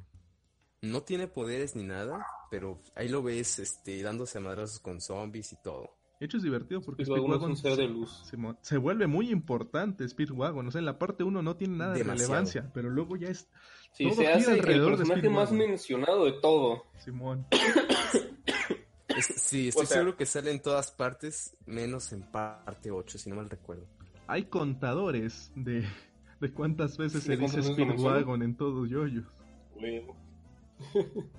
No 0.82 1.02
tiene 1.04 1.28
poderes 1.28 1.76
ni 1.76 1.84
nada, 1.84 2.26
pero 2.50 2.78
ahí 2.96 3.10
lo 3.10 3.22
ves 3.22 3.60
este, 3.60 4.02
dándose 4.02 4.38
a 4.38 4.42
madrazos 4.42 4.80
con 4.80 5.02
zombies 5.02 5.52
y 5.52 5.58
todo. 5.62 5.98
De 6.20 6.26
hecho 6.26 6.38
es 6.38 6.44
divertido 6.44 6.82
porque 6.82 7.04
Speedwagon 7.06 7.32
es 7.32 7.38
Speedwagon 7.38 7.52
un 7.52 7.58
ser 7.58 7.72
de 7.72 7.88
se, 7.88 7.94
luz. 7.94 8.22
se 8.26 8.38
se 8.70 8.78
vuelve 8.78 9.08
muy 9.08 9.30
importante 9.30 10.08
Speedwagon. 10.08 10.68
O 10.68 10.72
sea, 10.72 10.80
en 10.80 10.86
la 10.86 10.98
parte 10.98 11.24
1 11.24 11.42
no 11.42 11.56
tiene 11.58 11.78
nada 11.78 11.94
de 11.94 12.04
relevancia, 12.04 12.72
pero 12.74 12.90
luego 12.90 13.18
ya 13.18 13.28
es 13.30 13.50
Sí, 13.94 14.04
Todo 14.06 14.16
se 14.16 14.28
hace 14.28 14.54
el 14.54 14.60
alrededor 14.60 14.92
de 14.92 14.98
personaje 14.98 15.30
más 15.30 15.52
mencionado 15.52 16.26
de 16.26 16.34
todo. 16.34 16.86
Simón. 16.98 17.46
Sí, 19.22 19.68
estoy 19.70 19.84
O 19.84 19.86
sea- 19.86 19.98
seguro 19.98 20.18
que 20.18 20.26
sale 20.26 20.52
en 20.52 20.62
todas 20.62 20.92
partes, 20.92 21.56
menos 21.66 22.12
en 22.14 22.22
parte 22.24 22.92
8, 22.92 23.18
si 23.18 23.30
no 23.30 23.36
mal 23.38 23.50
recuerdo. 23.50 23.86
Hay 24.28 24.46
contadores 24.46 25.52
de, 25.56 25.86
de 26.40 26.54
cuántas 26.54 26.98
veces 26.98 27.24
se 27.24 27.36
¿De 27.36 27.38
dice 27.38 27.64
Speedwagon 27.64 28.44
en 28.44 28.56
todos 28.56 28.90
yoyos. 28.90 29.26
Luego. 29.80 30.16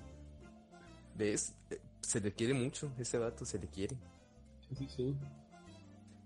¿Ves? 1.15 1.53
Eh, 1.69 1.79
Se 2.01 2.19
le 2.19 2.31
quiere 2.33 2.53
mucho, 2.53 2.91
ese 2.97 3.17
vato 3.17 3.45
se 3.45 3.59
le 3.59 3.67
quiere. 3.67 3.95
Sí, 4.69 4.75
sí, 4.75 4.87
sí. 4.95 5.15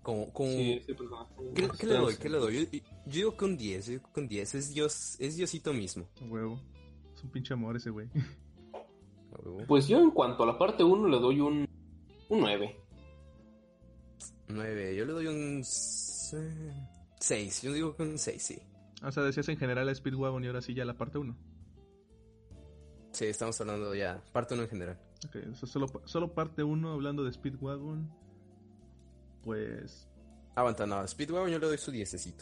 Como, 0.02 0.32
como... 0.32 0.50
Sí, 0.50 0.72
ese 0.74 0.94
personaje. 0.94 1.34
¿Qué, 1.78 1.86
le 1.86 1.94
doy? 1.94 2.16
¿Qué 2.16 2.28
le 2.28 2.38
doy? 2.38 2.54
Yo, 2.72 2.78
yo 2.78 2.80
digo 3.06 3.36
que 3.36 3.44
un 3.44 3.56
10, 3.56 3.86
yo 3.86 3.92
digo 3.92 4.10
que 4.12 4.20
un 4.20 4.28
10. 4.28 4.54
Es 4.54 4.74
Dios, 4.74 5.16
es 5.18 5.36
Diosito 5.36 5.72
mismo. 5.72 6.08
Huevo. 6.20 6.60
Es 7.14 7.22
un 7.24 7.30
pinche 7.30 7.54
amor 7.54 7.76
ese 7.76 7.90
güey. 7.90 8.08
Pues 9.66 9.88
yo 9.88 10.00
en 10.00 10.10
cuanto 10.10 10.42
a 10.42 10.46
la 10.46 10.58
parte 10.58 10.84
1 10.84 11.08
le 11.08 11.18
doy 11.18 11.40
un, 11.40 11.66
un 12.28 12.40
9. 12.40 12.80
9, 14.48 14.96
yo 14.96 15.04
le 15.04 15.12
doy 15.12 15.26
un 15.26 15.62
6. 15.64 17.62
Yo 17.62 17.72
digo 17.72 17.96
que 17.96 18.02
un 18.02 18.18
6, 18.18 18.42
sí. 18.42 18.58
O 19.02 19.12
sea, 19.12 19.22
decías 19.22 19.48
en 19.48 19.58
general 19.58 19.88
a 19.88 19.94
Speedwagon 19.94 20.44
y 20.44 20.46
ahora 20.46 20.62
sí 20.62 20.74
ya 20.74 20.84
la 20.84 20.94
parte 20.94 21.18
1. 21.18 21.36
Sí, 23.12 23.26
estamos 23.26 23.60
hablando 23.60 23.94
ya, 23.94 24.22
parte 24.32 24.54
1 24.54 24.62
en 24.64 24.68
general. 24.68 24.98
Ok, 25.26 25.36
o 25.50 25.54
sea, 25.54 25.68
solo, 25.68 25.86
solo 26.04 26.34
parte 26.34 26.62
1 26.62 26.92
hablando 26.92 27.24
de 27.24 27.32
Speedwagon. 27.32 28.12
Pues. 29.42 30.08
Aguanta, 30.54 30.86
no, 30.86 31.06
Speedwagon 31.06 31.50
yo 31.50 31.58
le 31.58 31.66
doy 31.66 31.78
su 31.78 31.90
10 31.90 32.34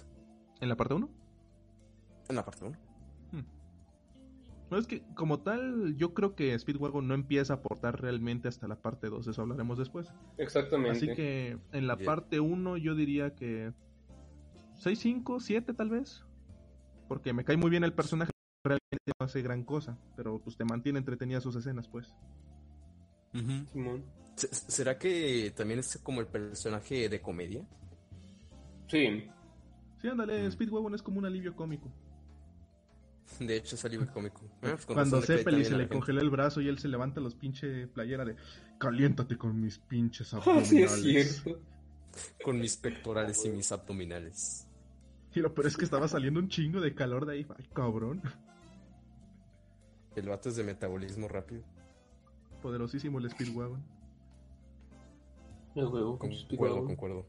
¿En 0.60 0.68
la 0.68 0.76
parte 0.76 0.94
1? 0.94 1.08
En 2.28 2.36
la 2.36 2.44
parte 2.44 2.64
1. 2.64 2.78
No, 4.70 4.78
es 4.78 4.86
que 4.86 5.02
como 5.14 5.40
tal, 5.40 5.94
yo 5.96 6.14
creo 6.14 6.34
que 6.34 6.58
Speedwagon 6.58 7.06
no 7.06 7.14
empieza 7.14 7.52
a 7.52 7.56
aportar 7.56 8.00
realmente 8.00 8.48
hasta 8.48 8.66
la 8.66 8.76
parte 8.76 9.08
2, 9.08 9.26
eso 9.26 9.42
hablaremos 9.42 9.78
después. 9.78 10.08
Exactamente. 10.38 10.96
Así 10.96 11.06
que 11.14 11.58
en 11.72 11.86
la 11.86 11.96
parte 11.96 12.40
1 12.40 12.76
yo 12.78 12.94
diría 12.94 13.34
que 13.34 13.72
6, 14.76 14.98
5, 14.98 15.40
7 15.40 15.74
tal 15.74 15.90
vez. 15.90 16.24
Porque 17.08 17.32
me 17.34 17.44
cae 17.44 17.56
muy 17.58 17.68
bien 17.70 17.84
el 17.84 17.92
personaje, 17.92 18.32
realmente 18.64 19.12
no 19.20 19.26
hace 19.26 19.42
gran 19.42 19.62
cosa, 19.62 19.98
pero 20.16 20.38
pues 20.40 20.56
te 20.56 20.64
mantiene 20.64 20.98
entretenida 20.98 21.40
sus 21.40 21.54
escenas, 21.56 21.86
pues. 21.86 22.14
Simón. 23.72 24.02
Se- 24.36 24.48
¿Será 24.48 24.98
que 24.98 25.52
también 25.56 25.80
es 25.80 25.98
como 26.02 26.20
el 26.20 26.26
personaje 26.26 27.08
de 27.08 27.20
comedia? 27.20 27.66
Sí. 28.88 29.28
Sí, 30.00 30.08
ándale, 30.08 30.48
Mm. 30.48 30.52
Speedwagon 30.52 30.94
es 30.94 31.02
como 31.02 31.18
un 31.18 31.26
alivio 31.26 31.54
cómico. 31.54 31.90
De 33.40 33.56
hecho, 33.56 33.74
es 33.74 33.84
alivio 33.84 34.06
cómico. 34.12 34.42
Pues 34.60 34.86
Cuando 34.86 35.20
Zeppelin 35.22 35.64
se 35.64 35.70
le 35.72 35.76
la 35.78 35.82
gente. 35.84 35.94
congeló 35.94 36.20
el 36.20 36.30
brazo 36.30 36.60
y 36.60 36.68
él 36.68 36.78
se 36.78 36.88
levanta 36.88 37.20
los 37.20 37.34
pinche 37.34 37.86
playera 37.88 38.24
de 38.24 38.36
caliéntate 38.78 39.36
con 39.38 39.60
mis 39.60 39.78
pinches 39.78 40.32
Ah, 40.34 40.38
abdominales. 40.38 40.92
sí, 40.92 41.16
es 41.16 41.42
cierto. 41.42 41.60
Con 42.44 42.60
mis 42.60 42.76
pectorales 42.76 43.44
y 43.44 43.48
mis 43.48 43.72
abdominales. 43.72 44.68
Y 45.34 45.40
lo 45.40 45.52
peor 45.52 45.66
es 45.66 45.76
que 45.76 45.84
estaba 45.84 46.06
saliendo 46.06 46.38
un 46.38 46.48
chingo 46.48 46.80
de 46.80 46.94
calor 46.94 47.26
de 47.26 47.32
ahí. 47.34 47.46
Ay, 47.58 47.68
cabrón. 47.74 48.22
El 50.14 50.28
vato 50.28 50.48
es 50.48 50.54
de 50.54 50.62
metabolismo 50.62 51.26
rápido. 51.26 51.62
Poderosísimo 52.62 53.18
el 53.18 53.28
Speedwagon. 53.30 53.82
El 55.74 55.86
huevo, 55.86 56.16
con 56.18 56.30
Concuerdo, 56.30 56.84
concuerdo. 56.84 57.26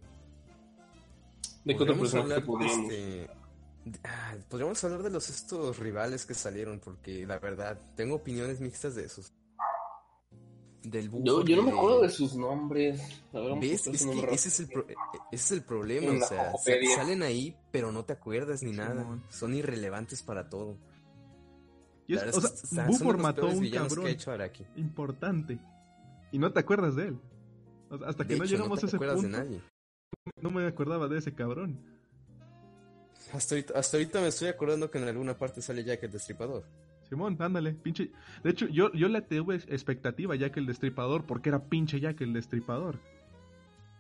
¿De 1.64 1.76
qué 1.76 1.82
otro 1.82 1.96
Podríamos 1.98 2.12
personaje 2.12 2.34
hablar, 2.34 2.46
podríamos? 2.46 2.92
este, 2.92 3.30
ah, 4.04 4.36
podríamos 4.50 4.84
hablar 4.84 5.04
de 5.04 5.10
los 5.10 5.30
estos 5.30 5.80
rivales 5.80 6.26
que 6.26 6.34
salieron, 6.34 6.80
porque 6.80 7.26
la 7.26 7.40
verdad, 7.40 7.80
tengo 7.96 8.16
opiniones 8.16 8.60
mixtas 8.62 8.96
de 8.96 9.06
esos. 9.06 9.34
Del 10.84 11.10
Yo, 11.24 11.44
yo 11.44 11.56
no 11.56 11.64
me 11.64 11.72
acuerdo 11.72 12.02
de 12.02 12.10
sus 12.10 12.36
nombres. 12.36 13.02
¿Ves? 13.60 13.88
Es 13.88 14.06
nombre 14.06 14.34
ese 14.36 14.50
es 14.50 14.60
el, 14.60 14.68
pro- 14.68 14.88
eh, 14.88 14.94
ese 15.32 15.44
es 15.46 15.52
el 15.52 15.64
problema, 15.64 16.24
o 16.24 16.28
sea, 16.28 16.54
salen 16.96 17.24
ahí, 17.24 17.58
pero 17.72 17.92
no 17.92 18.06
te 18.06 18.14
acuerdas 18.14 18.62
ni 18.62 18.72
nada. 18.72 19.20
Son 19.30 19.56
irrelevantes 19.56 20.22
para 20.22 20.48
todo. 20.48 20.78
Y 22.08 22.14
es- 22.14 22.20
La 22.20 22.26
verdad 22.26 22.38
o 22.38 22.42
sea, 22.48 22.52
que 22.52 22.68
son 22.68 22.78
de 22.78 22.84
Buford 22.86 23.20
mató 23.20 23.48
a 23.48 23.50
un 23.50 23.70
cabrón 23.72 24.04
que 24.06 24.10
ha 24.12 24.14
hecho 24.14 24.32
Araki. 24.32 24.66
importante. 24.76 25.58
Y 26.32 26.38
no 26.38 26.54
te 26.54 26.60
acuerdas 26.60 26.96
de 26.96 27.08
él. 27.08 27.20
O 27.90 27.98
sea, 27.98 28.08
hasta 28.10 28.24
que 28.28 28.34
De 28.34 28.40
no 28.40 28.46
hecho, 28.46 28.56
llegamos 28.56 28.80
te 28.80 28.86
a 28.86 28.88
ese 28.88 28.96
acuerdas 28.98 29.16
punto, 29.22 29.38
de 29.38 29.44
nadie. 29.44 29.62
no 30.40 30.52
me 30.52 30.68
acordaba 30.68 31.08
de 31.08 31.18
ese 31.18 31.34
cabrón. 31.34 31.80
Hasta 33.36 33.56
ahorita, 33.56 33.78
hasta 33.78 33.98
ahorita 33.98 34.22
me 34.22 34.28
estoy 34.28 34.48
acordando 34.48 34.90
que 34.90 34.98
en 34.98 35.08
alguna 35.08 35.38
parte 35.38 35.62
sale 35.62 35.84
Jack 35.84 36.04
el 36.04 36.12
Destripador. 36.12 36.64
Simón, 37.10 37.36
ándale, 37.40 37.74
pinche. 37.74 38.12
De 38.44 38.50
hecho, 38.50 38.68
yo, 38.68 38.92
yo 38.94 39.08
le 39.10 39.22
tuve 39.22 39.56
expectativa 39.56 40.36
que 40.38 40.60
el 40.60 40.66
destripador, 40.66 41.26
porque 41.26 41.50
era 41.50 41.64
pinche 41.64 42.00
que 42.16 42.24
el 42.24 42.34
destripador. 42.34 43.00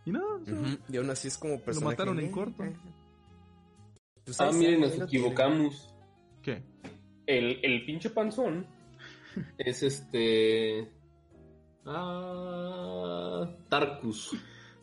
Y 0.05 0.11
no, 0.11 0.37
o 0.41 0.45
sea, 0.45 0.53
Ujú, 0.55 0.77
Y 0.89 0.97
aún 0.97 1.09
así 1.09 1.27
es 1.27 1.37
como 1.37 1.59
personaje. 1.59 1.93
mataron 1.93 2.19
en 2.19 2.31
corto. 2.31 2.63
eh. 2.63 2.75
Pues 4.23 4.39
Ah, 4.41 4.51
miren, 4.51 4.81
nos 4.81 4.97
lo 4.97 5.05
equivocamos. 5.05 5.93
¿qué? 6.41 6.63
El, 7.27 7.59
el 7.63 7.85
pinche 7.85 8.09
panzón 8.09 8.65
es 9.57 9.83
este. 9.83 10.91
Ah. 11.85 13.55
Tarkus. 13.69 14.35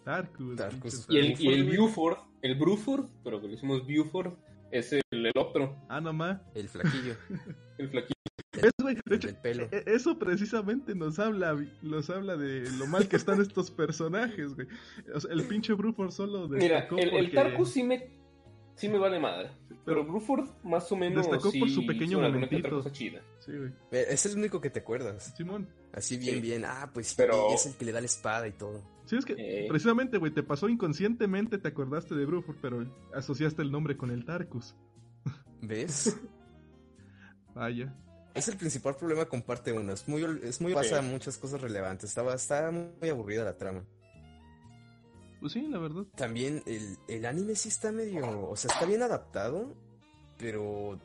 Tarkus. 0.05 1.07
Y 1.09 1.19
el, 1.19 1.41
y 1.41 1.49
el 1.49 1.77
Buford, 1.77 2.19
el 2.43 2.55
Bruford, 2.57 3.07
pero 3.25 3.41
que 3.41 3.47
le 3.47 3.55
decimos 3.55 3.83
Buford, 3.87 4.35
es 4.71 4.93
el, 4.93 5.03
el 5.11 5.33
otro, 5.37 5.77
Ah, 5.89 6.01
nomás. 6.01 6.41
El 6.55 6.69
flaquillo. 6.69 7.15
el 7.79 7.89
flaquito. 7.89 8.13
Es, 8.55 8.71
güey, 8.83 8.95
de 8.97 9.01
el 9.07 9.15
hecho, 9.15 9.29
pelo. 9.43 9.69
e- 9.71 9.85
eso 9.87 10.19
precisamente 10.19 10.95
nos 10.95 11.19
habla, 11.19 11.57
nos 11.81 12.11
habla 12.11 12.37
de 12.37 12.69
lo 12.73 12.87
mal 12.87 13.09
que 13.09 13.17
están 13.17 13.41
estos 13.41 13.71
personajes, 13.71 14.55
güey. 14.55 14.67
O 15.15 15.21
sea, 15.21 15.33
el 15.33 15.43
pinche 15.45 15.73
Bruford 15.73 16.11
solo 16.11 16.49
Mira, 16.49 16.77
destacó 16.83 16.99
el, 16.99 17.09
el 17.09 17.11
porque- 17.31 17.35
Tarkus 17.35 17.71
sí 17.71 17.83
me, 17.83 18.11
sí 18.75 18.89
me 18.91 18.99
vale 18.99 19.19
madre. 19.19 19.51
Pero 19.87 20.05
Bruford, 20.05 20.49
más 20.65 20.91
o 20.93 20.97
menos. 20.97 21.27
Destacó 21.27 21.51
por 21.59 21.69
su 21.71 21.85
pequeño 21.87 22.21
momentito. 22.21 22.69
cosa 22.71 22.93
chida. 22.93 23.21
Sí, 23.41 23.53
güey. 23.57 23.71
Eh, 23.91 24.07
Es 24.11 24.27
el 24.27 24.37
único 24.39 24.61
que 24.61 24.71
te 24.71 24.81
acuerdas. 24.81 25.35
Simón. 25.37 25.69
Así 25.93 26.17
bien, 26.19 26.37
Sí. 26.37 26.41
bien. 26.43 26.65
Ah, 26.67 26.91
pues 26.93 27.09
sí, 27.09 27.15
Pero- 27.17 27.53
es 27.55 27.67
el 27.67 27.75
que 27.77 27.85
le 27.87 27.93
da 27.93 28.01
la 28.01 28.07
espada 28.07 28.47
y 28.49 28.53
todo. 28.53 28.83
Sí, 29.13 29.19
es 29.19 29.27
que 29.27 29.35
Eh. 29.37 29.67
precisamente, 29.69 30.17
güey, 30.17 30.33
te 30.33 30.43
pasó 30.43 30.71
inconscientemente, 30.71 31.59
te 31.59 31.69
acordaste 31.69 32.15
de 32.15 32.25
Bruford, 32.25 32.57
pero 32.63 32.87
asociaste 33.15 33.61
el 33.61 33.71
nombre 33.71 33.99
con 33.99 34.11
el 34.11 34.25
Tarkus. 34.25 34.75
¿Ves? 35.61 36.19
Vaya. 37.55 37.95
es 38.33 38.49
el 38.49 38.57
principal 38.57 38.97
problema 38.97 39.27
con 39.27 39.43
parte 39.43 39.71
1. 39.75 39.93
Es 39.93 40.09
muy, 40.09 40.23
es 40.43 40.63
muy 40.63 40.71
Sí. 40.73 40.75
pasa 40.77 41.03
muchas 41.03 41.37
cosas 41.37 41.61
relevantes. 41.61 42.09
Estaba, 42.09 42.33
está 42.33 42.71
muy 42.71 43.11
aburrida 43.11 43.45
la 43.45 43.59
trama. 43.59 43.85
Pues 45.41 45.53
sí, 45.53 45.67
la 45.69 45.79
verdad. 45.79 46.05
También 46.17 46.63
el, 46.65 46.97
el 47.09 47.27
anime 47.27 47.55
sí 47.55 47.69
está 47.69 47.93
medio. 47.93 48.49
O 48.49 48.57
sea, 48.57 48.73
está 48.73 48.87
bien 48.87 49.03
adaptado. 49.03 49.75
Pero. 50.39 50.99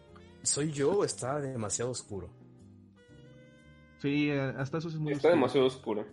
¿Soy 0.44 0.72
yo 0.72 1.00
o 1.00 1.04
está 1.04 1.42
demasiado 1.42 1.92
oscuro? 1.92 2.30
Sí, 4.02 4.30
eh, 4.30 4.40
hasta 4.58 4.78
eso 4.78 4.88
es 4.88 4.96
muy 4.96 5.12
Está 5.12 5.28
oscuro. 5.28 5.36
demasiado 5.36 5.68
oscuro. 5.68 6.06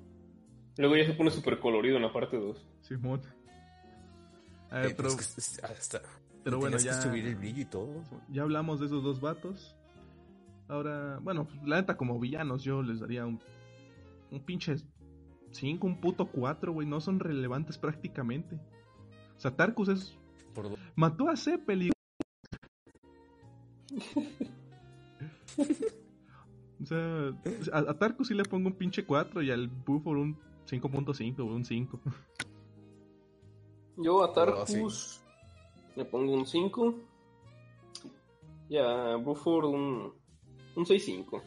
Luego 0.76 0.96
ya 0.96 1.06
se 1.06 1.12
pone 1.14 1.30
súper 1.30 1.58
colorido 1.60 1.96
en 1.96 2.02
la 2.02 2.12
parte 2.12 2.36
2. 2.36 2.66
Simón. 2.82 3.20
A 4.70 4.78
ver, 4.80 4.90
Eh, 4.90 4.94
pero, 4.96 5.10
pues 5.10 5.38
es 5.38 5.58
que 5.60 5.66
ah, 5.66 5.72
está- 5.72 6.02
pero 6.42 6.58
bueno, 6.58 6.76
ya, 6.78 6.96
que 6.96 7.02
subir 7.08 7.26
el 7.26 7.36
brillo 7.36 7.62
y 7.62 7.64
todo. 7.66 8.02
ya 8.28 8.42
hablamos 8.42 8.80
de 8.80 8.86
esos 8.86 9.02
dos 9.04 9.20
vatos. 9.20 9.76
Ahora, 10.68 11.18
bueno, 11.22 11.46
la 11.64 11.76
neta, 11.76 11.96
como 11.96 12.18
villanos, 12.18 12.64
yo 12.64 12.82
les 12.82 12.98
daría 13.00 13.24
un, 13.26 13.38
un 14.30 14.40
pinche 14.40 14.76
5, 15.52 15.86
un 15.86 16.00
puto 16.00 16.26
4, 16.26 16.72
güey. 16.72 16.86
No 16.88 17.00
son 17.00 17.20
relevantes 17.20 17.78
prácticamente. 17.78 18.56
O 19.36 19.40
sea, 19.40 19.54
Tarkus 19.54 19.88
es. 19.88 20.16
Por 20.54 20.70
do- 20.70 20.78
Mató 20.96 21.28
a 21.28 21.36
Zeppelin. 21.36 21.92
o 26.82 26.86
sea, 26.86 27.28
a, 27.72 27.78
a 27.90 27.98
Tarkus 27.98 28.28
sí 28.28 28.34
le 28.34 28.42
pongo 28.44 28.68
un 28.68 28.74
pinche 28.74 29.04
4 29.04 29.42
y 29.42 29.50
al 29.50 29.68
Buford 29.68 30.18
un 30.18 30.38
5.5 30.66 31.38
o 31.40 31.44
un 31.44 31.64
5. 31.64 32.00
Yo 33.98 34.22
a 34.22 34.26
Oh, 34.26 34.32
Tarkus 34.32 35.20
le 35.96 36.04
pongo 36.04 36.34
un 36.34 36.46
5. 36.46 36.94
Y 38.68 38.78
a 38.78 39.16
Bruford 39.16 39.66
un, 39.66 40.14
un 40.76 40.84
6.5. 40.84 41.42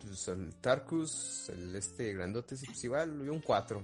Pues 0.00 0.28
al 0.28 0.54
Tarkus, 0.60 1.48
el 1.50 1.74
este 1.76 2.12
grandote, 2.14 2.56
sí, 2.56 2.66
pues 2.66 2.82
igual, 2.84 3.24
yo 3.24 3.32
un 3.32 3.40
4. 3.40 3.82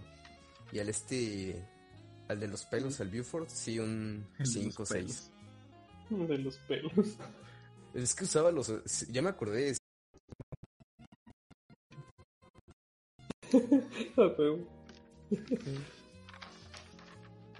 Y 0.72 0.78
al 0.78 0.88
este. 0.88 1.68
Al 2.28 2.40
de 2.40 2.48
los 2.48 2.64
pelos, 2.64 2.98
el 3.00 3.10
Buford, 3.10 3.48
sí, 3.48 3.78
un 3.78 4.26
El 4.38 4.46
de 4.46 4.50
5 4.50 4.74
los 4.78 4.88
6. 4.88 5.30
pelos. 6.08 6.28
De 6.28 6.38
los 6.38 6.56
pelos. 6.58 6.92
Es 7.94 8.14
que 8.14 8.24
usaba 8.24 8.50
los. 8.50 8.72
Ya 9.10 9.20
me 9.22 9.28
acordé. 9.30 9.76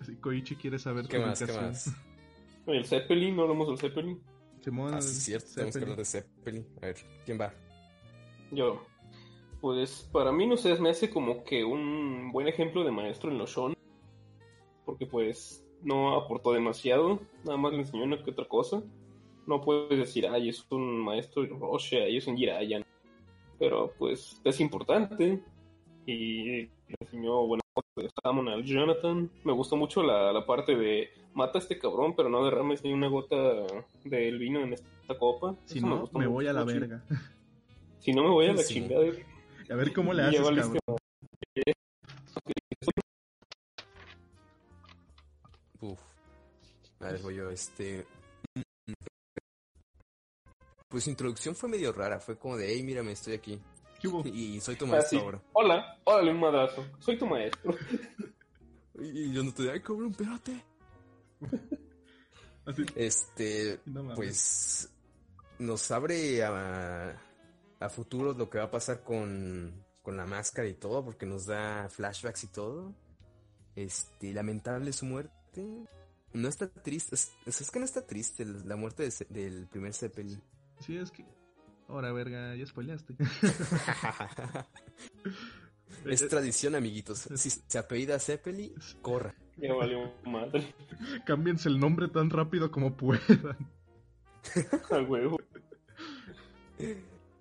Así, 0.01 0.16
Koichi 0.16 0.56
quiere 0.56 0.78
saber 0.78 1.06
¿Qué 1.09 1.19
más? 1.19 1.43
¿Qué 1.43 1.52
más? 1.52 1.94
El 2.66 2.85
Zeppelin, 2.85 3.36
no 3.36 3.43
hablamos 3.43 3.69
del 3.69 3.78
Zeppelin. 3.78 4.20
Simón, 4.60 4.94
Ah, 4.94 5.01
sí, 5.02 5.09
es 5.35 5.44
cierto. 5.44 5.48
Tenemos 5.55 5.74
que 5.74 5.81
Zeppelin. 5.81 5.82
hablar 5.82 5.98
de 5.98 6.05
Zeppelin. 6.05 6.66
A 6.82 6.86
ver, 6.86 6.97
¿quién 7.24 7.40
va? 7.40 7.55
Yo. 8.51 8.85
Pues 9.60 10.09
para 10.12 10.32
mí, 10.32 10.47
no 10.47 10.56
sé, 10.56 10.74
me 10.81 10.90
hace 10.90 11.09
como 11.10 11.44
que 11.44 11.64
un 11.64 12.31
buen 12.32 12.48
ejemplo 12.48 12.82
de 12.85 12.90
maestro 12.90 13.31
en 13.31 13.39
los 13.39 13.51
shonen. 13.51 13.77
Porque 14.85 15.06
pues 15.06 15.64
no 15.82 16.16
aportó 16.16 16.52
demasiado, 16.52 17.20
nada 17.44 17.56
más 17.56 17.73
le 17.73 17.78
enseñó 17.81 18.05
una 18.05 18.23
que 18.23 18.31
otra 18.32 18.47
cosa. 18.48 18.82
No 19.47 19.60
puedes 19.60 19.98
decir, 19.98 20.27
ay, 20.28 20.48
es 20.48 20.64
un 20.70 21.01
maestro 21.05 21.44
Roche, 21.47 22.02
ay, 22.02 22.16
es 22.16 22.27
un 22.27 22.36
Jiraiya. 22.36 22.85
Pero 23.59 23.93
pues 23.98 24.40
es 24.44 24.60
importante. 24.60 25.40
Y 26.06 26.44
le 26.62 26.70
enseñó 27.00 27.46
buenas 27.46 27.62
cosas 27.72 28.12
de 28.44 28.50
al 28.52 28.64
Jonathan. 28.64 29.30
Me 29.44 29.52
gustó 29.52 29.76
mucho 29.76 30.02
la, 30.02 30.32
la 30.32 30.44
parte 30.44 30.74
de 30.74 31.10
mata 31.34 31.58
a 31.58 31.62
este 31.62 31.78
cabrón, 31.78 32.14
pero 32.16 32.28
no 32.28 32.44
derrames 32.44 32.82
ni 32.84 32.92
una 32.92 33.08
gota 33.08 33.36
del 34.04 34.38
vino 34.38 34.60
en 34.60 34.72
esta 34.74 35.16
copa. 35.18 35.54
Si 35.66 35.78
Eso 35.78 35.86
no, 35.86 36.00
gustó 36.00 36.18
me 36.18 36.24
mucho, 36.26 36.34
voy 36.34 36.46
a 36.48 36.52
la 36.52 36.64
mucho. 36.64 36.80
verga. 36.80 37.04
Si 38.00 38.12
no 38.12 38.22
me 38.24 38.30
voy 38.30 38.46
a 38.46 38.52
la 38.52 38.62
Sí. 38.62 38.74
chingada. 38.74 39.04
A 39.70 39.74
ver 39.76 39.92
cómo 39.92 40.12
le 40.12 40.22
haces, 40.22 40.40
cabrón. 40.40 40.78
Uf. 45.80 46.00
A 47.00 47.06
ver, 47.12 47.20
voy 47.22 47.36
yo, 47.36 47.50
este. 47.50 48.06
Pues 50.88 51.04
su 51.04 51.10
introducción 51.10 51.54
fue 51.54 51.68
medio 51.68 51.92
rara. 51.92 52.20
Fue 52.20 52.36
como 52.36 52.56
de, 52.56 52.72
hey, 52.72 52.82
mírame, 52.82 53.12
estoy 53.12 53.34
aquí. 53.34 53.58
Y 54.24 54.60
soy 54.60 54.76
tu 54.76 54.86
maestro 54.86 55.20
ahora. 55.20 55.42
Hola, 55.52 56.00
órale 56.04 56.30
un 56.30 56.40
madrazo. 56.40 56.84
Soy 56.98 57.18
tu 57.18 57.26
maestro. 57.26 57.74
Y 58.94 59.32
yo 59.32 59.42
no 59.42 59.52
te 59.54 59.70
ay, 59.70 59.80
cabrón, 59.80 60.10
espérate. 60.10 60.62
Así, 62.66 62.84
Este, 62.94 63.80
no 63.86 64.14
pues 64.14 64.92
nos 65.58 65.90
abre 65.90 66.44
a, 66.44 67.18
a 67.80 67.88
futuro 67.88 68.34
lo 68.34 68.50
que 68.50 68.58
va 68.58 68.64
a 68.64 68.70
pasar 68.70 69.02
con, 69.02 69.72
con 70.02 70.16
la 70.16 70.26
máscara 70.26 70.68
y 70.68 70.74
todo, 70.74 71.04
porque 71.04 71.24
nos 71.24 71.46
da 71.46 71.88
flashbacks 71.88 72.44
y 72.44 72.48
todo. 72.48 72.94
Este, 73.74 74.32
lamentable 74.34 74.92
su 74.92 75.06
muerte. 75.06 75.66
No 76.34 76.48
está 76.48 76.68
triste, 76.68 77.14
es, 77.14 77.32
es 77.46 77.70
que 77.70 77.78
no 77.78 77.84
está 77.84 78.06
triste 78.06 78.44
la 78.44 78.76
muerte 78.76 79.08
de 79.08 79.26
del 79.30 79.66
primer 79.68 79.94
Zeppelin. 79.94 80.42
Sí, 80.80 80.96
es 80.96 81.10
que. 81.10 81.24
Ahora, 81.93 82.10
verga, 82.10 82.56
ya 82.56 82.64
spoileaste. 82.64 83.14
es 86.06 86.27
tradición, 86.27 86.74
amiguitos. 86.74 87.28
Si 87.35 87.51
se 87.51 87.78
apellida 87.78 88.19
Zeppelin, 88.19 88.73
corra. 89.02 89.35
Ya 89.59 89.74
valió 89.74 90.10
madre. 90.24 90.74
Cámbiense 91.27 91.69
el 91.69 91.78
nombre 91.78 92.09
tan 92.09 92.31
rápido 92.31 92.70
como 92.70 92.97
puedan. 92.97 93.59
A 94.90 95.02
huevo. 95.02 95.39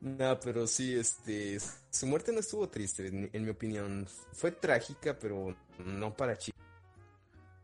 No, 0.02 0.38
pero 0.41 0.68
sí, 0.68 0.95
este, 0.95 1.57
su 1.90 2.07
muerte 2.07 2.34
no 2.34 2.41
estuvo 2.41 2.68
triste, 2.68 3.07
en, 3.07 3.30
en 3.32 3.44
mi 3.45 3.52
opinión. 3.52 4.06
Fue 4.34 4.52
trágica, 4.52 5.18
pero 5.18 5.56
no 5.86 6.14
para 6.14 6.38
chicos. 6.38 6.61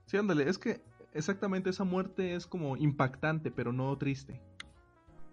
Sí, 0.06 0.16
ándale, 0.16 0.50
es 0.50 0.58
que 0.58 0.80
exactamente 1.14 1.70
esa 1.70 1.84
muerte 1.84 2.34
es 2.34 2.48
como 2.48 2.78
impactante, 2.78 3.52
pero 3.52 3.74
no 3.74 3.98
triste. 3.98 4.40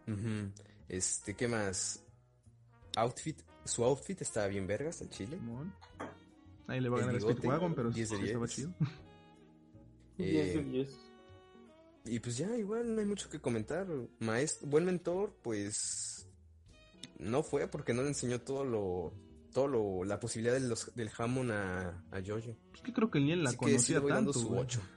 Ujú. 0.09 0.51
Este, 0.89 1.35
¿qué 1.35 1.48
más? 1.48 2.05
Outfit, 2.97 3.40
su 3.65 3.85
outfit 3.85 4.20
estaba 4.23 4.47
bien 4.48 4.66
vergas 4.66 5.01
al 5.02 5.11
chile. 5.11 5.36
Simón. 5.39 5.74
Ahí 6.66 6.81
le 6.81 6.89
va 6.89 6.97
a 6.98 7.01
El 7.01 7.06
ganar 7.06 7.20
bigote, 7.20 7.39
Speedwagon, 7.39 7.74
pero 7.74 7.90
sí 7.90 7.97
10 7.97 8.11
de 8.11 8.16
estaba 8.27 8.47
10. 8.47 8.51
chido. 8.56 8.74
Diez 10.19 10.55
de 10.55 10.61
Eh, 10.61 10.65
diez. 10.65 10.98
y 12.05 12.20
pues 12.20 12.36
ya, 12.36 12.56
igual 12.56 12.94
no 12.94 13.01
hay 13.01 13.06
mucho 13.06 13.28
que 13.28 13.40
comentar. 13.40 13.86
Maestro, 14.20 14.69
buen 14.69 14.85
mentor, 14.85 15.35
pues 15.43 16.28
no 17.19 17.43
fue 17.43 17.66
porque 17.69 17.93
no 17.94 18.02
le 18.02 18.09
enseñó 18.09 18.40
todo 18.40 18.65
lo, 18.65 19.12
todo 19.52 19.66
lo, 19.69 20.05
la 20.05 20.20
posibilidad 20.20 20.55
de 20.55 20.61
los, 20.61 20.94
del 20.94 21.11
jamón 21.11 21.51
a, 21.51 22.05
a 22.12 22.20
Jojo. 22.24 22.56
Es 22.74 22.81
que 22.82 22.93
creo 22.93 23.11
que 23.11 23.20
ni 23.20 23.32
él 23.32 23.43
la 23.43 23.51
Así 23.51 23.59
que 23.59 23.65
sí 23.66 23.70
conocía 23.73 23.94
le 23.97 24.01
voy 24.02 24.12
dando 24.12 24.32
tanto. 24.32 24.47
su 24.47 24.48
güey. 24.55 24.61
8. 24.62 24.81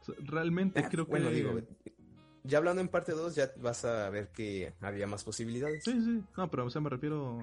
O 0.00 0.04
sea, 0.04 0.14
Realmente 0.26 0.80
Ah, 0.84 0.88
creo 0.90 1.06
bueno, 1.06 1.30
que. 1.30 1.34
digo, 1.36 1.58
ya 2.44 2.58
hablando 2.58 2.80
en 2.80 2.88
parte 2.88 3.12
2, 3.12 3.34
ya 3.34 3.50
vas 3.60 3.84
a 3.84 4.08
ver 4.10 4.28
que 4.28 4.72
había 4.80 5.06
más 5.06 5.24
posibilidades. 5.24 5.82
Sí, 5.84 6.00
sí. 6.00 6.22
No, 6.36 6.50
pero 6.50 6.66
o 6.66 6.70
sea, 6.70 6.80
me 6.80 6.90
refiero 6.90 7.38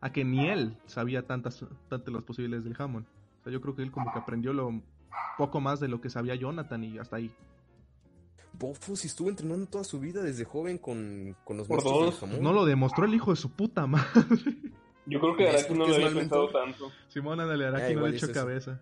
a 0.00 0.12
que 0.12 0.24
ni 0.24 0.48
él 0.48 0.76
sabía 0.86 1.26
tantas, 1.26 1.64
tantas 1.88 2.12
las 2.12 2.22
posibilidades 2.24 2.64
del 2.64 2.74
Hammond. 2.78 3.06
O 3.40 3.44
sea, 3.44 3.52
yo 3.52 3.60
creo 3.60 3.76
que 3.76 3.82
él 3.82 3.92
como 3.92 4.12
que 4.12 4.18
aprendió 4.18 4.52
lo 4.52 4.82
poco 5.38 5.60
más 5.60 5.80
de 5.80 5.88
lo 5.88 6.00
que 6.00 6.10
sabía 6.10 6.34
Jonathan 6.34 6.82
y 6.82 6.98
hasta 6.98 7.16
ahí. 7.16 7.32
Bofo, 8.52 8.96
si 8.96 9.06
estuvo 9.06 9.28
entrenando 9.28 9.66
toda 9.66 9.84
su 9.84 10.00
vida 10.00 10.22
desde 10.22 10.44
joven 10.44 10.78
con, 10.78 11.36
con 11.44 11.58
los 11.58 11.68
maestros 11.68 12.04
del 12.04 12.12
jamón. 12.14 12.42
No 12.42 12.52
lo 12.52 12.64
demostró 12.64 13.04
el 13.04 13.14
hijo 13.14 13.30
de 13.30 13.36
su 13.36 13.50
puta 13.50 13.86
madre. 13.86 14.06
Yo 15.06 15.20
creo 15.20 15.36
que 15.36 15.44
¿Ves 15.44 15.64
Araki 15.64 15.74
no 15.74 15.86
lo 15.86 15.94
había 15.94 16.10
pensado 16.10 16.48
tanto. 16.48 16.90
Simón 17.08 17.38
Ándale 17.38 17.66
Ah, 17.66 17.68
Araki 17.68 17.84
no 17.94 17.98
igual 17.98 18.10
le 18.12 18.16
echó 18.16 18.50
eso. 18.50 18.78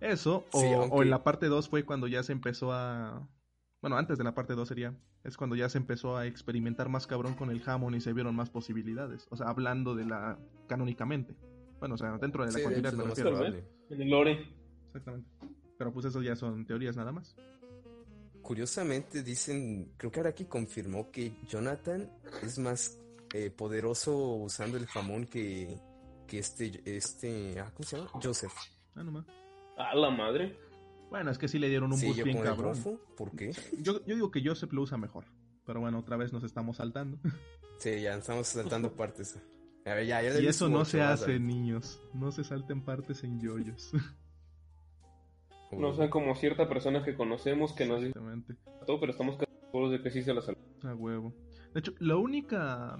Eso, 0.00 0.46
o, 0.52 0.60
Sí, 0.60 0.66
o 0.66 0.82
aunque- 0.82 1.02
en 1.02 1.10
la 1.10 1.22
parte 1.24 1.46
2 1.46 1.68
fue 1.68 1.84
cuando 1.84 2.06
ya 2.06 2.22
se 2.22 2.32
empezó 2.32 2.72
a... 2.72 3.26
Bueno, 3.80 3.96
antes 3.96 4.18
de 4.18 4.24
la 4.24 4.34
parte 4.34 4.54
2 4.54 4.66
sería... 4.68 4.94
Es 5.24 5.36
cuando 5.36 5.56
ya 5.56 5.68
se 5.68 5.78
empezó 5.78 6.16
a 6.16 6.26
experimentar 6.26 6.88
más 6.88 7.06
cabrón 7.06 7.34
con 7.34 7.50
el 7.50 7.60
Hammond 7.66 7.96
y 7.96 8.00
se 8.00 8.12
vieron 8.12 8.36
más 8.36 8.48
posibilidades. 8.50 9.26
O 9.30 9.36
sea, 9.36 9.48
hablando 9.48 9.94
de 9.96 10.04
la... 10.04 10.38
canónicamente. 10.68 11.34
Bueno, 11.80 11.96
o 11.96 11.98
sea, 11.98 12.16
dentro 12.18 12.44
de 12.44 12.52
la 12.52 12.52
Sí, 12.52 12.58
de 12.58 12.64
continuidad 12.64 12.92
me 12.94 13.04
refiero. 13.04 13.44
En 13.90 14.00
el 14.02 14.08
lore. 14.08 14.48
Exactamente. 14.86 15.28
Pero 15.78 15.92
pues 15.92 16.06
eso 16.06 16.22
ya 16.22 16.36
son 16.36 16.64
teorías 16.64 16.96
nada 16.96 17.12
más. 17.12 17.34
Curiosamente 18.42 19.22
dicen, 19.24 19.92
creo 19.96 20.12
que 20.12 20.20
Araki 20.20 20.44
confirmó 20.44 21.10
que 21.10 21.32
Jonathan 21.48 22.08
es 22.42 22.58
más 22.60 22.98
eh, 23.34 23.50
poderoso 23.50 24.16
usando 24.36 24.76
el 24.76 24.86
jamón 24.86 25.26
que, 25.26 25.76
que 26.28 26.38
este, 26.38 26.80
este, 26.84 27.58
ah, 27.58 27.72
¿cómo 27.74 27.84
se 27.88 27.96
llama? 27.96 28.10
Joseph. 28.22 28.52
Ah, 28.94 29.02
nomás. 29.02 29.26
A 29.76 29.94
la 29.94 30.10
madre. 30.10 30.58
Bueno, 31.10 31.30
es 31.30 31.38
que 31.38 31.48
sí 31.48 31.58
le 31.58 31.68
dieron 31.68 31.92
un 31.92 31.98
Sí, 31.98 32.06
boost 32.06 32.22
bien 32.22 32.42
cabrón. 32.42 32.76
¿por 33.16 33.30
qué? 33.36 33.52
Yo, 33.80 34.04
yo 34.04 34.14
digo 34.14 34.30
que 34.30 34.42
Joseph 34.44 34.72
lo 34.72 34.82
usa 34.82 34.96
mejor. 34.98 35.24
Pero 35.64 35.80
bueno, 35.80 35.98
otra 35.98 36.16
vez 36.16 36.32
nos 36.32 36.44
estamos 36.44 36.76
saltando. 36.78 37.18
Sí, 37.78 38.00
ya 38.00 38.14
estamos 38.16 38.46
saltando 38.46 38.90
partes. 38.90 39.38
A 39.84 39.92
ver, 39.92 40.06
ya, 40.06 40.22
Y 40.40 40.46
eso 40.46 40.66
no 40.70 40.86
se 40.86 41.02
hace, 41.02 41.38
niños. 41.38 42.00
No 42.14 42.32
se 42.32 42.42
salten 42.42 42.80
partes 42.80 43.22
en 43.22 43.38
yoyos. 43.38 43.92
No 45.72 45.92
sean 45.94 46.08
como 46.08 46.34
cierta 46.36 46.68
persona 46.68 47.04
que 47.04 47.14
conocemos 47.14 47.72
que 47.72 47.86
nos 47.86 47.98
dice 47.98 48.10
Exactamente. 48.10 48.54
todo, 48.86 49.00
pero 49.00 49.12
estamos 49.12 49.36
casi 49.36 49.52
seguros 49.60 49.90
de 49.90 50.00
que 50.00 50.10
sí 50.10 50.22
se 50.22 50.32
la 50.32 50.40
salvó. 50.40 50.60
A 50.84 50.94
huevo. 50.94 51.34
De 51.74 51.80
hecho, 51.80 51.92
la 51.98 52.16
única. 52.16 52.96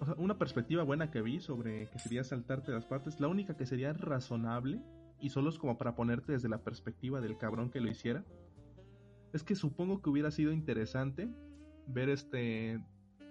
o 0.00 0.04
sea, 0.04 0.14
una 0.16 0.38
perspectiva 0.38 0.82
buena 0.82 1.10
que 1.10 1.22
vi 1.22 1.40
sobre 1.40 1.88
que 1.90 1.98
sería 1.98 2.22
saltarte 2.22 2.72
las 2.72 2.84
partes, 2.84 3.18
la 3.20 3.28
única 3.28 3.56
que 3.56 3.66
sería 3.66 3.92
razonable, 3.94 4.80
y 5.20 5.30
solo 5.30 5.50
es 5.50 5.58
como 5.58 5.76
para 5.78 5.94
ponerte 5.94 6.32
desde 6.32 6.48
la 6.48 6.62
perspectiva 6.62 7.20
del 7.20 7.36
cabrón 7.36 7.70
que 7.70 7.80
lo 7.80 7.90
hiciera, 7.90 8.24
es 9.32 9.42
que 9.42 9.54
supongo 9.54 10.02
que 10.02 10.10
hubiera 10.10 10.30
sido 10.30 10.52
interesante 10.52 11.28
ver 11.86 12.08
este. 12.08 12.82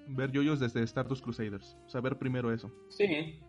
ver 0.08 0.32
yoyos 0.32 0.60
desde 0.60 0.84
Stardust 0.84 1.24
Crusaders. 1.24 1.78
O 1.86 1.90
sea, 1.90 2.02
ver 2.02 2.18
primero 2.18 2.52
eso. 2.54 2.72
Sí. 2.90 3.42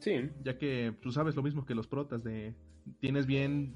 Sí. 0.00 0.30
Ya 0.42 0.58
que 0.58 0.94
tú 1.00 1.12
sabes 1.12 1.36
lo 1.36 1.42
mismo 1.42 1.64
que 1.64 1.74
los 1.74 1.86
protas 1.86 2.24
de. 2.24 2.54
Tienes 3.00 3.26
bien 3.26 3.74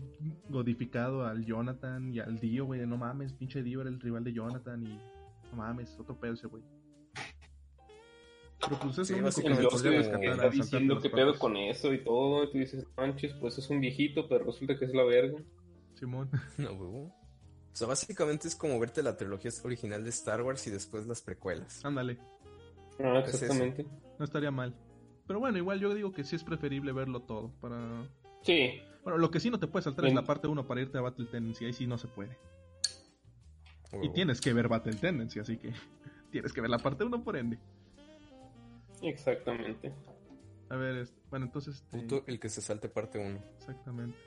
godificado 0.51 1.25
al 1.25 1.47
Jonathan 1.47 2.13
y 2.13 2.21
al 2.21 2.39
Dio, 2.39 2.67
güey. 2.67 2.87
No 2.87 2.99
mames, 2.99 3.33
pinche 3.33 3.63
Dio 3.63 3.81
era 3.81 3.89
el 3.89 4.01
rival 4.01 4.25
de 4.25 4.33
Jonathan 4.33 4.83
y. 4.83 4.99
No 5.51 5.57
mames, 5.57 5.99
otro 5.99 6.19
pedo 6.19 6.35
ese, 6.35 6.47
güey. 6.47 6.63
Pero 8.61 8.79
pues 8.81 8.99
es 8.99 9.07
Sí, 9.09 9.15
lo 9.15 9.21
único 9.21 9.37
que 9.41 9.43
podría 9.43 9.69
que 9.69 9.71
como- 9.71 10.19
rescatar 10.19 10.31
está 10.47 10.51
diciendo 10.51 11.01
que 11.01 11.11
pedo 11.11 11.39
con 11.39 11.57
eso 11.57 11.93
y 11.93 12.03
todo, 12.05 12.45
y 12.45 12.51
tú 12.53 12.59
dices, 12.59 12.85
manches, 12.97 13.33
pues 13.41 13.57
es 13.59 13.71
un 13.71 13.81
viejito, 13.81 14.29
pero 14.29 14.45
resulta 14.45 14.77
que 14.79 14.85
es 14.87 14.95
la 14.95 15.05
verga. 15.05 15.39
Simón. 15.95 16.31
No, 16.59 16.73
huevo. 16.73 17.05
O 17.05 17.77
sea, 17.79 17.87
básicamente 17.87 18.49
es 18.49 18.57
como 18.57 18.79
verte 18.81 19.03
la 19.05 19.17
trilogía 19.17 19.53
original 19.63 20.03
de 20.03 20.11
Star 20.11 20.43
Wars 20.43 20.67
y 20.67 20.71
después 20.71 21.07
las 21.07 21.23
precuelas. 21.23 21.85
Ándale. 21.85 22.19
Ah, 22.99 23.21
Es 23.25 23.35
exactamente. 23.35 23.87
No 24.19 24.25
estaría 24.25 24.51
mal. 24.51 24.75
Pero 25.29 25.39
bueno, 25.39 25.59
igual 25.59 25.79
yo 25.79 25.95
digo 25.95 26.11
que 26.11 26.25
sí 26.25 26.35
es 26.35 26.43
preferible 26.43 26.91
verlo 26.93 27.21
todo. 27.21 27.53
Para. 27.61 28.09
Sí. 28.43 28.81
Bueno, 29.05 29.19
lo 29.19 29.31
que 29.31 29.39
sí 29.39 29.49
no 29.51 29.61
te 29.61 29.69
puedes 29.69 29.85
saltar 29.85 30.07
es 30.07 30.15
la 30.15 30.25
parte 30.25 30.49
1 30.49 30.67
para 30.67 30.81
irte 30.81 30.99
a 30.99 31.03
Battle 31.03 31.27
Tendency. 31.27 31.67
Ahí 31.67 31.73
sí 31.73 31.87
no 31.87 31.99
se 31.99 32.09
puede. 32.09 32.37
Y 34.03 34.09
tienes 34.11 34.41
que 34.41 34.53
ver 34.53 34.67
Battle 34.69 34.95
Tendency, 34.95 35.39
así 35.39 35.57
que. 35.57 35.73
tienes 36.33 36.53
que 36.53 36.61
ver 36.61 36.71
la 36.71 36.79
parte 36.79 37.05
1 37.05 37.23
por 37.23 37.37
ende. 37.37 37.59
Exactamente. 39.03 39.93
A 40.71 40.77
ver, 40.77 40.97
este, 40.97 41.21
bueno, 41.31 41.47
entonces. 41.47 41.77
este, 41.77 41.99
Puto 41.99 42.25
el 42.27 42.39
que 42.39 42.49
se 42.49 42.61
salte 42.61 42.89
parte 42.89 43.19
1. 43.19 43.43
Exactamente. 43.59 44.19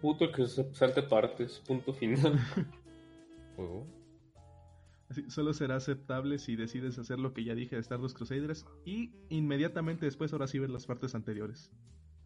Puto 0.00 0.32
que 0.32 0.46
se 0.46 0.74
salte 0.74 1.02
partes, 1.02 1.60
punto 1.66 1.92
final. 1.92 2.38
Juego. 3.56 3.86
Así, 5.08 5.30
solo 5.30 5.52
será 5.52 5.76
aceptable 5.76 6.38
si 6.38 6.56
decides 6.56 6.98
hacer 6.98 7.18
lo 7.20 7.34
que 7.34 7.44
ya 7.44 7.54
dije 7.54 7.76
de 7.76 7.82
Stardust 7.82 8.16
Crusaders 8.16 8.66
y 8.84 9.12
inmediatamente 9.28 10.06
después 10.06 10.32
ahora 10.32 10.46
sí 10.46 10.58
ver 10.58 10.70
las 10.70 10.86
partes 10.86 11.14
anteriores. 11.14 11.70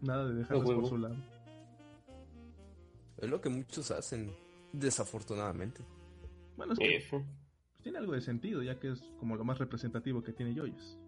Nada 0.00 0.28
de 0.28 0.34
dejarlas 0.34 0.70
por 0.70 0.86
su 0.86 0.96
lado. 0.96 1.16
Es 3.18 3.28
lo 3.28 3.40
que 3.40 3.48
muchos 3.48 3.90
hacen, 3.90 4.30
desafortunadamente. 4.72 5.82
Bueno, 6.56 6.74
es 6.74 6.78
que 6.78 6.96
Eso. 6.96 7.24
tiene 7.82 7.98
algo 7.98 8.12
de 8.12 8.20
sentido, 8.20 8.62
ya 8.62 8.78
que 8.78 8.92
es 8.92 9.00
como 9.18 9.36
lo 9.36 9.44
más 9.44 9.58
representativo 9.58 10.22
que 10.22 10.32
tiene 10.32 10.54
Yoyos. 10.54 10.98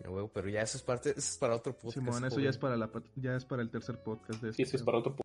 Pero 0.00 0.48
ya 0.48 0.62
eso 0.62 0.76
es 0.78 0.82
parte, 0.82 1.10
eso 1.10 1.18
es 1.18 1.36
para 1.38 1.56
otro 1.56 1.72
podcast. 1.74 1.94
Simón, 1.94 2.24
eso 2.24 2.38
ya 2.40 2.50
es 2.50 2.58
para 2.58 2.76
la 2.76 2.90
ya 3.16 3.34
es 3.36 3.44
para 3.44 3.62
el 3.62 3.70
tercer 3.70 4.02
podcast 4.02 4.40
de 4.42 4.52
Sí, 4.52 4.62
este 4.62 4.76
eso 4.76 4.76
es 4.76 4.82
pedo. 4.82 4.86
para 4.86 4.98
otro 4.98 5.16
po- 5.16 5.22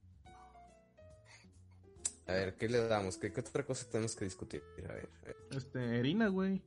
A 2.27 2.33
ver, 2.33 2.55
¿qué 2.57 2.67
le 2.69 2.87
damos? 2.87 3.17
¿Qué, 3.17 3.31
qué 3.31 3.41
otra 3.41 3.65
cosa 3.65 3.85
tenemos 3.89 4.15
que 4.15 4.25
discutir? 4.25 4.63
A 4.89 4.93
ver. 4.93 5.09
a 5.21 5.25
ver. 5.25 5.35
Este, 5.51 5.99
Erina, 5.99 6.27
güey. 6.29 6.61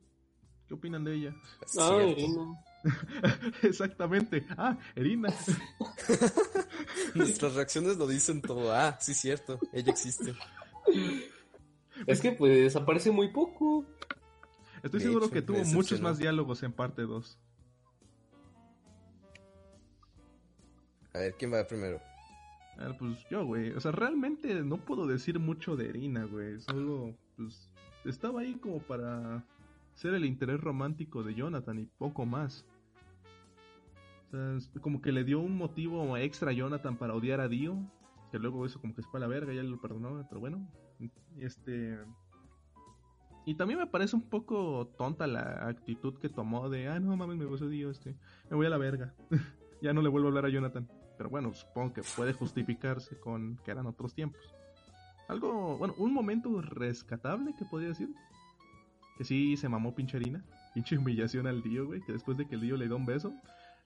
¿Qué 0.67 0.73
opinan 0.73 1.03
de 1.03 1.15
ella? 1.15 1.35
Ah, 1.61 1.65
Cierto. 1.67 2.07
Irina. 2.09 2.63
Exactamente. 3.63 4.45
Ah, 4.57 4.77
Erina. 4.95 5.33
Nuestras 7.15 7.55
reacciones 7.55 7.97
lo 7.97 8.07
dicen 8.07 8.41
todo. 8.41 8.73
Ah, 8.73 8.97
sí, 8.99 9.13
cierto. 9.13 9.59
Ella 9.73 9.91
existe. 9.91 10.33
Es 12.05 12.21
que 12.21 12.31
pues 12.33 12.75
aparece 12.75 13.11
muy 13.11 13.29
poco. 13.31 13.85
Estoy 14.83 14.99
De 14.99 15.05
seguro 15.07 15.25
hecho, 15.25 15.33
que 15.33 15.41
tuvo 15.41 15.63
muchos 15.65 15.99
más 16.01 16.17
diálogos 16.17 16.63
en 16.63 16.71
parte 16.73 17.01
2. 17.03 17.37
A 21.17 21.21
ver, 21.21 21.33
¿quién 21.33 21.51
va 21.51 21.65
primero? 21.65 21.99
Ah, 22.77 22.95
pues 22.97 23.17
yo, 23.31 23.43
güey. 23.43 23.71
O 23.71 23.79
sea, 23.79 23.91
realmente 23.91 24.53
no 24.61 24.77
puedo 24.77 25.07
decir 25.07 25.39
mucho 25.39 25.75
de 25.75 25.89
Erina, 25.89 26.25
güey. 26.25 26.59
Solo, 26.59 27.15
pues, 27.35 27.71
estaba 28.05 28.41
ahí 28.41 28.53
como 28.53 28.79
para 28.79 29.43
ser 29.95 30.13
el 30.13 30.25
interés 30.25 30.61
romántico 30.61 31.23
de 31.23 31.33
Jonathan 31.33 31.79
y 31.79 31.85
poco 31.85 32.27
más. 32.27 32.67
O 34.27 34.29
sea, 34.29 34.57
es 34.57 34.69
como 34.79 35.01
que 35.01 35.11
le 35.11 35.23
dio 35.23 35.39
un 35.39 35.57
motivo 35.57 36.15
extra 36.17 36.51
a 36.51 36.53
Jonathan 36.53 36.97
para 36.97 37.15
odiar 37.15 37.41
a 37.41 37.47
Dio. 37.47 37.75
Que 38.31 38.37
luego 38.37 38.63
eso 38.63 38.79
como 38.79 38.93
que 38.93 39.01
se 39.01 39.07
fue 39.07 39.19
a 39.19 39.21
la 39.21 39.27
verga, 39.27 39.53
ya 39.53 39.63
lo 39.63 39.81
perdonó, 39.81 40.23
pero 40.29 40.39
bueno. 40.39 40.69
Este... 41.39 41.97
Y 43.43 43.55
también 43.55 43.79
me 43.79 43.87
parece 43.87 44.15
un 44.15 44.29
poco 44.29 44.93
tonta 44.99 45.25
la 45.25 45.67
actitud 45.67 46.19
que 46.19 46.29
tomó 46.29 46.69
de, 46.69 46.89
ah, 46.89 46.99
no 46.99 47.15
mames, 47.15 47.37
me 47.37 47.45
gustó 47.45 47.69
Dio, 47.69 47.89
este, 47.89 48.13
me 48.51 48.57
voy 48.57 48.67
a 48.67 48.69
la 48.69 48.77
verga. 48.77 49.15
ya 49.81 49.93
no 49.93 50.01
le 50.01 50.09
vuelvo 50.09 50.27
a 50.27 50.31
hablar 50.31 50.45
a 50.45 50.49
Jonathan. 50.49 50.87
Pero 51.17 51.29
bueno, 51.29 51.53
supongo 51.53 51.93
que 51.93 52.01
puede 52.15 52.33
justificarse 52.33 53.19
con 53.19 53.57
que 53.63 53.71
eran 53.71 53.87
otros 53.87 54.13
tiempos. 54.13 54.41
Algo, 55.27 55.77
bueno, 55.77 55.93
un 55.97 56.13
momento 56.13 56.61
rescatable 56.61 57.53
que 57.57 57.65
podría 57.65 57.89
decir. 57.89 58.09
Que 59.17 59.23
sí 59.23 59.57
se 59.57 59.67
mamó 59.67 59.95
pinche 59.95 60.17
harina. 60.17 60.43
Pinche 60.73 60.97
humillación 60.97 61.47
al 61.47 61.63
Dio, 61.63 61.87
güey. 61.87 62.01
Que 62.01 62.13
después 62.13 62.37
de 62.37 62.47
que 62.47 62.55
el 62.55 62.61
Dio 62.61 62.77
le 62.77 62.87
da 62.87 62.95
un 62.95 63.05
beso, 63.05 63.33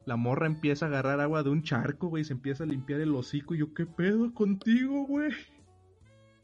la 0.05 0.17
morra 0.17 0.45
empieza 0.45 0.85
a 0.85 0.89
agarrar 0.89 1.19
agua 1.19 1.41
de 1.43 1.49
un 1.49 1.63
charco, 1.63 2.07
güey. 2.09 2.21
y 2.21 2.25
Se 2.25 2.33
empieza 2.33 2.63
a 2.63 2.67
limpiar 2.67 2.99
el 2.99 3.15
hocico. 3.15 3.55
Y 3.55 3.59
yo, 3.59 3.73
¿qué 3.73 3.85
pedo 3.85 4.33
contigo, 4.33 5.05
güey? 5.05 5.31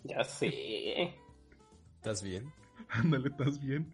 Ya 0.03 0.23
sé. 0.23 1.15
¿Estás 1.95 2.23
bien? 2.23 2.51
Ándale, 2.89 3.29
¿estás 3.29 3.59
bien? 3.59 3.91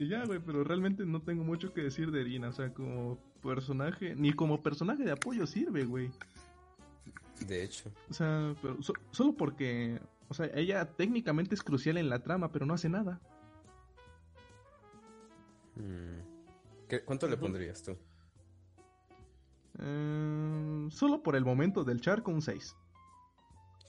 Y 0.00 0.08
ya, 0.08 0.24
güey, 0.24 0.40
pero 0.40 0.64
realmente 0.64 1.04
no 1.04 1.20
tengo 1.20 1.44
mucho 1.44 1.72
que 1.74 1.82
decir 1.82 2.10
de 2.10 2.22
Erina. 2.22 2.48
O 2.48 2.52
sea, 2.52 2.72
como 2.72 3.18
personaje, 3.42 4.14
ni 4.16 4.32
como 4.32 4.62
personaje 4.62 5.04
de 5.04 5.12
apoyo 5.12 5.46
sirve, 5.46 5.84
güey. 5.84 6.10
De 7.46 7.62
hecho. 7.62 7.92
O 8.08 8.14
sea, 8.14 8.54
pero 8.62 8.82
so- 8.82 8.94
solo 9.10 9.34
porque, 9.34 10.00
o 10.28 10.34
sea, 10.34 10.46
ella 10.54 10.86
técnicamente 10.86 11.54
es 11.54 11.62
crucial 11.62 11.98
en 11.98 12.08
la 12.08 12.22
trama, 12.22 12.50
pero 12.50 12.64
no 12.64 12.72
hace 12.74 12.88
nada. 12.88 13.20
Mm. 15.76 16.20
¿Qué- 16.88 17.04
¿Cuánto 17.04 17.28
le 17.28 17.36
pondrías 17.36 17.82
tú? 17.82 17.96
Eh, 19.78 20.88
solo 20.90 21.22
por 21.22 21.36
el 21.36 21.44
momento 21.44 21.84
del 21.84 22.00
charco, 22.00 22.30
un 22.30 22.42
6. 22.42 22.74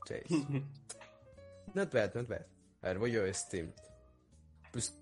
Seis. 0.06 0.26
Not 1.74 1.94
bad, 1.94 2.14
not 2.16 2.28
bad. 2.28 2.46
A 2.82 2.88
ver, 2.88 3.00
voy 3.00 3.12
yo, 3.12 3.26
este. 3.26 3.74
Pues 4.72 4.98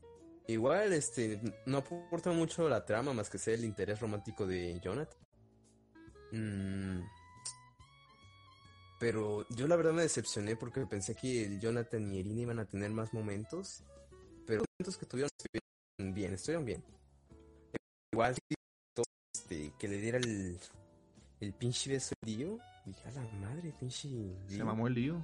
igual, 0.54 0.94
este, 0.94 1.40
no 1.66 1.78
aporta 1.80 2.32
mucho 2.32 2.68
la 2.70 2.86
trama 2.86 3.14
más 3.14 3.30
que 3.30 3.38
sea 3.38 3.54
el 3.54 3.66
interés 3.66 4.00
romántico 4.00 4.46
de 4.48 4.80
Jonathan. 4.80 5.18
Mm, 6.32 7.02
Pero 9.00 9.48
yo 9.50 9.68
la 9.68 9.76
verdad 9.78 9.94
me 9.94 10.02
decepcioné 10.02 10.56
porque 10.56 10.86
pensé 10.86 11.16
que 11.16 11.46
el 11.46 11.60
Jonathan 11.60 12.12
y 12.14 12.20
Irina 12.20 12.42
iban 12.42 12.60
a 12.60 12.66
tener 12.66 12.92
más 12.92 13.14
momentos. 13.14 13.84
Pero 14.46 14.60
los 14.60 14.66
momentos 14.78 14.98
que 14.98 15.06
tuvieron 15.06 15.30
estuvieron 15.38 16.14
bien, 16.14 16.34
estuvieron 16.34 16.66
bien. 16.66 16.84
Igual 18.12 18.36
este, 19.34 19.72
que 19.80 19.88
le 19.88 19.98
diera 20.00 20.18
el, 20.18 20.60
el 21.40 21.54
pinche 21.54 21.92
beso 21.92 22.14
al 22.22 22.28
Dio. 22.36 22.60
Dije, 22.86 23.08
a 23.08 23.12
la 23.12 23.22
madre, 23.40 23.74
pinche. 23.80 24.10
Se 24.48 24.56
Dio". 24.56 24.66
mamó 24.66 24.88
el 24.88 24.94
lío. 24.96 25.22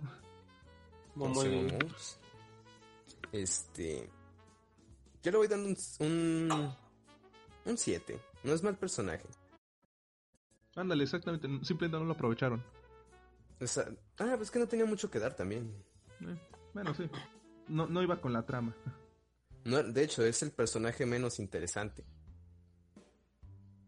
Mamá 1.15 1.41
Se 1.41 1.49
de- 1.49 1.71
mamó. 1.73 1.79
Este. 3.31 4.09
Yo 5.25 5.31
le 5.31 5.37
voy 5.37 5.47
dando 5.47 5.69
un. 5.69 5.77
Un, 6.51 6.73
un 7.65 7.77
7. 7.77 8.21
No 8.43 8.53
es 8.53 8.61
mal 8.61 8.77
personaje. 8.77 9.27
Ándale, 10.75 11.03
exactamente. 11.03 11.47
Simplemente 11.63 11.97
no 11.97 12.05
lo 12.05 12.13
aprovecharon. 12.13 12.63
O 13.59 13.65
sea, 13.65 13.85
ah, 14.19 14.35
pues 14.37 14.51
que 14.51 14.59
no 14.59 14.67
tenía 14.67 14.85
mucho 14.85 15.09
que 15.09 15.17
dar 15.17 15.35
también. 15.35 15.73
Eh, 16.21 16.37
bueno, 16.75 16.93
sí. 16.93 17.09
No, 17.67 17.87
no 17.87 18.03
iba 18.03 18.21
con 18.21 18.33
la 18.33 18.45
trama. 18.45 18.75
No, 19.63 19.81
de 19.81 20.03
hecho, 20.03 20.23
es 20.23 20.43
el 20.43 20.51
personaje 20.51 21.07
menos 21.07 21.39
interesante. 21.39 22.05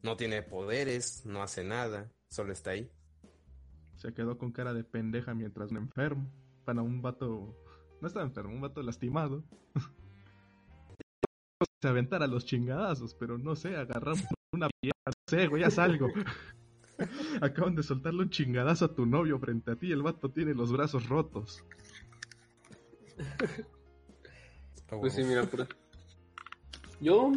No 0.01 0.17
tiene 0.17 0.41
poderes, 0.41 1.23
no 1.23 1.43
hace 1.43 1.63
nada, 1.63 2.11
solo 2.29 2.51
está 2.51 2.71
ahí. 2.71 2.91
Se 3.97 4.11
quedó 4.11 4.39
con 4.39 4.51
cara 4.51 4.73
de 4.73 4.83
pendeja 4.83 5.35
mientras 5.35 5.71
me 5.71 5.77
enfermo. 5.77 6.31
Para 6.65 6.81
un 6.81 7.03
vato. 7.03 7.55
No 8.01 8.07
estaba 8.07 8.25
enfermo, 8.25 8.55
un 8.55 8.61
vato 8.61 8.81
lastimado. 8.81 9.43
Se 11.81 11.87
aventara 11.87 12.27
los 12.27 12.45
chingadazos, 12.45 13.13
pero 13.13 13.37
no 13.37 13.55
sé, 13.55 13.75
agarrar 13.75 14.15
una 14.51 14.67
pierna. 14.81 14.97
No 15.05 15.13
sé, 15.27 15.47
güey, 15.47 15.63
haz 15.63 15.77
algo. 15.77 16.07
Acaban 17.41 17.75
de 17.75 17.83
soltarle 17.83 18.23
un 18.23 18.29
chingadazo 18.29 18.85
a 18.85 18.95
tu 18.95 19.05
novio 19.05 19.37
frente 19.39 19.71
a 19.71 19.75
ti 19.75 19.91
el 19.91 20.01
vato 20.01 20.29
tiene 20.29 20.53
los 20.53 20.71
brazos 20.71 21.07
rotos. 21.07 21.63
Pues 24.89 25.13
sí, 25.13 25.23
mira, 25.23 25.43
pura. 25.43 25.67
Yo 26.99 27.31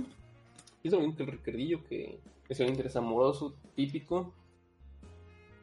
mismo 0.83 1.15
que 1.17 1.23
el 1.23 1.43
que 1.85 2.21
es 2.49 2.61
un 2.61 2.69
interés 2.69 2.97
amoroso 2.97 3.57
típico. 3.75 4.35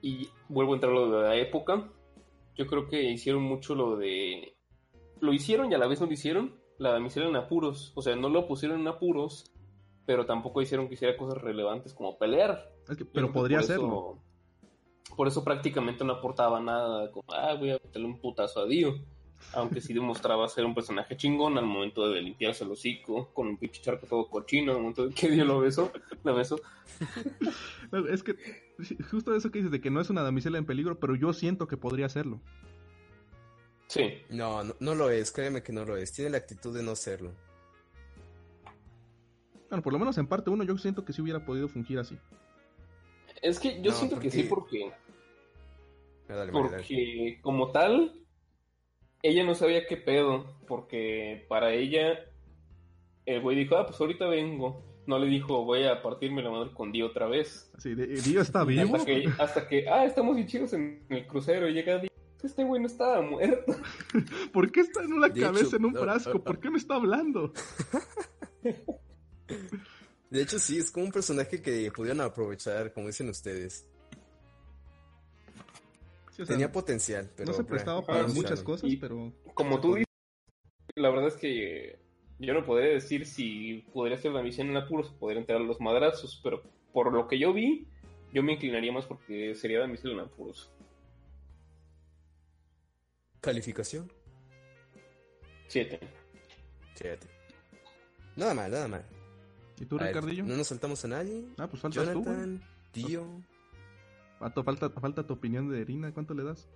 Y 0.02 0.30
vuelvo 0.48 0.74
a 0.74 0.76
entrar 0.76 0.92
a 0.92 0.96
lo 0.96 1.22
de 1.22 1.28
la 1.28 1.36
época. 1.36 1.90
Yo 2.56 2.68
creo 2.68 2.88
que 2.88 3.04
hicieron 3.04 3.44
mucho 3.44 3.74
lo 3.74 3.98
de. 3.98 4.56
Lo 5.20 5.34
hicieron 5.34 5.72
y 5.72 5.76
a 5.76 5.78
la 5.78 5.88
vez 5.88 6.00
no 6.00 6.06
lo 6.06 6.14
hicieron. 6.14 6.54
La 6.78 6.92
damisela 6.92 7.28
en 7.28 7.36
apuros. 7.36 7.92
O 7.96 8.02
sea, 8.02 8.16
no 8.16 8.30
lo 8.30 8.48
pusieron 8.48 8.80
en 8.82 8.88
apuros, 8.88 9.52
pero 10.06 10.26
tampoco 10.26 10.62
hicieron 10.62 10.88
que 10.88 10.94
hiciera 10.96 11.18
cosas 11.18 11.42
relevantes 11.42 11.94
como 11.94 12.18
pelear. 12.18 12.72
Es 12.88 12.98
que- 12.98 13.06
pero 13.06 13.32
podría 13.32 13.58
por 13.58 13.64
hacerlo. 13.66 13.86
eso- 13.88 15.16
por 15.16 15.28
eso 15.28 15.44
prácticamente 15.44 16.04
no 16.04 16.14
aportaba 16.14 16.60
nada, 16.60 17.10
como, 17.12 17.26
ah, 17.34 17.56
voy 17.58 17.72
a 17.72 17.80
meterle 17.84 18.06
un 18.08 18.20
putazo 18.20 18.62
a 18.62 18.66
Dio. 18.68 18.96
Aunque 19.54 19.82
sí 19.82 19.94
demostraba 19.94 20.48
ser 20.50 20.66
un 20.66 20.74
personaje 20.74 21.16
chingón 21.16 21.60
al 21.60 21.66
momento 21.66 22.10
de 22.10 22.22
limpiarse 22.22 22.64
el 22.64 22.72
hocico 22.72 23.30
con 23.34 23.48
un 23.48 23.58
pinche 23.58 23.82
charco 23.84 24.08
todo 24.08 24.28
cochino, 24.28 24.72
al 24.72 24.80
momento 24.80 25.08
de 25.08 25.14
que 25.14 25.30
Dio 25.30 25.46
lo 25.46 25.60
besó, 25.60 25.92
la 26.24 26.32
besó. 26.32 26.60
No, 27.92 28.06
Es 28.08 28.24
que 28.24 28.36
justo 29.10 29.36
eso 29.36 29.52
que 29.52 29.60
dices 29.60 29.72
de 29.72 29.80
que 29.80 29.90
no 29.92 30.02
es 30.02 30.10
una 30.10 30.24
damisela 30.24 30.58
en 30.58 30.66
peligro, 30.66 31.00
pero 31.00 31.16
yo 31.16 31.34
siento 31.34 31.68
que 31.68 31.78
podría 31.78 32.10
serlo. 32.10 32.42
Sí, 33.88 34.22
No, 34.30 34.64
no, 34.64 34.76
no 34.80 34.96
lo 34.96 35.10
es, 35.10 35.32
créeme 35.32 35.64
que 35.64 35.72
no 35.72 35.86
lo 35.86 35.96
es. 35.98 36.12
Tiene 36.12 36.32
la 36.32 36.38
actitud 36.38 36.76
de 36.76 36.84
no 36.84 36.96
serlo. 36.96 37.32
Bueno, 39.70 39.84
por 39.84 39.94
lo 39.94 40.00
menos 40.00 40.18
en 40.18 40.28
parte 40.28 40.50
uno 40.50 40.64
yo 40.64 40.78
siento 40.78 41.04
que 41.04 41.14
sí 41.14 41.22
hubiera 41.22 41.44
podido 41.46 41.68
fungir 41.68 42.00
así. 42.00 42.18
es 43.42 43.60
que 43.60 43.82
yo 43.82 43.92
No, 43.92 43.98
siento 43.98 44.20
que 44.20 44.30
sí 44.32 44.44
porque, 44.44 44.92
Ah, 46.30 46.36
dale, 46.36 46.52
porque 46.52 47.40
como 47.42 47.72
tal, 47.72 48.22
ella 49.24 49.44
no 49.46 49.56
sabía 49.56 49.86
qué 49.88 49.96
pedo, 49.98 50.58
porque 50.68 51.46
para 51.48 51.74
ella, 51.74 52.20
el 53.26 53.42
güey 53.42 53.56
dijo, 53.58 53.78
ah, 53.78 53.86
pues 53.86 54.00
ahorita 54.00 54.28
vengo. 54.28 54.84
No 55.06 55.20
le 55.20 55.28
dijo, 55.28 55.64
voy 55.64 55.86
a 55.86 56.02
partirme 56.02 56.42
la 56.44 56.50
madre 56.50 56.74
con 56.74 56.92
Dio 56.92 57.06
otra 57.08 57.28
vez. 57.28 57.72
Así, 57.78 57.96
de, 57.96 58.08
¿Dio 58.08 58.42
está 58.42 58.66
vivo? 58.66 58.94
Hasta 58.98 59.06
que, 59.06 59.30
hasta 59.40 59.68
que, 59.70 59.88
ah, 59.88 60.04
estamos 60.04 60.36
bien 60.36 60.48
chidos 60.48 60.74
en 60.74 61.06
el 61.10 61.26
crucero. 61.26 61.70
Y 61.70 61.74
llega 61.74 62.00
Dio, 62.00 62.10
este 62.44 62.64
güey 62.64 62.80
no 62.82 62.88
estaba 62.88 63.22
muerto. 63.22 63.76
¿Por 64.54 64.72
qué 64.72 64.82
está 64.82 65.04
en 65.04 65.14
una 65.14 65.30
De 65.30 65.42
cabeza 65.42 65.66
hecho, 65.68 65.76
en 65.78 65.86
un 65.86 65.96
frasco? 65.96 66.44
¿Por 66.44 66.60
qué 66.60 66.70
me 66.70 66.78
está 66.78 66.96
hablando? 66.96 67.52
De 70.30 70.42
hecho, 70.42 70.60
sí, 70.60 70.78
es 70.78 70.92
como 70.92 71.06
un 71.06 71.12
personaje 71.12 71.62
que 71.62 71.90
pudieron 71.92 72.22
aprovechar, 72.22 72.92
como 72.94 73.08
dicen 73.08 73.30
ustedes. 73.30 73.88
Sí, 76.32 76.42
o 76.42 76.46
sea, 76.46 76.54
Tenía 76.56 76.72
potencial, 76.72 77.32
pero... 77.36 77.52
no 77.52 77.58
se 77.58 77.64
prestaba 77.64 78.06
para 78.06 78.28
muchas 78.28 78.60
claro. 78.60 78.64
cosas, 78.66 78.92
Y- 78.92 78.98
pero... 78.98 79.32
Como 79.54 79.80
tú 79.80 79.96
dices, 79.96 80.06
la 80.96 81.10
verdad 81.10 81.28
es 81.28 81.36
que 81.36 81.98
yo 82.40 82.54
no 82.54 82.64
podría 82.66 82.90
decir 82.90 83.26
si 83.26 83.86
podría 83.94 84.18
hacer 84.18 84.32
la 84.34 84.44
misión 84.44 84.68
en 84.68 84.78
apuros 84.78 85.10
o 85.10 85.18
podría 85.18 85.40
entrar 85.40 85.62
a 85.62 85.64
los 85.64 85.80
madrazos, 85.80 86.40
pero 86.44 86.62
por 86.94 87.12
lo 87.14 87.28
que 87.28 87.40
yo 87.40 87.54
vi, 87.54 87.88
yo 88.34 88.44
me 88.44 88.54
inclinaría 88.54 88.92
más 88.92 89.06
porque 89.06 89.56
sería 89.56 89.80
la 89.80 89.88
misión 89.88 90.14
en 90.14 90.20
apuros. 90.20 90.70
Calificación. 93.48 94.12
Siete. 95.70 96.02
Siete. 96.96 97.28
Nada 98.36 98.54
mal, 98.54 98.70
nada 98.70 98.90
mal. 98.90 99.06
¿Y 99.80 99.86
tú, 99.86 99.96
A 99.96 100.00
ver, 100.00 100.08
Ricardillo? 100.10 100.44
no 100.44 100.58
nos 100.58 100.68
saltamos 100.68 101.06
a 101.06 101.08
nadie. 101.08 101.46
Ah, 101.58 101.70
pues 101.70 101.82
faltas 101.82 102.12
tú, 102.12 102.24
güey. 102.24 102.36
Jonathan, 102.36 102.62
tío. 102.92 103.42
Vato, 104.42 104.66
falta, 104.66 104.90
falta 104.90 105.26
tu 105.26 105.36
opinión 105.36 105.70
de 105.70 105.80
Erina, 105.80 106.14
¿cuánto 106.14 106.34
le 106.34 106.44
das? 106.44 106.68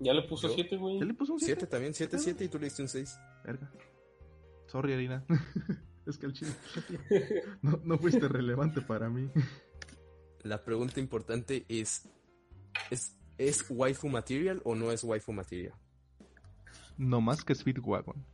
Ya 0.00 0.12
le 0.12 0.20
puso 0.28 0.48
¿Yo? 0.48 0.54
siete, 0.54 0.76
güey. 0.76 0.98
¿Ya 0.98 1.06
le 1.06 1.14
puso 1.14 1.32
un 1.32 1.40
7 1.40 1.60
7? 1.60 1.66
también, 1.66 1.94
7, 1.94 2.18
7 2.18 2.44
y 2.44 2.48
tú 2.48 2.58
le 2.58 2.64
diste 2.66 2.82
un 2.82 2.88
6. 2.88 3.18
Verga. 3.46 3.72
Sorry, 4.66 4.92
Erina. 4.92 5.24
es 6.06 6.18
que 6.18 6.26
el 6.26 6.34
chile... 6.34 6.52
no, 7.62 7.80
no 7.82 7.96
fuiste 7.96 8.28
relevante 8.28 8.82
para 8.82 9.08
mí. 9.08 9.30
La 10.42 10.62
pregunta 10.62 11.00
importante 11.00 11.64
es, 11.70 12.06
es, 12.90 13.16
¿es 13.38 13.64
waifu 13.68 14.08
material 14.08 14.60
o 14.64 14.74
no 14.74 14.90
es 14.92 15.02
waifu 15.04 15.32
material? 15.32 15.74
no 16.96 17.20
más 17.20 17.44
que 17.44 17.54
Speedwagon. 17.54 18.24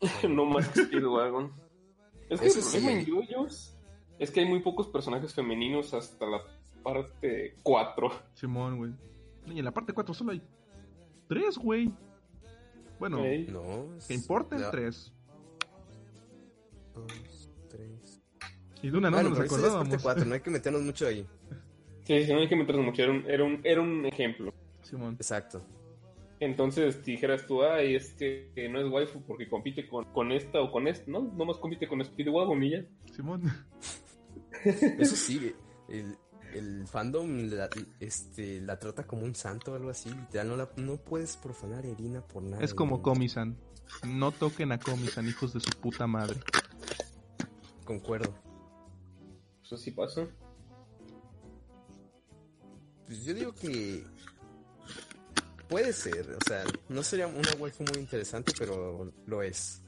no 0.28 0.44
más 0.46 0.68
que 0.68 0.84
Speedwagon. 0.84 1.52
Es 2.30 2.40
que 2.40 2.46
Eso 2.46 2.58
el 2.58 2.64
sí. 2.64 2.70
problema 2.78 3.00
en 3.00 3.06
yoyos 3.06 3.76
es 4.18 4.30
que 4.30 4.40
hay 4.40 4.48
muy 4.48 4.60
pocos 4.60 4.88
personajes 4.88 5.34
femeninos 5.34 5.92
hasta 5.94 6.26
la 6.26 6.40
parte 6.82 7.54
4. 7.62 8.10
Simón, 8.34 8.78
güey. 8.78 8.92
Y 9.46 9.58
en 9.58 9.64
la 9.64 9.72
parte 9.72 9.92
4 9.92 10.14
solo 10.14 10.32
hay 10.32 10.42
tres, 11.28 11.58
güey. 11.58 11.92
Bueno, 12.98 13.22
Ey. 13.24 13.46
No. 13.48 13.94
es- 13.96 14.06
que 14.06 14.14
importen 14.14 14.62
la- 14.62 14.70
tres. 14.70 15.12
dos, 16.94 17.50
tres. 17.68 18.22
Y 18.82 18.90
de 18.90 18.96
una 18.98 19.10
no 19.10 19.16
Bueno, 19.16 19.30
nos 19.30 19.38
ese 19.40 19.48
ya 19.48 19.56
es 19.56 19.62
parte 19.62 19.66
acordábamos. 19.68 20.02
4, 20.02 20.24
no 20.24 20.34
hay 20.34 20.40
que 20.40 20.50
meternos 20.58 20.82
mucho 20.82 21.06
ahí. 21.06 21.26
Sí, 22.06 22.24
sí, 22.24 22.32
no 22.32 22.48
que 22.48 22.54
meternos 22.54 22.84
mucho. 22.84 23.02
Era 23.02 23.12
un, 23.12 23.24
era 23.28 23.44
un, 23.44 23.60
era 23.64 23.80
un 23.80 24.06
ejemplo. 24.06 24.54
Simón. 24.82 25.14
Exacto. 25.14 25.66
Entonces 26.38 27.04
dijeras 27.04 27.46
tú, 27.46 27.64
ay, 27.64 27.96
es 27.96 28.12
que, 28.12 28.50
que 28.54 28.68
no 28.68 28.80
es 28.80 28.92
waifu 28.92 29.22
porque 29.22 29.48
compite 29.48 29.88
con, 29.88 30.04
con 30.12 30.30
esta 30.30 30.60
o 30.60 30.70
con 30.70 30.86
esta, 30.86 31.10
¿no? 31.10 31.22
Nomás 31.22 31.56
compite 31.56 31.88
con 31.88 32.04
Speedwagon 32.04 32.62
y 32.62 32.70
ya. 32.70 32.84
Simón. 33.12 33.42
Eso 34.64 35.16
sí, 35.16 35.52
el, 35.88 36.16
el 36.54 36.86
fandom 36.86 37.48
la, 37.50 37.68
este, 37.98 38.60
la 38.60 38.78
trata 38.78 39.04
como 39.04 39.24
un 39.24 39.34
santo 39.34 39.72
o 39.72 39.74
algo 39.74 39.90
así. 39.90 40.10
Literal, 40.10 40.48
no, 40.48 40.56
la, 40.56 40.70
no 40.76 40.98
puedes 40.98 41.36
profanar 41.36 41.84
a 41.84 41.88
Erina 41.88 42.20
por 42.20 42.44
nada. 42.44 42.62
Es 42.62 42.74
como 42.74 42.98
güey. 42.98 43.14
Komi-san. 43.14 43.56
No 44.06 44.30
toquen 44.30 44.70
a 44.72 44.78
Komi-san, 44.78 45.26
hijos 45.26 45.54
de 45.54 45.60
su 45.60 45.70
puta 45.80 46.06
madre. 46.06 46.38
Concuerdo. 47.84 48.34
Eso 49.64 49.76
sí 49.76 49.90
pasa. 49.90 50.28
Pues 53.06 53.24
yo 53.24 53.34
digo 53.34 53.54
que 53.54 54.04
puede 55.68 55.92
ser, 55.92 56.30
o 56.30 56.44
sea, 56.46 56.64
no 56.88 57.02
sería 57.02 57.26
una 57.26 57.50
waifu 57.58 57.84
muy 57.84 58.00
interesante, 58.00 58.52
pero 58.58 59.12
lo 59.26 59.42
es. 59.42 59.82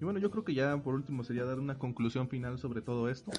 Y 0.00 0.04
bueno, 0.04 0.18
yo 0.18 0.30
creo 0.30 0.44
que 0.44 0.54
ya 0.54 0.76
por 0.78 0.94
último 0.94 1.24
sería 1.24 1.44
dar 1.44 1.58
una 1.58 1.78
conclusión 1.78 2.28
final 2.28 2.58
sobre 2.58 2.80
todo 2.82 3.08
esto. 3.08 3.30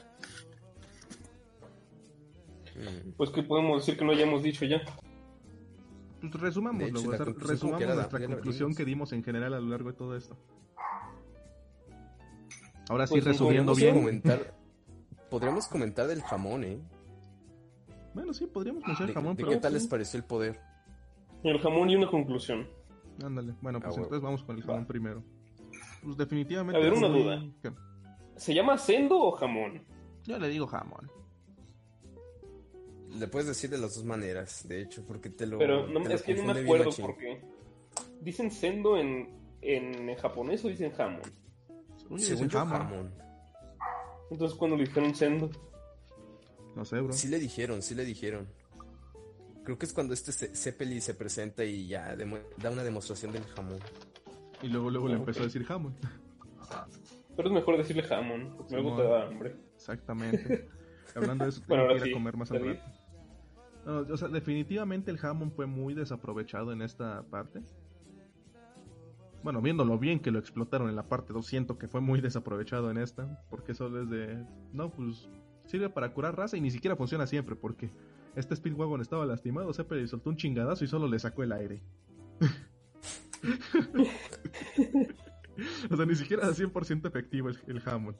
Mm. 2.75 3.11
Pues 3.17 3.29
que 3.31 3.43
podemos 3.43 3.81
decir 3.81 3.97
que 3.97 4.05
no 4.05 4.11
hayamos 4.11 4.43
dicho 4.43 4.65
ya. 4.65 4.81
Pues 6.19 6.33
resumámoslo, 6.33 6.99
hecho, 6.99 7.09
o 7.09 7.17
sea, 7.17 7.25
resumamos 7.25 7.79
que 7.79 7.83
era 7.83 7.95
nuestra 7.95 8.25
conclusión 8.27 8.75
que 8.75 8.85
dimos 8.85 9.11
en 9.11 9.23
general 9.23 9.55
a 9.55 9.59
lo 9.59 9.69
largo 9.69 9.91
de 9.91 9.97
todo 9.97 10.15
esto. 10.15 10.37
Ahora 12.89 13.07
sí, 13.07 13.13
Pues, 13.15 13.25
en 13.25 13.31
resumiendo 13.31 13.73
bien. 13.73 13.95
Comentar, 13.95 14.53
podríamos 15.31 15.67
comentar 15.67 16.05
del 16.07 16.21
jamón, 16.21 16.63
¿eh? 16.63 16.79
Bueno, 18.13 18.33
sí, 18.33 18.45
podríamos 18.45 18.83
mencionar 18.85 19.07
¿De, 19.07 19.13
jamón, 19.13 19.35
de 19.35 19.43
pero... 19.43 19.49
qué 19.55 19.57
tal 19.61 19.73
les 19.73 19.87
pareció 19.87 20.19
el 20.19 20.25
poder? 20.25 20.59
El 21.43 21.57
jamón 21.59 21.89
y 21.89 21.95
una 21.95 22.07
conclusión. 22.11 22.67
Ándale, 23.23 23.55
bueno, 23.61 23.79
pues 23.79 23.93
Ah, 23.97 24.01
entonces 24.01 24.21
vamos 24.21 24.43
con 24.43 24.57
el 24.57 24.61
jamón 24.63 24.83
Va. 24.83 24.87
primero. 24.87 25.23
Pues 26.03 26.17
definitivamente... 26.17 26.79
A 26.79 26.83
ver, 26.83 26.93
una 26.93 27.07
muy- 27.07 27.23
duda. 27.23 27.43
¿Qué? 27.63 27.71
¿Se 28.35 28.53
llama 28.53 28.77
sendo 28.77 29.17
o 29.19 29.31
jamón? 29.31 29.81
Yo 30.25 30.37
le 30.37 30.49
digo 30.49 30.67
jamón. 30.67 31.09
Le 33.17 33.27
puedes 33.27 33.47
decir 33.47 33.69
de 33.69 33.77
las 33.77 33.95
dos 33.95 34.05
maneras, 34.05 34.67
de 34.67 34.81
hecho, 34.81 35.05
porque 35.05 35.29
te 35.29 35.45
lo. 35.45 35.57
Pero 35.57 35.85
no, 35.87 36.01
te 36.01 36.09
lo 36.09 36.15
es 36.15 36.21
que 36.23 36.33
no 36.35 36.53
me 36.53 36.59
acuerdo 36.61 36.89
porque 37.01 37.41
dicen 38.21 38.49
sendo 38.51 38.97
en, 38.97 39.29
en 39.61 40.15
japonés 40.15 40.63
o 40.63 40.69
dicen 40.69 40.91
jamón. 40.91 41.21
Según 42.17 42.47
yo, 42.47 42.59
jamón. 42.59 42.77
jamón. 42.77 43.13
Entonces 44.31 44.57
cuando 44.57 44.77
le 44.77 44.85
dijeron 44.85 45.13
sendo, 45.13 45.51
No 46.75 46.85
sé, 46.85 47.01
bro. 47.01 47.11
Sí 47.13 47.27
le 47.27 47.37
dijeron, 47.37 47.81
sí 47.81 47.93
le 47.93 48.05
dijeron. 48.05 48.47
Creo 49.63 49.77
que 49.77 49.85
es 49.85 49.93
cuando 49.93 50.13
este 50.13 50.31
Zeppeli 50.31 51.01
se 51.01 51.13
presenta 51.13 51.63
y 51.63 51.87
ya 51.87 52.15
da 52.57 52.71
una 52.71 52.83
demostración 52.83 53.33
del 53.33 53.43
jamón. 53.43 53.79
Y 54.63 54.67
luego, 54.69 54.89
luego 54.89 55.07
le 55.07 55.15
empezó 55.15 55.41
a 55.41 55.45
decir 55.45 55.63
jamón. 55.65 55.95
pero 57.35 57.49
es 57.49 57.53
mejor 57.53 57.77
decirle 57.77 58.03
jamón, 58.03 58.53
porque 58.57 58.73
luego 58.75 58.95
te 58.95 59.03
da 59.03 59.27
hambre. 59.27 59.55
Exactamente. 59.75 60.69
Hablando 61.15 61.43
de 61.43 61.49
eso, 61.49 61.61
Bueno, 61.67 61.83
tengo 61.83 61.95
que 61.95 61.99
ir 61.99 62.05
sí, 62.05 62.11
a 62.11 62.13
comer 62.13 62.37
más 62.37 62.51
al 62.51 62.65
rato. 62.65 62.81
No, 63.85 63.97
o 64.13 64.17
sea, 64.17 64.29
definitivamente 64.29 65.11
el 65.11 65.17
jamón 65.17 65.51
fue 65.51 65.65
muy 65.65 65.93
desaprovechado 65.93 66.71
en 66.71 66.81
esta 66.81 67.23
parte. 67.23 67.61
Bueno, 69.43 69.61
viéndolo 69.61 69.97
bien 69.97 70.19
que 70.19 70.31
lo 70.31 70.39
explotaron 70.39 70.89
en 70.89 70.95
la 70.95 71.07
parte 71.07 71.33
2, 71.33 71.45
siento 71.45 71.77
que 71.77 71.87
fue 71.87 72.01
muy 72.01 72.21
desaprovechado 72.21 72.91
en 72.91 72.97
esta. 72.97 73.43
Porque 73.49 73.73
solo 73.73 74.03
es 74.03 74.09
de. 74.09 74.45
No, 74.73 74.91
pues 74.91 75.29
sirve 75.65 75.89
para 75.89 76.13
curar 76.13 76.37
raza 76.37 76.57
y 76.57 76.61
ni 76.61 76.71
siquiera 76.71 76.95
funciona 76.95 77.27
siempre. 77.27 77.55
Porque 77.55 77.89
este 78.35 78.55
Speedwagon 78.55 79.01
estaba 79.01 79.25
lastimado, 79.25 79.73
Zeppelin 79.73 80.03
le 80.03 80.07
soltó 80.07 80.29
un 80.29 80.37
chingadazo 80.37 80.83
y 80.83 80.87
solo 80.87 81.07
le 81.07 81.19
sacó 81.19 81.43
el 81.43 81.51
aire. 81.51 81.81
o 85.89 85.97
sea, 85.97 86.05
ni 86.05 86.15
siquiera 86.15 86.43
era 86.43 86.53
100% 86.53 87.07
efectivo 87.07 87.49
el, 87.49 87.57
el 87.67 87.79
jamón. 87.79 88.15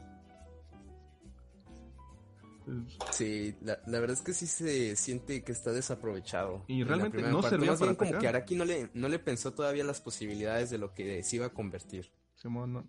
Sí, 3.12 3.56
la, 3.62 3.80
la 3.86 4.00
verdad 4.00 4.18
es 4.18 4.22
que 4.22 4.34
sí 4.34 4.48
se 4.48 4.96
siente 4.96 5.44
que 5.44 5.52
está 5.52 5.72
desaprovechado. 5.72 6.64
Y 6.68 6.84
realmente 6.84 7.22
no 7.22 7.42
parte. 7.42 7.50
servía 7.50 7.72
Más 7.72 7.80
para 7.80 7.92
bien 7.92 7.96
como 7.98 8.20
que 8.20 8.28
Araki 8.28 8.56
no 8.56 8.66
le, 8.66 8.90
no 8.94 9.10
le 9.10 9.20
pensó 9.20 9.54
todavía 9.54 9.84
las 9.84 10.02
posibilidades 10.02 10.70
de 10.70 10.78
lo 10.78 10.94
que 10.94 11.24
se 11.24 11.36
iba 11.38 11.48
a 11.48 11.54
convertir. 11.54 12.12
Simón, 12.36 12.74
no. 12.74 12.88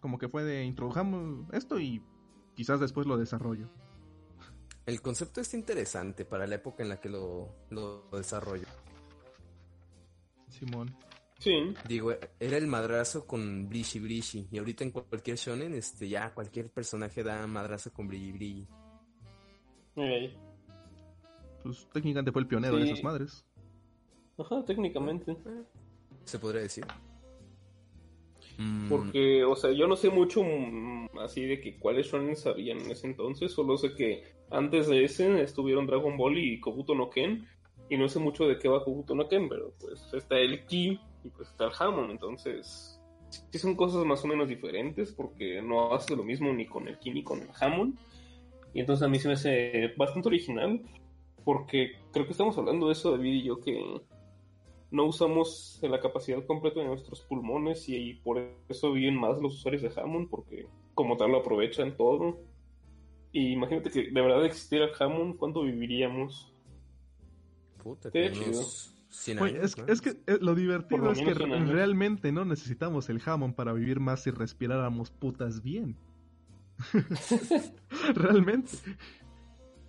Como 0.00 0.18
que 0.18 0.28
fue 0.28 0.44
de 0.44 0.64
introdujamos 0.64 1.46
esto 1.52 1.78
y 1.78 2.02
quizás 2.54 2.80
después 2.80 3.06
lo 3.06 3.16
desarrollo. 3.16 3.68
El 4.84 5.00
concepto 5.00 5.40
está 5.40 5.56
interesante 5.56 6.24
para 6.24 6.46
la 6.46 6.56
época 6.56 6.82
en 6.82 6.88
la 6.88 7.00
que 7.00 7.08
lo, 7.08 7.54
lo 7.70 8.08
desarrolló. 8.12 8.66
Simón. 10.48 10.94
Sí, 11.38 11.74
Digo, 11.88 12.12
era 12.38 12.56
el 12.56 12.68
madrazo 12.68 13.26
con 13.26 13.68
Brishi 13.68 13.98
Brishi. 13.98 14.46
Y 14.52 14.58
ahorita 14.58 14.84
en 14.84 14.92
cualquier 14.92 15.36
shonen, 15.36 15.74
este, 15.74 16.08
ya 16.08 16.32
cualquier 16.32 16.70
personaje 16.70 17.24
da 17.24 17.44
madrazo 17.48 17.92
con 17.92 18.06
Brishi 18.06 18.32
Brishi. 18.32 18.68
Eh, 19.96 20.34
Pues 21.62 21.86
técnicamente 21.92 22.32
fue 22.32 22.42
el 22.42 22.48
pionero 22.48 22.76
de 22.76 22.84
Sí. 22.84 22.90
esas 22.90 23.04
madres. 23.04 23.44
ajá, 24.38 24.64
técnicamente. 24.64 25.36
Se 26.24 26.38
podría 26.38 26.62
decir. 26.62 26.84
Mm, 28.58 28.88
Porque, 28.88 29.44
o 29.44 29.54
sea, 29.56 29.70
yo 29.72 29.86
no 29.86 29.96
sé 29.96 30.10
mucho 30.10 30.42
mm, 30.42 31.18
así 31.20 31.44
de 31.46 31.60
que 31.60 31.78
cuáles 31.78 32.06
shonen 32.06 32.36
sabían 32.36 32.78
en 32.80 32.90
ese 32.90 33.06
entonces, 33.06 33.52
solo 33.52 33.76
sé 33.78 33.94
que 33.94 34.24
antes 34.50 34.88
de 34.88 35.04
ese 35.04 35.40
estuvieron 35.42 35.86
Dragon 35.86 36.16
Ball 36.16 36.36
y 36.38 36.60
Kobuto 36.60 36.94
no 36.94 37.08
Ken, 37.08 37.46
y 37.88 37.96
no 37.96 38.08
sé 38.08 38.18
mucho 38.18 38.46
de 38.46 38.58
qué 38.58 38.68
va 38.68 38.84
Kobuto 38.84 39.14
no 39.14 39.28
Ken, 39.28 39.48
pero 39.48 39.72
pues 39.80 40.12
está 40.12 40.38
el 40.38 40.66
Ki 40.66 41.00
y 41.24 41.28
pues 41.30 41.48
está 41.48 41.64
el 41.66 41.72
Hamon, 41.78 42.10
entonces 42.10 43.00
sí 43.50 43.58
son 43.58 43.74
cosas 43.76 44.04
más 44.04 44.22
o 44.24 44.28
menos 44.28 44.48
diferentes 44.48 45.12
porque 45.12 45.62
no 45.62 45.94
hace 45.94 46.14
lo 46.16 46.22
mismo 46.22 46.52
ni 46.52 46.66
con 46.66 46.88
el 46.88 46.98
Ki 46.98 47.10
ni 47.12 47.22
con 47.24 47.40
el 47.40 47.48
Hamon, 47.60 47.98
y 48.74 48.80
entonces 48.80 49.04
a 49.04 49.08
mí 49.08 49.18
se 49.18 49.28
me 49.28 49.34
hace 49.34 49.92
bastante 49.96 50.28
original 50.28 50.82
porque 51.44 51.92
creo 52.12 52.26
que 52.26 52.32
estamos 52.32 52.56
hablando 52.58 52.86
de 52.86 52.92
eso 52.92 53.10
David 53.10 53.32
y 53.32 53.42
yo 53.44 53.60
que 53.60 54.00
no 54.92 55.06
usamos 55.06 55.78
la 55.82 56.00
capacidad 56.00 56.44
completa 56.46 56.80
de 56.80 56.86
nuestros 56.86 57.22
pulmones 57.22 57.88
y, 57.88 58.14
por 58.22 58.38
eso 58.68 58.92
viven 58.92 59.16
más 59.16 59.40
los 59.40 59.54
usuarios 59.54 59.82
de 59.82 60.00
Hammond 60.00 60.28
porque 60.28 60.66
como 60.94 61.16
tal 61.16 61.32
lo 61.32 61.38
aprovechan 61.38 61.96
todo. 61.96 62.38
Y 63.32 63.52
imagínate 63.52 63.90
que 63.90 64.10
de 64.10 64.20
verdad 64.20 64.44
existiera 64.44 64.90
Hammond, 65.00 65.38
¿cuánto 65.38 65.62
viviríamos? 65.62 66.52
puta, 67.82 68.10
Qué 68.10 68.30
chido. 68.30 68.50
unos 68.50 68.94
100 69.08 69.38
Güey, 69.38 69.54
años, 69.56 69.64
es, 69.64 69.78
¿no? 69.78 69.86
es 69.86 70.00
que 70.00 70.10
eh, 70.10 70.38
lo 70.40 70.54
divertido 70.54 71.06
lo 71.06 71.12
es 71.12 71.20
que 71.20 71.34
realmente 71.34 72.30
no 72.30 72.44
necesitamos 72.44 73.08
el 73.08 73.18
jamón 73.18 73.54
para 73.54 73.72
vivir 73.72 73.98
más 73.98 74.22
si 74.22 74.30
respiráramos 74.30 75.10
putas 75.10 75.62
bien. 75.62 75.96
realmente. 78.14 78.70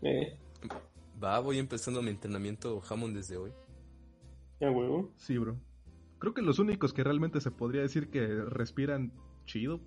Eh, 0.02 0.38
Va, 1.24 1.40
voy 1.40 1.58
empezando 1.60 2.02
mi 2.02 2.10
entrenamiento 2.10 2.82
Hammond 2.90 3.16
desde 3.16 3.38
hoy. 3.38 3.52
Ya, 4.60 4.70
huevo. 4.72 5.12
Sí, 5.16 5.38
bro. 5.38 5.58
Creo 6.20 6.34
que 6.34 6.42
los 6.42 6.60
únicos 6.60 6.94
que 6.94 7.04
realmente 7.04 7.40
se 7.42 7.52
podría 7.52 7.82
decir 7.82 8.10
que 8.10 8.26
respiran 8.28 9.12
chido 9.46 9.82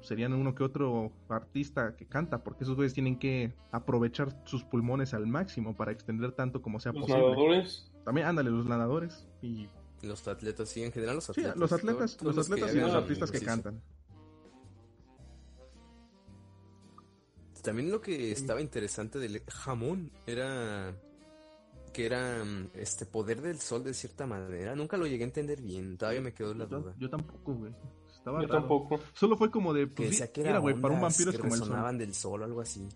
serían 0.00 0.32
uno 0.32 0.54
que 0.54 0.64
otro 0.64 1.12
artista 1.28 1.96
que 1.96 2.06
canta, 2.06 2.42
porque 2.42 2.64
esos 2.64 2.74
güeyes 2.76 2.92
tienen 2.92 3.18
que 3.18 3.54
aprovechar 3.70 4.42
sus 4.44 4.64
pulmones 4.64 5.14
al 5.14 5.26
máximo 5.26 5.76
para 5.76 5.92
extender 5.92 6.32
tanto 6.32 6.60
como 6.60 6.80
sea 6.80 6.92
Los 6.92 7.02
posible. 7.02 7.22
nadadores. 7.22 7.90
También, 8.04 8.26
ándale, 8.26 8.50
los 8.50 8.66
nadadores 8.66 9.28
y 9.42 9.68
Los 10.02 10.26
atletas, 10.26 10.68
sí, 10.68 10.82
en 10.82 10.92
general 10.92 11.16
los 11.16 11.24
sí, 11.26 11.30
atletas. 11.32 11.56
los 11.56 11.72
atletas, 11.72 12.18
los 12.22 12.48
y 12.74 12.80
los 12.80 12.94
artistas 12.94 13.30
que 13.30 13.40
cantan. 13.40 13.80
También 17.62 17.90
lo 17.90 18.00
que 18.00 18.32
estaba 18.32 18.60
interesante 18.60 19.18
del 19.18 19.42
jamón 19.48 20.10
era 20.26 20.94
que 21.92 22.06
era 22.06 22.42
mm, 22.44 22.70
este 22.74 23.06
poder 23.06 23.40
del 23.42 23.58
sol 23.58 23.84
de 23.84 23.94
cierta 23.94 24.26
manera. 24.26 24.74
Nunca 24.74 24.96
lo 24.96 25.06
llegué 25.06 25.24
a 25.24 25.26
entender 25.26 25.60
bien. 25.60 25.96
Todavía 25.96 26.20
me 26.20 26.32
quedó 26.32 26.54
la 26.54 26.66
duda. 26.66 26.94
yo 26.98 27.08
tampoco, 27.08 27.54
güey. 27.54 27.72
Estaba 28.12 28.40
Yo 28.40 28.48
raro. 28.48 28.60
tampoco. 28.60 29.00
Solo 29.14 29.36
fue 29.36 29.50
como 29.50 29.72
de 29.74 29.88
Que 29.88 30.06
pues, 30.06 30.30
que 30.30 30.40
era 30.40 30.58
güey, 30.58 30.74
para 30.80 30.94
un 30.94 31.00
vampiro 31.00 31.30
es 31.30 31.36
que 31.36 31.42
como 31.42 31.54
el 31.54 31.58
sol. 31.60 31.68
resonaban 31.68 31.98
del 31.98 32.14
sol 32.14 32.42
o 32.42 32.44
algo 32.44 32.60
así. 32.60 32.88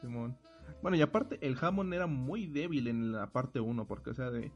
Simón. 0.00 0.36
Bueno, 0.82 0.96
y 0.96 1.02
aparte, 1.02 1.38
el 1.42 1.56
Hammond 1.60 1.92
era 1.92 2.06
muy 2.06 2.46
débil 2.46 2.88
en 2.88 3.12
la 3.12 3.30
parte 3.30 3.60
1, 3.60 3.86
porque, 3.86 4.10
o 4.10 4.14
sea, 4.14 4.30
de, 4.30 4.50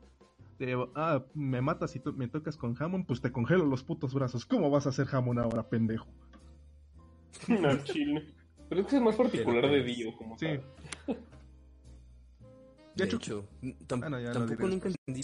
de, 0.58 0.88
ah, 0.94 1.22
me 1.34 1.60
matas 1.60 1.94
y 1.96 2.02
me 2.16 2.28
tocas 2.28 2.56
con 2.56 2.74
Hammond, 2.80 3.06
pues 3.06 3.20
te 3.20 3.30
congelo 3.30 3.66
los 3.66 3.84
putos 3.84 4.14
brazos. 4.14 4.46
¿Cómo 4.46 4.70
vas 4.70 4.86
a 4.86 4.88
hacer 4.88 5.06
Hammond 5.12 5.40
ahora, 5.40 5.68
pendejo? 5.68 6.06
Chile. 7.84 8.26
Pero 8.68 8.80
es 8.80 8.86
que 8.86 8.96
es 8.96 9.02
más 9.02 9.16
particular 9.16 9.62
de 9.70 9.82
pues. 9.82 9.96
Dio, 9.96 10.16
como 10.16 10.38
Sí. 10.38 10.46
tal. 10.46 10.62
De 12.94 13.04
hecho- 13.04 13.16
hecho, 13.16 13.44
tam- 13.88 14.04
Ah, 14.04 14.08
no, 14.08 14.20
ya 14.20 14.28
lo 14.32 14.46
tampoco 14.46 14.68
nunca 14.68 14.88
entendí 14.88 15.22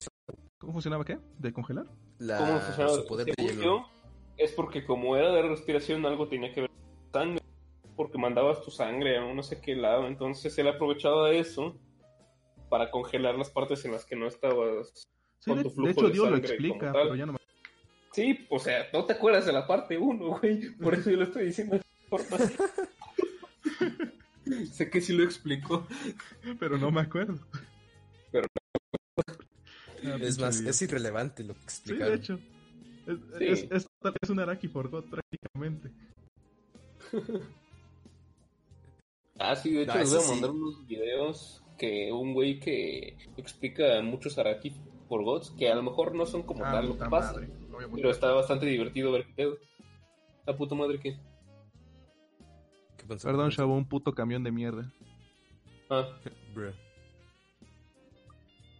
¿Cómo 0.59 0.73
funcionaba 0.73 1.05
qué? 1.05 1.19
¿De 1.39 1.53
congelar? 1.53 1.87
la, 2.19 2.39
¿Cómo 2.39 2.59
funcionaba? 2.59 2.95
su 2.97 3.07
poder 3.07 3.27
de 3.27 3.33
hielo. 3.43 3.87
es 4.37 4.53
porque 4.53 4.85
como 4.85 5.17
era 5.17 5.31
de 5.33 5.43
respiración, 5.43 6.05
algo 6.05 6.29
tenía 6.29 6.53
que 6.53 6.63
ver 6.63 6.71
con 6.71 7.23
sangre. 7.23 7.43
Porque 7.97 8.19
mandabas 8.19 8.63
tu 8.63 8.71
sangre 8.71 9.19
a 9.19 9.35
no 9.35 9.43
sé 9.43 9.61
qué 9.61 9.75
lado. 9.77 10.07
Entonces 10.07 10.57
él 10.59 10.69
aprovechaba 10.69 11.31
eso 11.33 11.77
para 12.69 12.91
congelar 12.91 13.37
las 13.37 13.51
partes 13.51 13.85
en 13.85 13.93
las 13.93 14.05
que 14.05 14.17
no 14.17 14.27
estabas. 14.27 15.09
Sí, 15.39 15.51
Con 15.51 15.59
de, 15.59 15.63
tu 15.65 15.69
de 15.71 15.75
flujo 15.75 15.91
hecho 15.91 16.07
de 16.07 16.13
Dio 16.13 16.31
lo 16.31 16.37
explica, 16.37 16.93
pero 16.93 17.15
ya 17.15 17.27
no 17.27 17.33
me... 17.35 17.39
Sí, 18.13 18.47
o 18.51 18.59
sea, 18.59 18.87
no 18.93 19.05
te 19.05 19.13
acuerdas 19.15 19.47
de 19.47 19.53
la 19.53 19.67
parte 19.67 19.97
1, 19.97 20.39
güey. 20.41 20.71
Por 20.77 20.95
eso 20.95 21.11
yo 21.11 21.17
lo 21.17 21.25
estoy 21.25 21.47
diciendo 21.47 21.79
sé 24.73 24.91
que 24.91 25.01
sí 25.01 25.13
lo 25.13 25.23
explicó. 25.25 25.87
Pero 26.59 26.79
no 26.79 26.91
me 26.91 27.01
acuerdo. 27.01 27.39
Pero 28.33 28.47
Ah, 30.03 30.17
Es 30.21 30.39
más, 30.39 30.61
es 30.61 30.81
irrelevante 30.83 31.45
lo 31.45 31.55
que 31.55 31.61
Sí, 31.61 31.65
explicaron. 31.65 32.13
de 32.15 32.19
hecho. 32.19 32.39
Es, 33.07 33.19
Sí. 33.39 33.45
es, 33.67 33.71
es, 33.71 33.87
es 34.23 34.31
un 34.31 34.41
Araki 34.41 34.69
for 34.69 34.89
God 34.89 35.05
prácticamente. 35.11 35.91
Ah, 39.43 39.57
sí, 39.57 39.73
de 39.73 39.85
hecho 39.85 39.95
No, 39.95 40.01
les 40.01 40.11
voy 40.11 40.19
a 40.19 40.23
sí. 40.23 40.31
mandar 40.33 40.51
unos 40.51 40.87
videos 40.87 41.63
que 41.79 42.13
un 42.13 42.35
güey 42.35 42.61
que 42.61 43.17
explica 43.39 44.03
muchos 44.03 44.37
Araki 44.37 44.71
por 45.09 45.25
Gods, 45.25 45.51
que 45.53 45.71
a 45.71 45.75
lo 45.75 45.83
mejor 45.83 46.15
no 46.15 46.27
son 46.27 46.43
como 46.43 46.63
Ah, 46.63 46.73
tal 46.73 46.89
lo 46.89 46.99
que 46.99 47.07
pasa, 47.07 47.33
madre. 47.33 47.49
Pero 47.95 48.11
está 48.11 48.31
bastante 48.33 48.67
divertido 48.67 49.13
ver 49.13 49.25
qué 49.29 49.33
pedo. 49.35 49.57
La 50.47 50.55
puta 50.57 50.75
madre 50.75 51.01
que... 51.01 51.17
Perdón, 53.23 53.51
chavo, 53.51 53.75
un 53.77 53.89
puto 53.89 54.13
camión 54.13 54.43
de 54.45 54.51
mierda. 54.53 54.91
Ah, 55.89 56.07
Bruh. 56.55 56.73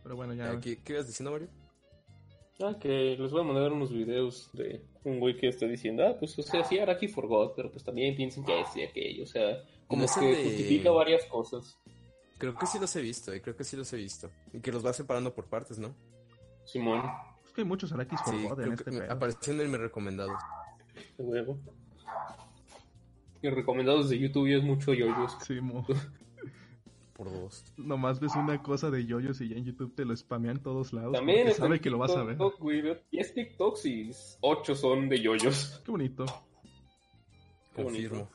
Pero 0.03 0.17
bueno, 0.17 0.35
ya. 0.35 0.59
¿Qué, 0.61 0.83
¿Qué 0.83 0.95
ibas 0.95 1.07
diciendo, 1.07 1.33
Mario? 1.33 1.49
ah, 2.63 2.77
que 2.79 3.17
les 3.19 3.31
voy 3.33 3.41
a 3.41 3.45
mandar 3.45 3.73
unos 3.73 3.91
videos 3.93 4.51
de 4.53 4.85
un 5.05 5.19
güey 5.19 5.35
que 5.37 5.49
está 5.49 5.67
diciendo, 5.67 6.07
ah, 6.07 6.17
pues 6.19 6.39
o 6.39 6.43
sea, 6.43 6.63
sí 6.65 6.79
Araki 6.79 7.09
for 7.09 7.27
God, 7.27 7.53
pero 7.57 7.71
pues 7.71 7.83
también 7.85 8.15
piensen 8.15 8.45
que 8.45 8.61
es 8.61 8.77
y 8.77 8.83
aquello, 8.83 9.23
o 9.25 9.27
sea, 9.27 9.63
como 9.87 10.03
No 10.05 10.09
que 10.21 10.27
de- 10.27 10.45
justifica 10.45 10.91
varias 10.91 11.25
cosas. 11.27 11.79
Creo 12.37 12.55
que 12.55 12.67
sí 12.67 12.79
los 12.79 12.95
he 12.97 13.01
visto, 13.03 13.33
eh, 13.33 13.41
creo 13.41 13.57
que 13.57 13.65
sí 13.65 13.77
los 13.77 13.91
he 13.93 13.97
visto. 13.97 14.31
Y 14.53 14.61
que 14.61 14.73
los 14.73 14.85
va 14.85 14.93
separando 14.93 15.35
por 15.35 15.47
partes, 15.47 15.79
¿no? 15.79 15.95
Simón, 16.65 17.03
Es 17.47 17.53
que 17.53 17.63
hay 17.63 17.67
muchos 17.67 17.93
Arakis 17.93 18.21
for 18.23 18.35
Sí, 18.35 18.47
en 18.47 18.55
creo 18.55 18.73
este 18.75 18.91
que 18.91 19.03
apareció 19.11 19.53
en 19.55 19.71
mis 19.71 19.81
recomendados. 19.81 20.39
de 21.19 21.25
huevo. 21.25 21.59
Y 23.43 23.49
recomendados 23.49 24.11
de 24.11 24.19
YouTube 24.19 24.49
y 24.49 24.55
es 24.55 24.63
mucho 24.63 24.93
yoyos. 24.93 25.37
Sí, 25.47 25.61
mo. 25.61 25.87
Por 27.15 27.31
dos. 27.31 27.65
Nomás 27.77 28.21
ves 28.21 28.35
una 28.35 28.63
cosa 28.63 28.91
de 28.91 29.05
yoyos 29.05 29.41
y 29.41 29.49
ya 29.49 29.57
en 29.57 29.65
YouTube 29.65 29.95
te 29.95 30.05
lo 30.05 30.17
spamean 30.17 30.57
en 30.57 30.63
todos 30.63 30.93
lados. 30.93 31.13
También 31.13 31.49
está 31.49 31.65
sabe 31.65 31.81
que 31.81 31.91
lo 31.91 31.99
vas 31.99 32.13
a 32.13 32.23
ver. 32.23 32.39
TikTok, 32.39 32.59
güey, 32.59 32.81
veo 32.81 32.99
10 33.13 33.35
TikToks 33.35 33.87
y 33.87 34.11
8 34.41 34.75
son 34.75 35.09
de 35.09 35.21
yoyos. 35.21 35.83
Qué 35.85 35.91
bonito. 35.91 36.25
Qué 37.75 37.83
bonito. 37.83 38.29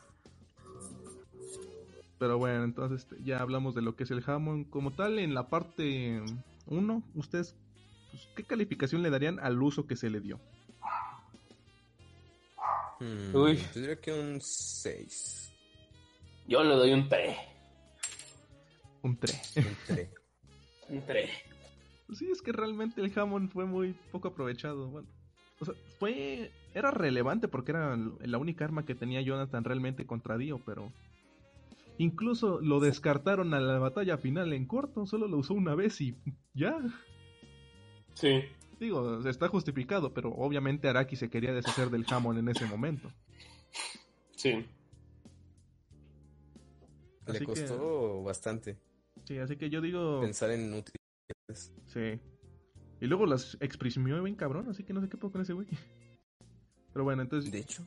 Pero 2.18 2.38
bueno, 2.38 2.64
entonces 2.64 3.02
este, 3.02 3.23
ya 3.23 3.41
hablamos 3.41 3.76
de 3.76 3.82
lo 3.82 3.95
que 3.95 4.03
es 4.03 4.11
el 4.11 4.23
Hammond. 4.26 4.69
Como 4.69 4.91
tal, 4.91 5.19
en 5.19 5.34
la 5.34 5.49
parte 5.49 6.22
1, 6.68 7.03
ustedes, 7.15 7.56
pues, 8.11 8.27
¿qué 8.36 8.44
calificación 8.44 9.03
le 9.03 9.10
darían 9.10 9.40
al 9.40 9.61
uso 9.61 9.86
que 9.86 9.95
se 9.95 10.10
le 10.10 10.22
dio? 10.22 10.40
Hmm, 13.00 13.36
Uy. 13.36 13.58
Yo 13.58 13.82
diría 13.82 13.96
que 14.00 14.12
un 14.12 14.40
6. 14.42 15.54
Yo 16.48 16.64
le 16.64 16.76
doy 16.76 16.94
un 16.94 17.10
3. 17.10 17.38
Un 19.02 19.18
3. 19.18 19.58
Un 19.58 19.78
3. 19.88 20.10
Un 20.90 21.02
3. 21.04 21.30
Sí, 22.14 22.30
es 22.32 22.42
que 22.44 22.52
realmente 22.52 23.02
el 23.02 23.12
Hammond 23.18 23.52
fue 23.52 23.66
muy 23.66 23.94
poco 24.12 24.28
aprovechado. 24.28 24.88
Bueno, 24.88 25.08
o 25.60 25.66
sea, 25.66 25.74
fue. 26.00 26.52
Era 26.76 26.92
relevante 26.92 27.48
porque 27.48 27.72
era 27.72 27.98
la 27.98 28.38
única 28.38 28.66
arma 28.66 28.86
que 28.86 28.94
tenía 28.94 29.22
Jonathan 29.22 29.64
realmente 29.64 30.06
contra 30.06 30.38
Dio, 30.38 30.60
pero. 30.66 30.92
Incluso 31.98 32.60
lo 32.62 32.80
descartaron 32.82 33.54
a 33.54 33.60
la 33.60 33.80
batalla 33.80 34.18
final 34.18 34.52
en 34.54 34.66
corto, 34.66 35.08
solo 35.08 35.28
lo 35.28 35.38
usó 35.38 35.54
una 35.54 35.76
vez 35.76 36.02
y 36.02 36.16
ya. 36.54 36.78
Sí. 38.14 38.44
Digo, 38.80 39.26
está 39.28 39.48
justificado, 39.48 40.14
pero 40.14 40.32
obviamente 40.32 40.88
Araki 40.90 41.16
se 41.16 41.30
quería 41.30 41.54
deshacer 41.54 41.90
del 41.90 42.06
Hammond 42.10 42.40
en 42.40 42.50
ese 42.50 42.66
momento. 42.66 43.10
Sí. 44.36 44.66
Así 47.26 47.34
Le 47.34 47.40
que- 47.40 47.46
costó 47.46 48.24
bastante 48.24 48.78
Sí, 49.24 49.38
así 49.40 49.56
que 49.58 49.70
yo 49.70 49.82
digo. 49.82 50.22
pensar 50.22 50.52
en 50.52 50.66
utilidades. 50.74 51.74
Sí. 51.86 52.20
Y 53.02 53.08
luego 53.08 53.26
las 53.26 53.58
exprimió 53.60 54.22
bien 54.22 54.36
cabrón, 54.36 54.70
así 54.70 54.84
que 54.84 54.94
no 54.94 55.02
sé 55.02 55.10
qué 55.10 55.18
puedo 55.18 55.32
con 55.32 55.42
ese 55.42 55.54
güey. 55.54 55.68
Pero 56.94 57.04
bueno, 57.04 57.22
entonces, 57.24 57.52
De 57.52 57.60
hecho, 57.60 57.86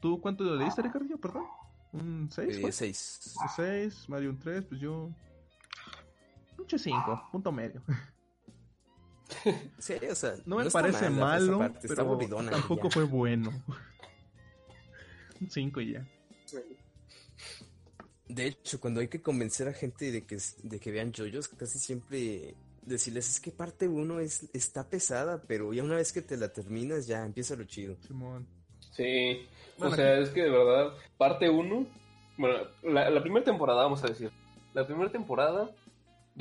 ¿tú 0.00 0.20
cuánto 0.20 0.42
le 0.44 0.64
diste, 0.64 0.82
Ricardo? 0.82 1.16
Perdón. 1.18 1.44
¿Un 1.92 2.28
6? 2.30 2.56
eh, 2.58 2.72
6. 2.72 3.34
6, 3.56 4.08
Mario 4.08 4.30
un 4.30 4.38
3, 4.38 4.64
pues 4.64 4.80
yo. 4.80 5.10
Un 6.58 6.78
5, 6.78 7.28
punto 7.32 7.52
medio. 7.52 7.82
Sí, 9.78 9.94
o 10.10 10.14
sea, 10.14 10.34
No 10.46 10.56
me 10.56 10.70
parece 10.70 11.06
esa 11.06 11.10
malo, 11.10 11.58
parte, 11.58 11.86
está 11.86 11.88
pero 11.88 12.02
aburridona, 12.02 12.50
tampoco 12.50 12.88
ya. 12.88 12.90
fue 12.90 13.04
bueno. 13.04 13.50
Un 15.40 15.50
5 15.50 15.80
y 15.80 15.92
ya. 15.92 16.06
De 18.28 18.46
hecho, 18.46 18.80
cuando 18.80 19.00
hay 19.00 19.08
que 19.08 19.22
convencer 19.22 19.66
a 19.66 19.72
gente 19.72 20.12
de 20.12 20.24
que, 20.24 20.38
de 20.62 20.78
que 20.78 20.90
vean 20.92 21.12
yoyos, 21.12 21.48
casi 21.48 21.78
siempre 21.78 22.54
decirles 22.82 23.28
es 23.28 23.40
que 23.40 23.50
parte 23.50 23.88
1 23.88 24.20
es, 24.20 24.48
está 24.52 24.88
pesada, 24.88 25.42
pero 25.48 25.72
ya 25.72 25.82
una 25.82 25.96
vez 25.96 26.12
que 26.12 26.22
te 26.22 26.36
la 26.36 26.52
terminas, 26.52 27.06
ya 27.06 27.24
empieza 27.24 27.56
lo 27.56 27.64
chido. 27.64 27.96
Simón. 28.06 28.46
Sí. 28.92 29.46
Bueno, 29.78 29.92
o 29.94 29.96
sea, 29.96 30.18
es 30.18 30.30
que 30.30 30.42
de 30.42 30.50
verdad, 30.50 30.92
parte 31.16 31.48
1. 31.48 31.86
Bueno, 32.38 32.58
la, 32.82 33.10
la 33.10 33.22
primera 33.22 33.44
temporada, 33.44 33.82
vamos 33.82 34.04
a 34.04 34.08
decir. 34.08 34.30
La 34.74 34.86
primera 34.86 35.10
temporada, 35.10 35.70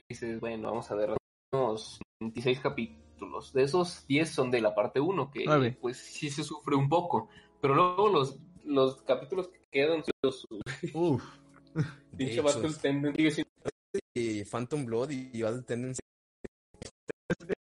dices, 0.08 0.40
bueno, 0.40 0.70
vamos 0.70 0.92
a 0.92 0.96
ver 0.96 1.18
unos 1.52 2.00
26 2.20 2.60
capítulos. 2.60 3.54
De 3.54 3.64
esos 3.64 4.06
10 4.08 4.30
son 4.30 4.52
de 4.52 4.62
la 4.62 4.76
parte 4.76 5.00
1, 5.00 5.32
que 5.32 5.46
Nueve. 5.46 5.78
pues 5.80 5.98
sí 5.98 6.30
se 6.30 6.44
sufre 6.44 6.76
un 6.76 6.90
poco. 6.90 7.30
Pero 7.62 7.76
luego 7.76 8.10
los, 8.10 8.40
los 8.64 9.02
capítulos 9.04 9.48
que 9.50 9.60
quedan 9.72 10.04
son 10.04 10.14
los 10.22 10.46
Uf. 10.94 11.24
Hecho, 12.18 12.44
Battle 12.44 12.72
siendo 12.72 13.10
eh, 14.16 14.46
Phantom 14.50 14.86
Blood 14.86 15.12
y, 15.12 15.30
y 15.34 15.42
Battle 15.42 15.62
Tendency 15.62 16.00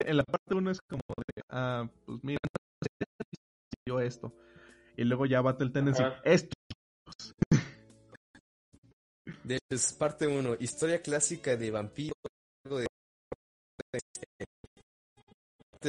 En 0.02 0.18
la 0.18 0.24
parte 0.24 0.54
1 0.54 0.72
es 0.72 0.80
como 0.88 1.02
de. 1.18 1.42
Ah, 1.50 1.90
pues 2.06 2.20
mira, 2.24 2.40
yo 3.88 4.00
esto. 4.00 4.34
Y 4.98 5.04
luego 5.04 5.26
ya 5.26 5.42
Battle 5.42 5.70
Tendency. 5.70 6.04
Ajá. 6.04 6.22
Esto. 6.24 6.54
De 9.44 9.56
hecho, 9.56 9.66
es 9.70 9.94
parte 9.94 10.28
1, 10.28 10.58
historia 10.60 11.02
clásica 11.02 11.56
de 11.56 11.70
vampiro 11.70 12.14
de 12.66 12.88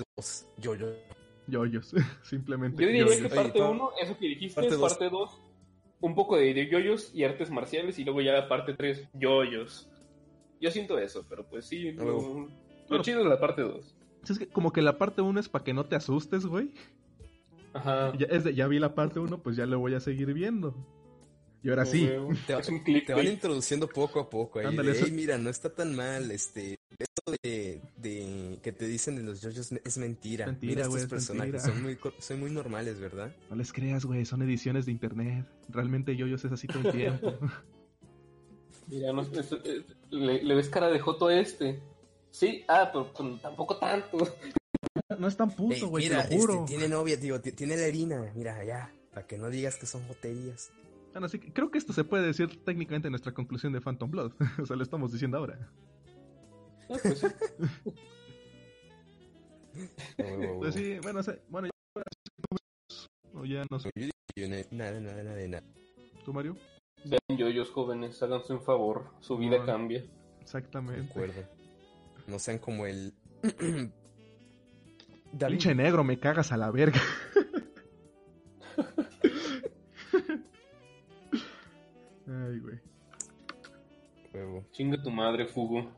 parte 0.03 0.11
2, 0.17 0.47
Yoyo. 0.59 0.93
Yoyos. 1.49 1.95
Simplemente. 2.23 2.83
Yo 2.83 2.89
diría 2.89 3.05
yoyos. 3.07 3.21
que 3.23 3.29
parte 3.29 3.59
pa- 3.59 3.71
1, 3.71 3.91
eso 4.03 4.19
que 4.19 4.27
dijiste, 4.27 4.55
parte 4.55 4.75
es 4.75 4.81
dos. 4.81 4.91
parte 4.93 5.11
2, 5.11 5.41
un 6.01 6.15
poco 6.15 6.37
de, 6.37 6.53
de 6.55 6.69
yoyos 6.69 7.15
y 7.15 7.25
artes 7.25 7.51
marciales, 7.51 7.99
y 7.99 8.05
luego 8.05 8.21
ya 8.21 8.49
parte 8.49 8.75
3, 8.75 9.09
yoyos. 9.15 9.89
Yo 10.61 10.71
siento 10.71 10.99
eso, 10.99 11.25
pero 11.29 11.47
pues 11.47 11.67
sí, 11.67 11.95
Ah, 11.99 12.03
lo, 12.05 12.49
lo 12.89 13.03
chido 13.03 13.21
es 13.21 13.27
la 13.27 13.39
parte 13.39 13.63
2. 13.63 13.95
Es 14.29 14.39
que 14.39 14.49
como 14.49 14.73
que 14.73 14.83
la 14.83 14.99
parte 14.99 15.23
1 15.23 15.39
es 15.39 15.49
para 15.49 15.65
que 15.65 15.73
no 15.75 15.85
te 15.87 15.95
asustes, 15.97 16.47
güey. 16.47 16.73
Ajá. 17.75 18.13
Ya, 18.17 18.27
es 18.27 18.43
de, 18.45 18.55
ya 18.55 18.67
vi 18.67 18.79
la 18.79 18.95
parte 18.95 19.21
1, 19.21 19.43
pues 19.43 19.55
ya 19.57 19.67
lo 19.67 19.79
voy 19.79 19.95
a 19.95 20.01
seguir 20.01 20.33
viendo. 20.33 20.75
Y 21.67 21.71
ahora 21.71 21.85
sí. 21.85 22.07
Huevo. 22.07 22.31
Te, 22.47 22.55
va- 22.55 22.63
van 23.17 23.27
introduciendo 23.27 23.89
poco 23.89 24.21
a 24.21 24.31
poco 24.31 24.61
ahí. 24.61 24.67
Ándale, 24.67 24.93
de, 24.93 24.99
eso- 24.99 25.07
"Ey, 25.07 25.11
mira, 25.11 25.37
no 25.37 25.51
está 25.51 25.69
tan 25.75 25.97
mal, 25.97 26.31
este, 26.31 26.79
esto 26.97 27.33
de, 27.43 27.81
de 27.97 28.59
que 28.63 28.71
te 28.71 28.87
dicen 28.87 29.17
de 29.17 29.25
los 29.25 29.41
yoyos 29.41 29.73
es 29.73 29.99
mentira. 29.99 30.47
Mentira, 30.47 30.71
mira 30.71 30.83
estos 30.83 31.03
es 31.03 31.07
personajes, 31.09 31.55
mentira. 31.55 31.75
son 31.75 31.83
muy, 31.83 31.99
son 32.21 32.39
muy 32.41 32.51
normales, 32.53 33.01
¿verdad? 33.01 33.35
No 33.51 33.57
les 33.57 33.73
creas, 33.73 34.05
güey, 34.05 34.25
son 34.25 34.43
ediciones 34.43 34.87
de 34.87 34.93
internet. 34.93 35.45
Realmente 35.69 36.15
Yoyos 36.15 36.45
es 36.45 36.53
así 36.53 36.69
todo 36.69 36.89
el 36.89 36.93
tiempo. 36.95 37.35
Mira, 38.87 39.13
no, 39.13 39.23
es- 39.23 39.33
es- 39.35 39.85
le, 40.11 40.45
le 40.45 40.55
ves 40.55 40.69
cara 40.69 40.89
de 40.89 41.01
joto 41.01 41.27
a 41.27 41.35
este. 41.41 41.81
Sí, 42.31 42.65
ah, 42.69 42.91
pero 42.93 43.13
pues, 43.13 43.43
tampoco 43.43 43.77
tanto. 43.79 44.19
no 45.19 45.27
es 45.27 45.37
tan 45.37 45.51
puto, 45.51 45.89
güey, 45.89 46.07
te 46.09 46.15
lo 46.15 46.23
juro. 46.23 46.55
este, 46.63 46.67
tiene 46.77 46.89
novia, 46.89 47.19
tío, 47.19 47.41
ti- 47.41 47.51
tiene 47.53 47.77
la 47.77 47.87
harina, 47.87 48.31
mira, 48.37 48.63
ya, 48.65 48.93
para 49.13 49.27
que 49.27 49.37
no 49.37 49.51
digas 49.51 49.75
que 49.77 49.87
son 49.87 50.07
joterías. 50.07 50.71
Bueno, 51.17 51.31
sí, 51.31 51.39
creo 51.39 51.71
que 51.71 51.79
esto 51.79 51.95
se 51.95 52.05
puede 52.05 52.27
decir 52.27 52.63
técnicamente 52.63 53.09
nuestra 53.09 53.33
conclusión 53.33 53.73
de 53.73 53.81
Phantom 53.81 54.11
Blood. 54.11 54.33
o 54.63 54.67
sea, 54.67 54.77
lo 54.77 54.83
estamos 54.83 55.13
diciendo 55.13 55.39
ahora. 55.39 55.71
Ah, 56.91 56.97
pues 57.03 57.21
sí. 57.21 57.27
Pues 60.59 60.75
sí, 60.75 60.99
bueno, 61.03 61.21
o 61.21 61.23
sea, 61.23 61.39
bueno, 61.49 61.69
ya, 61.69 62.03
o 63.33 63.45
ya 63.47 63.65
no 63.71 63.79
sé. 63.79 63.91
Nada, 64.71 65.01
nada, 65.01 65.23
nada 65.23 65.47
nada. 65.47 65.63
¿Tú, 66.25 66.35
Mario? 66.35 66.57
Vean 67.05 67.39
yoyos 67.39 67.71
jóvenes, 67.71 68.23
háganse 68.23 68.53
un 68.53 68.61
favor, 68.63 69.11
su 69.21 69.39
vida 69.39 69.57
No. 69.59 69.65
cambia. 69.67 70.05
Exactamente. 70.41 71.03
Recuerdo. 71.09 71.43
No 72.27 72.39
sean 72.39 72.59
como 72.59 72.85
el. 72.87 73.15
David. 75.33 75.33
Pinche 75.49 75.75
negro, 75.75 76.05
me 76.05 76.19
cagas 76.19 76.53
a 76.53 76.59
la 76.59 76.71
verga. 76.71 77.01
Ay, 82.27 82.59
güey. 82.61 82.79
Huevo. 84.35 84.65
Chinga 84.73 85.03
tu 85.03 85.11
madre, 85.11 85.47
Fugo. 85.47 85.91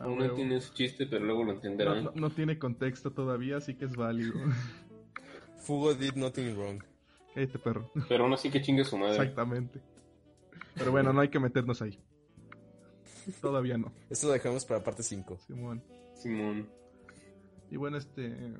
Ah, 0.00 0.04
Aún 0.04 0.18
no 0.18 0.30
tiene 0.34 0.56
ese 0.56 0.72
chiste, 0.74 1.06
pero 1.06 1.24
luego 1.24 1.44
lo 1.44 1.52
entenderán. 1.52 2.04
no- 2.04 2.12
no 2.14 2.30
tiene 2.30 2.58
contexto 2.58 3.12
todavía, 3.12 3.56
así 3.56 3.74
que 3.74 3.86
es 3.86 3.96
válido. 3.96 4.34
Fugo 5.58 5.94
did 5.94 6.14
nothing 6.14 6.54
wrong. 6.56 6.82
Cállate, 7.34 7.58
perro. 7.58 7.90
Pero 8.08 8.24
aún 8.24 8.32
así 8.32 8.50
que 8.50 8.60
chingue 8.62 8.84
su 8.84 8.96
madre. 8.96 9.12
Exactamente. 9.16 9.80
Pero 10.74 10.92
bueno, 10.92 11.12
no 11.12 11.20
hay 11.20 11.28
que 11.28 11.40
meternos 11.40 11.82
ahí. 11.82 11.98
Todavía 13.40 13.76
no, 13.76 13.92
Esto 14.08 14.28
lo 14.28 14.32
dejamos 14.32 14.64
para 14.64 14.82
parte 14.82 15.02
5. 15.02 15.38
Simón. 15.46 15.82
Simón. 16.14 16.68
Y 17.70 17.76
bueno, 17.76 17.98
este. 17.98 18.54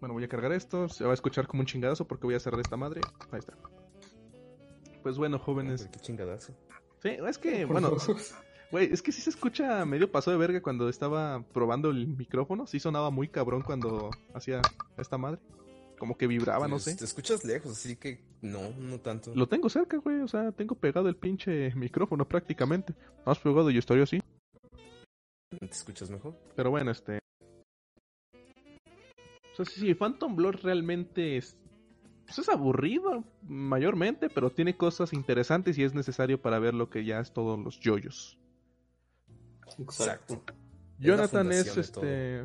Bueno, 0.00 0.14
voy 0.14 0.24
a 0.24 0.28
cargar 0.28 0.52
esto. 0.52 0.88
Se 0.88 1.04
va 1.04 1.10
a 1.10 1.14
escuchar 1.14 1.46
como 1.46 1.60
un 1.60 1.66
chingadazo 1.66 2.06
porque 2.06 2.26
voy 2.26 2.34
a 2.34 2.40
cerrar 2.40 2.60
esta 2.60 2.76
madre. 2.78 3.02
Ahí 3.30 3.40
está. 3.40 3.54
Pues 5.02 5.16
bueno, 5.16 5.38
jóvenes. 5.38 5.88
Qué 5.92 6.00
chingadazo. 6.00 6.52
Sí, 7.02 7.10
es 7.26 7.38
que, 7.38 7.64
bueno, 7.64 7.96
güey, 8.70 8.92
es 8.92 9.00
que 9.00 9.12
sí 9.12 9.22
se 9.22 9.30
escucha 9.30 9.84
medio 9.86 10.10
paso 10.12 10.30
de 10.30 10.36
verga 10.36 10.60
cuando 10.60 10.88
estaba 10.88 11.42
probando 11.54 11.90
el 11.90 12.06
micrófono. 12.08 12.66
Sí 12.66 12.78
sonaba 12.78 13.10
muy 13.10 13.28
cabrón 13.28 13.62
cuando 13.62 14.10
hacía 14.34 14.60
esta 14.98 15.16
madre. 15.16 15.40
Como 15.98 16.16
que 16.16 16.26
vibraba, 16.26 16.66
no 16.66 16.76
Pues, 16.76 16.84
sé. 16.84 16.96
Te 16.96 17.04
escuchas 17.04 17.44
lejos, 17.44 17.72
así 17.72 17.96
que 17.96 18.20
no, 18.42 18.70
no 18.78 18.98
tanto. 19.00 19.34
Lo 19.34 19.48
tengo 19.48 19.68
cerca, 19.68 19.98
güey. 19.98 20.20
O 20.20 20.28
sea, 20.28 20.52
tengo 20.52 20.74
pegado 20.74 21.08
el 21.08 21.16
pinche 21.16 21.74
micrófono 21.74 22.26
prácticamente. 22.26 22.94
Más 23.26 23.38
pegado 23.38 23.70
y 23.70 23.78
estoy 23.78 24.00
así. 24.00 24.20
¿Te 25.58 25.66
escuchas 25.66 26.10
mejor? 26.10 26.34
Pero 26.56 26.70
bueno, 26.70 26.90
este. 26.90 27.18
O 28.34 29.56
sea, 29.56 29.64
sí, 29.64 29.80
sí, 29.80 29.94
Phantom 29.94 30.36
Blood 30.36 30.56
realmente 30.62 31.36
es. 31.36 31.56
Pues 32.30 32.46
es 32.46 32.48
aburrido, 32.48 33.24
mayormente, 33.42 34.30
pero 34.30 34.50
tiene 34.50 34.76
cosas 34.76 35.12
interesantes 35.12 35.76
y 35.78 35.82
es 35.82 35.94
necesario 35.94 36.40
para 36.40 36.60
ver 36.60 36.74
lo 36.74 36.88
que 36.88 37.04
ya 37.04 37.18
es 37.18 37.32
todos 37.32 37.58
los 37.58 37.80
yoyos. 37.80 38.38
Exacto. 39.80 40.40
Jonathan 41.00 41.50
es 41.50 41.76
este. 41.76 42.44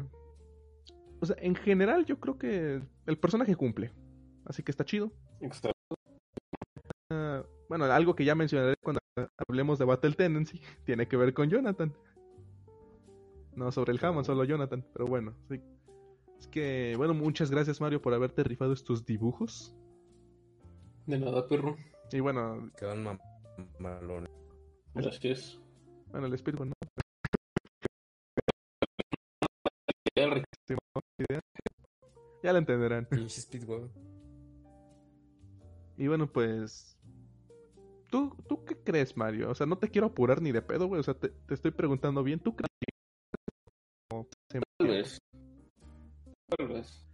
O 1.22 1.26
sea, 1.28 1.36
en 1.40 1.54
general 1.54 2.04
yo 2.04 2.20
creo 2.20 2.36
que 2.40 2.82
el 3.06 3.18
personaje 3.20 3.56
cumple. 3.56 3.94
Así 4.46 4.64
que 4.64 4.72
está 4.72 4.84
chido. 4.86 5.12
Exacto. 5.40 5.96
Ah, 7.12 7.44
bueno, 7.70 7.86
algo 7.86 8.16
que 8.16 8.26
ya 8.26 8.34
mencionaré 8.34 8.78
cuando 8.82 9.00
hablemos 9.48 9.78
de 9.78 9.86
Battle 9.86 10.14
Tendency 10.14 10.62
tiene 10.84 11.08
que 11.08 11.16
ver 11.16 11.32
con 11.36 11.48
Jonathan. 11.48 11.94
No 13.54 13.72
sobre 13.72 13.94
el 13.94 14.04
Hammond, 14.04 14.26
solo 14.26 14.46
Jonathan. 14.46 14.84
Pero 14.94 15.06
bueno, 15.06 15.36
sí. 15.48 15.62
Que, 16.48 16.94
bueno, 16.98 17.14
muchas 17.14 17.52
gracias 17.52 17.82
Mario 17.82 18.02
por 18.02 18.14
haberte 18.14 18.44
rifado 18.44 18.74
estos 18.74 19.06
dibujos. 19.06 19.76
De 21.06 21.20
nada, 21.20 21.48
perro. 21.48 21.76
Y 22.12 22.20
bueno, 22.20 22.72
Quedan 22.78 23.04
ma- 23.04 23.20
malones. 23.80 24.32
Gracias. 24.94 25.60
bueno, 26.12 26.28
el 26.28 26.34
espíritu, 26.34 26.66
¿no? 26.66 26.74
Ya 32.44 32.54
lo 32.54 32.60
entenderán. 32.60 33.08
Y 35.98 36.08
bueno, 36.08 36.32
pues. 36.32 36.98
¿Tú, 38.12 38.36
¿Tú 38.48 38.64
qué 38.66 38.76
crees, 38.78 39.18
Mario? 39.18 39.50
O 39.50 39.56
sea, 39.56 39.66
no 39.66 39.78
te 39.78 39.90
quiero 39.90 40.08
apurar 40.08 40.42
ni 40.42 40.52
de 40.52 40.62
pedo, 40.62 40.88
güey. 40.88 41.00
O 41.00 41.04
sea, 41.04 41.16
te, 41.16 41.30
te 41.30 41.54
estoy 41.54 41.72
preguntando 41.72 42.24
bien. 42.24 42.40
¿Tú 42.40 42.56
crees 42.56 42.70
Tal 46.48 46.68
vez. 46.68 47.06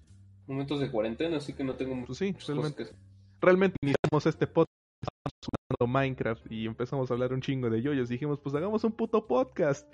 Momentos 0.48 0.80
de 0.80 0.92
cuarentena, 0.92 1.38
así 1.38 1.54
que 1.54 1.64
no 1.64 1.76
tengo 1.76 2.06
Pues 2.06 2.18
sí, 2.18 2.28
muchas 2.34 2.46
cosas 2.50 2.56
realmente. 2.76 2.86
que 2.86 2.92
realmente 3.42 3.78
iniciamos 3.82 4.26
este 4.26 4.48
podcast 4.48 4.70
jugando 5.78 5.94
Minecraft 6.00 6.52
y 6.52 6.66
empezamos 6.66 7.10
a 7.10 7.14
hablar 7.14 7.34
un 7.34 7.42
chingo 7.42 7.70
de 7.70 7.82
yoyos. 7.82 8.10
Dijimos, 8.10 8.40
pues 8.40 8.54
hagamos 8.56 8.84
un 8.84 8.92
puto 8.92 9.26
podcast. 9.28 9.92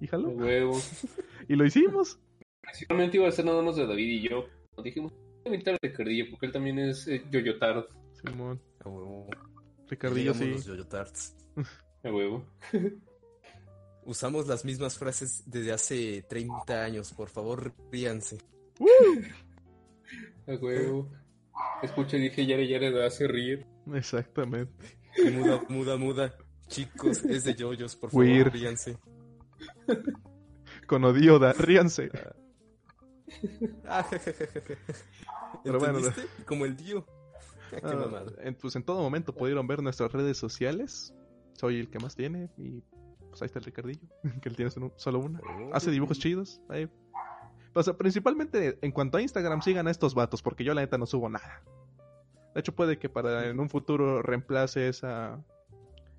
Y 0.00 0.02
De 0.02 0.08
jaló. 0.08 0.28
huevo. 0.30 0.78
Y 1.48 1.56
lo 1.56 1.64
hicimos. 1.66 2.18
Principalmente 2.62 3.16
iba 3.18 3.28
a 3.28 3.32
ser 3.32 3.44
nada 3.44 3.62
más 3.62 3.76
de 3.76 3.86
David 3.86 4.08
y 4.08 4.28
yo. 4.28 4.46
Dijimos, 4.82 5.12
voy 5.12 5.22
a 5.44 5.48
invitar 5.54 5.74
a 5.74 5.78
Ricardillo 5.82 6.26
porque 6.30 6.46
él 6.46 6.52
también 6.52 6.78
es 6.78 7.06
eh, 7.08 7.22
Yoyo 7.30 7.58
Tard. 7.58 7.84
Simón. 8.12 8.60
A 8.84 8.88
huevo. 8.88 9.28
Ricardillo, 9.88 10.32
sí. 10.34 10.50
los 10.52 10.64
Yoyo 10.64 10.86
Tarts. 10.86 11.36
De 12.02 12.10
huevo. 12.10 12.44
Usamos 14.06 14.46
las 14.46 14.64
mismas 14.64 14.98
frases 14.98 15.42
desde 15.46 15.72
hace 15.72 16.22
30 16.28 16.82
años. 16.84 17.12
Por 17.12 17.28
favor, 17.28 17.72
ríanse. 17.90 18.38
De 20.46 20.56
huevo. 20.60 21.10
Escucha, 21.82 22.16
dije 22.16 22.44
Yare 22.46 22.66
Yare 22.68 23.06
hace 23.06 23.26
reír. 23.28 23.66
Exactamente. 23.94 24.98
Muda, 25.32 25.62
muda, 25.68 25.96
muda. 25.96 26.34
Chicos, 26.66 27.24
es 27.24 27.44
de 27.44 27.54
yoyos, 27.54 27.94
por 27.94 28.10
favor, 28.10 28.24
Weird. 28.26 28.52
ríanse. 28.52 28.98
Con 30.86 31.04
Odioda, 31.04 31.52
ríanse. 31.52 32.10
Ah. 33.86 34.06
Pero 35.64 35.78
bueno. 35.78 35.98
Como 36.46 36.64
el 36.64 36.76
tío. 36.76 37.04
Ah, 37.72 37.80
Qué 37.80 37.80
Ah, 37.82 37.94
mamada. 37.94 38.32
en, 38.42 38.54
pues 38.54 38.76
en 38.76 38.82
todo 38.84 39.00
momento 39.02 39.34
pudieron 39.34 39.66
ver 39.66 39.82
nuestras 39.82 40.12
redes 40.12 40.36
sociales. 40.38 41.14
Soy 41.54 41.80
el 41.80 41.88
que 41.90 41.98
más 41.98 42.14
tiene. 42.16 42.50
Y 42.58 42.82
pues 43.34 43.42
ahí 43.42 43.46
está 43.46 43.58
el 43.58 43.64
Ricardillo, 43.64 44.08
que 44.40 44.48
él 44.48 44.54
tiene 44.56 44.70
solo- 44.70 45.18
una. 45.18 45.40
Hace 45.72 45.90
dibujos 45.90 46.18
chidos. 46.20 46.60
Ahí. 46.68 46.88
O 47.74 47.82
sea, 47.82 47.94
principalmente 47.94 48.78
en 48.80 48.92
cuanto 48.92 49.18
a 49.18 49.22
Instagram, 49.22 49.60
sigan 49.60 49.88
a 49.88 49.90
estos 49.90 50.14
vatos, 50.14 50.40
porque 50.42 50.62
yo 50.62 50.72
la 50.74 50.80
neta 50.82 50.96
no 50.98 51.06
subo 51.06 51.28
nada. 51.28 51.62
De 52.54 52.60
hecho, 52.60 52.72
puede 52.72 52.98
que 53.00 53.08
para 53.08 53.48
en 53.48 53.58
un 53.58 53.68
futuro 53.68 54.22
reemplace 54.22 54.86
esa, 54.88 55.42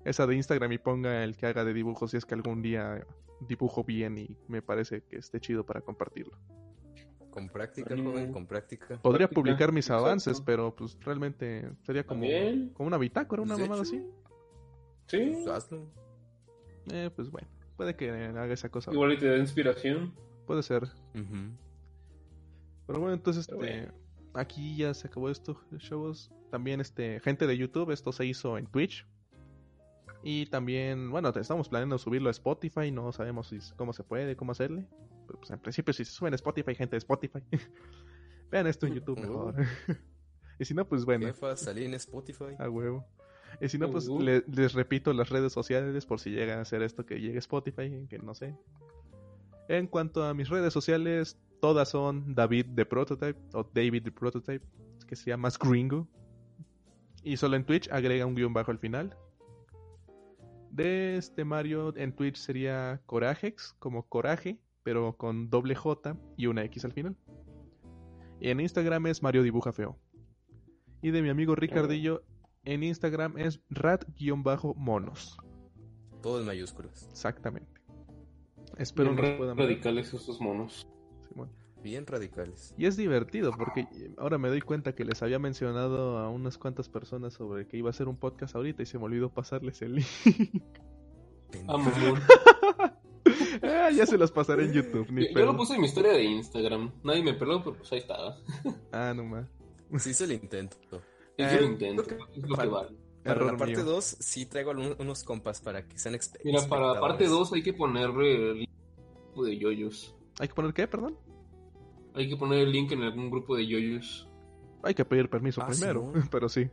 esa 0.04 0.26
de 0.26 0.36
Instagram 0.36 0.70
y 0.72 0.78
ponga 0.78 1.24
el 1.24 1.34
que 1.38 1.46
haga 1.46 1.64
de 1.64 1.72
dibujos 1.72 2.10
si 2.10 2.18
es 2.18 2.26
que 2.26 2.34
algún 2.34 2.60
día 2.60 3.06
dibujo 3.40 3.84
bien 3.84 4.18
y 4.18 4.36
me 4.48 4.60
parece 4.60 5.02
que 5.04 5.16
esté 5.16 5.40
chido 5.40 5.64
para 5.64 5.80
compartirlo. 5.80 6.36
Con 7.30 7.48
práctica, 7.48 7.94
joven, 7.96 8.32
con 8.32 8.46
práctica. 8.46 8.98
Podría 9.00 9.26
Práctica, 9.28 9.34
publicar 9.40 9.72
mis 9.72 9.86
exacto. 9.86 10.04
avances, 10.06 10.40
pero 10.42 10.74
pues 10.74 10.98
realmente 11.00 11.70
sería 11.82 12.04
como, 12.06 12.22
como 12.74 12.86
una 12.86 12.98
bitácora, 12.98 13.40
una 13.42 13.56
mamada 13.56 13.82
así. 13.82 14.02
Sí. 15.06 15.30
pues, 15.34 15.46
hazlo. 15.46 15.86
Eh, 16.92 17.10
pues 17.14 17.30
bueno, 17.30 17.48
puede 17.76 17.96
que 17.96 18.10
haga 18.10 18.52
esa 18.52 18.68
cosa. 18.68 18.92
Igual 18.92 19.12
y 19.12 19.18
te 19.18 19.28
da 19.28 19.38
inspiración. 19.38 20.14
Puede 20.46 20.62
ser. 20.62 20.88
Pero 22.86 23.00
bueno, 23.00 23.14
entonces 23.14 23.46
Pero 23.48 23.64
este, 23.64 23.92
aquí 24.34 24.76
ya 24.76 24.94
se 24.94 25.08
acabó 25.08 25.30
esto, 25.30 25.60
chavos. 25.78 26.30
También 26.50 26.80
este, 26.80 27.20
gente 27.20 27.46
de 27.46 27.56
YouTube, 27.56 27.90
esto 27.90 28.12
se 28.12 28.26
hizo 28.26 28.56
en 28.58 28.66
Twitch. 28.66 29.06
Y 30.22 30.46
también, 30.46 31.10
bueno, 31.10 31.28
estamos 31.28 31.68
planeando 31.68 31.98
subirlo 31.98 32.28
a 32.28 32.32
Spotify, 32.32 32.90
no 32.90 33.12
sabemos 33.12 33.48
si, 33.48 33.58
cómo 33.76 33.92
se 33.92 34.02
puede, 34.02 34.36
cómo 34.36 34.52
hacerle. 34.52 34.86
Pero, 35.26 35.38
pues 35.38 35.50
en 35.50 35.58
principio 35.58 35.92
si 35.92 36.04
se 36.04 36.12
sube 36.12 36.28
en 36.28 36.34
Spotify, 36.34 36.74
gente 36.74 36.96
de 36.96 36.98
Spotify. 36.98 37.40
Vean 38.50 38.66
esto 38.66 38.86
en 38.86 38.94
YouTube 38.94 39.20
mejor. 39.20 39.54
y 40.58 40.64
si 40.64 40.74
no, 40.74 40.86
pues 40.88 41.04
bueno, 41.04 41.26
Jefa, 41.26 41.56
salí 41.56 41.84
en 41.84 41.94
Spotify. 41.94 42.56
a 42.58 42.68
huevo. 42.68 43.06
Y 43.60 43.68
si 43.68 43.78
no, 43.78 43.90
pues 43.90 44.08
Uh. 44.08 44.20
le- 44.20 44.44
les 44.46 44.74
repito 44.74 45.12
las 45.12 45.30
redes 45.30 45.52
sociales 45.52 46.04
por 46.06 46.20
si 46.20 46.30
llega 46.30 46.58
a 46.58 46.60
hacer 46.60 46.82
esto 46.82 47.06
que 47.06 47.20
llegue 47.20 47.38
Spotify, 47.38 48.06
que 48.08 48.18
no 48.18 48.34
sé. 48.34 48.54
En 49.68 49.86
cuanto 49.86 50.24
a 50.24 50.34
mis 50.34 50.48
redes 50.48 50.72
sociales, 50.72 51.38
todas 51.60 51.88
son 51.88 52.34
David 52.34 52.66
de 52.66 52.84
Prototype 52.86 53.38
o 53.54 53.64
David 53.74 54.02
de 54.02 54.12
Prototype, 54.12 54.64
que 55.08 55.16
se 55.16 55.30
llama 55.30 55.42
más 55.42 55.58
gringo. 55.58 56.06
Y 57.22 57.36
solo 57.36 57.56
en 57.56 57.64
Twitch 57.64 57.88
agrega 57.90 58.26
un 58.26 58.34
guion 58.34 58.52
bajo 58.52 58.70
al 58.70 58.78
final. 58.78 59.16
De 60.70 61.16
este 61.16 61.44
Mario 61.44 61.96
en 61.96 62.12
Twitch 62.12 62.36
sería 62.36 63.00
Corajex, 63.06 63.74
como 63.78 64.06
coraje, 64.06 64.58
pero 64.82 65.16
con 65.16 65.48
doble 65.50 65.74
J 65.74 66.16
y 66.36 66.46
una 66.46 66.62
X 66.64 66.84
al 66.84 66.92
final. 66.92 67.16
Y 68.40 68.50
en 68.50 68.60
Instagram 68.60 69.06
es 69.06 69.22
Mario 69.22 69.42
Dibuja 69.42 69.72
Feo. 69.72 69.96
Y 71.02 71.10
de 71.10 71.22
mi 71.22 71.30
amigo 71.30 71.54
Ricardillo, 71.54 72.22
en 72.66 72.82
Instagram 72.82 73.38
es 73.38 73.60
rat-monos. 73.70 75.38
Todo 76.22 76.40
en 76.40 76.46
mayúsculas. 76.46 77.08
Exactamente. 77.10 77.80
Espero 78.76 79.12
Bien 79.14 79.22
nos 79.24 79.38
puedan 79.38 79.56
ver. 79.56 79.66
radicales 79.66 80.12
esos 80.12 80.40
monos. 80.40 80.86
Bien 81.82 82.04
radicales. 82.04 82.74
Y 82.76 82.86
es 82.86 82.96
divertido 82.96 83.52
porque 83.56 83.86
ahora 84.18 84.38
me 84.38 84.48
doy 84.48 84.60
cuenta 84.60 84.94
que 84.94 85.04
les 85.04 85.22
había 85.22 85.38
mencionado 85.38 86.18
a 86.18 86.28
unas 86.28 86.58
cuantas 86.58 86.88
personas 86.88 87.34
sobre 87.34 87.68
que 87.68 87.76
iba 87.76 87.88
a 87.88 87.90
hacer 87.90 88.08
un 88.08 88.16
podcast 88.16 88.56
ahorita 88.56 88.82
y 88.82 88.86
se 88.86 88.98
me 88.98 89.04
olvidó 89.04 89.30
pasarles 89.30 89.82
el 89.82 89.96
link. 89.96 90.64
Ah. 91.68 91.76
Ah, 93.62 93.90
ya 93.90 94.06
se 94.06 94.18
los 94.18 94.30
pasaré 94.30 94.64
en 94.66 94.72
YouTube. 94.72 95.10
Ni 95.10 95.32
Yo, 95.32 95.44
lo 95.44 95.56
puse 95.56 95.74
en 95.74 95.80
mi 95.80 95.86
historia 95.86 96.12
de 96.12 96.22
Instagram. 96.22 96.92
Nadie 97.02 97.22
me 97.22 97.34
peló, 97.34 97.62
pero 97.62 97.76
pues 97.76 97.90
ahí 97.92 97.98
estaba. 97.98 98.36
Ah, 98.92 99.12
no 99.16 99.24
más. 99.24 99.46
Sí 99.98 100.12
se 100.14 100.26
lo 100.26 100.32
intento. 100.34 100.76
Es 101.36 101.52
Eh, 101.52 101.60
lo 101.60 101.66
intento. 101.66 102.02
Es 102.02 102.08
lo 102.42 102.48
que 102.48 102.54
para- 102.56 102.68
vale. 102.70 102.96
Para 103.22 103.34
Error 103.40 103.52
la 103.52 103.58
parte 103.58 103.74
mío. 103.76 103.84
2, 103.84 104.04
sí 104.20 104.46
traigo 104.46 104.70
unos 104.70 105.24
compas 105.24 105.60
para 105.60 105.86
que 105.86 105.98
sean 105.98 106.14
expe- 106.14 106.38
Mira, 106.44 106.60
para 106.68 106.94
la 106.94 107.00
parte 107.00 107.24
espectadores. 107.24 107.30
2 107.50 107.52
hay 107.54 107.62
que 107.62 107.72
ponerle 107.72 108.50
el 108.52 108.58
link 108.60 108.70
de 109.44 109.58
yoyos. 109.58 110.14
¿Hay 110.38 110.46
que 110.48 110.54
poner 110.54 110.72
qué, 110.72 110.86
perdón? 110.86 111.18
Hay 112.14 112.28
que 112.28 112.36
poner 112.36 112.60
el 112.60 112.72
link 112.72 112.92
en 112.92 113.02
algún 113.02 113.30
grupo 113.30 113.56
de 113.56 113.66
yoyos. 113.66 114.28
Hay 114.82 114.94
que 114.94 115.04
pedir 115.04 115.28
permiso 115.28 115.60
Ah, 115.60 115.66
primero, 115.68 116.12
pero 116.30 116.48
sí. 116.48 116.68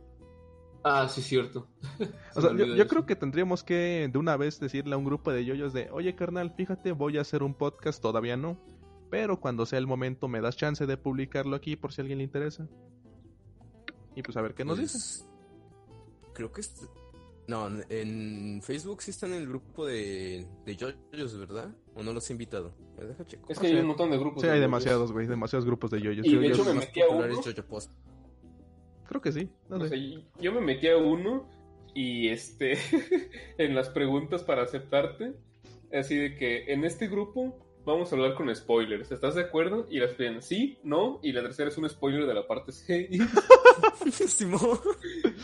Ah, 0.84 1.08
sí, 1.08 1.22
cierto. 1.22 1.66
O 2.36 2.40
sea, 2.40 2.52
yo, 2.56 2.66
yo 2.66 2.86
creo 2.86 3.04
que 3.04 3.16
tendríamos 3.16 3.64
que 3.64 4.08
de 4.12 4.18
una 4.18 4.36
vez 4.36 4.60
decirle 4.60 4.94
a 4.94 4.98
un 4.98 5.04
grupo 5.04 5.32
de 5.32 5.44
yoyos 5.44 5.72
de, 5.72 5.88
oye 5.90 6.14
carnal, 6.14 6.52
fíjate, 6.56 6.92
voy 6.92 7.18
a 7.18 7.22
hacer 7.22 7.42
un 7.42 7.54
podcast, 7.54 8.00
todavía 8.00 8.36
no. 8.36 8.58
Pero 9.10 9.40
cuando 9.40 9.66
sea 9.66 9.78
el 9.78 9.86
momento 9.86 10.28
me 10.28 10.40
das 10.40 10.56
chance 10.56 10.86
de 10.86 10.96
publicarlo 10.96 11.56
aquí 11.56 11.74
por 11.76 11.92
si 11.92 12.00
a 12.00 12.02
alguien 12.02 12.18
le 12.18 12.24
interesa. 12.24 12.68
Y 14.16 14.22
pues 14.22 14.36
a 14.36 14.42
ver 14.42 14.54
qué 14.54 14.64
nos 14.64 14.78
Pues, 14.78 14.92
dice. 14.92 15.24
Creo 16.32 16.52
que 16.52 16.60
es... 16.60 16.88
No, 17.46 17.68
en 17.90 18.62
Facebook 18.62 19.02
sí 19.02 19.10
están 19.10 19.34
en 19.34 19.42
el 19.42 19.48
grupo 19.48 19.84
de, 19.84 20.46
de 20.64 20.76
yoyos, 20.76 21.38
¿verdad? 21.38 21.74
¿O 21.94 22.02
no 22.02 22.12
los 22.14 22.28
he 22.30 22.32
invitado? 22.32 22.74
Deja 22.96 23.26
checo. 23.26 23.52
Es 23.52 23.58
que 23.58 23.66
hay 23.66 23.74
un 23.76 23.86
montón 23.88 24.10
de 24.10 24.16
grupos. 24.18 24.40
Sí, 24.40 24.46
de 24.46 24.52
hay 24.54 24.58
yoyos. 24.60 24.70
demasiados, 24.70 25.12
güey, 25.12 25.26
demasiados 25.26 25.66
grupos 25.66 25.90
de 25.90 26.00
yoyos. 26.00 26.26
Y 26.26 26.30
Yo- 26.32 26.40
de 26.40 26.46
hecho 26.48 26.64
me 26.64 26.72
metí 26.74 27.02
a 27.02 27.08
uno. 27.08 27.26
Creo 29.06 29.20
que 29.20 29.32
sí. 29.32 29.50
no 29.68 29.76
O 29.76 29.80
sé. 29.80 29.88
sea, 29.90 29.98
yo 30.40 30.52
me 30.52 30.60
metí 30.62 30.88
a 30.88 30.96
uno 30.96 31.46
y 31.94 32.28
este 32.28 32.78
en 33.58 33.74
las 33.74 33.90
preguntas 33.90 34.42
para 34.42 34.62
aceptarte, 34.62 35.34
así 35.92 36.16
de 36.16 36.36
que 36.36 36.72
en 36.72 36.84
este 36.84 37.08
grupo 37.08 37.58
vamos 37.84 38.10
a 38.10 38.16
hablar 38.16 38.34
con 38.36 38.52
spoilers. 38.56 39.12
¿Estás 39.12 39.34
de 39.34 39.42
acuerdo? 39.42 39.86
Y 39.90 39.98
las 40.00 40.12
piden 40.14 40.40
sí, 40.40 40.78
no, 40.82 41.20
y 41.22 41.32
la 41.32 41.42
tercera 41.42 41.68
es 41.68 41.76
un 41.76 41.86
spoiler 41.90 42.26
de 42.26 42.32
la 42.34 42.46
parte 42.46 42.72
C. 42.72 43.10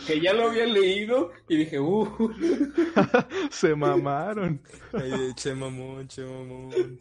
Que 0.07 0.19
ya 0.21 0.33
lo 0.33 0.49
había 0.49 0.65
leído 0.65 1.31
y 1.47 1.57
dije, 1.57 1.79
uh, 1.79 2.07
Se 3.51 3.75
mamaron. 3.75 4.61
Ay, 4.93 5.33
che 5.35 5.53
mamón, 5.55 6.07
che 6.07 6.23
mamón. 6.23 6.99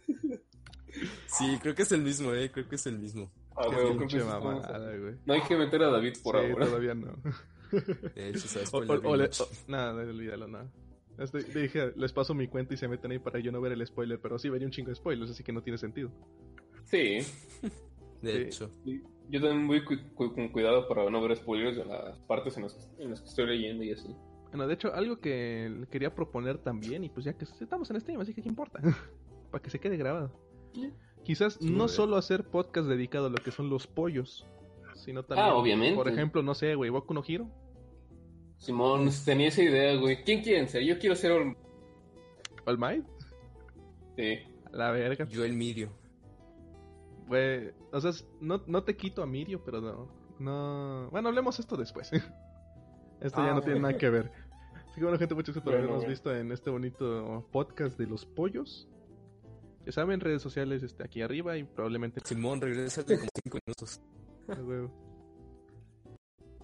Sí, 1.26 1.58
creo 1.62 1.74
que 1.74 1.82
es 1.82 1.92
el 1.92 2.02
mismo, 2.02 2.32
eh. 2.34 2.50
Creo 2.50 2.68
que 2.68 2.76
es 2.76 2.86
el 2.86 2.98
mismo. 2.98 3.30
ah, 3.56 3.64
creo 3.68 3.96
que 3.98 4.04
estamos- 4.06 4.44
mamada, 4.44 4.96
güey. 4.96 5.14
No 5.24 5.34
hay 5.34 5.42
que 5.42 5.56
meter 5.56 5.82
a 5.82 5.90
David 5.90 6.14
por 6.22 6.38
Sí, 6.40 6.50
ahora. 6.50 6.66
todavía 6.66 6.94
no. 6.94 7.16
De 8.14 8.28
hecho, 8.30 8.48
¿sabes 8.48 8.68
O, 8.72 8.84
cuál 8.84 8.90
o- 8.90 8.94
es 8.94 9.04
o 9.04 9.16
le- 9.16 9.24
el- 9.24 9.30
o- 9.40 9.70
nada, 9.70 9.92
olvídalo, 10.02 10.48
nada. 10.48 10.70
Dije, 11.54 11.92
les 11.96 12.12
paso 12.12 12.32
mi 12.34 12.48
cuenta 12.48 12.72
y 12.74 12.76
se 12.78 12.88
meten 12.88 13.10
ahí 13.12 13.18
para 13.18 13.38
yo 13.40 13.52
no 13.52 13.60
ver 13.60 13.72
el 13.72 13.86
spoiler, 13.86 14.18
pero 14.20 14.38
sí 14.38 14.48
vería 14.48 14.66
un 14.66 14.72
chingo 14.72 14.88
de 14.88 14.94
spoilers, 14.96 15.30
así 15.30 15.44
que 15.44 15.52
no 15.52 15.62
tiene 15.62 15.76
sentido. 15.78 16.10
Sí, 16.84 17.18
De 18.22 18.32
Sí. 18.32 18.38
hecho. 18.38 18.70
sí. 18.84 19.02
Yo 19.30 19.40
también 19.40 19.66
voy 19.68 19.84
cu- 19.84 20.14
cu- 20.14 20.34
con 20.34 20.48
cuidado 20.48 20.86
para 20.88 21.08
no 21.10 21.20
ver 21.22 21.36
spoilers 21.36 21.76
de 21.76 21.84
las 21.84 22.18
partes 22.20 22.56
en 22.56 22.64
las, 22.64 22.74
que- 22.74 23.02
en 23.02 23.10
las 23.10 23.20
que 23.20 23.28
estoy 23.28 23.46
leyendo 23.46 23.82
y 23.84 23.92
así. 23.92 24.14
Bueno, 24.50 24.66
de 24.66 24.74
hecho, 24.74 24.92
algo 24.92 25.18
que 25.18 25.70
le 25.70 25.86
quería 25.86 26.14
proponer 26.14 26.58
también, 26.58 27.04
y 27.04 27.08
pues 27.08 27.24
ya 27.24 27.32
que 27.34 27.44
estamos 27.44 27.88
en 27.90 28.00
stream, 28.00 28.20
así 28.20 28.34
que 28.34 28.42
qué 28.42 28.48
importa, 28.48 28.80
para 29.50 29.62
que 29.62 29.70
se 29.70 29.78
quede 29.78 29.96
grabado. 29.96 30.32
Sí. 30.74 30.92
Quizás 31.24 31.54
Sí, 31.60 31.70
no 31.70 31.86
solo 31.88 32.16
hacer 32.16 32.44
podcast 32.44 32.88
dedicado 32.88 33.26
a 33.26 33.30
lo 33.30 33.36
que 33.36 33.50
son 33.52 33.70
los 33.70 33.86
pollos, 33.86 34.46
sino 34.94 35.22
también, 35.22 35.48
Ah, 35.48 35.54
obviamente. 35.54 35.94
por 35.96 36.08
ejemplo, 36.08 36.42
no 36.42 36.54
sé, 36.54 36.74
güey, 36.74 36.90
Boku 36.90 37.14
no 37.14 37.22
Hero. 37.26 37.46
Simón, 38.58 39.08
tenía 39.24 39.48
esa 39.48 39.62
idea, 39.62 39.96
güey. 39.96 40.22
¿Quién 40.24 40.42
quieren 40.42 40.68
ser? 40.68 40.82
Yo 40.82 40.98
quiero 40.98 41.14
ser 41.16 41.32
un... 41.32 41.56
All 42.66 42.76
Might, 42.78 43.06
Sí. 44.16 44.38
la 44.72 44.90
verga. 44.90 45.24
Yo 45.26 45.44
el 45.44 45.54
Mirio. 45.54 45.90
Güey, 47.28 47.70
o 47.92 48.00
sea, 48.00 48.12
no, 48.40 48.62
no 48.66 48.84
te 48.84 48.96
quito 48.96 49.22
a 49.22 49.26
Mirio, 49.26 49.62
pero 49.64 49.80
no, 49.80 50.08
no... 50.38 51.08
Bueno, 51.10 51.28
hablemos 51.28 51.58
esto 51.58 51.76
después. 51.76 52.10
esto 53.20 53.42
ya 53.42 53.50
Ah, 53.50 53.54
no 53.54 53.62
tiene 53.62 53.80
nada 53.80 53.96
que 53.96 54.10
ver. 54.10 54.30
Así 54.74 54.96
que 54.96 55.02
bueno, 55.02 55.18
gente, 55.18 55.34
muchas 55.34 55.54
gracias 55.54 55.64
por 55.64 55.74
habernos 55.74 56.06
visto 56.06 56.34
en 56.34 56.52
este 56.52 56.70
bonito 56.70 57.46
podcast 57.52 57.98
de 57.98 58.06
los 58.06 58.26
pollos. 58.26 58.88
Ya 59.86 59.92
saben, 59.92 60.20
redes 60.20 60.42
sociales 60.42 60.82
este, 60.82 61.04
aquí 61.04 61.22
arriba 61.22 61.56
y 61.56 61.64
probablemente... 61.64 62.20
Simón, 62.24 62.60
regresa 62.60 63.04
como 63.04 63.20
5 63.44 63.58
minutos. 63.66 64.00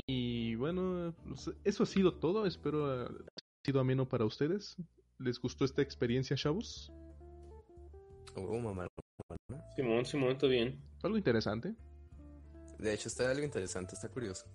Y 0.09 0.55
bueno, 0.55 1.15
pues, 1.27 1.51
eso 1.65 1.83
ha 1.83 1.87
sido 1.87 2.15
todo. 2.15 2.47
Espero 2.47 3.07
ha 3.07 3.09
sido 3.65 3.81
ameno 3.81 4.09
para 4.09 4.25
ustedes. 4.25 4.77
¿Les 5.19 5.41
gustó 5.41 5.65
esta 5.65 5.83
experiencia, 5.83 6.37
chavos? 6.37 6.93
Oh, 8.37 8.59
mamá. 8.59 8.87
Simón, 9.75 10.05
Simón, 10.05 10.31
está 10.33 10.47
bien. 10.47 10.81
Fue 10.99 11.09
algo 11.09 11.19
interesante. 11.19 11.75
De 12.79 12.93
hecho, 12.93 13.09
está 13.09 13.31
algo 13.31 13.45
interesante, 13.45 13.95
está 13.95 14.09
curioso. 14.09 14.47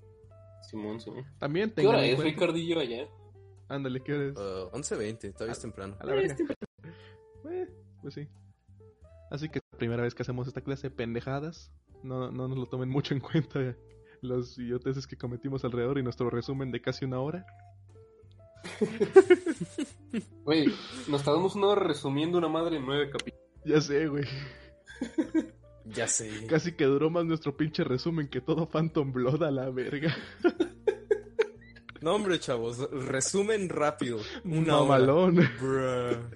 Simón, 0.70 1.00
Simón. 1.02 1.26
También 1.40 1.70
¿Qué 1.70 1.76
tengan 1.78 1.96
hora 1.96 2.06
es, 2.06 2.16
cuenta- 2.16 2.32
Ricardillo, 2.32 2.80
allá? 2.80 3.08
Ándale, 3.68 4.02
¿qué 4.02 4.14
hora 4.14 4.26
es? 4.26 4.38
Uh, 4.38 4.70
11.20, 4.78 5.34
todavía 5.34 5.54
es 5.54 5.60
temprano. 5.60 5.96
A 6.00 6.06
la 6.06 6.14
verga. 6.14 6.36
Eh, 7.50 7.68
pues 8.02 8.14
sí. 8.14 8.28
Así 9.32 9.50
que 9.50 9.60
es 9.60 9.64
la 9.72 9.78
primera 9.78 10.04
vez 10.04 10.14
que 10.14 10.22
hacemos 10.24 10.48
esta 10.48 10.62
clase 10.62 10.90
de 10.90 10.96
pendejadas. 10.96 11.72
No, 12.04 12.32
no 12.32 12.48
nos 12.48 12.58
lo 12.58 12.66
tomen 12.68 12.90
mucho 12.90 13.14
en 13.14 13.20
cuenta 13.22 13.76
los 14.22 14.58
idioteces 14.60 15.08
que 15.08 15.18
cometimos 15.18 15.64
alrededor 15.66 15.98
y 15.98 16.04
nuestro 16.04 16.30
resumen 16.30 16.72
de 16.72 16.82
casi 16.82 17.06
una 17.06 17.20
hora. 17.20 17.46
Güey, 20.44 20.68
nos 21.08 21.24
tardamos 21.24 21.56
una 21.56 21.68
hora 21.68 21.84
resumiendo 21.84 22.38
una 22.38 22.50
madre 22.50 22.78
en 22.78 22.86
nueve 22.86 23.10
capítulos. 23.10 23.42
Ya 23.64 23.80
sé, 23.82 24.08
güey. 24.08 24.26
Ya 25.86 26.08
sé. 26.08 26.30
Casi 26.48 26.74
que 26.74 26.86
duró 26.86 27.10
más 27.10 27.26
nuestro 27.26 27.56
pinche 27.58 27.84
resumen 27.84 28.28
que 28.28 28.42
todo 28.42 28.68
Phantom 28.70 29.12
Blood 29.12 29.44
a 29.44 29.52
la 29.52 29.70
verga. 29.70 30.16
No, 32.02 32.16
hombre, 32.16 32.40
chavos, 32.40 32.90
resumen 32.90 33.70
rápido. 33.70 34.18
Una. 34.44 34.78
Mamalón. 34.80 35.36
Bruh. 35.36 36.32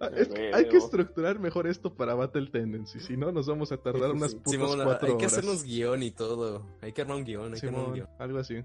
Ah, 0.00 0.10
es 0.16 0.26
que 0.26 0.52
hay 0.52 0.68
que 0.68 0.76
estructurar 0.78 1.38
mejor 1.38 1.68
esto 1.68 1.94
para 1.94 2.14
Battle 2.14 2.48
Tendency. 2.48 2.98
Si 2.98 3.16
no, 3.16 3.30
nos 3.30 3.46
vamos 3.46 3.70
a 3.70 3.76
tardar 3.76 4.10
unas 4.10 4.32
Sí. 4.32 4.38
putas 4.38 4.50
Simón, 4.54 4.80
cuatro 4.82 5.06
hay 5.06 5.16
que 5.16 5.26
horas. 5.26 5.32
hacernos 5.34 5.62
guion 5.62 6.02
y 6.02 6.10
todo. 6.10 6.66
Hay 6.80 6.92
que 6.92 7.02
armar 7.02 7.18
un 7.18 7.24
guion, 7.24 7.54
hay 7.54 7.60
que 7.60 7.66
armar 7.68 7.84
un 7.84 7.94
guion. 7.94 8.08
algo 8.18 8.38
así. 8.40 8.56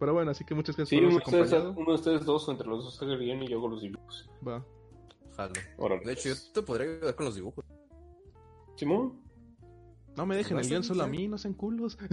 Pero 0.00 0.12
bueno, 0.12 0.32
así 0.32 0.44
que 0.44 0.56
muchas 0.56 0.76
gracias 0.76 0.88
Sí, 0.88 0.96
por 0.96 1.04
uno 1.04 1.22
habernos 1.24 1.52
acompañado. 1.52 1.80
uno 1.80 1.88
de 1.90 1.94
ustedes 1.94 2.24
dos, 2.24 2.48
o 2.48 2.50
entre 2.50 2.66
los 2.66 2.84
dos, 2.86 3.00
haga 3.02 3.12
el 3.12 3.20
guion 3.20 3.42
y 3.44 3.46
yo 3.48 3.58
hago 3.58 3.68
los 3.68 3.80
dibujos. 3.82 4.28
Va. 4.48 4.66
Jalo. 5.36 5.52
Órale. 5.76 6.04
De 6.04 6.12
hecho, 6.14 6.30
yo 6.30 6.34
te 6.52 6.62
podría 6.62 6.90
ayudar 6.96 7.14
con 7.14 7.26
los 7.26 7.36
dibujos. 7.36 7.64
Simón. 8.74 9.19
No 10.16 10.26
me 10.26 10.36
dejen 10.36 10.58
el 10.58 10.66
guion 10.68 10.82
solo 10.82 11.02
a 11.02 11.06
mí, 11.08 11.28
no 11.28 11.38
sean 11.38 11.54
culos. 11.54 11.98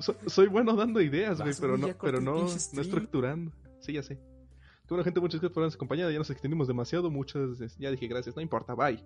So- 0.00 0.16
soy 0.26 0.48
bueno 0.48 0.74
dando 0.74 1.00
ideas, 1.00 1.40
güey, 1.40 1.54
pero 1.60 1.76
no, 1.78 1.86
pero 1.98 2.20
no, 2.20 2.34
no 2.42 2.80
estructurando. 2.82 3.52
Sí, 3.80 3.92
ya 3.92 4.02
sé. 4.02 4.16
Que 4.16 4.88
bueno, 4.90 5.04
gente, 5.04 5.20
muchas 5.20 5.40
gracias 5.40 5.52
por 5.54 5.60
habernos 5.62 5.74
acompañado. 5.76 6.10
Ya 6.10 6.18
nos 6.18 6.30
extendimos 6.30 6.66
demasiado, 6.66 7.10
muchas. 7.10 7.76
Ya 7.78 7.90
dije 7.90 8.08
gracias, 8.08 8.34
no 8.34 8.42
importa, 8.42 8.74
bye. 8.74 9.02